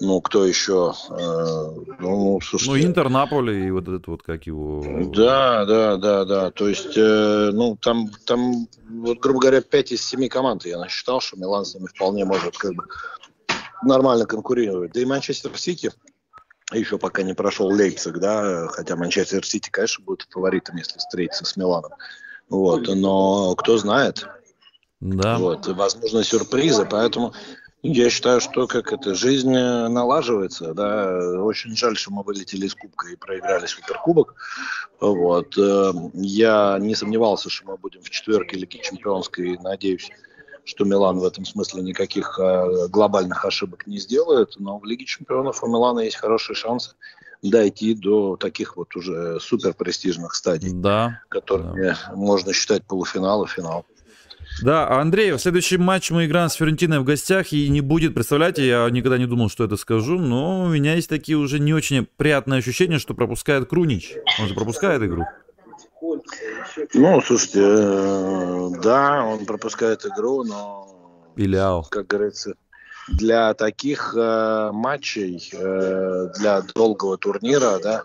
ну, 0.04 0.22
кто 0.22 0.46
еще? 0.46 0.94
Э, 1.10 1.70
ну, 2.00 2.40
слушайте. 2.42 2.72
Ну, 2.72 2.90
Интер, 2.90 3.10
Наполи 3.10 3.68
и 3.68 3.72
вот 3.72 3.88
этот 3.88 4.08
вот, 4.08 4.22
как 4.22 4.46
его... 4.46 4.84
Да, 5.16 5.66
да, 5.66 5.98
да, 5.98 6.26
да. 6.26 6.52
То 6.52 6.68
есть, 6.68 6.98
э, 6.98 7.52
ну, 7.54 7.78
там, 7.78 8.10
там, 8.26 8.68
вот, 8.90 9.20
грубо 9.20 9.40
говоря, 9.40 9.62
5 9.62 9.94
из 9.94 10.06
7 10.06 10.28
команд 10.28 10.66
я 10.66 10.78
насчитал, 10.78 11.22
что 11.22 11.38
Милан 11.38 11.66
с 11.66 11.74
ними 11.74 11.88
вполне 11.88 12.26
может 12.26 12.58
как 12.58 12.74
бы 12.76 12.84
нормально 13.84 14.26
конкурировать. 14.26 14.92
Да 14.92 15.00
и 15.00 15.06
Манчестер 15.06 15.58
Сити 15.58 15.92
еще 16.74 16.98
пока 16.98 17.24
не 17.24 17.34
прошел 17.34 17.68
Лейпциг, 17.68 18.20
да, 18.20 18.68
хотя 18.68 18.96
Манчестер 18.96 19.46
Сити, 19.46 19.70
конечно, 19.70 20.04
будет 20.04 20.28
фаворитом, 20.30 20.76
если 20.78 20.98
встретиться 20.98 21.46
с 21.46 21.56
Миланом. 21.56 21.92
Вот, 22.50 22.88
но 22.88 23.56
кто 23.56 23.78
знает. 23.78 24.28
Да. 25.00 25.38
Вот, 25.38 25.68
возможно, 25.68 26.24
сюрпризы, 26.24 26.86
поэтому 26.86 27.34
я 27.84 28.10
считаю, 28.10 28.40
что 28.40 28.66
как 28.66 28.94
это 28.94 29.14
жизнь 29.14 29.54
э, 29.54 29.88
налаживается, 29.90 30.74
да. 30.74 31.42
Очень 31.42 31.76
жаль, 31.76 31.98
что 31.98 32.12
мы 32.12 32.24
вылетели 32.24 32.66
из 32.66 32.76
Кубка 32.76 33.10
и 33.10 33.18
проиграли 33.18 33.66
Суперкубок. 33.66 34.36
Вот. 35.02 35.58
Э, 35.58 35.92
я 36.14 36.78
не 36.80 36.96
сомневался, 36.96 37.50
что 37.50 37.68
мы 37.68 37.78
будем 37.78 38.02
в 38.02 38.10
четверке 38.10 38.56
Лиги 38.56 38.78
Чемпионской. 38.82 39.58
Надеюсь, 39.62 40.10
что 40.64 40.86
Милан 40.86 41.20
в 41.20 41.26
этом 41.26 41.44
смысле 41.44 41.84
никаких 41.84 42.40
э, 42.40 42.88
глобальных 42.88 43.44
ошибок 43.44 43.86
не 43.86 44.00
сделает. 44.00 44.54
Но 44.60 44.80
в 44.80 44.86
Лиге 44.86 45.06
Чемпионов 45.06 45.62
у 45.62 45.68
Милана 45.68 46.00
есть 46.00 46.18
хорошие 46.18 46.56
шансы 46.56 46.96
дойти 47.42 47.94
до 47.94 48.38
таких 48.38 48.78
вот 48.78 48.96
уже 48.96 49.40
супер 49.42 49.74
престижных 49.74 50.34
стадий, 50.34 50.72
да, 50.72 51.20
которыми 51.28 51.90
да. 51.90 52.16
можно 52.16 52.54
считать 52.54 52.86
полуфинал 52.86 53.44
и 53.44 53.48
финал. 53.48 53.86
Да, 54.62 54.90
Андрей, 55.00 55.32
в 55.32 55.40
следующий 55.40 55.78
матч 55.78 56.12
мы 56.12 56.26
играем 56.26 56.50
с 56.50 56.54
Ферентиной 56.54 57.00
в 57.00 57.04
гостях, 57.04 57.52
и 57.52 57.68
не 57.70 57.82
будет, 57.82 58.14
представляете, 58.14 58.66
я 58.68 58.90
никогда 58.90 59.18
не 59.18 59.26
думал, 59.26 59.50
что 59.50 59.64
это 59.64 59.78
скажу, 59.78 60.20
но 60.20 60.64
у 60.64 60.68
меня 60.70 60.96
есть 60.96 61.10
такие 61.10 61.38
уже 61.38 61.60
не 61.60 61.74
очень 61.74 62.08
приятные 62.18 62.60
ощущения, 62.60 63.00
что 63.00 63.14
пропускает 63.14 63.68
Крунич. 63.68 64.14
Он 64.40 64.48
же 64.48 64.54
пропускает 64.54 65.02
игру. 65.02 65.26
Ну, 66.94 67.22
слушайте, 67.22 67.62
э, 67.64 68.70
да, 68.82 69.24
он 69.24 69.46
пропускает 69.46 70.06
игру, 70.06 70.44
но... 70.44 71.32
Иляо. 71.36 71.84
Как 71.84 72.08
говорится, 72.08 72.54
для 73.08 73.54
таких 73.54 74.14
э, 74.16 74.72
матчей, 74.72 75.50
э, 75.54 76.30
для 76.38 76.62
долгого 76.62 77.18
турнира, 77.18 77.80
да, 77.82 78.04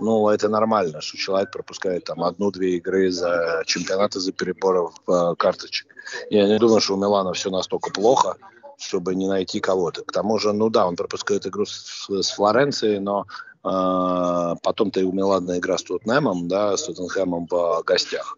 ну, 0.00 0.28
это 0.28 0.48
нормально, 0.48 1.00
что 1.00 1.16
человек 1.16 1.50
пропускает 1.50 2.04
там 2.04 2.22
одну-две 2.22 2.76
игры 2.76 3.10
за 3.10 3.62
чемпионаты, 3.66 4.20
за 4.20 4.32
переборов 4.32 4.94
э, 5.08 5.34
карточек. 5.38 5.86
Я 6.30 6.46
не 6.46 6.58
думаю, 6.58 6.80
что 6.80 6.94
у 6.94 6.96
Милана 6.96 7.32
все 7.32 7.50
настолько 7.50 7.90
плохо, 7.90 8.36
чтобы 8.78 9.14
не 9.14 9.28
найти 9.28 9.60
кого-то. 9.60 10.02
К 10.02 10.12
тому 10.12 10.38
же, 10.38 10.52
ну 10.52 10.70
да, 10.70 10.86
он 10.86 10.96
пропускает 10.96 11.46
игру 11.46 11.66
с, 11.66 12.08
с 12.08 12.30
Флоренцией, 12.30 12.98
но 12.98 13.26
э, 13.64 14.56
потом-то 14.62 15.00
и 15.00 15.04
у 15.04 15.12
Милана 15.12 15.58
игра 15.58 15.78
с 15.78 15.82
Тоттенхэмом, 15.82 16.48
да, 16.48 16.76
с 16.76 16.84
Тоттенхэмом 16.84 17.46
в 17.50 17.82
гостях. 17.84 18.36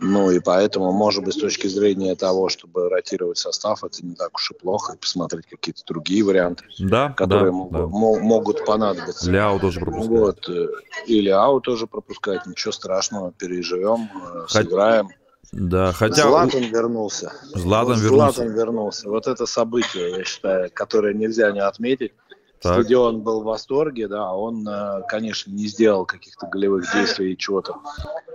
Ну 0.00 0.30
и 0.30 0.38
поэтому, 0.38 0.92
может 0.92 1.24
быть, 1.24 1.34
с 1.34 1.38
точки 1.38 1.66
зрения 1.66 2.14
того, 2.14 2.48
чтобы 2.48 2.88
ротировать 2.88 3.38
состав, 3.38 3.82
это 3.82 4.04
не 4.06 4.14
так 4.14 4.34
уж 4.34 4.52
и 4.52 4.54
плохо, 4.54 4.94
и 4.94 4.96
посмотреть 4.96 5.46
какие-то 5.46 5.82
другие 5.86 6.22
варианты, 6.22 6.64
да, 6.78 7.10
которые 7.10 7.50
да, 7.50 7.52
могут, 7.52 7.72
да. 7.72 7.86
могут 7.88 8.64
понадобиться. 8.64 9.30
Ляо 9.30 9.58
тоже 9.58 9.80
пропускает. 9.80 10.10
Вот. 10.10 10.48
Э, 10.48 10.66
и 11.06 11.20
Ляо 11.20 11.58
тоже 11.60 11.86
пропускает, 11.86 12.46
ничего 12.46 12.70
страшного, 12.70 13.32
переживем, 13.32 14.08
э, 14.14 14.40
Хоть... 14.42 14.50
сыграем. 14.50 15.08
Да, 15.50 15.92
хотя... 15.92 16.28
Златан 16.28 16.62
вернулся. 16.62 17.32
Златан 17.54 17.98
вернулся. 17.98 18.34
Златан 18.34 18.52
вернулся. 18.52 19.08
Вот 19.08 19.26
это 19.26 19.46
событие, 19.46 20.18
я 20.18 20.24
считаю, 20.24 20.70
которое 20.72 21.14
нельзя 21.14 21.50
не 21.52 21.60
отметить. 21.60 22.12
Так. 22.60 22.72
Стадион 22.72 23.20
был 23.20 23.42
в 23.42 23.44
восторге, 23.44 24.08
да, 24.08 24.32
он, 24.32 24.66
э, 24.68 25.02
конечно, 25.08 25.52
не 25.52 25.68
сделал 25.68 26.06
каких-то 26.06 26.46
голевых 26.46 26.92
действий 26.92 27.32
и 27.32 27.36
чего-то, 27.36 27.76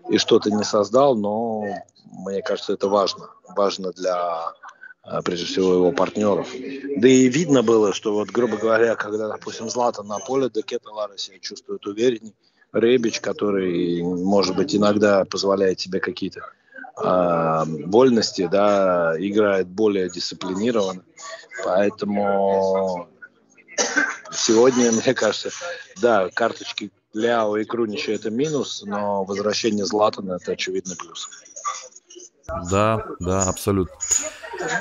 и 0.09 0.17
что-то 0.17 0.49
не 0.49 0.63
создал, 0.63 1.15
но 1.15 1.65
мне 2.05 2.41
кажется, 2.41 2.73
это 2.73 2.87
важно. 2.87 3.29
Важно 3.55 3.91
для, 3.91 4.53
э, 5.05 5.21
прежде 5.25 5.45
всего, 5.45 5.73
его 5.73 5.91
партнеров. 5.91 6.47
Да 6.97 7.07
и 7.07 7.27
видно 7.27 7.63
было, 7.63 7.91
что 7.91 8.13
вот, 8.13 8.29
грубо 8.29 8.57
говоря, 8.57 8.95
когда, 8.95 9.27
допустим, 9.27 9.69
Злата 9.69 10.03
на 10.03 10.19
поле, 10.19 10.49
Декета 10.49 10.91
Лара 10.91 11.17
себя 11.17 11.39
чувствует 11.39 11.85
уверенней, 11.85 12.35
Ребич, 12.71 13.19
который, 13.19 14.01
может 14.01 14.55
быть, 14.55 14.75
иногда 14.75 15.25
позволяет 15.25 15.81
себе 15.81 15.99
какие-то 15.99 16.41
э, 16.97 17.63
вольности, 17.87 18.47
да, 18.49 19.15
играет 19.17 19.67
более 19.67 20.09
дисциплинированно. 20.09 21.03
Поэтому 21.63 23.09
Сегодня, 24.31 24.91
мне 24.91 25.13
кажется, 25.13 25.51
да, 26.01 26.29
карточки 26.29 26.91
Ляо 27.13 27.57
и 27.57 27.65
Крунича 27.65 28.13
это 28.13 28.29
минус, 28.29 28.83
но 28.85 29.23
возвращение 29.23 29.85
Златана 29.85 30.37
это 30.41 30.53
очевидно 30.53 30.95
плюс. 30.95 31.29
Да, 32.69 33.05
да, 33.19 33.43
абсолютно. 33.43 33.95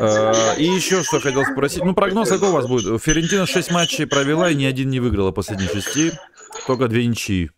Э, 0.00 0.56
и 0.56 0.64
еще 0.64 1.02
что 1.02 1.20
хотел 1.20 1.44
спросить. 1.44 1.84
Ну, 1.84 1.94
прогноз 1.94 2.28
какой 2.28 2.48
у 2.48 2.52
вас 2.52 2.66
будет? 2.66 3.02
Ферентина 3.02 3.46
6 3.46 3.70
матчей 3.70 4.06
провела 4.06 4.50
и 4.50 4.54
ни 4.54 4.64
один 4.64 4.90
не 4.90 5.00
выиграла 5.00 5.30
последние 5.30 5.68
шести. 5.68 6.12
Только 6.66 6.88
две 6.88 7.06
ничьи. 7.06 7.50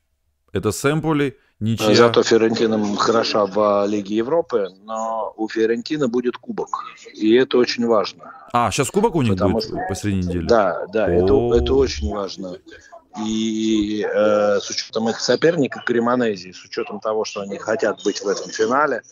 Это 0.52 0.72
Сэмпули, 0.72 1.38
ничья. 1.60 1.94
Зато 1.94 2.22
Ферентина 2.22 2.96
хороша 2.96 3.46
в 3.46 3.86
Лиге 3.86 4.16
Европы, 4.16 4.68
но 4.84 5.32
у 5.36 5.48
Ферентины 5.48 6.08
будет 6.08 6.36
кубок. 6.36 6.68
И 7.14 7.34
это 7.34 7.58
очень 7.58 7.86
важно. 7.86 8.32
А, 8.52 8.70
сейчас 8.70 8.90
кубок 8.90 9.14
у 9.14 9.22
них 9.22 9.32
Потому 9.32 9.54
будет 9.54 9.64
что... 9.64 9.78
посреди 9.88 10.18
недели? 10.18 10.46
Да, 10.46 10.86
да, 10.92 11.08
это, 11.08 11.34
это 11.54 11.74
очень 11.74 12.10
важно. 12.10 12.56
И 13.24 14.04
э, 14.04 14.58
с 14.60 14.70
учетом 14.70 15.08
их 15.08 15.20
соперника 15.20 15.80
Кремонезии, 15.86 16.50
с 16.50 16.64
учетом 16.64 16.98
того, 16.98 17.24
что 17.24 17.42
они 17.42 17.58
хотят 17.58 18.02
быть 18.02 18.20
в 18.20 18.26
этом 18.26 18.50
финале, 18.50 19.02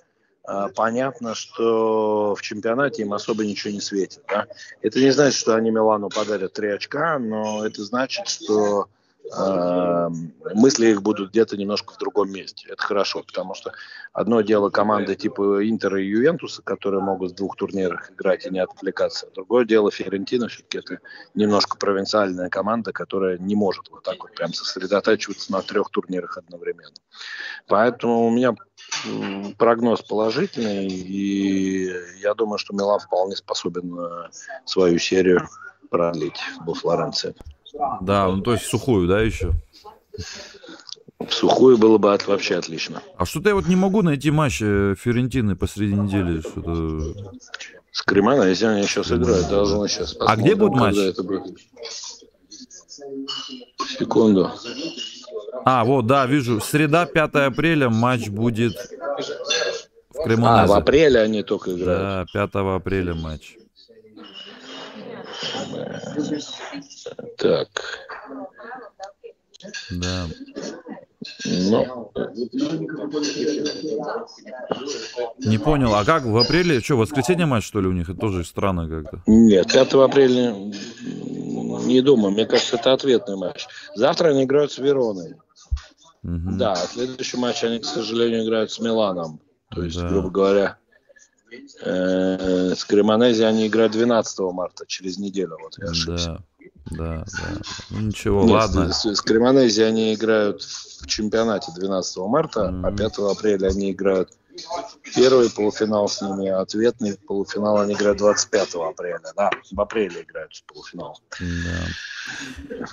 э, 0.48 0.68
понятно, 0.74 1.36
что 1.36 2.34
в 2.34 2.42
чемпионате 2.42 3.02
им 3.02 3.12
особо 3.12 3.44
ничего 3.44 3.72
не 3.72 3.80
светит. 3.80 4.22
Да? 4.28 4.46
Это 4.80 4.98
не 4.98 5.10
значит, 5.10 5.38
что 5.38 5.54
они 5.54 5.70
Милану 5.70 6.08
подарят 6.08 6.52
три 6.52 6.70
очка, 6.70 7.18
но 7.20 7.64
это 7.64 7.84
значит, 7.84 8.26
что 8.26 8.88
мысли 9.30 10.88
их 10.88 11.02
будут 11.02 11.30
где-то 11.30 11.56
немножко 11.56 11.94
в 11.94 11.98
другом 11.98 12.30
месте. 12.32 12.68
Это 12.68 12.82
хорошо, 12.82 13.22
потому 13.22 13.54
что 13.54 13.72
одно 14.12 14.40
дело 14.40 14.70
команды 14.70 15.14
типа 15.14 15.68
Интера 15.68 16.00
и 16.00 16.06
Ювентуса, 16.06 16.62
которые 16.62 17.02
могут 17.02 17.32
в 17.32 17.34
двух 17.34 17.56
турнирах 17.56 18.10
играть 18.10 18.46
и 18.46 18.50
не 18.50 18.58
отвлекаться. 18.58 19.28
Другое 19.34 19.64
дело 19.64 19.90
Ферентина, 19.90 20.48
все-таки 20.48 20.78
это 20.78 20.98
немножко 21.34 21.78
провинциальная 21.78 22.50
команда, 22.50 22.92
которая 22.92 23.38
не 23.38 23.54
может 23.54 23.90
вот 23.90 24.02
так 24.02 24.22
вот 24.22 24.34
прям 24.34 24.52
сосредотачиваться 24.52 25.52
на 25.52 25.62
трех 25.62 25.90
турнирах 25.90 26.36
одновременно. 26.36 26.94
Поэтому 27.68 28.26
у 28.26 28.30
меня 28.30 28.54
прогноз 29.56 30.02
положительный, 30.02 30.86
и 30.88 31.90
я 32.20 32.34
думаю, 32.34 32.58
что 32.58 32.74
Милан 32.74 33.00
вполне 33.00 33.36
способен 33.36 33.98
э, 33.98 34.30
свою 34.66 34.98
серию 34.98 35.48
продлить 35.90 36.40
во 36.60 36.74
Флоренции. 36.74 37.34
Да, 37.72 38.28
ну 38.28 38.42
то 38.42 38.52
есть 38.52 38.66
сухую, 38.66 39.08
да, 39.08 39.20
еще? 39.20 39.52
Сухую 41.28 41.78
было 41.78 41.98
бы 41.98 42.12
от, 42.12 42.26
вообще 42.26 42.56
отлично. 42.56 43.02
А 43.16 43.24
что-то 43.24 43.50
я 43.50 43.54
вот 43.54 43.66
не 43.66 43.76
могу 43.76 44.02
найти 44.02 44.30
матч 44.30 44.60
э, 44.60 44.94
Фиорентины 44.98 45.56
посреди 45.56 45.94
недели. 45.94 46.40
Что-то... 46.40 47.30
С 47.92 48.02
Кремана, 48.02 48.44
если 48.44 48.66
они 48.66 48.82
сейчас 48.84 49.12
играют, 49.12 49.48
должны 49.48 49.88
сейчас 49.88 50.14
посмотрим, 50.14 50.40
А 50.40 50.42
где 50.42 50.54
будет 50.56 50.72
матч? 50.72 50.96
Это 50.96 51.22
будет. 51.22 51.58
Секунду. 53.98 54.50
А, 55.64 55.84
вот, 55.84 56.06
да, 56.06 56.26
вижу. 56.26 56.60
Среда, 56.60 57.06
5 57.06 57.34
апреля, 57.34 57.88
матч 57.88 58.28
будет 58.28 58.74
в 60.10 60.24
Кремоназе. 60.24 60.72
А, 60.72 60.76
в 60.76 60.78
апреле 60.78 61.20
они 61.20 61.42
только 61.42 61.72
играют. 61.72 62.28
Да, 62.32 62.46
5 62.48 62.76
апреля 62.76 63.14
матч. 63.14 63.56
Так. 67.36 67.68
Да. 69.90 70.26
Но... 71.44 72.10
Не 75.38 75.58
понял, 75.58 75.94
а 75.94 76.04
как 76.04 76.24
в 76.24 76.36
апреле? 76.36 76.80
Что, 76.80 76.96
воскресенье 76.96 77.46
матч, 77.46 77.64
что 77.64 77.80
ли, 77.80 77.88
у 77.88 77.92
них? 77.92 78.08
Это 78.08 78.18
тоже 78.18 78.44
странно 78.44 78.88
как-то. 78.88 79.22
Нет, 79.26 79.72
5 79.72 79.94
апреля 79.94 80.52
не 80.52 82.00
думаю. 82.00 82.32
Мне 82.32 82.46
кажется, 82.46 82.76
это 82.76 82.92
ответный 82.92 83.36
матч. 83.36 83.66
Завтра 83.94 84.30
они 84.30 84.44
играют 84.44 84.72
с 84.72 84.78
Вероной. 84.78 85.34
Угу. 86.24 86.52
Да, 86.56 86.74
следующий 86.74 87.36
матч 87.36 87.62
они, 87.64 87.78
к 87.78 87.84
сожалению, 87.84 88.44
играют 88.44 88.72
с 88.72 88.80
Миланом. 88.80 89.40
То 89.70 89.82
есть, 89.82 90.00
да. 90.00 90.08
грубо 90.08 90.30
говоря, 90.30 90.78
Э, 91.84 92.74
с 92.74 92.84
Кремонези 92.84 93.42
они 93.42 93.66
играют 93.66 93.92
12 93.92 94.40
марта, 94.52 94.86
через 94.86 95.18
неделю. 95.18 95.56
Вот 95.62 95.78
я 95.78 95.90
ошибся. 95.90 96.28
Да, 96.28 96.44
да, 96.90 97.24
да. 97.24 97.60
Ну, 97.90 98.00
ничего, 98.00 98.42
Нет, 98.42 98.50
ладно. 98.50 98.92
С, 98.92 99.04
с 99.04 99.20
Кремонези 99.20 99.82
они 99.82 100.14
играют 100.14 100.62
в 100.62 101.06
чемпионате 101.06 101.72
12 101.74 102.16
марта, 102.18 102.70
mm-hmm. 102.72 102.86
а 102.86 102.96
5 102.96 103.18
апреля 103.18 103.68
они 103.68 103.92
играют 103.92 104.30
первый 105.14 105.50
полуфинал 105.50 106.08
с 106.08 106.20
ними, 106.20 106.48
ответный 106.48 107.18
полуфинал 107.26 107.78
они 107.78 107.94
играют 107.94 108.18
25 108.18 108.74
апреля. 108.74 109.20
Да, 109.36 109.50
в 109.70 109.80
апреле 109.80 110.22
играют 110.22 110.52
полуфинал. 110.66 111.20
Да. 111.40 112.86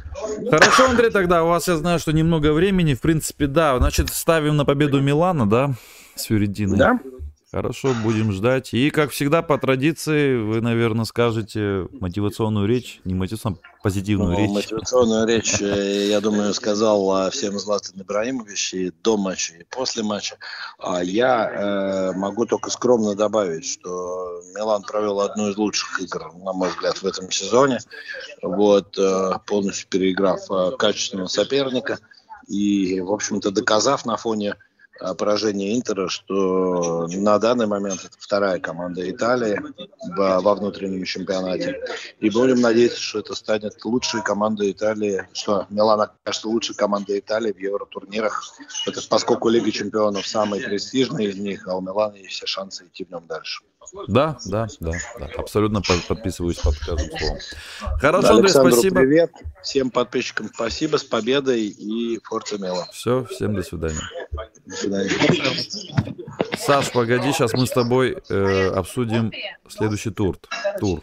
Хорошо, 0.49 0.89
Андрей, 0.89 1.11
тогда 1.11 1.43
у 1.43 1.47
вас, 1.47 1.67
я 1.67 1.77
знаю, 1.77 1.99
что 1.99 2.11
немного 2.11 2.53
времени. 2.53 2.93
В 2.93 3.01
принципе, 3.01 3.47
да, 3.47 3.77
значит, 3.77 4.09
ставим 4.09 4.57
на 4.57 4.65
победу 4.65 5.01
Милана, 5.01 5.47
да, 5.47 5.73
с 6.15 6.23
Фюридиной. 6.23 6.77
Да. 6.77 6.99
Хорошо, 7.51 7.95
будем 8.03 8.31
ждать. 8.31 8.75
И, 8.75 8.91
как 8.91 9.09
всегда, 9.09 9.41
по 9.41 9.57
традиции, 9.57 10.37
вы, 10.37 10.61
наверное, 10.61 11.05
скажете 11.05 11.87
мотивационную 11.99 12.67
речь, 12.67 13.01
не 13.05 13.15
мотивационную, 13.15 13.63
а 13.63 13.81
позитивную 13.81 14.33
ну, 14.33 14.37
речь. 14.37 14.51
Мотивационную 14.51 15.27
речь, 15.27 15.59
э, 15.59 16.09
я 16.09 16.21
думаю, 16.21 16.53
сказал 16.53 17.31
всем 17.31 17.57
Златан 17.57 17.99
Ибраимович 17.99 18.73
и 18.75 18.91
до 19.01 19.17
матча, 19.17 19.55
и 19.55 19.63
после 19.63 20.03
матча. 20.03 20.37
А 20.77 21.03
я 21.03 21.49
э, 21.49 22.11
могу 22.11 22.45
только 22.45 22.69
скромно 22.69 23.15
добавить, 23.15 23.65
что 23.65 24.43
Милан 24.55 24.83
провел 24.83 25.19
одну 25.19 25.49
из 25.49 25.57
лучших 25.57 26.01
игр, 26.01 26.31
на 26.35 26.53
мой 26.53 26.69
взгляд, 26.69 26.97
в 26.97 27.05
этом 27.05 27.31
сезоне. 27.31 27.79
Вот, 28.43 28.95
э, 28.99 29.31
полностью 29.47 29.87
переиграв 29.89 30.39
э, 30.51 30.77
качественного 30.77 31.27
соперника. 31.27 31.97
И, 32.47 33.01
в 33.01 33.11
общем-то, 33.11 33.49
доказав 33.49 34.05
на 34.05 34.17
фоне 34.17 34.55
поражение 35.17 35.77
Интера, 35.77 36.09
что 36.09 37.07
на 37.07 37.39
данный 37.39 37.67
момент 37.67 38.05
это 38.05 38.15
вторая 38.17 38.59
команда 38.59 39.09
Италии 39.09 39.59
во 40.15 40.55
внутреннем 40.55 41.03
чемпионате. 41.05 41.81
И 42.19 42.29
будем 42.29 42.61
надеяться, 42.61 42.99
что 42.99 43.19
это 43.19 43.35
станет 43.35 43.83
лучшей 43.85 44.21
командой 44.21 44.71
Италии, 44.71 45.27
что 45.33 45.65
Милан 45.69 46.01
окажется 46.01 46.47
лучшей 46.47 46.75
командой 46.75 47.19
Италии 47.19 47.51
в 47.51 47.59
евротурнирах. 47.59 48.53
Поскольку 49.09 49.49
Лига 49.49 49.71
чемпионов 49.71 50.27
самый 50.27 50.61
престижный 50.61 51.25
из 51.25 51.37
них, 51.37 51.67
а 51.67 51.75
у 51.75 51.81
Милана 51.81 52.15
есть 52.15 52.31
все 52.31 52.45
шансы 52.45 52.85
идти 52.85 53.05
в 53.05 53.09
нем 53.09 53.25
дальше. 53.27 53.63
Да, 54.07 54.37
да, 54.45 54.67
да, 54.79 54.91
да. 55.19 55.25
Абсолютно 55.37 55.81
подписываюсь 55.81 56.57
под 56.57 56.77
каждым 56.77 57.17
словом. 57.17 57.39
Хорошо, 57.99 58.35
Андрей, 58.35 58.49
спасибо. 58.49 58.99
привет. 58.99 59.31
Всем 59.63 59.89
подписчикам 59.89 60.49
спасибо, 60.53 60.97
с 60.97 61.03
победой 61.03 61.67
и 61.67 62.19
Форца 62.23 62.57
Мела. 62.57 62.87
Все, 62.91 63.25
всем 63.25 63.55
до 63.55 63.63
свидания. 63.63 64.01
До 64.65 64.75
свидания. 64.75 65.09
Саш, 66.57 66.91
погоди, 66.91 67.31
сейчас 67.31 67.53
мы 67.53 67.65
с 67.65 67.71
тобой 67.71 68.17
э, 68.29 68.67
обсудим 68.69 69.31
следующий 69.67 70.11
тур. 70.11 70.37
тур. 70.79 71.01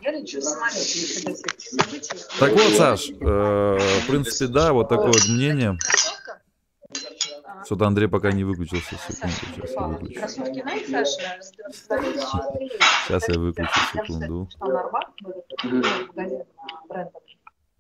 Так 2.39 2.53
вот, 2.53 2.75
Саш, 2.77 3.11
э, 3.11 3.79
в 4.03 4.07
принципе, 4.07 4.47
да, 4.47 4.73
вот 4.73 4.89
такое 4.89 5.09
вот 5.09 5.29
мнение. 5.29 5.79
Что-то 7.67 7.87
Андрей 7.89 8.07
пока 8.07 8.31
не 8.31 8.45
выключился. 8.45 8.97
Секунду, 8.97 10.07
сейчас 10.07 10.37
я 10.39 10.47
выключу. 10.47 10.79
Сейчас 13.05 13.29
я 13.29 13.41
выключу, 13.41 13.81
секунду. 13.93 14.49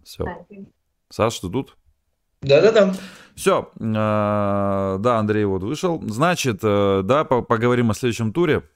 Все. 0.03 0.47
Саш, 1.09 1.39
ты 1.39 1.49
тут? 1.49 1.77
Да-да-да. 2.43 2.95
Все, 3.37 3.71
э, 3.79 4.99
да, 4.99 5.19
Андрей 5.19 5.45
вот 5.45 5.63
вышел. 5.63 6.03
Значит, 6.05 6.59
э, 6.65 7.03
да, 7.05 7.25
поговорим 7.25 7.91
о 7.91 7.95
следующем 7.95 8.33
туре. 8.33 8.69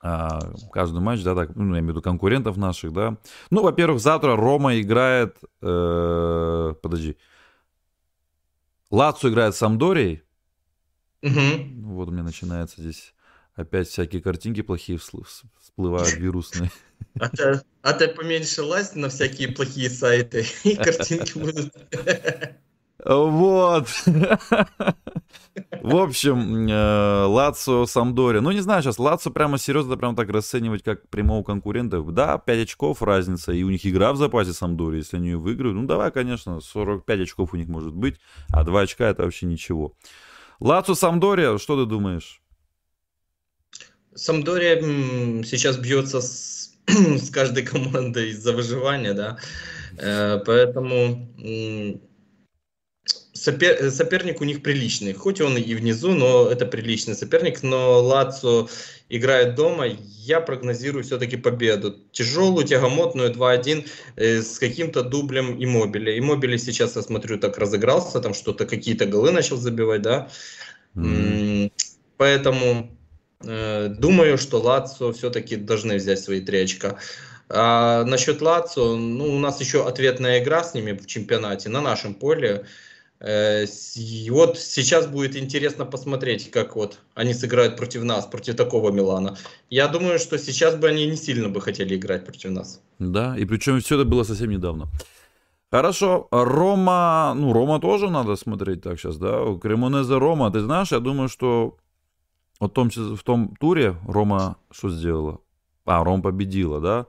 А, 0.00 0.40
каждый 0.72 1.00
матч, 1.00 1.22
да, 1.24 1.34
так, 1.34 1.54
ну, 1.56 1.74
я 1.74 1.80
имею 1.80 1.86
в 1.86 1.88
виду 1.90 2.02
конкурентов 2.02 2.56
наших, 2.56 2.92
да. 2.92 3.18
Ну, 3.50 3.62
во-первых, 3.62 4.00
завтра 4.00 4.34
Рома 4.34 4.80
играет, 4.80 5.36
э, 5.60 6.74
Лацо 8.90 9.28
играет 9.28 9.54
с 9.54 9.58
Самдорией. 9.58 10.22
Угу. 11.22 11.92
Вот 11.94 12.08
у 12.08 12.10
меня 12.12 12.22
начинается 12.22 12.80
здесь 12.80 13.14
опять 13.54 13.88
всякие 13.88 14.22
картинки 14.22 14.62
плохие 14.62 14.98
всплывают, 14.98 16.14
вирусные. 16.14 16.70
А 17.20 17.28
ты, 17.28 17.60
а 17.82 17.92
ты 17.92 18.08
поменьше 18.08 18.62
лазь 18.62 18.94
на 18.94 19.10
всякие 19.10 19.48
плохие 19.48 19.90
сайты, 19.90 20.46
и 20.64 20.76
картинки 20.76 21.38
будут... 21.38 21.74
Вот. 23.04 23.88
В 25.82 25.96
общем, 25.96 26.68
э, 26.68 27.24
Лацо, 27.24 27.86
Самдори. 27.86 28.40
Ну, 28.40 28.50
не 28.50 28.60
знаю, 28.60 28.82
сейчас 28.82 28.98
Лацо 28.98 29.30
прямо 29.30 29.58
серьезно 29.58 29.96
прям 29.96 30.14
так 30.14 30.28
расценивать 30.28 30.82
как 30.82 31.08
прямого 31.08 31.42
конкурента. 31.42 32.02
Да, 32.02 32.38
5 32.38 32.62
очков 32.62 33.02
разница, 33.02 33.52
и 33.52 33.62
у 33.62 33.70
них 33.70 33.86
игра 33.86 34.12
в 34.12 34.16
запасе 34.16 34.52
Самдори, 34.52 34.98
если 34.98 35.16
они 35.16 35.28
ее 35.28 35.38
выиграют. 35.38 35.76
Ну, 35.76 35.86
давай, 35.86 36.10
конечно, 36.10 36.60
45 36.60 37.20
очков 37.20 37.54
у 37.54 37.56
них 37.56 37.68
может 37.68 37.94
быть, 37.94 38.16
а 38.52 38.64
2 38.64 38.80
очка 38.80 39.08
это 39.08 39.22
вообще 39.22 39.46
ничего. 39.46 39.94
Лацо, 40.60 40.94
Самдория, 40.94 41.58
что 41.58 41.82
ты 41.82 41.88
думаешь? 41.88 42.42
Самдория 44.14 44.80
сейчас 45.42 45.76
бьется 45.76 46.20
с, 46.20 46.74
с 46.86 47.30
каждой 47.30 47.64
командой 47.64 48.32
за 48.32 48.52
выживание, 48.52 49.12
да. 49.12 49.38
Э, 49.98 50.38
поэтому 50.44 51.28
сопер, 53.46 53.90
соперник 53.90 54.40
у 54.40 54.44
них 54.44 54.62
приличный. 54.62 55.12
Хоть 55.12 55.40
он 55.40 55.56
и 55.56 55.74
внизу, 55.74 56.12
но 56.12 56.48
это 56.50 56.66
приличный 56.66 57.14
соперник. 57.14 57.62
Но 57.62 58.02
Лацо 58.02 58.68
играет 59.08 59.54
дома. 59.54 59.86
Я 59.86 60.40
прогнозирую 60.40 61.04
все-таки 61.04 61.36
победу. 61.36 61.96
Тяжелую, 62.12 62.66
тягомотную 62.66 63.32
2-1 63.32 63.86
э, 64.16 64.42
с 64.42 64.58
каким-то 64.58 65.02
дублем 65.02 65.56
Иммобиля. 65.64 66.18
Иммобили 66.18 66.56
сейчас, 66.56 66.96
я 66.96 67.02
смотрю, 67.02 67.38
так 67.38 67.58
разыгрался, 67.58 68.20
там 68.20 68.34
что-то, 68.34 68.66
какие-то 68.66 69.06
голы 69.06 69.30
начал 69.30 69.56
забивать, 69.56 70.02
да. 70.02 70.28
Mm-hmm. 70.96 71.72
Поэтому 72.16 72.90
э, 73.44 73.88
думаю, 73.98 74.38
что 74.38 74.60
Лацо 74.60 75.12
все-таки 75.12 75.56
должны 75.56 75.96
взять 75.96 76.18
свои 76.18 76.40
три 76.40 76.62
очка. 76.64 76.98
А 77.48 78.02
насчет 78.04 78.42
Лацо, 78.42 78.96
ну, 78.96 79.36
у 79.36 79.38
нас 79.38 79.60
еще 79.60 79.86
ответная 79.86 80.42
игра 80.42 80.64
с 80.64 80.74
ними 80.74 80.92
в 80.92 81.06
чемпионате 81.06 81.68
на 81.68 81.80
нашем 81.80 82.14
поле. 82.14 82.48
Э, 82.48 82.64
и 83.24 84.28
вот 84.30 84.58
сейчас 84.58 85.06
будет 85.06 85.36
интересно 85.36 85.86
посмотреть, 85.86 86.50
как 86.50 86.76
вот 86.76 87.00
они 87.14 87.32
сыграют 87.32 87.76
против 87.76 88.02
нас, 88.04 88.26
против 88.26 88.56
такого 88.56 88.90
Милана. 88.90 89.36
Я 89.70 89.88
думаю, 89.88 90.18
что 90.18 90.38
сейчас 90.38 90.76
бы 90.76 90.88
они 90.88 91.06
не 91.06 91.16
сильно 91.16 91.48
бы 91.48 91.60
хотели 91.60 91.96
играть 91.96 92.26
против 92.26 92.50
нас. 92.50 92.80
Да, 92.98 93.36
и 93.38 93.44
причем 93.46 93.80
все 93.80 93.94
это 93.94 94.04
было 94.04 94.22
совсем 94.22 94.50
недавно. 94.50 94.88
Хорошо, 95.70 96.28
Рома, 96.30 97.34
ну, 97.34 97.52
Рома 97.52 97.80
тоже 97.80 98.08
надо 98.08 98.36
смотреть 98.36 98.82
так 98.82 99.00
сейчас, 99.00 99.16
да, 99.16 99.42
Кремонезе 99.60 100.16
Рома, 100.16 100.50
ты 100.50 100.60
знаешь, 100.60 100.92
я 100.92 101.00
думаю, 101.00 101.28
что 101.28 101.76
в 102.60 102.68
том, 102.68 102.88
в 102.90 103.22
том 103.22 103.54
туре 103.58 103.96
Рома 104.06 104.56
что 104.70 104.90
сделала? 104.90 105.40
А, 105.84 106.04
Рома 106.04 106.22
победила, 106.22 106.80
да, 106.80 107.06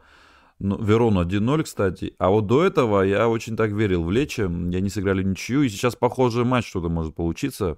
ну, 0.60 0.82
Верону 0.84 1.24
1-0, 1.24 1.64
кстати. 1.64 2.16
А 2.18 2.30
вот 2.30 2.48
до 2.48 2.66
этого 2.66 3.04
я 3.04 3.30
очень 3.30 3.56
так 3.56 3.72
верил 3.72 4.04
в 4.04 4.12
Лечи. 4.12 4.42
И 4.42 4.76
они 4.76 4.90
сыграли 4.90 5.24
ничью. 5.24 5.62
И 5.62 5.70
сейчас 5.70 5.96
похожий 5.96 6.46
матч 6.46 6.68
что-то 6.68 6.90
может 6.90 7.16
получиться. 7.16 7.78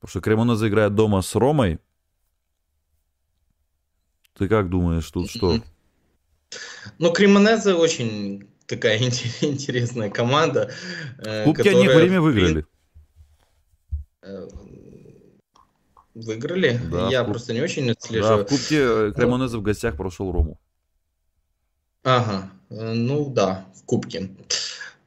Потому 0.00 0.10
что 0.10 0.20
Кремонеза 0.20 0.68
играет 0.68 0.94
дома 0.94 1.22
с 1.22 1.34
Ромой. 1.36 1.78
Ты 4.36 4.48
как 4.48 4.68
думаешь, 4.68 5.08
тут 5.10 5.30
что? 5.30 5.60
Ну, 6.98 7.12
Кремонеза 7.12 7.76
очень 7.76 8.48
такая 8.66 8.98
интересная 9.40 10.10
команда. 10.10 10.72
В 11.18 11.44
Кубке 11.44 11.70
они 11.70 11.86
время 11.86 12.20
выиграли. 12.20 12.66
Э, 14.22 14.48
выиграли? 16.14 16.80
Да, 16.90 17.08
Я 17.10 17.22
просто 17.22 17.54
не 17.54 17.60
очень 17.60 17.90
отслеживаю. 17.90 18.38
Да, 18.38 18.44
в 18.44 18.48
Кубке 18.48 19.12
Кремонеза 19.12 19.58
в 19.58 19.62
гостях 19.62 19.96
прошел 19.96 20.32
Рому. 20.32 20.58
Ага, 22.04 22.50
э, 22.70 22.92
ну 22.94 23.30
да, 23.30 23.64
в 23.74 23.84
Кубке, 23.84 24.30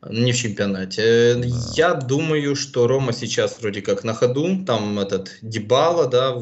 не 0.09 0.31
в 0.31 0.37
чемпионате. 0.37 1.35
Да. 1.35 1.47
Я 1.75 1.93
думаю, 1.93 2.55
что 2.55 2.87
Рома 2.87 3.11
сейчас 3.11 3.59
вроде 3.59 3.81
как 3.81 4.03
на 4.03 4.13
ходу, 4.13 4.63
там 4.65 4.99
этот 4.99 5.37
Дебала, 5.41 6.07
да, 6.07 6.33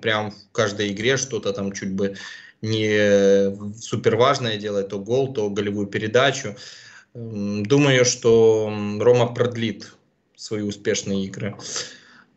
прям 0.00 0.30
в 0.30 0.52
каждой 0.52 0.92
игре 0.92 1.16
что-то 1.16 1.52
там 1.52 1.72
чуть 1.72 1.92
бы 1.92 2.16
не 2.62 3.56
супер 3.80 4.16
важное 4.16 4.56
делает, 4.56 4.88
то 4.88 4.98
гол, 4.98 5.32
то 5.32 5.50
голевую 5.50 5.86
передачу. 5.86 6.56
Думаю, 7.14 8.04
что 8.04 8.72
Рома 9.00 9.26
продлит 9.34 9.92
свои 10.36 10.62
успешные 10.62 11.24
игры. 11.24 11.56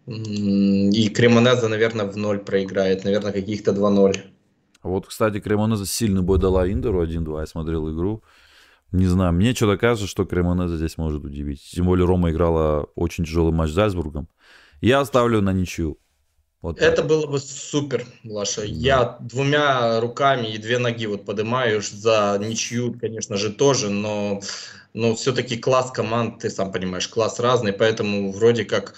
И 0.08 1.10
Кремонеза, 1.10 1.68
наверное, 1.68 2.06
в 2.06 2.18
ноль 2.18 2.40
проиграет, 2.40 3.04
наверное, 3.04 3.32
каких-то 3.32 3.72
2-0. 3.72 4.32
Вот, 4.84 5.08
кстати, 5.08 5.40
Кремонеза 5.40 5.86
сильный 5.86 6.22
бой 6.22 6.40
дала 6.40 6.70
Индеру 6.70 7.04
1-2. 7.04 7.40
Я 7.40 7.46
смотрел 7.46 7.92
игру. 7.92 8.24
Не 8.92 9.06
знаю, 9.08 9.32
мне 9.34 9.54
что-то 9.54 9.78
кажется, 9.78 10.08
что 10.08 10.26
Кремонеза 10.26 10.78
здесь 10.78 10.98
может 10.98 11.24
удивить. 11.24 11.62
Тем 11.72 11.86
более 11.86 12.06
Рома 12.06 12.32
играла 12.32 12.88
очень 12.96 13.24
тяжелый 13.24 13.54
матч 13.54 13.72
с 13.72 13.74
Зальцбургом. 13.74 14.28
Я 14.82 15.06
ставлю 15.06 15.42
на 15.42 15.54
ничью. 15.54 15.98
Вот 16.62 16.80
это 16.80 16.98
так. 16.98 17.08
было 17.08 17.26
бы 17.26 17.40
супер, 17.40 18.06
Лаша. 18.24 18.62
Да. 18.62 18.68
Я 18.68 19.18
двумя 19.20 20.00
руками 20.00 20.48
и 20.48 20.58
две 20.58 20.78
ноги 20.78 21.08
вот 21.08 21.26
поднимаю 21.26 21.82
за 21.82 22.38
ничью, 22.40 22.98
конечно 23.00 23.38
же, 23.38 23.52
тоже, 23.52 23.90
но, 23.90 24.42
но 24.94 25.16
все-таки 25.16 25.58
класс 25.58 25.92
команд, 25.92 26.40
ты 26.40 26.50
сам 26.52 26.72
понимаешь, 26.72 27.08
класс 27.08 27.40
разный, 27.40 27.74
поэтому 27.74 28.32
вроде 28.32 28.66
как 28.66 28.94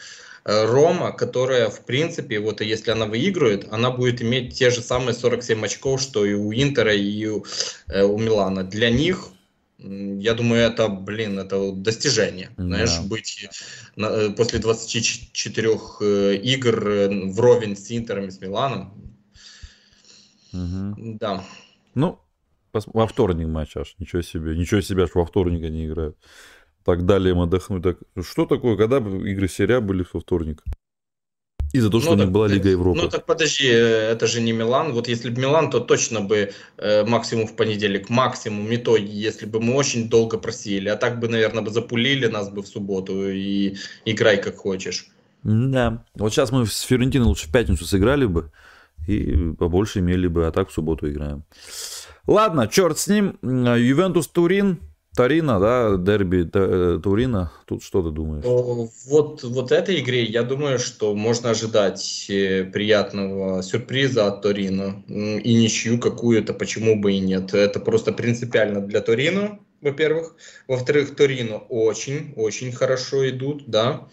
Рома, 0.46 1.12
которая, 1.14 1.70
в 1.70 1.86
принципе, 1.86 2.40
вот 2.40 2.60
если 2.62 2.92
она 2.92 3.06
выигрывает, 3.06 3.72
она 3.72 3.92
будет 3.92 4.22
иметь 4.22 4.54
те 4.54 4.72
же 4.72 4.82
самые 4.82 5.14
47 5.14 5.66
очков, 5.66 6.02
что 6.02 6.26
и 6.26 6.34
у 6.34 6.52
Интера, 6.52 6.94
и 6.94 7.26
у, 7.28 7.46
э, 7.88 8.04
у 8.04 8.18
Милана. 8.18 8.64
Для 8.64 8.90
них, 8.90 9.30
я 9.78 10.34
думаю, 10.34 10.64
это, 10.64 10.90
блин, 10.90 11.40
это 11.40 11.72
достижение. 11.72 12.50
Да. 12.58 12.64
Знаешь, 12.64 13.00
быть 13.02 13.48
на, 13.96 14.08
э, 14.08 14.30
после 14.32 14.60
24 14.60 15.72
игр 16.36 17.10
вровень 17.32 17.78
с 17.78 17.90
Интером 17.90 18.28
и 18.28 18.32
с 18.32 18.42
Миланом. 18.42 18.94
Угу. 20.52 21.18
Да. 21.20 21.44
Ну, 21.96 22.20
во 22.74 23.08
вторник 23.08 23.48
матч 23.48 23.78
аж. 23.78 23.96
Ничего 23.98 24.22
себе. 24.22 24.58
Ничего 24.58 24.82
себе, 24.82 25.04
аж 25.04 25.12
во 25.14 25.26
вторник 25.26 25.64
они 25.64 25.86
играют 25.86 26.18
так 26.84 27.06
дали 27.06 27.30
им 27.30 27.40
отдохнуть. 27.40 27.84
Так, 27.84 27.98
что 28.24 28.46
такое, 28.46 28.78
когда 28.78 28.98
игры 28.98 29.48
серия 29.48 29.80
были 29.80 30.06
во 30.14 30.20
вторник? 30.20 30.64
И 31.74 31.80
за 31.80 31.90
то, 31.90 32.00
что 32.00 32.12
ну, 32.12 32.14
у 32.14 32.18
них 32.18 32.26
так, 32.26 32.34
была 32.34 32.48
Лига 32.48 32.70
Европы. 32.70 33.00
Ну 33.02 33.10
так 33.10 33.26
подожди, 33.26 33.68
э, 33.68 34.12
это 34.12 34.28
же 34.28 34.42
не 34.42 34.54
Милан. 34.54 34.94
Вот 34.94 35.08
если 35.08 35.32
бы 35.32 35.42
Милан, 35.42 35.72
то 35.72 35.80
точно 35.80 36.22
бы 36.22 36.52
э, 36.78 37.04
максимум 37.04 37.48
в 37.48 37.56
понедельник, 37.56 38.10
максимум, 38.10 38.70
не 38.70 38.78
то, 38.78 38.96
если 38.96 39.48
бы 39.48 39.60
мы 39.60 39.74
очень 39.74 40.08
долго 40.08 40.38
просили. 40.38 40.90
А 40.90 40.96
так 40.96 41.20
бы, 41.20 41.28
наверное, 41.28 41.64
бы 41.64 41.72
запулили 41.72 42.28
нас 42.28 42.50
бы 42.50 42.62
в 42.62 42.68
субботу 42.68 43.28
и 43.28 43.76
играй 44.06 44.38
как 44.38 44.58
хочешь. 44.58 45.08
Да. 45.42 46.06
Вот 46.14 46.32
сейчас 46.32 46.52
мы 46.52 46.68
с 46.68 46.82
Ферентиной 46.82 47.26
лучше 47.26 47.48
в 47.48 47.52
пятницу 47.52 47.86
сыграли 47.86 48.28
бы 48.28 48.52
и 49.08 49.54
побольше 49.58 50.00
имели 50.00 50.28
бы, 50.28 50.46
а 50.46 50.52
так 50.52 50.70
в 50.70 50.74
субботу 50.74 51.10
играем. 51.10 51.44
Ладно, 52.28 52.68
черт 52.68 53.00
с 53.00 53.08
ним. 53.08 53.40
Ювентус 53.42 54.28
Турин 54.28 54.80
Тарина, 55.16 55.60
да, 55.60 55.96
дерби 55.98 56.50
э, 56.52 57.00
Турина. 57.02 57.52
Тут 57.66 57.84
что 57.84 58.02
ты 58.02 58.10
думаешь? 58.10 58.44
Вот, 58.44 59.44
вот 59.44 59.72
этой 59.72 60.00
игре 60.00 60.24
я 60.24 60.42
думаю, 60.42 60.80
что 60.80 61.14
можно 61.14 61.52
ожидать 61.52 62.26
э, 62.30 62.64
приятного 62.64 63.62
сюрприза 63.62 64.28
от 64.28 64.42
Торино. 64.42 65.04
И 65.08 65.54
ничью 65.54 66.00
какую-то, 66.00 66.54
почему 66.54 67.00
бы 67.00 67.14
и 67.14 67.20
нет. 67.20 67.54
Это 67.54 67.80
просто 67.80 68.12
принципиально 68.12 68.82
для 68.82 69.02
Торино, 69.02 69.60
во-первых. 69.82 70.36
Во-вторых, 70.68 71.16
Торино 71.16 71.58
очень-очень 71.58 72.72
хорошо 72.72 73.30
идут, 73.30 73.66
да. 73.68 74.08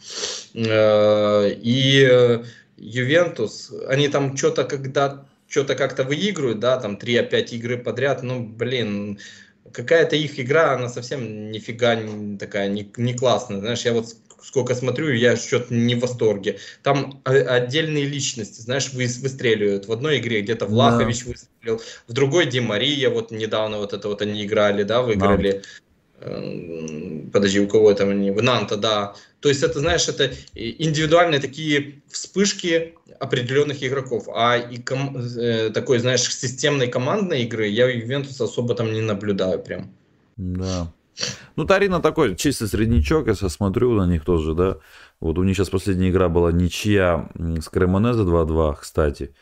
Э, 0.55 1.51
и 1.51 2.43
Ювентус, 2.77 3.73
они 3.89 4.09
там 4.09 4.37
что-то 4.37 4.65
когда 4.65 5.25
что-то 5.49 5.75
как-то 5.75 6.05
выигрывают, 6.05 6.61
да, 6.61 6.79
там 6.79 6.95
3-5 6.95 7.57
игры 7.57 7.77
подряд, 7.77 8.23
ну, 8.23 8.45
блин, 8.45 9.19
какая-то 9.73 10.17
их 10.17 10.39
игра, 10.39 10.75
она 10.75 10.89
совсем 10.89 11.51
нифига 11.51 11.95
не 11.95 12.39
такая, 12.39 12.69
не, 12.69 12.91
не 12.97 13.15
классная. 13.15 13.61
Знаешь, 13.61 13.83
я 13.83 13.93
вот 13.93 14.15
сколько 14.43 14.75
смотрю, 14.75 15.13
я 15.13 15.37
что-то 15.37 15.75
не 15.75 15.95
в 15.95 16.01
восторге. 16.01 16.59
Там 16.83 17.21
отдельные 17.25 18.05
личности, 18.05 18.61
знаешь, 18.61 18.93
вы, 18.93 19.07
выстреливают. 19.07 19.87
В 19.87 19.93
одной 19.93 20.19
игре 20.19 20.41
где-то 20.41 20.67
Влахович 20.67 21.25
да. 21.25 21.31
выстрелил, 21.31 21.83
в 22.07 22.13
другой 22.13 22.47
Ди 22.47 22.61
Мария, 22.61 23.11
вот 23.11 23.31
недавно 23.31 23.79
вот 23.79 23.93
это 23.93 24.09
вот 24.09 24.23
они 24.23 24.45
играли, 24.45 24.83
да, 24.83 25.03
выиграли. 25.03 25.53
Да. 25.53 25.63
Подожди, 26.21 27.61
у 27.61 27.69
кого 27.69 27.91
это 27.91 28.05
они? 28.05 28.31
В 28.31 28.43
Нанта, 28.43 28.77
да. 28.77 29.15
То 29.41 29.49
есть 29.49 29.63
это, 29.63 29.81
знаешь, 29.81 30.09
это 30.09 30.33
индивидуальные 30.55 31.41
такие 31.41 32.03
вспышки 32.09 32.95
определенных 33.19 33.83
игроков. 33.83 34.29
А 34.35 34.57
и 34.57 34.79
ком, 34.79 35.17
э, 35.17 35.71
такой, 35.71 35.99
знаешь, 35.99 36.23
системной 36.23 36.89
командной 36.89 37.43
игры 37.43 37.67
я 37.67 37.87
у 37.87 37.89
Ювентуса 37.89 38.45
особо 38.45 38.75
там 38.75 38.93
не 38.93 39.01
наблюдаю 39.01 39.59
прям. 39.61 39.91
Да. 40.37 40.93
Ну, 41.57 41.65
Тарина 41.65 42.01
такой 42.01 42.37
чистый 42.37 42.69
среднячок, 42.69 43.27
я 43.27 43.35
смотрю 43.35 43.93
на 43.93 44.07
них 44.07 44.25
тоже, 44.25 44.55
да. 44.55 44.79
Вот 45.21 45.39
у 45.39 45.45
них 45.45 45.57
сейчас 45.57 45.69
последняя 45.69 46.09
игра 46.09 46.29
была 46.29 46.51
ничья 46.51 47.29
с 47.37 47.69
Кремонезе 47.69 48.23
2-2, 48.23 48.77
кстати. 48.81 49.35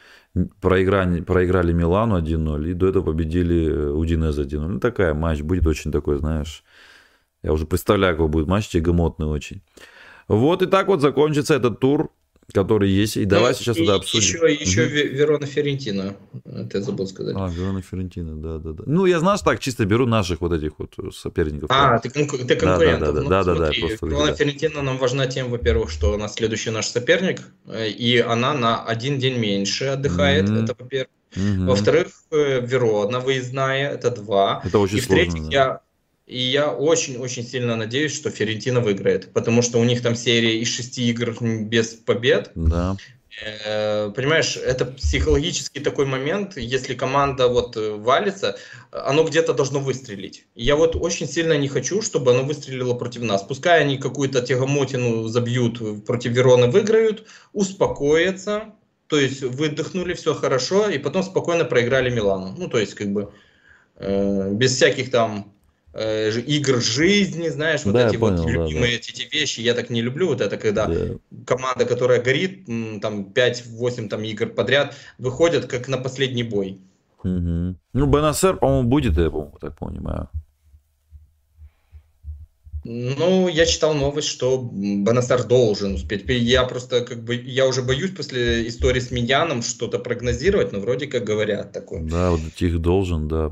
Проиграли, 0.61 1.21
проиграли 1.21 1.73
Милану 1.73 2.19
1-0, 2.19 2.71
и 2.71 2.75
до 2.75 2.89
этого 2.89 3.05
победили 3.05 3.71
э, 3.71 3.91
Удинезе 3.91 4.43
1-0. 4.43 4.67
Ну, 4.67 4.81
такая 4.81 5.15
матч 5.15 5.43
будет 5.43 5.67
очень 5.67 5.93
такой, 5.93 6.19
знаешь, 6.19 6.65
я 7.43 7.53
уже 7.53 7.67
представляю, 7.67 8.17
какой 8.17 8.29
будет 8.29 8.47
матч, 8.47 8.69
тягомотный 8.69 9.27
очень. 9.27 9.63
Вот 10.29 10.63
и 10.63 10.67
так 10.67 10.89
вот 10.89 11.01
закончится 11.01 11.55
этот 11.55 11.81
тур 11.81 12.11
который 12.53 12.91
есть. 12.91 13.17
И 13.17 13.25
давай 13.25 13.53
ну, 13.53 13.59
сейчас 13.59 13.77
и, 13.77 13.83
это 13.83 13.95
обсудим. 13.97 14.47
Еще, 14.47 14.55
еще 14.55 14.83
угу. 14.85 15.17
Верона 15.17 15.47
Ферентина, 15.47 16.17
это 16.45 16.81
забыл 16.81 17.07
сказать. 17.07 17.37
А, 17.39 17.49
Верона 17.49 17.83
Ферентина, 17.83 18.37
да, 18.37 18.59
да, 18.59 18.73
да. 18.73 18.85
Ну, 18.87 19.07
я, 19.07 19.21
знаешь, 19.21 19.41
так 19.41 19.61
чисто 19.61 19.85
беру 19.85 20.07
наших 20.07 20.41
вот 20.41 20.53
этих 20.53 20.79
вот 20.79 20.95
соперников. 21.15 21.71
А, 21.71 21.99
ты, 21.99 22.09
конку- 22.09 22.39
ты 22.39 22.57
конкурентов. 22.57 23.01
Да, 23.01 23.13
да, 23.13 23.13
да, 23.13 23.23
ну, 23.23 23.29
да, 23.29 23.45
да, 23.45 23.55
да, 23.55 23.71
Верона 23.71 24.35
Ферентина 24.35 24.83
нам 24.83 24.99
важна 24.99 25.27
тем, 25.27 25.51
во-первых, 25.51 25.91
что 25.91 26.15
она 26.15 26.29
следующий 26.29 26.71
наш 26.71 26.87
соперник, 26.87 27.43
э, 27.67 27.89
и 27.89 28.19
она 28.19 28.55
на 28.55 28.83
один 28.83 29.19
день 29.19 29.39
меньше 29.39 29.87
отдыхает, 29.87 30.49
mm-hmm. 30.49 30.65
это 30.65 30.77
во-первых. 30.79 31.09
Mm-hmm. 31.35 31.67
Во-вторых, 31.67 32.07
э, 32.31 32.67
Верона 32.67 33.21
выездная, 33.21 33.91
это 33.91 34.11
два. 34.11 34.63
Это 34.65 34.79
очень 34.79 34.99
и 34.99 35.01
сложно. 35.01 35.25
в-третьих, 35.25 35.45
да. 35.45 35.53
я 35.53 35.81
И 36.29 36.41
я 36.41 36.71
очень-очень 36.71 37.43
сильно 37.43 37.75
надеюсь, 37.75 38.15
что 38.15 38.31
Ферентина 38.31 38.81
выиграет, 38.81 39.33
потому 39.33 39.63
что 39.63 39.79
у 39.79 39.85
них 39.85 40.03
там 40.03 40.15
серия 40.15 40.61
из 40.61 40.69
шести 40.69 41.09
игр 41.09 41.35
без 41.43 41.95
побед. 41.95 42.53
Да. 42.55 42.97
Э, 43.65 44.11
понимаешь, 44.15 44.57
это 44.57 44.85
психологический 44.85 45.81
такой 45.81 46.05
момент, 46.05 46.59
если 46.59 46.95
команда 46.95 47.49
вот 47.49 47.79
э, 47.79 47.93
валится, 47.93 48.59
оно 48.91 49.25
где-то 49.25 49.55
должно 49.55 49.81
выстрелить. 49.81 50.45
Я 50.55 50.77
вот 50.77 50.97
очень 50.97 51.27
сильно 51.27 51.55
не 51.57 51.69
хочу, 51.69 52.03
чтобы 52.03 52.33
оно 52.33 52.43
выстрелило 52.43 52.93
против 52.93 53.23
нас. 53.23 53.43
Пускай 53.43 53.81
они 53.81 53.97
какую-то 53.97 54.43
тягомотину 54.43 55.29
забьют, 55.29 56.05
против 56.05 56.33
Верона 56.33 56.67
выиграют, 56.67 57.27
успокоятся, 57.55 58.75
то 59.07 59.19
есть 59.19 59.41
выдохнули, 59.41 60.13
все 60.13 60.35
хорошо, 60.35 60.91
и 60.91 60.99
потом 60.99 61.23
спокойно 61.23 61.65
проиграли 61.65 62.11
Милану. 62.11 62.55
Ну, 62.59 62.69
то 62.69 62.79
есть, 62.79 62.95
как 62.95 63.13
бы, 63.13 63.33
э, 63.97 64.53
без 64.53 64.75
всяких 64.75 65.11
там 65.11 65.39
э, 65.39 65.58
игр 65.95 66.81
жизни, 66.81 67.49
знаешь, 67.49 67.85
вот 67.85 67.95
Да, 67.95 68.07
эти 68.07 68.15
я 68.15 68.19
вот 68.19 68.37
понял, 68.37 68.45
да, 68.45 68.67
любимые 68.67 68.97
эти 68.97 69.35
вещи, 69.35 69.61
я 69.61 69.75
так 69.75 69.91
не 69.91 70.03
люблю, 70.03 70.29
вот 70.29 70.41
это 70.41 70.57
когда 70.57 70.87
Да. 70.87 71.17
команда, 71.47 71.87
которая 71.87 72.23
горит, 72.23 72.67
там 73.01 73.33
5-8 73.33 74.09
там 74.09 74.23
игр 74.23 74.49
подряд, 74.49 74.95
выходят 75.19 75.67
как 75.67 75.89
на 75.89 75.99
последний 75.99 76.45
бой. 76.45 76.79
Мгм. 77.25 77.79
Ну, 77.95 78.07
БНСР, 78.07 78.59
по-моему, 78.59 78.89
будет, 78.89 79.19
я, 79.19 79.31
по-моему, 79.31 79.59
так 79.61 79.77
понимаю. 79.79 80.29
Ну, 82.85 83.49
я 83.49 83.67
читал 83.67 83.93
новость, 83.93 84.29
что 84.29 84.59
Бонасар 84.59 85.45
должен 85.45 85.95
успеть. 85.95 86.25
Я 86.29 86.65
просто 86.65 87.05
как 87.05 87.23
бы, 87.23 87.35
я 87.35 87.67
уже 87.67 87.83
боюсь 87.83 88.13
после 88.13 88.67
истории 88.69 89.01
с 89.01 89.11
Медианом 89.11 89.63
что-то 89.63 89.99
прогнозировать, 89.99 90.73
но 90.73 90.81
вроде 90.81 91.07
как 91.07 91.25
говорят 91.25 91.73
такое. 91.73 92.03
Да, 92.03 92.31
вот 92.31 92.41
этих 92.47 92.79
должен, 92.81 93.29
да. 93.29 93.51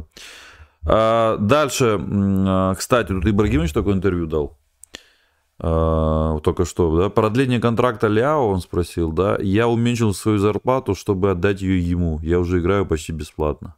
А, 0.88 1.36
дальше, 1.38 1.98
а, 1.98 2.74
кстати, 2.74 3.08
тут 3.08 3.26
Ибрагимович 3.26 3.72
такое 3.72 3.94
интервью 3.94 4.26
дал. 4.26 4.58
А, 5.58 6.38
только 6.40 6.64
что, 6.64 6.96
да, 6.96 7.08
продление 7.08 7.60
контракта 7.60 8.06
Ляо, 8.06 8.48
он 8.48 8.60
спросил, 8.60 9.10
да, 9.10 9.36
я 9.40 9.68
уменьшил 9.68 10.14
свою 10.14 10.38
зарплату, 10.38 10.94
чтобы 10.94 11.32
отдать 11.32 11.60
ее 11.60 11.80
ему, 11.80 12.20
я 12.22 12.38
уже 12.38 12.60
играю 12.60 12.86
почти 12.86 13.12
бесплатно. 13.12 13.74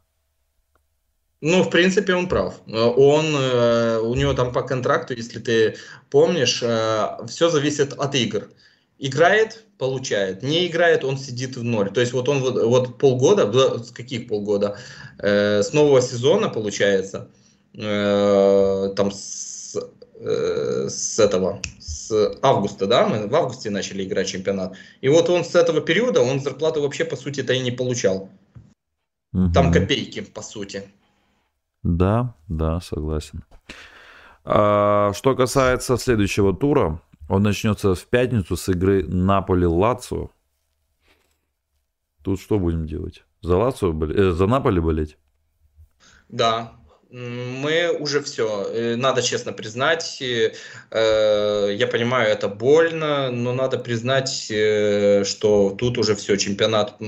Ну, 1.41 1.63
в 1.63 1.69
принципе, 1.69 2.15
он 2.15 2.27
прав. 2.27 2.55
Э, 2.67 2.73
Он, 2.73 3.25
э, 3.33 3.99
у 3.99 4.13
него 4.13 4.33
там 4.33 4.51
по 4.51 4.61
контракту, 4.61 5.13
если 5.13 5.39
ты 5.39 5.77
помнишь, 6.11 6.61
все 7.27 7.49
зависит 7.49 7.93
от 7.93 8.13
игр. 8.15 8.49
Играет, 8.97 9.63
получает. 9.79 10.43
Не 10.43 10.67
играет, 10.67 11.03
он 11.03 11.17
сидит 11.17 11.55
в 11.55 11.63
ноль. 11.63 11.89
То 11.89 12.01
есть 12.01 12.13
вот 12.13 12.29
он 12.29 12.41
вот, 12.41 12.61
вот 12.61 12.97
полгода, 12.97 13.45
да, 13.45 13.79
с 13.79 13.91
каких 13.91 14.27
полгода? 14.27 14.77
Э, 15.17 15.63
с 15.63 15.73
нового 15.73 16.01
сезона, 16.01 16.49
получается, 16.49 17.29
э, 17.73 18.93
там 18.95 19.11
с, 19.11 19.75
э, 20.19 20.87
с 20.89 21.17
этого, 21.17 21.61
с 21.79 22.11
августа, 22.41 22.87
да, 22.87 23.07
мы 23.07 23.27
в 23.27 23.35
августе 23.35 23.69
начали 23.69 24.03
играть 24.03 24.27
чемпионат. 24.27 24.75
И 24.99 25.07
вот 25.07 25.29
он 25.29 25.45
с 25.45 25.55
этого 25.55 25.79
периода, 25.79 26.21
он 26.21 26.41
зарплату 26.41 26.81
вообще, 26.81 27.05
по 27.05 27.15
сути-то, 27.15 27.53
и 27.53 27.59
не 27.59 27.71
получал. 27.71 28.29
Там 29.31 29.67
Мгм. 29.67 29.73
копейки, 29.73 30.21
по 30.21 30.41
сути. 30.41 30.83
Да, 31.83 32.35
да, 32.49 32.81
согласен. 32.81 33.45
А, 34.43 35.13
что 35.13 35.35
касается 35.35 35.95
следующего 35.97 36.53
тура, 36.53 37.01
он 37.29 37.43
начнется 37.43 37.93
в 37.95 38.05
пятницу 38.07 38.57
с 38.57 38.67
игры 38.69 39.03
Наполи-Лацио. 39.03 40.31
Тут 42.23 42.41
что 42.41 42.59
будем 42.59 42.85
делать? 42.85 43.23
За 43.41 43.55
Лацио 43.55 43.93
боле- 43.93 44.15
э, 44.15 44.31
за 44.31 44.47
Наполи 44.47 44.81
болеть? 44.81 45.17
Да, 46.27 46.73
мы 47.11 47.95
уже 47.99 48.21
все. 48.21 48.95
Надо 48.97 49.21
честно 49.21 49.53
признать, 49.53 50.21
э, 50.21 50.53
э, 50.91 51.75
я 51.75 51.87
понимаю, 51.87 52.29
это 52.29 52.47
больно, 52.47 53.31
но 53.31 53.53
надо 53.53 53.77
признать, 53.77 54.47
э, 54.51 55.23
что 55.23 55.75
тут 55.77 55.97
уже 55.97 56.15
все, 56.15 56.35
чемпионат 56.35 56.99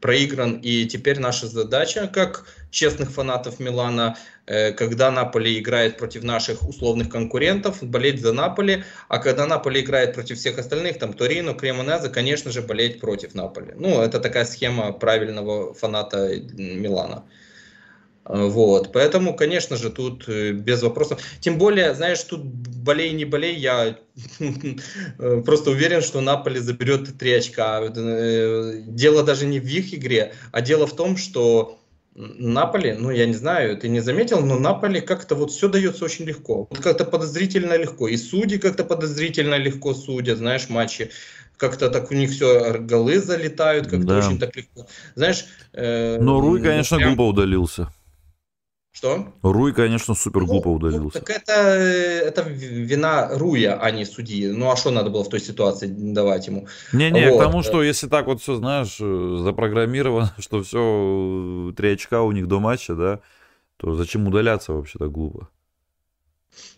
проигран. 0.00 0.58
И 0.62 0.86
теперь 0.86 1.18
наша 1.18 1.46
задача, 1.46 2.08
как 2.12 2.46
честных 2.72 3.12
фанатов 3.12 3.60
Милана, 3.60 4.16
э, 4.46 4.72
когда 4.72 5.10
Наполи 5.12 5.58
играет 5.60 5.98
против 5.98 6.24
наших 6.24 6.68
условных 6.68 7.08
конкурентов, 7.08 7.82
болеть 7.82 8.20
за 8.20 8.32
Наполи, 8.32 8.84
а 9.08 9.18
когда 9.18 9.46
Наполи 9.46 9.80
играет 9.82 10.14
против 10.14 10.38
всех 10.38 10.58
остальных, 10.58 10.98
там 10.98 11.12
Торино, 11.12 11.54
Кремонезе, 11.54 12.08
конечно 12.08 12.50
же, 12.50 12.62
болеть 12.62 13.00
против 13.00 13.34
Наполи. 13.34 13.72
Ну, 13.76 14.02
это 14.02 14.18
такая 14.20 14.44
схема 14.44 14.92
правильного 14.92 15.74
фаната 15.74 16.18
м, 16.34 16.82
Милана. 16.82 17.24
Э, 18.24 18.46
Вот, 18.48 18.92
поэтому, 18.92 19.34
конечно 19.36 19.76
же, 19.76 19.90
тут 19.90 20.28
э, 20.28 20.52
без 20.52 20.82
вопросов. 20.82 21.20
Тем 21.40 21.58
более, 21.58 21.94
знаешь, 21.94 22.22
тут 22.22 22.44
болей 22.44 23.12
не 23.12 23.24
болей, 23.24 23.56
я 23.56 23.98
э, 25.18 25.42
просто 25.44 25.70
уверен, 25.70 26.02
что 26.02 26.20
Наполи 26.20 26.60
заберет 26.60 27.18
три 27.18 27.32
очка. 27.34 27.80
Э, 27.82 28.82
Дело 28.86 29.22
даже 29.24 29.46
не 29.46 29.60
в 29.60 29.66
их 29.66 29.94
игре, 29.94 30.34
а 30.52 30.60
дело 30.60 30.86
в 30.86 30.96
том, 30.96 31.16
что 31.16 31.81
Наполи, 32.14 32.92
ну 32.92 33.10
я 33.10 33.24
не 33.26 33.32
знаю, 33.34 33.76
ты 33.78 33.88
не 33.88 34.00
заметил, 34.00 34.40
но 34.44 34.58
Наполи 34.58 35.00
как-то 35.00 35.34
вот 35.34 35.50
все 35.50 35.68
дается 35.68 36.04
очень 36.04 36.26
легко. 36.26 36.66
Вот 36.68 36.78
как-то 36.80 37.04
подозрительно 37.06 37.76
легко. 37.76 38.06
И 38.06 38.16
судьи 38.18 38.58
как-то 38.58 38.84
подозрительно 38.84 39.54
легко 39.54 39.94
судят, 39.94 40.38
знаешь, 40.38 40.68
матчи. 40.68 41.10
Как-то 41.56 41.88
так 41.90 42.10
у 42.10 42.14
них 42.14 42.30
все 42.30 42.78
голы 42.78 43.18
залетают, 43.18 43.86
как-то 43.86 44.06
Да. 44.06 44.18
очень 44.18 44.38
так 44.38 44.54
легко. 44.56 44.86
Знаешь... 45.14 45.46
э, 45.72 46.18
Но 46.20 46.40
Руй, 46.40 46.60
конечно, 46.60 46.98
прям- 46.98 47.14
глупо 47.14 47.30
удалился. 47.30 47.88
Что? 48.92 49.32
Руй, 49.42 49.72
конечно, 49.72 50.14
супер 50.14 50.44
глупо 50.44 50.68
Ну, 50.68 50.74
удалился. 50.74 51.18
так 51.18 51.30
это, 51.30 51.52
э, 51.52 52.20
это 52.26 52.42
вина 52.42 53.30
Руя, 53.32 53.78
а 53.80 53.90
не 53.90 54.04
судьи. 54.04 54.48
Ну 54.48 54.70
а 54.70 54.76
что 54.76 54.90
надо 54.90 55.08
было 55.08 55.24
в 55.24 55.30
той 55.30 55.40
ситуации 55.40 55.86
давать 55.86 56.46
ему? 56.46 56.68
Не-не, 56.92 57.30
Вот, 57.30 57.38
к 57.38 57.42
тому, 57.42 57.60
э. 57.60 57.62
что 57.62 57.82
если 57.82 58.06
так 58.08 58.26
вот 58.26 58.42
все, 58.42 58.54
знаешь, 58.56 58.98
э, 59.00 59.36
запрограммировано, 59.42 60.34
что 60.38 60.62
все, 60.62 61.72
три 61.74 61.94
очка 61.94 62.20
у 62.22 62.32
них 62.32 62.48
до 62.48 62.60
матча, 62.60 62.94
да, 62.94 63.20
то 63.78 63.94
зачем 63.94 64.28
удаляться 64.28 64.74
вообще 64.74 64.98
так 64.98 65.10
глупо? 65.10 65.48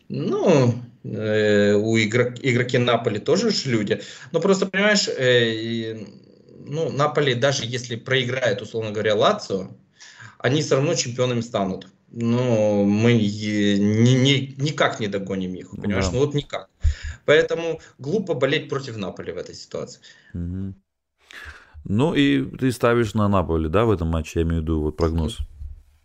Ну, 0.08 0.74
э, 1.02 1.74
у 1.74 1.96
игрок- 1.98 2.38
игроки 2.42 2.78
Наполи 2.78 3.18
тоже 3.18 3.50
же 3.50 3.70
люди. 3.70 4.00
Но 4.30 4.38
просто, 4.40 4.66
понимаешь, 4.66 5.08
э, 5.08 5.98
ну, 6.64 6.90
Наполи, 6.90 7.34
даже 7.34 7.64
если 7.66 7.96
проиграет, 7.96 8.62
условно 8.62 8.92
говоря, 8.92 9.16
Лацио, 9.16 9.68
они 10.38 10.62
все 10.62 10.76
равно 10.76 10.94
чемпионами 10.94 11.40
станут. 11.40 11.88
Но 12.16 12.84
мы 12.84 13.12
ни- 13.14 14.14
ни- 14.14 14.54
никак 14.62 15.00
не 15.00 15.08
догоним 15.08 15.54
их, 15.54 15.70
понимаешь? 15.70 16.06
Да. 16.06 16.12
Ну 16.12 16.18
вот 16.20 16.34
никак. 16.34 16.68
Поэтому 17.24 17.80
глупо 17.98 18.34
болеть 18.34 18.68
против 18.68 18.96
Наполи 18.96 19.32
в 19.32 19.36
этой 19.36 19.54
ситуации. 19.54 20.00
Мгм. 20.32 20.74
Ну 21.84 22.14
и 22.14 22.44
ты 22.56 22.70
ставишь 22.72 23.14
на 23.14 23.28
Наполи, 23.28 23.68
да, 23.68 23.84
в 23.84 23.90
этом 23.90 24.08
матче, 24.08 24.40
я 24.40 24.42
имею 24.42 24.60
в 24.60 24.62
виду 24.62 24.80
вот 24.80 24.96
прогноз. 24.96 25.38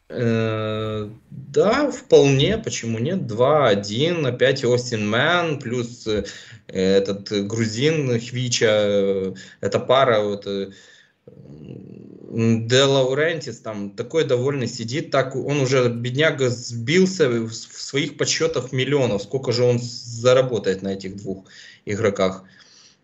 Э, 0.10 1.10
Да, 1.30 1.92
вполне, 1.92 2.58
почему 2.58 2.98
нет? 3.00 3.28
2-1, 3.28 4.26
опять 4.26 4.66
Остин 4.66 5.08
Мэн, 5.08 5.60
плюс 5.60 6.08
э, 6.08 6.24
этот 6.68 7.48
грузин 7.48 8.20
Хвича, 8.20 8.66
э, 8.70 9.34
эта 9.62 9.80
пара, 9.80 10.22
вот, 10.22 10.48
э, 10.48 10.72
Де 12.32 12.84
Лаурентис 12.84 13.60
там 13.60 13.90
такой 13.90 14.24
довольный 14.24 14.68
сидит, 14.68 15.10
так 15.10 15.36
он 15.36 15.62
уже, 15.62 15.90
бедняга, 15.90 16.50
сбился 16.50 17.28
в 17.28 17.52
своих 17.54 18.18
подсчетах 18.18 18.72
миллионов, 18.72 19.24
сколько 19.24 19.52
же 19.52 19.64
он 19.64 19.80
заработает 19.80 20.84
на 20.84 20.90
этих 20.90 21.18
двух 21.18 21.46
игроках. 21.86 22.44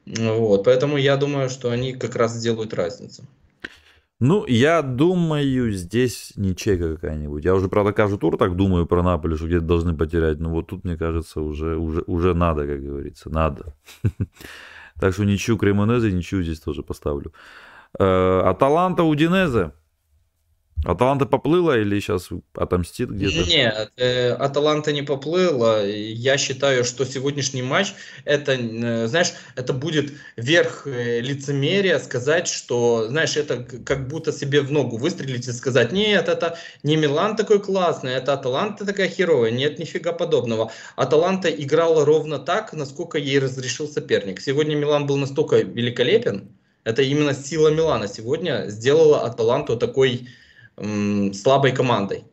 Вот, 0.05 0.63
поэтому 0.63 0.97
я 0.97 1.17
думаю, 1.17 1.49
что 1.49 1.71
они 1.71 1.93
как 1.93 2.15
раз 2.15 2.35
сделают 2.35 2.75
разницу. 2.75 3.23
Ну, 4.19 4.45
я 4.45 4.83
думаю, 4.83 5.71
здесь 5.71 6.33
ничейка 6.35 6.95
какая-нибудь. 6.95 7.43
Я 7.43 7.55
уже, 7.55 7.67
правда, 7.67 7.93
каждый 7.93 8.19
тур 8.19 8.37
так 8.37 8.55
думаю 8.55 8.85
про 8.85 9.01
Наполи, 9.01 9.35
что 9.35 9.47
где-то 9.47 9.65
должны 9.65 9.97
потерять. 9.97 10.39
Но 10.39 10.51
вот 10.51 10.67
тут, 10.67 10.83
мне 10.85 10.97
кажется, 10.97 11.41
уже, 11.41 11.75
уже, 11.77 12.03
уже 12.05 12.33
надо, 12.35 12.67
как 12.67 12.83
говорится, 12.83 13.29
надо. 13.29 13.73
Так 14.97 15.13
что 15.13 15.25
ничью 15.25 15.57
Кремонезе, 15.57 16.09
ничью 16.09 16.41
здесь 16.41 16.61
тоже 16.61 16.81
поставлю. 16.81 17.33
Э, 17.99 18.41
Аталанта 18.45 19.03
Удинезе. 19.03 19.71
Аталанта 20.85 21.25
поплыла 21.25 21.79
или 21.79 21.99
сейчас 21.99 22.29
отомстит 22.53 23.09
где-то? 23.09 23.49
Нет, 23.49 23.91
э, 23.97 24.33
Аталанта 24.33 24.91
не 24.93 25.01
поплыла. 25.01 25.81
Я 25.81 26.37
считаю, 26.37 26.83
что 26.83 27.05
сегодняшний 27.05 27.63
матч, 27.63 27.93
это, 28.23 28.51
э, 28.51 29.07
знаешь, 29.07 29.33
это 29.55 29.73
будет 29.73 30.13
верх 30.37 30.85
э, 30.85 31.21
лицемерия 31.21 31.97
сказать, 31.97 32.47
что, 32.47 33.07
знаешь, 33.07 33.35
это 33.35 33.63
как 33.63 34.07
будто 34.07 34.31
себе 34.31 34.61
в 34.61 34.71
ногу 34.71 34.97
выстрелить 34.97 35.47
и 35.47 35.53
сказать, 35.53 35.91
нет, 35.91 36.29
это 36.29 36.57
не 36.83 36.97
Милан 36.97 37.35
такой 37.35 37.59
классный, 37.59 38.11
это 38.13 38.33
Аталанта 38.33 38.85
такая 38.85 39.09
херовая. 39.09 39.49
Нет, 39.49 39.79
нифига 39.79 40.11
подобного. 40.11 40.71
Аталанта 40.95 41.49
играла 41.49 42.05
ровно 42.05 42.37
так, 42.37 42.73
насколько 42.73 43.17
ей 43.17 43.39
разрешил 43.39 43.87
соперник. 43.87 44.39
Сегодня 44.39 44.75
Милан 44.75 45.07
был 45.07 45.17
настолько 45.17 45.61
великолепен, 45.61 46.55
это 46.85 47.01
именно 47.01 47.33
сила 47.33 47.67
Милана 47.67 48.07
сегодня 48.07 48.69
сделала 48.69 49.25
Аталанту 49.25 49.75
такой 49.75 50.29
м, 50.77 51.33
слабой 51.33 51.73
командой. 51.73 52.23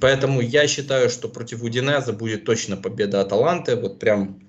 Поэтому 0.00 0.40
я 0.40 0.66
считаю, 0.66 1.10
что 1.10 1.28
против 1.28 1.62
Удинеза 1.62 2.12
будет 2.12 2.44
точно 2.44 2.76
победа 2.76 3.20
Аталанты. 3.20 3.76
Вот 3.76 3.98
прям 3.98 4.40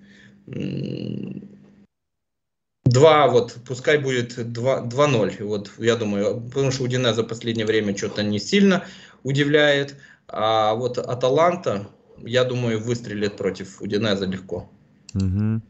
Два, 2.86 3.28
вот, 3.28 3.56
пускай 3.68 4.00
будет 4.00 4.38
2-0. 4.38 5.44
Вот, 5.44 5.72
я 5.78 5.96
думаю, 5.96 6.42
потому 6.42 6.72
что 6.72 6.84
Удинеза 6.84 7.22
в 7.22 7.28
последнее 7.28 7.68
время 7.68 7.96
что-то 7.96 8.24
не 8.24 8.40
сильно 8.40 8.84
удивляет. 9.24 9.96
А 10.28 10.74
вот 10.74 10.98
Аталанта, 10.98 11.88
я 12.18 12.44
думаю, 12.46 12.80
выстрелит 12.80 13.38
против 13.38 13.82
Удинеза 13.82 14.26
легко. 14.26 14.72
Угу. 15.14 15.62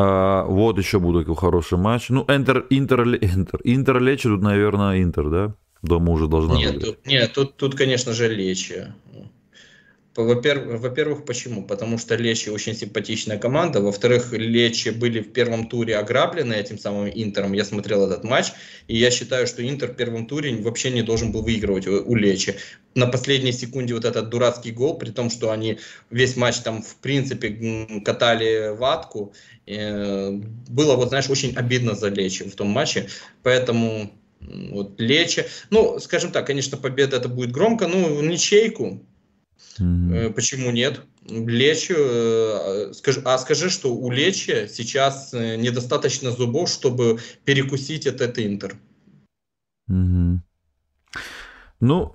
А, 0.00 0.44
вот 0.44 0.78
еще 0.78 1.00
будет 1.00 1.22
такой 1.22 1.34
хороший 1.34 1.76
матч. 1.76 2.08
Ну, 2.08 2.24
Интер, 2.28 2.64
Интер, 2.70 3.02
Интер, 3.20 3.60
Интер 3.64 4.00
Лечи, 4.00 4.28
тут, 4.28 4.42
наверное, 4.42 5.02
Интер, 5.02 5.28
да? 5.28 5.54
Дома 5.82 6.12
уже 6.12 6.28
должна 6.28 6.54
нет, 6.54 6.74
быть. 6.74 6.84
Тут, 6.84 7.06
нет, 7.06 7.32
тут, 7.32 7.56
тут, 7.56 7.74
конечно 7.74 8.12
же, 8.12 8.28
Лечи. 8.28 8.92
Во-первых, 10.18 10.80
во-первых, 10.80 11.24
почему? 11.24 11.62
Потому 11.64 11.96
что 11.96 12.16
Лечи 12.16 12.48
очень 12.48 12.74
симпатичная 12.74 13.38
команда. 13.38 13.80
Во-вторых, 13.80 14.32
Лечи 14.32 14.88
были 14.90 15.20
в 15.20 15.32
первом 15.32 15.68
туре 15.68 15.96
ограблены 15.96 16.54
этим 16.54 16.76
самым 16.76 17.08
Интером. 17.14 17.52
Я 17.52 17.64
смотрел 17.64 18.04
этот 18.04 18.24
матч, 18.24 18.46
и 18.88 18.96
я 18.96 19.12
считаю, 19.12 19.46
что 19.46 19.62
Интер 19.62 19.92
в 19.92 19.94
первом 19.94 20.26
туре 20.26 20.56
вообще 20.56 20.90
не 20.90 21.02
должен 21.02 21.30
был 21.30 21.42
выигрывать 21.42 21.86
у 21.86 22.14
Лечи. 22.16 22.56
На 22.96 23.06
последней 23.06 23.52
секунде 23.52 23.94
вот 23.94 24.04
этот 24.04 24.28
дурацкий 24.28 24.72
гол, 24.72 24.98
при 24.98 25.10
том, 25.10 25.30
что 25.30 25.52
они 25.52 25.78
весь 26.10 26.36
матч 26.36 26.56
там 26.56 26.82
в 26.82 26.96
принципе 26.96 28.02
катали 28.04 28.76
ватку. 28.76 29.32
Э, 29.66 30.32
было 30.32 30.96
вот, 30.96 31.10
знаешь, 31.10 31.30
очень 31.30 31.54
обидно 31.54 31.94
за 31.94 32.08
Лечи 32.08 32.42
в 32.42 32.56
том 32.56 32.70
матче. 32.70 33.08
Поэтому 33.44 34.12
вот 34.40 34.98
Лечи. 35.00 35.44
Ну, 35.70 36.00
скажем 36.00 36.32
так, 36.32 36.44
конечно, 36.44 36.76
победа 36.76 37.18
это 37.18 37.28
будет 37.28 37.52
громко, 37.52 37.86
ну, 37.86 38.20
ничейку 38.20 39.04
Mm-hmm. 39.80 40.32
Почему 40.32 40.70
нет? 40.70 41.00
Лечи, 41.26 41.94
э, 41.96 42.92
скажи, 42.94 43.22
а 43.24 43.38
скажи, 43.38 43.70
что 43.70 43.94
у 43.94 44.10
Лечи 44.10 44.68
сейчас 44.68 45.32
э, 45.34 45.56
недостаточно 45.56 46.30
зубов, 46.30 46.68
чтобы 46.68 47.18
перекусить 47.44 48.06
этот 48.06 48.38
Интер. 48.38 48.76
Mm-hmm. 49.90 50.38
Ну, 51.80 52.14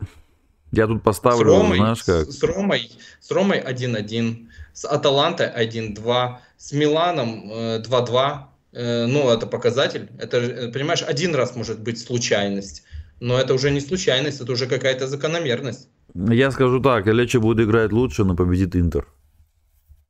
я 0.71 0.87
тут 0.87 1.03
поставлю, 1.03 1.51
с 1.51 1.57
Ромой, 1.59 1.77
знаешь 1.77 2.03
как? 2.03 2.27
С, 2.27 2.39
с 2.39 2.43
Ромой, 2.43 2.91
с 3.19 3.31
Ромой 3.31 3.59
1-1, 3.59 4.47
с 4.73 4.85
Аталантой 4.85 5.47
1-2, 5.47 6.37
с 6.57 6.71
Миланом 6.71 7.51
2-2. 7.51 8.39
Ну, 8.73 9.29
это 9.29 9.45
показатель. 9.45 10.09
Это, 10.17 10.71
понимаешь, 10.73 11.03
один 11.03 11.35
раз 11.35 11.55
может 11.55 11.79
быть 11.79 11.99
случайность. 11.99 12.83
Но 13.19 13.39
это 13.39 13.53
уже 13.53 13.69
не 13.69 13.79
случайность, 13.79 14.41
это 14.41 14.51
уже 14.51 14.65
какая-то 14.65 15.07
закономерность. 15.07 15.89
Я 16.13 16.51
скажу 16.51 16.79
так, 16.79 17.07
Лечи 17.07 17.37
будет 17.37 17.65
играть 17.67 17.91
лучше, 17.91 18.23
но 18.23 18.35
победит 18.35 18.75
Интер. 18.75 19.07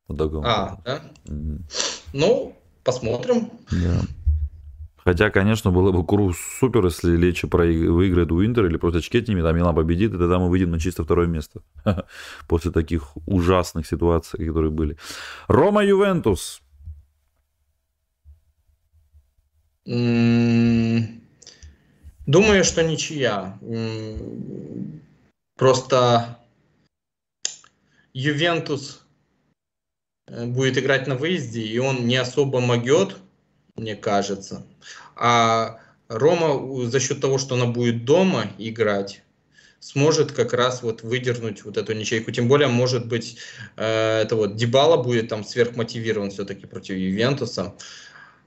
Вот 0.07 0.17
таком. 0.17 0.45
А, 0.45 0.79
да? 0.83 1.01
Mm-hmm. 1.25 1.61
Ну, 2.13 2.55
посмотрим. 2.83 3.49
Да. 3.71 4.01
Хотя, 5.03 5.29
конечно, 5.29 5.71
было 5.71 5.91
бы 5.91 6.05
круг 6.05 6.33
супер, 6.35 6.85
если 6.85 7.17
Лечи 7.17 7.45
выиграет 7.45 8.31
у 8.31 8.45
Интера 8.45 8.67
или 8.67 8.77
просто 8.77 8.99
очки 8.99 9.17
отнимет, 9.17 9.45
а 9.45 9.51
Милан 9.51 9.75
победит, 9.75 10.13
и 10.13 10.17
тогда 10.17 10.39
мы 10.39 10.49
выйдем 10.49 10.71
на 10.71 10.79
чисто 10.79 11.03
второе 11.03 11.27
место. 11.27 11.61
После 12.47 12.71
таких 12.71 13.17
ужасных 13.27 13.85
ситуаций, 13.85 14.45
которые 14.45 14.71
были. 14.71 14.97
Рома 15.47 15.83
Ювентус. 15.83 16.61
Думаю, 22.25 22.63
что 22.63 22.83
ничья. 22.83 23.57
Просто 25.55 26.39
Ювентус 28.13 29.05
э, 30.27 30.45
будет 30.45 30.77
играть 30.77 31.07
на 31.07 31.15
выезде, 31.15 31.61
и 31.61 31.77
он 31.79 32.07
не 32.07 32.15
особо 32.15 32.59
могет, 32.59 33.17
мне 33.75 33.95
кажется. 33.95 34.65
А 35.15 35.79
Рома 36.07 36.85
за 36.87 36.99
счет 36.99 37.21
того, 37.21 37.37
что 37.37 37.55
она 37.55 37.65
будет 37.65 38.05
дома 38.05 38.45
играть, 38.57 39.23
сможет 39.79 40.31
как 40.31 40.53
раз 40.53 40.81
вот 40.81 41.03
выдернуть 41.03 41.65
вот 41.65 41.77
эту 41.77 41.93
ничейку. 41.93 42.31
Тем 42.31 42.47
более, 42.47 42.67
может 42.67 43.07
быть, 43.07 43.37
э, 43.75 44.21
это 44.21 44.35
вот 44.35 44.55
Дебала 44.55 45.01
будет 45.01 45.27
там 45.27 45.43
сверхмотивирован 45.43 46.31
все-таки 46.31 46.65
против 46.65 46.95
Ювентуса. 46.95 47.73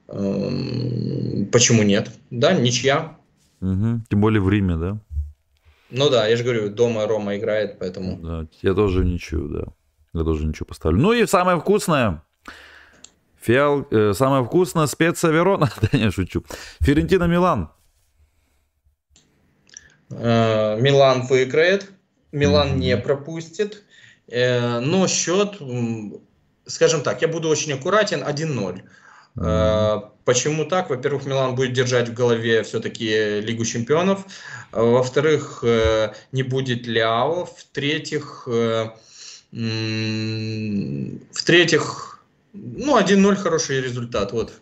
Эм, 0.08 1.48
почему 1.52 1.82
нет? 1.82 2.10
Да, 2.30 2.52
ничья. 2.52 3.18
Угу. 3.60 4.02
Тем 4.08 4.20
более 4.20 4.40
в 4.40 4.48
Риме, 4.48 4.76
да? 4.76 4.98
Ну 5.90 6.10
да, 6.10 6.26
я 6.26 6.36
же 6.36 6.42
говорю, 6.42 6.68
дома 6.70 7.06
Рома 7.06 7.36
играет, 7.36 7.78
поэтому... 7.78 8.16
Да, 8.16 8.46
я 8.62 8.74
тоже 8.74 9.04
ничего, 9.04 9.48
да. 9.48 9.64
Я 10.14 10.24
тоже 10.24 10.46
ничего 10.46 10.66
поставлю. 10.66 11.00
Ну 11.00 11.12
и 11.12 11.26
самое 11.26 11.58
вкусное. 11.58 12.22
Фиал, 13.40 13.86
э, 13.90 14.12
самое 14.14 14.44
вкусное 14.44 14.86
специя 14.86 15.30
Верона. 15.30 15.70
да 15.80 15.98
не 15.98 16.10
шучу. 16.10 16.44
Ферентина 16.80 17.24
Милан. 17.24 17.70
Э, 20.10 20.80
Милан 20.80 21.26
выиграет. 21.26 21.90
Милан 22.32 22.72
mm-hmm. 22.72 22.78
не 22.78 22.96
пропустит. 22.96 23.84
Э, 24.28 24.80
но 24.80 25.06
счет, 25.06 25.60
скажем 26.66 27.02
так, 27.02 27.22
я 27.22 27.28
буду 27.28 27.48
очень 27.48 27.72
аккуратен, 27.72 28.24
1-0. 28.24 28.82
Mm-hmm. 29.36 30.10
Почему 30.26 30.64
так? 30.64 30.90
Во-первых, 30.90 31.24
Милан 31.24 31.54
будет 31.54 31.72
держать 31.72 32.08
в 32.08 32.12
голове 32.12 32.64
все-таки 32.64 33.40
Лигу 33.40 33.64
чемпионов. 33.64 34.26
Во-вторых, 34.72 35.60
э, 35.62 36.12
не 36.32 36.42
будет 36.42 36.88
Ляо. 36.88 37.44
В-третьих, 37.44 38.48
э, 38.48 38.90
в-третьих, 41.32 42.20
ну, 42.52 42.98
1-0 42.98 43.36
хороший 43.36 43.80
результат. 43.80 44.32
Вот. 44.32 44.52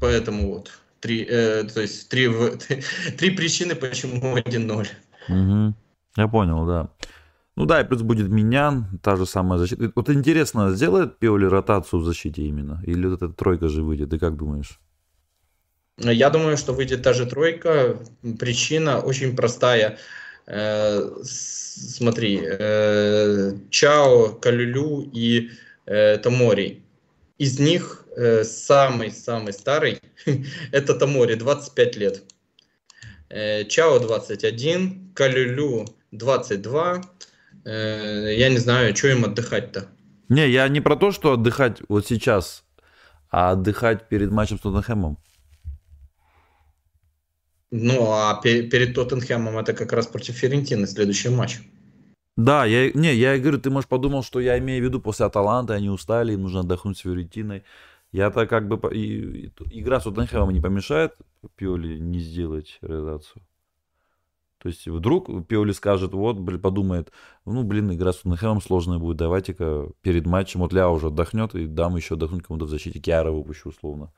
Поэтому 0.00 0.54
вот. 0.54 0.72
Три, 0.98 1.24
э, 1.28 1.62
то 1.72 1.80
есть 1.82 2.08
три, 2.08 2.28
три 3.16 3.30
причины, 3.30 3.76
почему 3.76 4.36
1-0. 4.36 4.88
Угу. 5.28 5.74
Я 6.16 6.28
понял, 6.28 6.66
да. 6.66 6.88
Ну 7.56 7.64
да, 7.64 7.80
и 7.80 7.84
плюс 7.84 8.02
будет 8.02 8.28
Минян, 8.28 8.98
та 9.02 9.16
же 9.16 9.26
самая 9.26 9.58
защита. 9.58 9.90
Вот 9.94 10.10
интересно, 10.10 10.70
сделает 10.72 11.18
Пиоли 11.18 11.46
ротацию 11.46 12.00
в 12.00 12.04
защите 12.04 12.42
именно? 12.42 12.82
Или 12.86 13.06
вот 13.06 13.22
эта 13.22 13.32
тройка 13.32 13.68
же 13.68 13.82
выйдет? 13.82 14.10
Ты 14.10 14.18
как 14.18 14.36
думаешь? 14.36 14.78
Я 15.98 16.28
думаю, 16.28 16.58
что 16.58 16.74
выйдет 16.74 17.02
та 17.02 17.14
же 17.14 17.24
тройка. 17.24 17.98
Причина 18.38 19.00
очень 19.00 19.34
простая. 19.34 19.98
Э, 20.46 21.10
смотри, 21.22 22.40
э, 22.44 23.54
Чао, 23.70 24.28
Калюлю 24.34 25.10
и 25.12 25.50
э, 25.86 26.18
Тамори. 26.18 26.82
Из 27.38 27.58
них 27.58 28.02
самый-самый 28.44 29.52
старый 29.52 30.00
это 30.72 30.94
Тамори, 30.94 31.34
25 31.34 31.96
лет. 31.96 32.22
Чао 33.68 33.98
21, 33.98 35.12
Калюлю 35.14 35.84
22. 36.12 37.02
Я 37.66 38.48
не 38.48 38.58
знаю, 38.58 38.94
что 38.94 39.08
им 39.08 39.24
отдыхать-то. 39.24 39.88
Не, 40.28 40.48
я 40.48 40.68
не 40.68 40.80
про 40.80 40.96
то, 40.96 41.10
что 41.10 41.32
отдыхать 41.32 41.82
вот 41.88 42.06
сейчас, 42.06 42.64
а 43.28 43.50
отдыхать 43.52 44.08
перед 44.08 44.30
матчем 44.30 44.58
с 44.58 44.60
Тоттенхэмом. 44.60 45.18
Ну, 47.72 48.12
а 48.12 48.40
перед 48.42 48.94
Тоттенхэмом 48.94 49.58
это 49.58 49.72
как 49.72 49.92
раз 49.92 50.06
против 50.06 50.36
Ферентины 50.36 50.86
следующий 50.86 51.28
матч. 51.28 51.58
Да, 52.36 52.64
я, 52.66 52.92
не, 52.92 53.14
я 53.14 53.36
говорю, 53.38 53.58
ты, 53.58 53.70
может, 53.70 53.88
подумал, 53.88 54.22
что 54.22 54.40
я 54.40 54.58
имею 54.58 54.82
в 54.82 54.86
виду 54.86 55.00
после 55.00 55.26
Аталанты, 55.26 55.72
они 55.72 55.88
устали, 55.88 56.34
им 56.34 56.42
нужно 56.42 56.60
отдохнуть 56.60 56.98
с 56.98 57.00
Ферентиной. 57.00 57.64
Я-то 58.12 58.46
как 58.46 58.68
бы... 58.68 58.94
И, 58.94 59.48
и, 59.48 59.52
игра 59.80 60.00
с 60.00 60.04
Тоттенхэмом 60.04 60.52
не 60.52 60.60
помешает 60.60 61.14
Пиоли 61.56 61.98
не 61.98 62.20
сделать 62.20 62.78
реализацию. 62.82 63.42
То 64.58 64.68
есть 64.68 64.86
вдруг 64.86 65.46
Пиоли 65.46 65.72
скажет, 65.72 66.12
вот, 66.12 66.38
блин, 66.38 66.60
подумает, 66.60 67.12
ну, 67.44 67.62
блин, 67.62 67.92
игра 67.92 68.12
с 68.12 68.16
Тоттенхэмом 68.16 68.62
сложная 68.62 68.98
будет, 68.98 69.18
давайте-ка 69.18 69.90
перед 70.00 70.26
матчем, 70.26 70.60
вот 70.60 70.72
Ля 70.72 70.88
уже 70.88 71.08
отдохнет, 71.08 71.54
и 71.54 71.66
дам 71.66 71.96
еще 71.96 72.14
отдохнуть 72.14 72.44
кому-то 72.44 72.64
в 72.64 72.70
защите, 72.70 72.98
Киара 72.98 73.30
выпущу 73.30 73.68
условно 73.68 74.12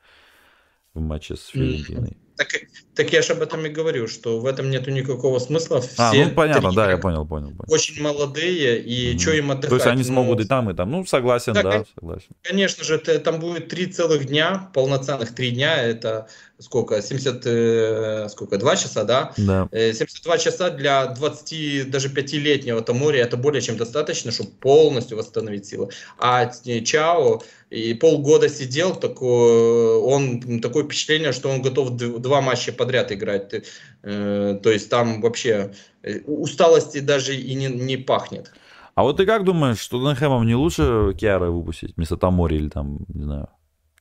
в 0.93 1.01
матче 1.01 1.35
с 1.35 1.47
Ферентиной. 1.47 2.17
Так, 2.39 2.47
так 2.95 3.11
я 3.11 3.21
же 3.21 3.33
об 3.33 3.41
этом 3.41 3.65
и 3.65 3.69
говорю, 3.69 4.07
что 4.07 4.39
в 4.39 4.45
этом 4.45 4.69
нету 4.69 4.91
никакого 4.91 5.39
смысла. 5.39 5.83
А, 5.97 6.11
Все 6.11 6.23
а, 6.23 6.25
ну 6.25 6.33
понятно, 6.33 6.71
да, 6.71 6.89
я 6.89 6.97
понял, 6.97 7.25
понял. 7.25 7.49
понял. 7.49 7.65
Очень 7.67 8.01
молодые, 8.01 8.79
и 8.79 9.13
mm 9.13 9.19
что 9.19 9.31
им 9.31 9.51
отдыхать? 9.51 9.69
То 9.69 9.75
есть 9.75 9.87
они 9.87 10.03
смогут 10.05 10.37
ну, 10.37 10.45
и 10.45 10.47
там, 10.47 10.69
и 10.69 10.73
там. 10.73 10.89
Ну, 10.89 11.05
согласен, 11.05 11.51
да, 11.51 11.63
да 11.63 11.85
согласен. 11.95 12.27
Конечно 12.41 12.85
же, 12.85 12.97
там 12.97 13.41
будет 13.41 13.67
три 13.67 13.87
целых 13.87 14.25
дня, 14.25 14.69
полноценных 14.73 15.35
три 15.35 15.51
дня, 15.51 15.83
это 15.83 16.29
сколько, 16.59 17.01
70, 17.01 17.41
э, 17.45 18.27
сколько, 18.29 18.57
2 18.57 18.75
часа, 18.75 19.03
да? 19.03 19.33
Да. 19.37 19.67
72 19.71 20.35
э, 20.35 20.39
часа 20.39 20.69
для 20.69 21.07
20, 21.07 21.89
даже 21.89 22.09
5-летнего 22.09 22.81
Тамори 22.81 23.19
это 23.19 23.37
более 23.37 23.61
чем 23.61 23.77
достаточно, 23.77 24.31
чтобы 24.31 24.51
полностью 24.51 25.17
восстановить 25.17 25.65
силы. 25.65 25.89
А 26.17 26.51
э, 26.65 26.81
Чао 26.81 27.41
и 27.69 27.93
полгода 27.93 28.49
сидел, 28.49 28.95
такой, 28.95 29.97
он, 29.99 30.59
такое 30.59 30.83
впечатление, 30.83 31.31
что 31.31 31.49
он 31.49 31.61
готов 31.61 31.91
2 31.91 32.28
два 32.29 32.41
матча 32.41 32.71
подряд 32.71 33.11
играть. 33.11 33.63
Э, 34.03 34.59
то 34.61 34.69
есть 34.69 34.89
там 34.89 35.21
вообще 35.21 35.73
э, 36.03 36.19
усталости 36.25 36.99
даже 36.99 37.35
и 37.35 37.55
не, 37.55 37.67
не 37.67 37.97
пахнет. 37.97 38.51
А 38.95 39.03
вот 39.03 39.17
ты 39.17 39.25
как 39.25 39.43
думаешь, 39.43 39.79
что 39.79 39.99
Тоттенхэмом 39.99 40.45
не 40.45 40.55
лучше 40.55 41.15
Киара 41.17 41.49
выпустить 41.49 41.95
вместо 41.95 42.17
Тамори 42.17 42.57
или 42.57 42.69
там, 42.69 42.99
не 43.07 43.23
знаю, 43.23 43.47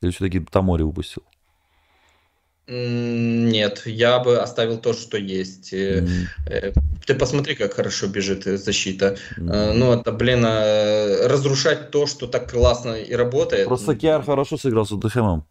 или 0.02 0.10
все-таки 0.10 0.40
Тамори 0.40 0.82
выпустил? 0.82 1.22
Нет, 2.66 3.82
я 3.86 4.18
бы 4.18 4.38
оставил 4.42 4.76
то, 4.76 4.92
что 4.92 5.16
есть. 5.16 5.72
Mm-hmm. 5.72 6.74
Ты 7.06 7.14
посмотри, 7.14 7.55
как 7.55 7.72
хорошо 7.72 8.09
бежит 8.09 8.44
защита. 8.44 9.16
Mm-hmm. 9.38 9.72
Ну, 9.72 9.92
это, 9.92 10.12
блин, 10.12 10.44
разрушать 10.44 11.90
то, 11.90 12.06
что 12.06 12.26
так 12.26 12.50
классно 12.50 12.92
и 12.92 13.14
работает. 13.14 13.68
Просто 13.68 13.96
Киар 13.96 14.22
хорошо 14.22 14.59
сыграл 14.59 14.84
с 14.84 14.90
Тоттенхэмом. 14.90 15.44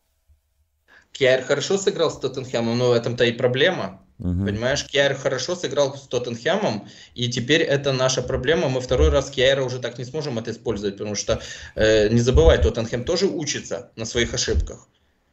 Киар 1.17 1.41
хорошо 1.41 1.77
сыграл 1.77 2.11
с 2.11 2.19
Тоттенхэмом, 2.19 2.77
но 2.77 2.89
в 2.89 2.91
этом-то 2.91 3.23
и 3.25 3.31
проблема. 3.31 4.01
Угу. 4.19 4.45
Понимаешь, 4.45 4.85
Кьяр 4.85 5.15
хорошо 5.15 5.55
сыграл 5.55 5.95
с 5.95 6.07
Тоттенхэмом, 6.07 6.87
и 7.15 7.29
теперь 7.29 7.61
это 7.61 7.91
наша 7.91 8.21
проблема. 8.21 8.69
Мы 8.69 8.81
второй 8.81 9.09
раз 9.09 9.29
Кьяра 9.29 9.63
уже 9.63 9.79
так 9.79 9.97
не 9.97 10.05
сможем 10.05 10.37
это 10.39 10.51
использовать, 10.51 10.97
потому 10.97 11.15
что, 11.15 11.41
э, 11.75 12.09
не 12.09 12.19
забывай, 12.19 12.61
Тоттенхэм 12.61 13.03
тоже 13.03 13.27
учится 13.27 13.91
на 13.95 14.05
своих 14.05 14.33
ошибках. 14.33 14.87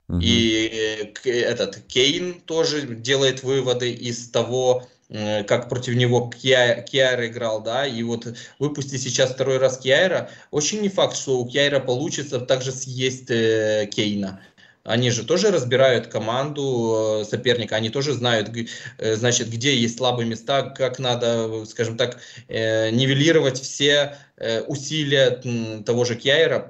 Угу. 0.08 0.20
И 0.22 1.12
э, 1.24 1.30
этот 1.30 1.78
Кейн 1.86 2.40
тоже 2.40 2.82
делает 2.82 3.42
выводы 3.42 3.90
из 3.90 4.28
того, 4.30 4.86
э, 5.08 5.44
как 5.44 5.68
против 5.68 5.94
него 5.94 6.30
Кьяр, 6.30 7.24
играл, 7.24 7.62
да, 7.62 7.86
и 7.86 8.02
вот 8.02 8.26
выпусти 8.58 8.96
сейчас 8.96 9.32
второй 9.32 9.58
раз 9.58 9.78
Кьяра, 9.78 10.30
очень 10.50 10.80
не 10.80 10.88
факт, 10.88 11.16
что 11.16 11.38
у 11.38 11.48
Кьяра 11.48 11.80
получится 11.80 12.40
также 12.40 12.72
съесть 12.72 13.30
э, 13.30 13.88
Кейна. 13.94 14.40
Они 14.84 15.10
же 15.10 15.24
тоже 15.24 15.50
разбирают 15.50 16.08
команду 16.08 17.22
э, 17.22 17.24
соперника, 17.24 17.74
они 17.74 17.88
тоже 17.88 18.12
знают, 18.12 18.50
э, 18.98 19.16
значит, 19.16 19.48
где 19.48 19.74
есть 19.74 19.96
слабые 19.96 20.28
места, 20.28 20.62
как 20.62 20.98
надо, 20.98 21.64
скажем 21.64 21.96
так, 21.96 22.18
э, 22.48 22.90
нивелировать 22.90 23.60
все 23.60 24.18
усилия 24.66 25.40
того 25.86 26.04
же 26.04 26.16
Кьяйра 26.16 26.68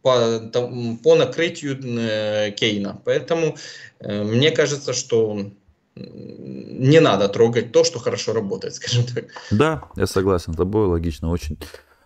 по, 0.00 0.50
по 1.04 1.14
накрытию 1.14 1.76
Кейна. 2.54 3.02
Поэтому 3.04 3.58
мне 4.00 4.50
кажется, 4.50 4.94
что 4.94 5.52
не 5.94 7.00
надо 7.00 7.28
трогать 7.28 7.70
то, 7.70 7.84
что 7.84 7.98
хорошо 7.98 8.32
работает, 8.32 8.76
скажем 8.76 9.04
так. 9.04 9.26
Да, 9.50 9.82
я 9.94 10.06
согласен 10.06 10.54
с 10.54 10.56
тобой, 10.56 10.86
логично 10.86 11.30
очень. 11.30 11.58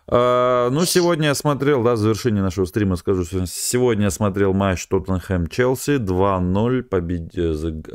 А, 0.06 0.68
ну, 0.70 0.84
сегодня 0.84 1.28
я 1.28 1.34
смотрел, 1.34 1.82
да, 1.82 1.96
завершение 1.96 2.42
нашего 2.42 2.66
стрима 2.66 2.96
скажу, 2.96 3.24
сегодня 3.24 4.04
я 4.04 4.10
смотрел 4.10 4.52
матч 4.52 4.86
Тоттенхэм-Челси, 4.90 5.98
2-0, 5.98 6.82
побед... 6.82 7.30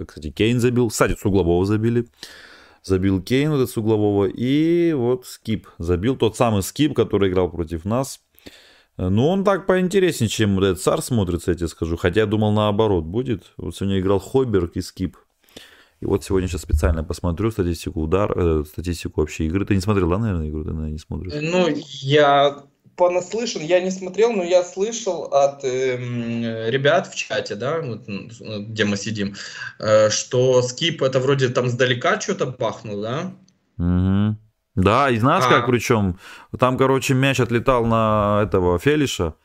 кстати, 0.07 0.31
Кейн 0.31 0.60
забил, 0.60 0.90
кстати, 0.90 1.15
с 1.15 1.23
углового 1.23 1.65
забили, 1.65 2.07
забил 2.84 3.22
Кейн 3.22 3.52
вот 3.52 3.57
этот 3.57 3.69
с 3.69 3.77
углового, 3.77 4.26
и 4.26 4.91
вот 4.94 5.27
Скип 5.27 5.68
забил, 5.77 6.15
тот 6.15 6.36
самый 6.36 6.64
Скип, 6.64 6.95
который 6.95 7.30
играл 7.30 7.52
против 7.52 7.86
нас, 7.86 8.19
ну, 8.98 9.27
он 9.27 9.44
так 9.44 9.68
поинтереснее, 9.68 10.30
чем 10.30 10.60
этот 10.60 10.81
Цар 10.81 11.03
смотрится, 11.03 11.52
я 11.52 11.57
тебе 11.57 11.68
скажу, 11.68 11.95
хотя 11.95 12.22
я 12.22 12.26
думал 12.26 12.52
наоборот 12.52 13.03
будет, 13.03 13.53
вот 13.57 13.76
сегодня 13.76 13.99
играл 13.99 14.18
Хобберг 14.18 14.77
и 14.77 14.81
Скип, 14.81 15.15
и 16.00 16.06
вот 16.06 16.24
сегодня 16.24 16.48
сейчас 16.48 16.62
специально 16.62 17.04
посмотрю 17.04 17.52
статистику 17.52 18.02
удар, 18.02 18.32
э, 18.36 18.64
статистику 18.66 19.22
вообще 19.22 19.46
игры. 19.46 19.66
Ты 19.66 19.76
не 19.76 19.82
смотрел, 19.82 20.10
да, 20.10 20.18
наверное, 20.18 20.50
игру? 20.50 20.64
Ты, 20.64 20.70
наверное, 20.70 20.92
не 20.92 20.98
смотришь? 20.98 21.34
Ну, 21.36 21.68
я 22.02 22.64
понаслышан, 22.96 23.62
я 23.62 23.80
не 23.82 23.92
смотрел, 23.92 24.34
но 24.34 24.44
я 24.44 24.64
слышал 24.64 25.24
от 25.24 25.64
э, 25.64 26.70
ребят 26.70 27.08
в 27.08 27.16
чате, 27.16 27.56
да, 27.56 27.82
вот, 27.82 28.08
где 28.08 28.86
мы 28.86 28.98
сидим, 28.98 29.36
э, 29.80 30.10
что 30.10 30.62
скип 30.62 31.02
это 31.02 31.20
вроде 31.20 31.50
там 31.50 31.70
сдалека 31.70 32.20
что-то 32.20 32.48
бахнул, 32.48 33.02
да? 33.02 33.34
Угу. 33.78 34.38
Да, 34.76 35.10
и 35.10 35.18
знаешь 35.18 35.46
а. 35.48 35.50
как 35.50 35.68
причем? 35.68 36.18
Там, 36.58 36.78
короче, 36.78 37.14
мяч 37.14 37.40
отлетал 37.40 37.86
на 37.86 38.42
этого 38.44 38.80
Фелиша, 38.80 39.36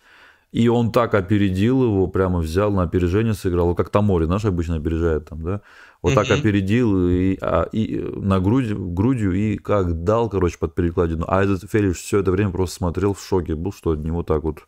и 0.54 0.68
он 0.68 0.92
так 0.92 1.14
опередил 1.14 1.82
его, 1.82 2.06
прямо 2.06 2.38
взял 2.38 2.70
на 2.70 2.84
опережение, 2.84 3.34
сыграл. 3.34 3.74
Как 3.74 3.90
Тамори, 3.90 4.26
наш 4.26 4.44
обычно 4.44 4.76
опережает 4.76 5.28
там, 5.28 5.42
да? 5.42 5.62
Вот 6.00 6.12
mm-hmm. 6.12 6.14
так 6.14 6.30
опередил 6.30 7.08
и, 7.08 7.36
а, 7.40 7.64
и 7.72 7.98
на 7.98 8.38
грудь, 8.38 8.72
грудью 8.72 9.32
и 9.32 9.56
как 9.56 10.04
дал, 10.04 10.30
короче, 10.30 10.56
под 10.58 10.76
перекладину. 10.76 11.24
А 11.26 11.42
этот 11.42 11.68
Фелиш 11.68 11.96
все 11.96 12.20
это 12.20 12.30
время 12.30 12.52
просто 12.52 12.76
смотрел 12.76 13.14
в 13.14 13.20
шоке 13.20 13.56
был, 13.56 13.72
что 13.72 13.90
от 13.90 14.04
него 14.04 14.22
так 14.22 14.44
вот, 14.44 14.58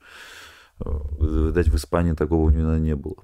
э, 0.85 0.91
видать, 1.21 1.69
в 1.69 1.77
Испании 1.77 2.15
такого 2.15 2.47
у 2.47 2.51
него 2.51 2.75
не 2.79 2.97
было. 2.97 3.19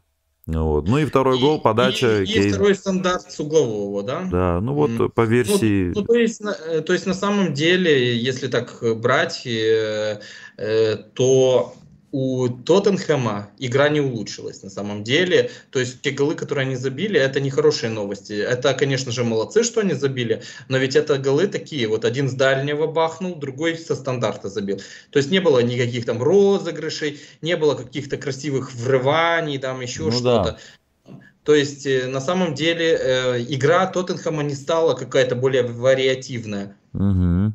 Вот. 0.47 0.87
Ну 0.87 0.99
и 0.99 1.05
второй 1.05 1.41
гол, 1.41 1.61
подача. 1.61 2.23
И, 2.23 2.27
и, 2.27 2.47
и 2.47 2.51
второй 2.51 2.77
стандарт 2.77 3.33
с 3.33 3.41
углового, 3.41 4.05
да? 4.05 4.29
Да, 4.31 4.61
ну 4.61 4.75
вот 4.75 4.91
mm. 4.91 5.09
по 5.09 5.23
версии... 5.23 5.89
Ну, 5.89 6.03
ну, 6.03 6.07
то, 6.07 6.15
есть, 6.15 6.41
э, 6.41 6.81
то 6.81 6.93
есть 6.93 7.07
на 7.07 7.15
самом 7.15 7.55
деле, 7.55 8.17
если 8.17 8.47
так 8.47 8.85
брать, 9.01 9.45
э, 9.47 10.21
э, 10.59 10.97
то 11.15 11.75
у 12.13 12.47
Тоттенхэма 12.49 13.51
игра 13.59 13.89
не 13.89 14.01
улучшилась 14.01 14.63
на 14.63 14.69
самом 14.69 15.03
деле. 15.03 15.51
То 15.71 15.81
есть 15.81 16.03
те 16.03 16.11
голы, 16.11 16.35
которые 16.35 16.67
они 16.67 16.77
забили, 16.77 17.19
это 17.19 17.41
не 17.41 17.51
хорошие 17.51 17.91
новости. 17.91 18.35
Это, 18.35 18.75
конечно 18.75 19.11
же, 19.11 19.25
молодцы, 19.25 19.65
что 19.65 19.81
они 19.81 19.95
забили, 19.95 20.43
но 20.69 20.77
ведь 20.77 20.95
это 20.95 21.17
голы 21.19 21.47
такие. 21.47 21.89
Вот 21.89 22.05
один 22.05 22.29
с 22.29 22.35
дальнего 22.35 22.87
бахнул, 22.87 23.35
другой 23.35 23.79
со 23.79 23.97
стандарта 23.97 24.51
забил. 24.51 24.81
То 25.11 25.19
есть 25.19 25.31
не 25.31 25.41
было 25.41 25.61
никаких 25.61 26.05
там 26.05 26.23
розыгрышей, 26.23 27.19
не 27.41 27.57
было 27.57 27.75
каких-то 27.75 28.19
красивых 28.19 28.75
врываний, 28.75 29.59
там 29.59 29.81
еще 29.81 30.03
ну, 30.03 30.13
что-то. 30.13 30.59
Да. 31.07 31.15
То 31.45 31.55
есть 31.55 31.87
э, 31.87 32.07
на 32.07 32.21
самом 32.21 32.55
деле 32.55 32.99
э, 33.01 33.43
игра 33.49 33.87
Тоттенхэма 33.87 34.43
не 34.43 34.55
стала 34.55 34.95
какая-то 34.95 35.35
более 35.35 35.63
вариативная. 35.63 36.77
Угу. 36.93 37.55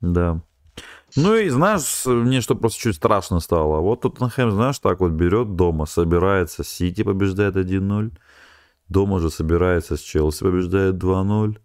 Да. 0.00 0.40
Ну 1.18 1.36
и 1.36 1.48
знаешь, 1.48 2.06
мне 2.06 2.40
что 2.40 2.54
просто 2.54 2.80
чуть 2.80 2.96
страшно 2.96 3.40
стало. 3.40 3.80
Вот 3.80 4.02
Тоттенхэм, 4.02 4.52
знаешь, 4.52 4.78
так 4.78 5.00
вот 5.00 5.12
берет 5.12 5.56
дома, 5.56 5.86
собирается, 5.86 6.64
Сити 6.64 7.02
побеждает 7.02 7.56
1-0, 7.56 8.12
дома 8.88 9.20
же 9.20 9.30
собирается 9.30 9.96
с 9.96 10.00
Челси, 10.00 10.44
побеждает 10.44 10.94
2-0. 10.94 11.58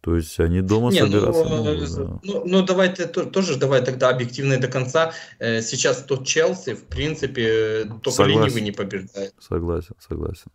То 0.00 0.16
есть 0.16 0.40
они 0.40 0.62
дома 0.62 0.90
Не, 0.90 1.00
ну, 1.00 1.06
собираться 1.06 1.44
ну, 1.44 1.56
могут, 1.56 1.96
да. 1.96 2.20
ну, 2.22 2.42
ну, 2.46 2.62
давай 2.62 2.94
ты 2.94 3.06
тоже 3.06 3.56
давай 3.56 3.84
тогда 3.84 4.10
объективно 4.10 4.56
до 4.58 4.68
конца. 4.68 5.12
Э, 5.38 5.60
сейчас 5.60 6.04
тот 6.04 6.24
Челси, 6.24 6.74
в 6.74 6.84
принципе, 6.84 7.84
только 8.02 8.10
согласен. 8.12 8.42
ленивый 8.42 8.62
не 8.62 8.72
побеждает. 8.72 9.34
Согласен, 9.40 9.96
согласен. 9.98 10.50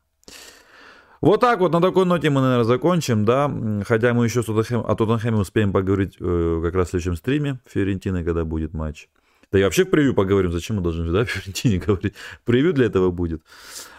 Вот 1.24 1.40
так 1.40 1.62
вот, 1.62 1.72
на 1.72 1.80
такой 1.80 2.06
ноте 2.06 2.30
мы, 2.30 2.42
наверное, 2.42 2.66
закончим, 2.66 3.24
да. 3.24 3.50
Хотя 3.88 4.14
мы 4.14 4.26
еще 4.26 4.44
с 4.44 4.46
Тоттенхэм, 4.46 4.82
о 4.86 4.94
Тоттенхэме 4.94 5.38
успеем 5.38 5.72
поговорить 5.72 6.18
э, 6.20 6.60
как 6.62 6.76
раз 6.76 6.88
в 6.88 6.90
следующем 6.90 7.16
стриме 7.16 7.62
Фиорентины, 7.66 8.26
когда 8.26 8.44
будет 8.44 8.74
матч. 8.74 9.08
Да 9.50 9.58
и 9.58 9.64
вообще 9.64 9.86
в 9.86 9.90
превью 9.90 10.16
поговорим, 10.16 10.52
зачем 10.52 10.76
мы 10.76 10.82
должны, 10.82 11.10
да, 11.14 11.24
Фиорентине 11.26 11.78
говорить. 11.78 12.14
Превью 12.44 12.74
для 12.74 12.88
этого 12.88 13.10
будет. 13.10 13.42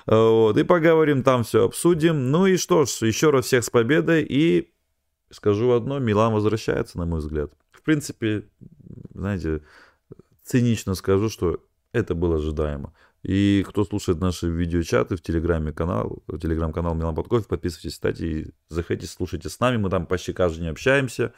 Вот, 0.04 0.58
и 0.58 0.64
поговорим 0.64 1.22
там, 1.22 1.44
все 1.44 1.64
обсудим. 1.64 2.30
Ну 2.30 2.44
и 2.44 2.58
что 2.58 2.84
ж, 2.84 2.90
еще 3.00 3.30
раз 3.30 3.46
всех 3.46 3.64
с 3.64 3.70
победой. 3.70 4.22
И 4.28 4.70
скажу 5.30 5.70
одно, 5.70 5.98
Милан 6.00 6.34
возвращается, 6.34 6.98
на 6.98 7.06
мой 7.06 7.20
взгляд. 7.20 7.50
В 7.72 7.80
принципе, 7.80 8.44
знаете, 9.14 9.62
цинично 10.42 10.94
скажу, 10.94 11.30
что 11.30 11.64
это 11.92 12.14
было 12.14 12.36
ожидаемо. 12.36 12.92
И 13.24 13.64
кто 13.66 13.84
слушает 13.84 14.20
наши 14.20 14.48
видеочаты 14.50 15.16
в 15.16 15.22
телеграме 15.22 15.72
канал, 15.72 16.22
телеграм-канал 16.40 16.94
Милан 16.94 17.14
Подкофе, 17.14 17.46
подписывайтесь, 17.48 17.94
кстати, 17.94 18.52
заходите, 18.68 19.10
слушайте 19.10 19.48
с 19.48 19.58
нами, 19.60 19.78
мы 19.78 19.88
там 19.88 20.06
почти 20.06 20.34
каждый 20.34 20.60
день 20.60 20.68
общаемся. 20.68 21.32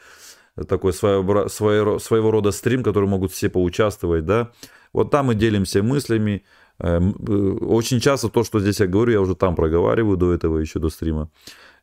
Такой 0.67 0.91
своего, 0.91 1.47
своего, 1.47 1.99
своего 1.99 2.31
рода 2.31 2.51
стрим, 2.51 2.83
который 2.83 3.07
могут 3.07 3.31
все 3.31 3.47
поучаствовать, 3.47 4.25
да. 4.25 4.51
Вот 4.91 5.11
там 5.11 5.27
мы 5.27 5.35
делимся 5.35 5.81
мыслями. 5.81 6.43
Эм, 6.79 7.15
э, 7.25 7.65
очень 7.65 7.99
часто 7.99 8.27
то, 8.29 8.43
что 8.43 8.59
здесь 8.59 8.79
я 8.79 8.87
говорю, 8.87 9.13
я 9.13 9.21
уже 9.21 9.35
там 9.35 9.55
проговариваю 9.55 10.17
до 10.17 10.33
этого, 10.33 10.57
еще 10.57 10.79
до 10.79 10.89
стрима. 10.89 11.29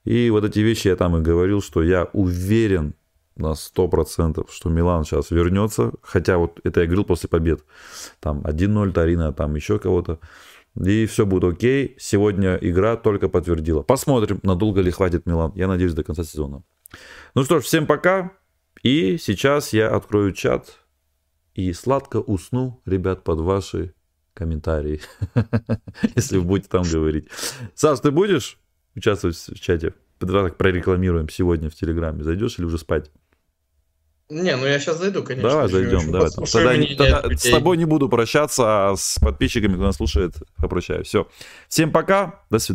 И 0.04 0.28
вот 0.30 0.44
эти 0.44 0.58
вещи 0.58 0.88
я 0.88 0.96
там 0.96 1.16
и 1.16 1.22
говорил, 1.22 1.62
что 1.62 1.82
я 1.82 2.10
уверен, 2.12 2.94
на 3.36 3.52
100%, 3.52 4.46
что 4.50 4.70
Милан 4.70 5.04
сейчас 5.04 5.30
вернется. 5.30 5.92
Хотя 6.02 6.38
вот 6.38 6.60
это 6.64 6.80
я 6.80 6.86
говорил 6.86 7.04
после 7.04 7.28
побед. 7.28 7.64
Там 8.20 8.40
1-0 8.40 8.92
Тарина, 8.92 9.32
там 9.32 9.54
еще 9.54 9.78
кого-то. 9.78 10.18
И 10.82 11.06
все 11.06 11.24
будет 11.26 11.44
окей. 11.44 11.96
Сегодня 11.98 12.56
игра 12.56 12.96
только 12.96 13.28
подтвердила. 13.28 13.82
Посмотрим, 13.82 14.40
надолго 14.42 14.80
ли 14.80 14.90
хватит 14.90 15.26
Милан. 15.26 15.52
Я 15.54 15.68
надеюсь, 15.68 15.94
до 15.94 16.02
конца 16.02 16.24
сезона. 16.24 16.62
Ну 17.34 17.44
что 17.44 17.60
ж, 17.60 17.64
всем 17.64 17.86
пока. 17.86 18.32
И 18.82 19.16
сейчас 19.18 19.72
я 19.72 19.88
открою 19.88 20.32
чат 20.32 20.78
и 21.54 21.72
сладко 21.72 22.18
усну, 22.18 22.82
ребят, 22.84 23.24
под 23.24 23.40
ваши 23.40 23.94
комментарии. 24.34 25.00
Если 26.16 26.36
вы 26.38 26.44
будете 26.44 26.68
там 26.68 26.82
говорить. 26.82 27.28
Саш, 27.74 28.00
ты 28.00 28.10
будешь 28.10 28.58
участвовать 28.94 29.36
в 29.36 29.60
чате? 29.60 29.94
Давай 30.20 30.50
так 30.50 30.56
прорекламируем 30.56 31.28
сегодня 31.28 31.70
в 31.70 31.74
Телеграме. 31.74 32.22
Зайдешь 32.22 32.58
или 32.58 32.66
уже 32.66 32.78
спать? 32.78 33.10
Не, 34.34 34.56
ну 34.56 34.66
я 34.66 34.80
сейчас 34.80 34.98
зайду, 34.98 35.22
конечно. 35.22 35.48
Давай 35.48 35.68
зайдем, 35.68 36.10
давай. 36.10 36.28
Тогда, 36.30 37.20
тогда 37.22 37.36
с 37.36 37.48
тобой 37.48 37.76
не 37.76 37.84
буду 37.84 38.08
прощаться, 38.08 38.90
а 38.90 38.96
с 38.96 39.18
подписчиками, 39.20 39.74
кто 39.74 39.84
нас 39.84 39.96
слушает, 39.96 40.34
попрощаюсь. 40.56 41.06
Все. 41.06 41.28
Всем 41.68 41.92
пока, 41.92 42.40
до 42.50 42.58
свидания. 42.58 42.72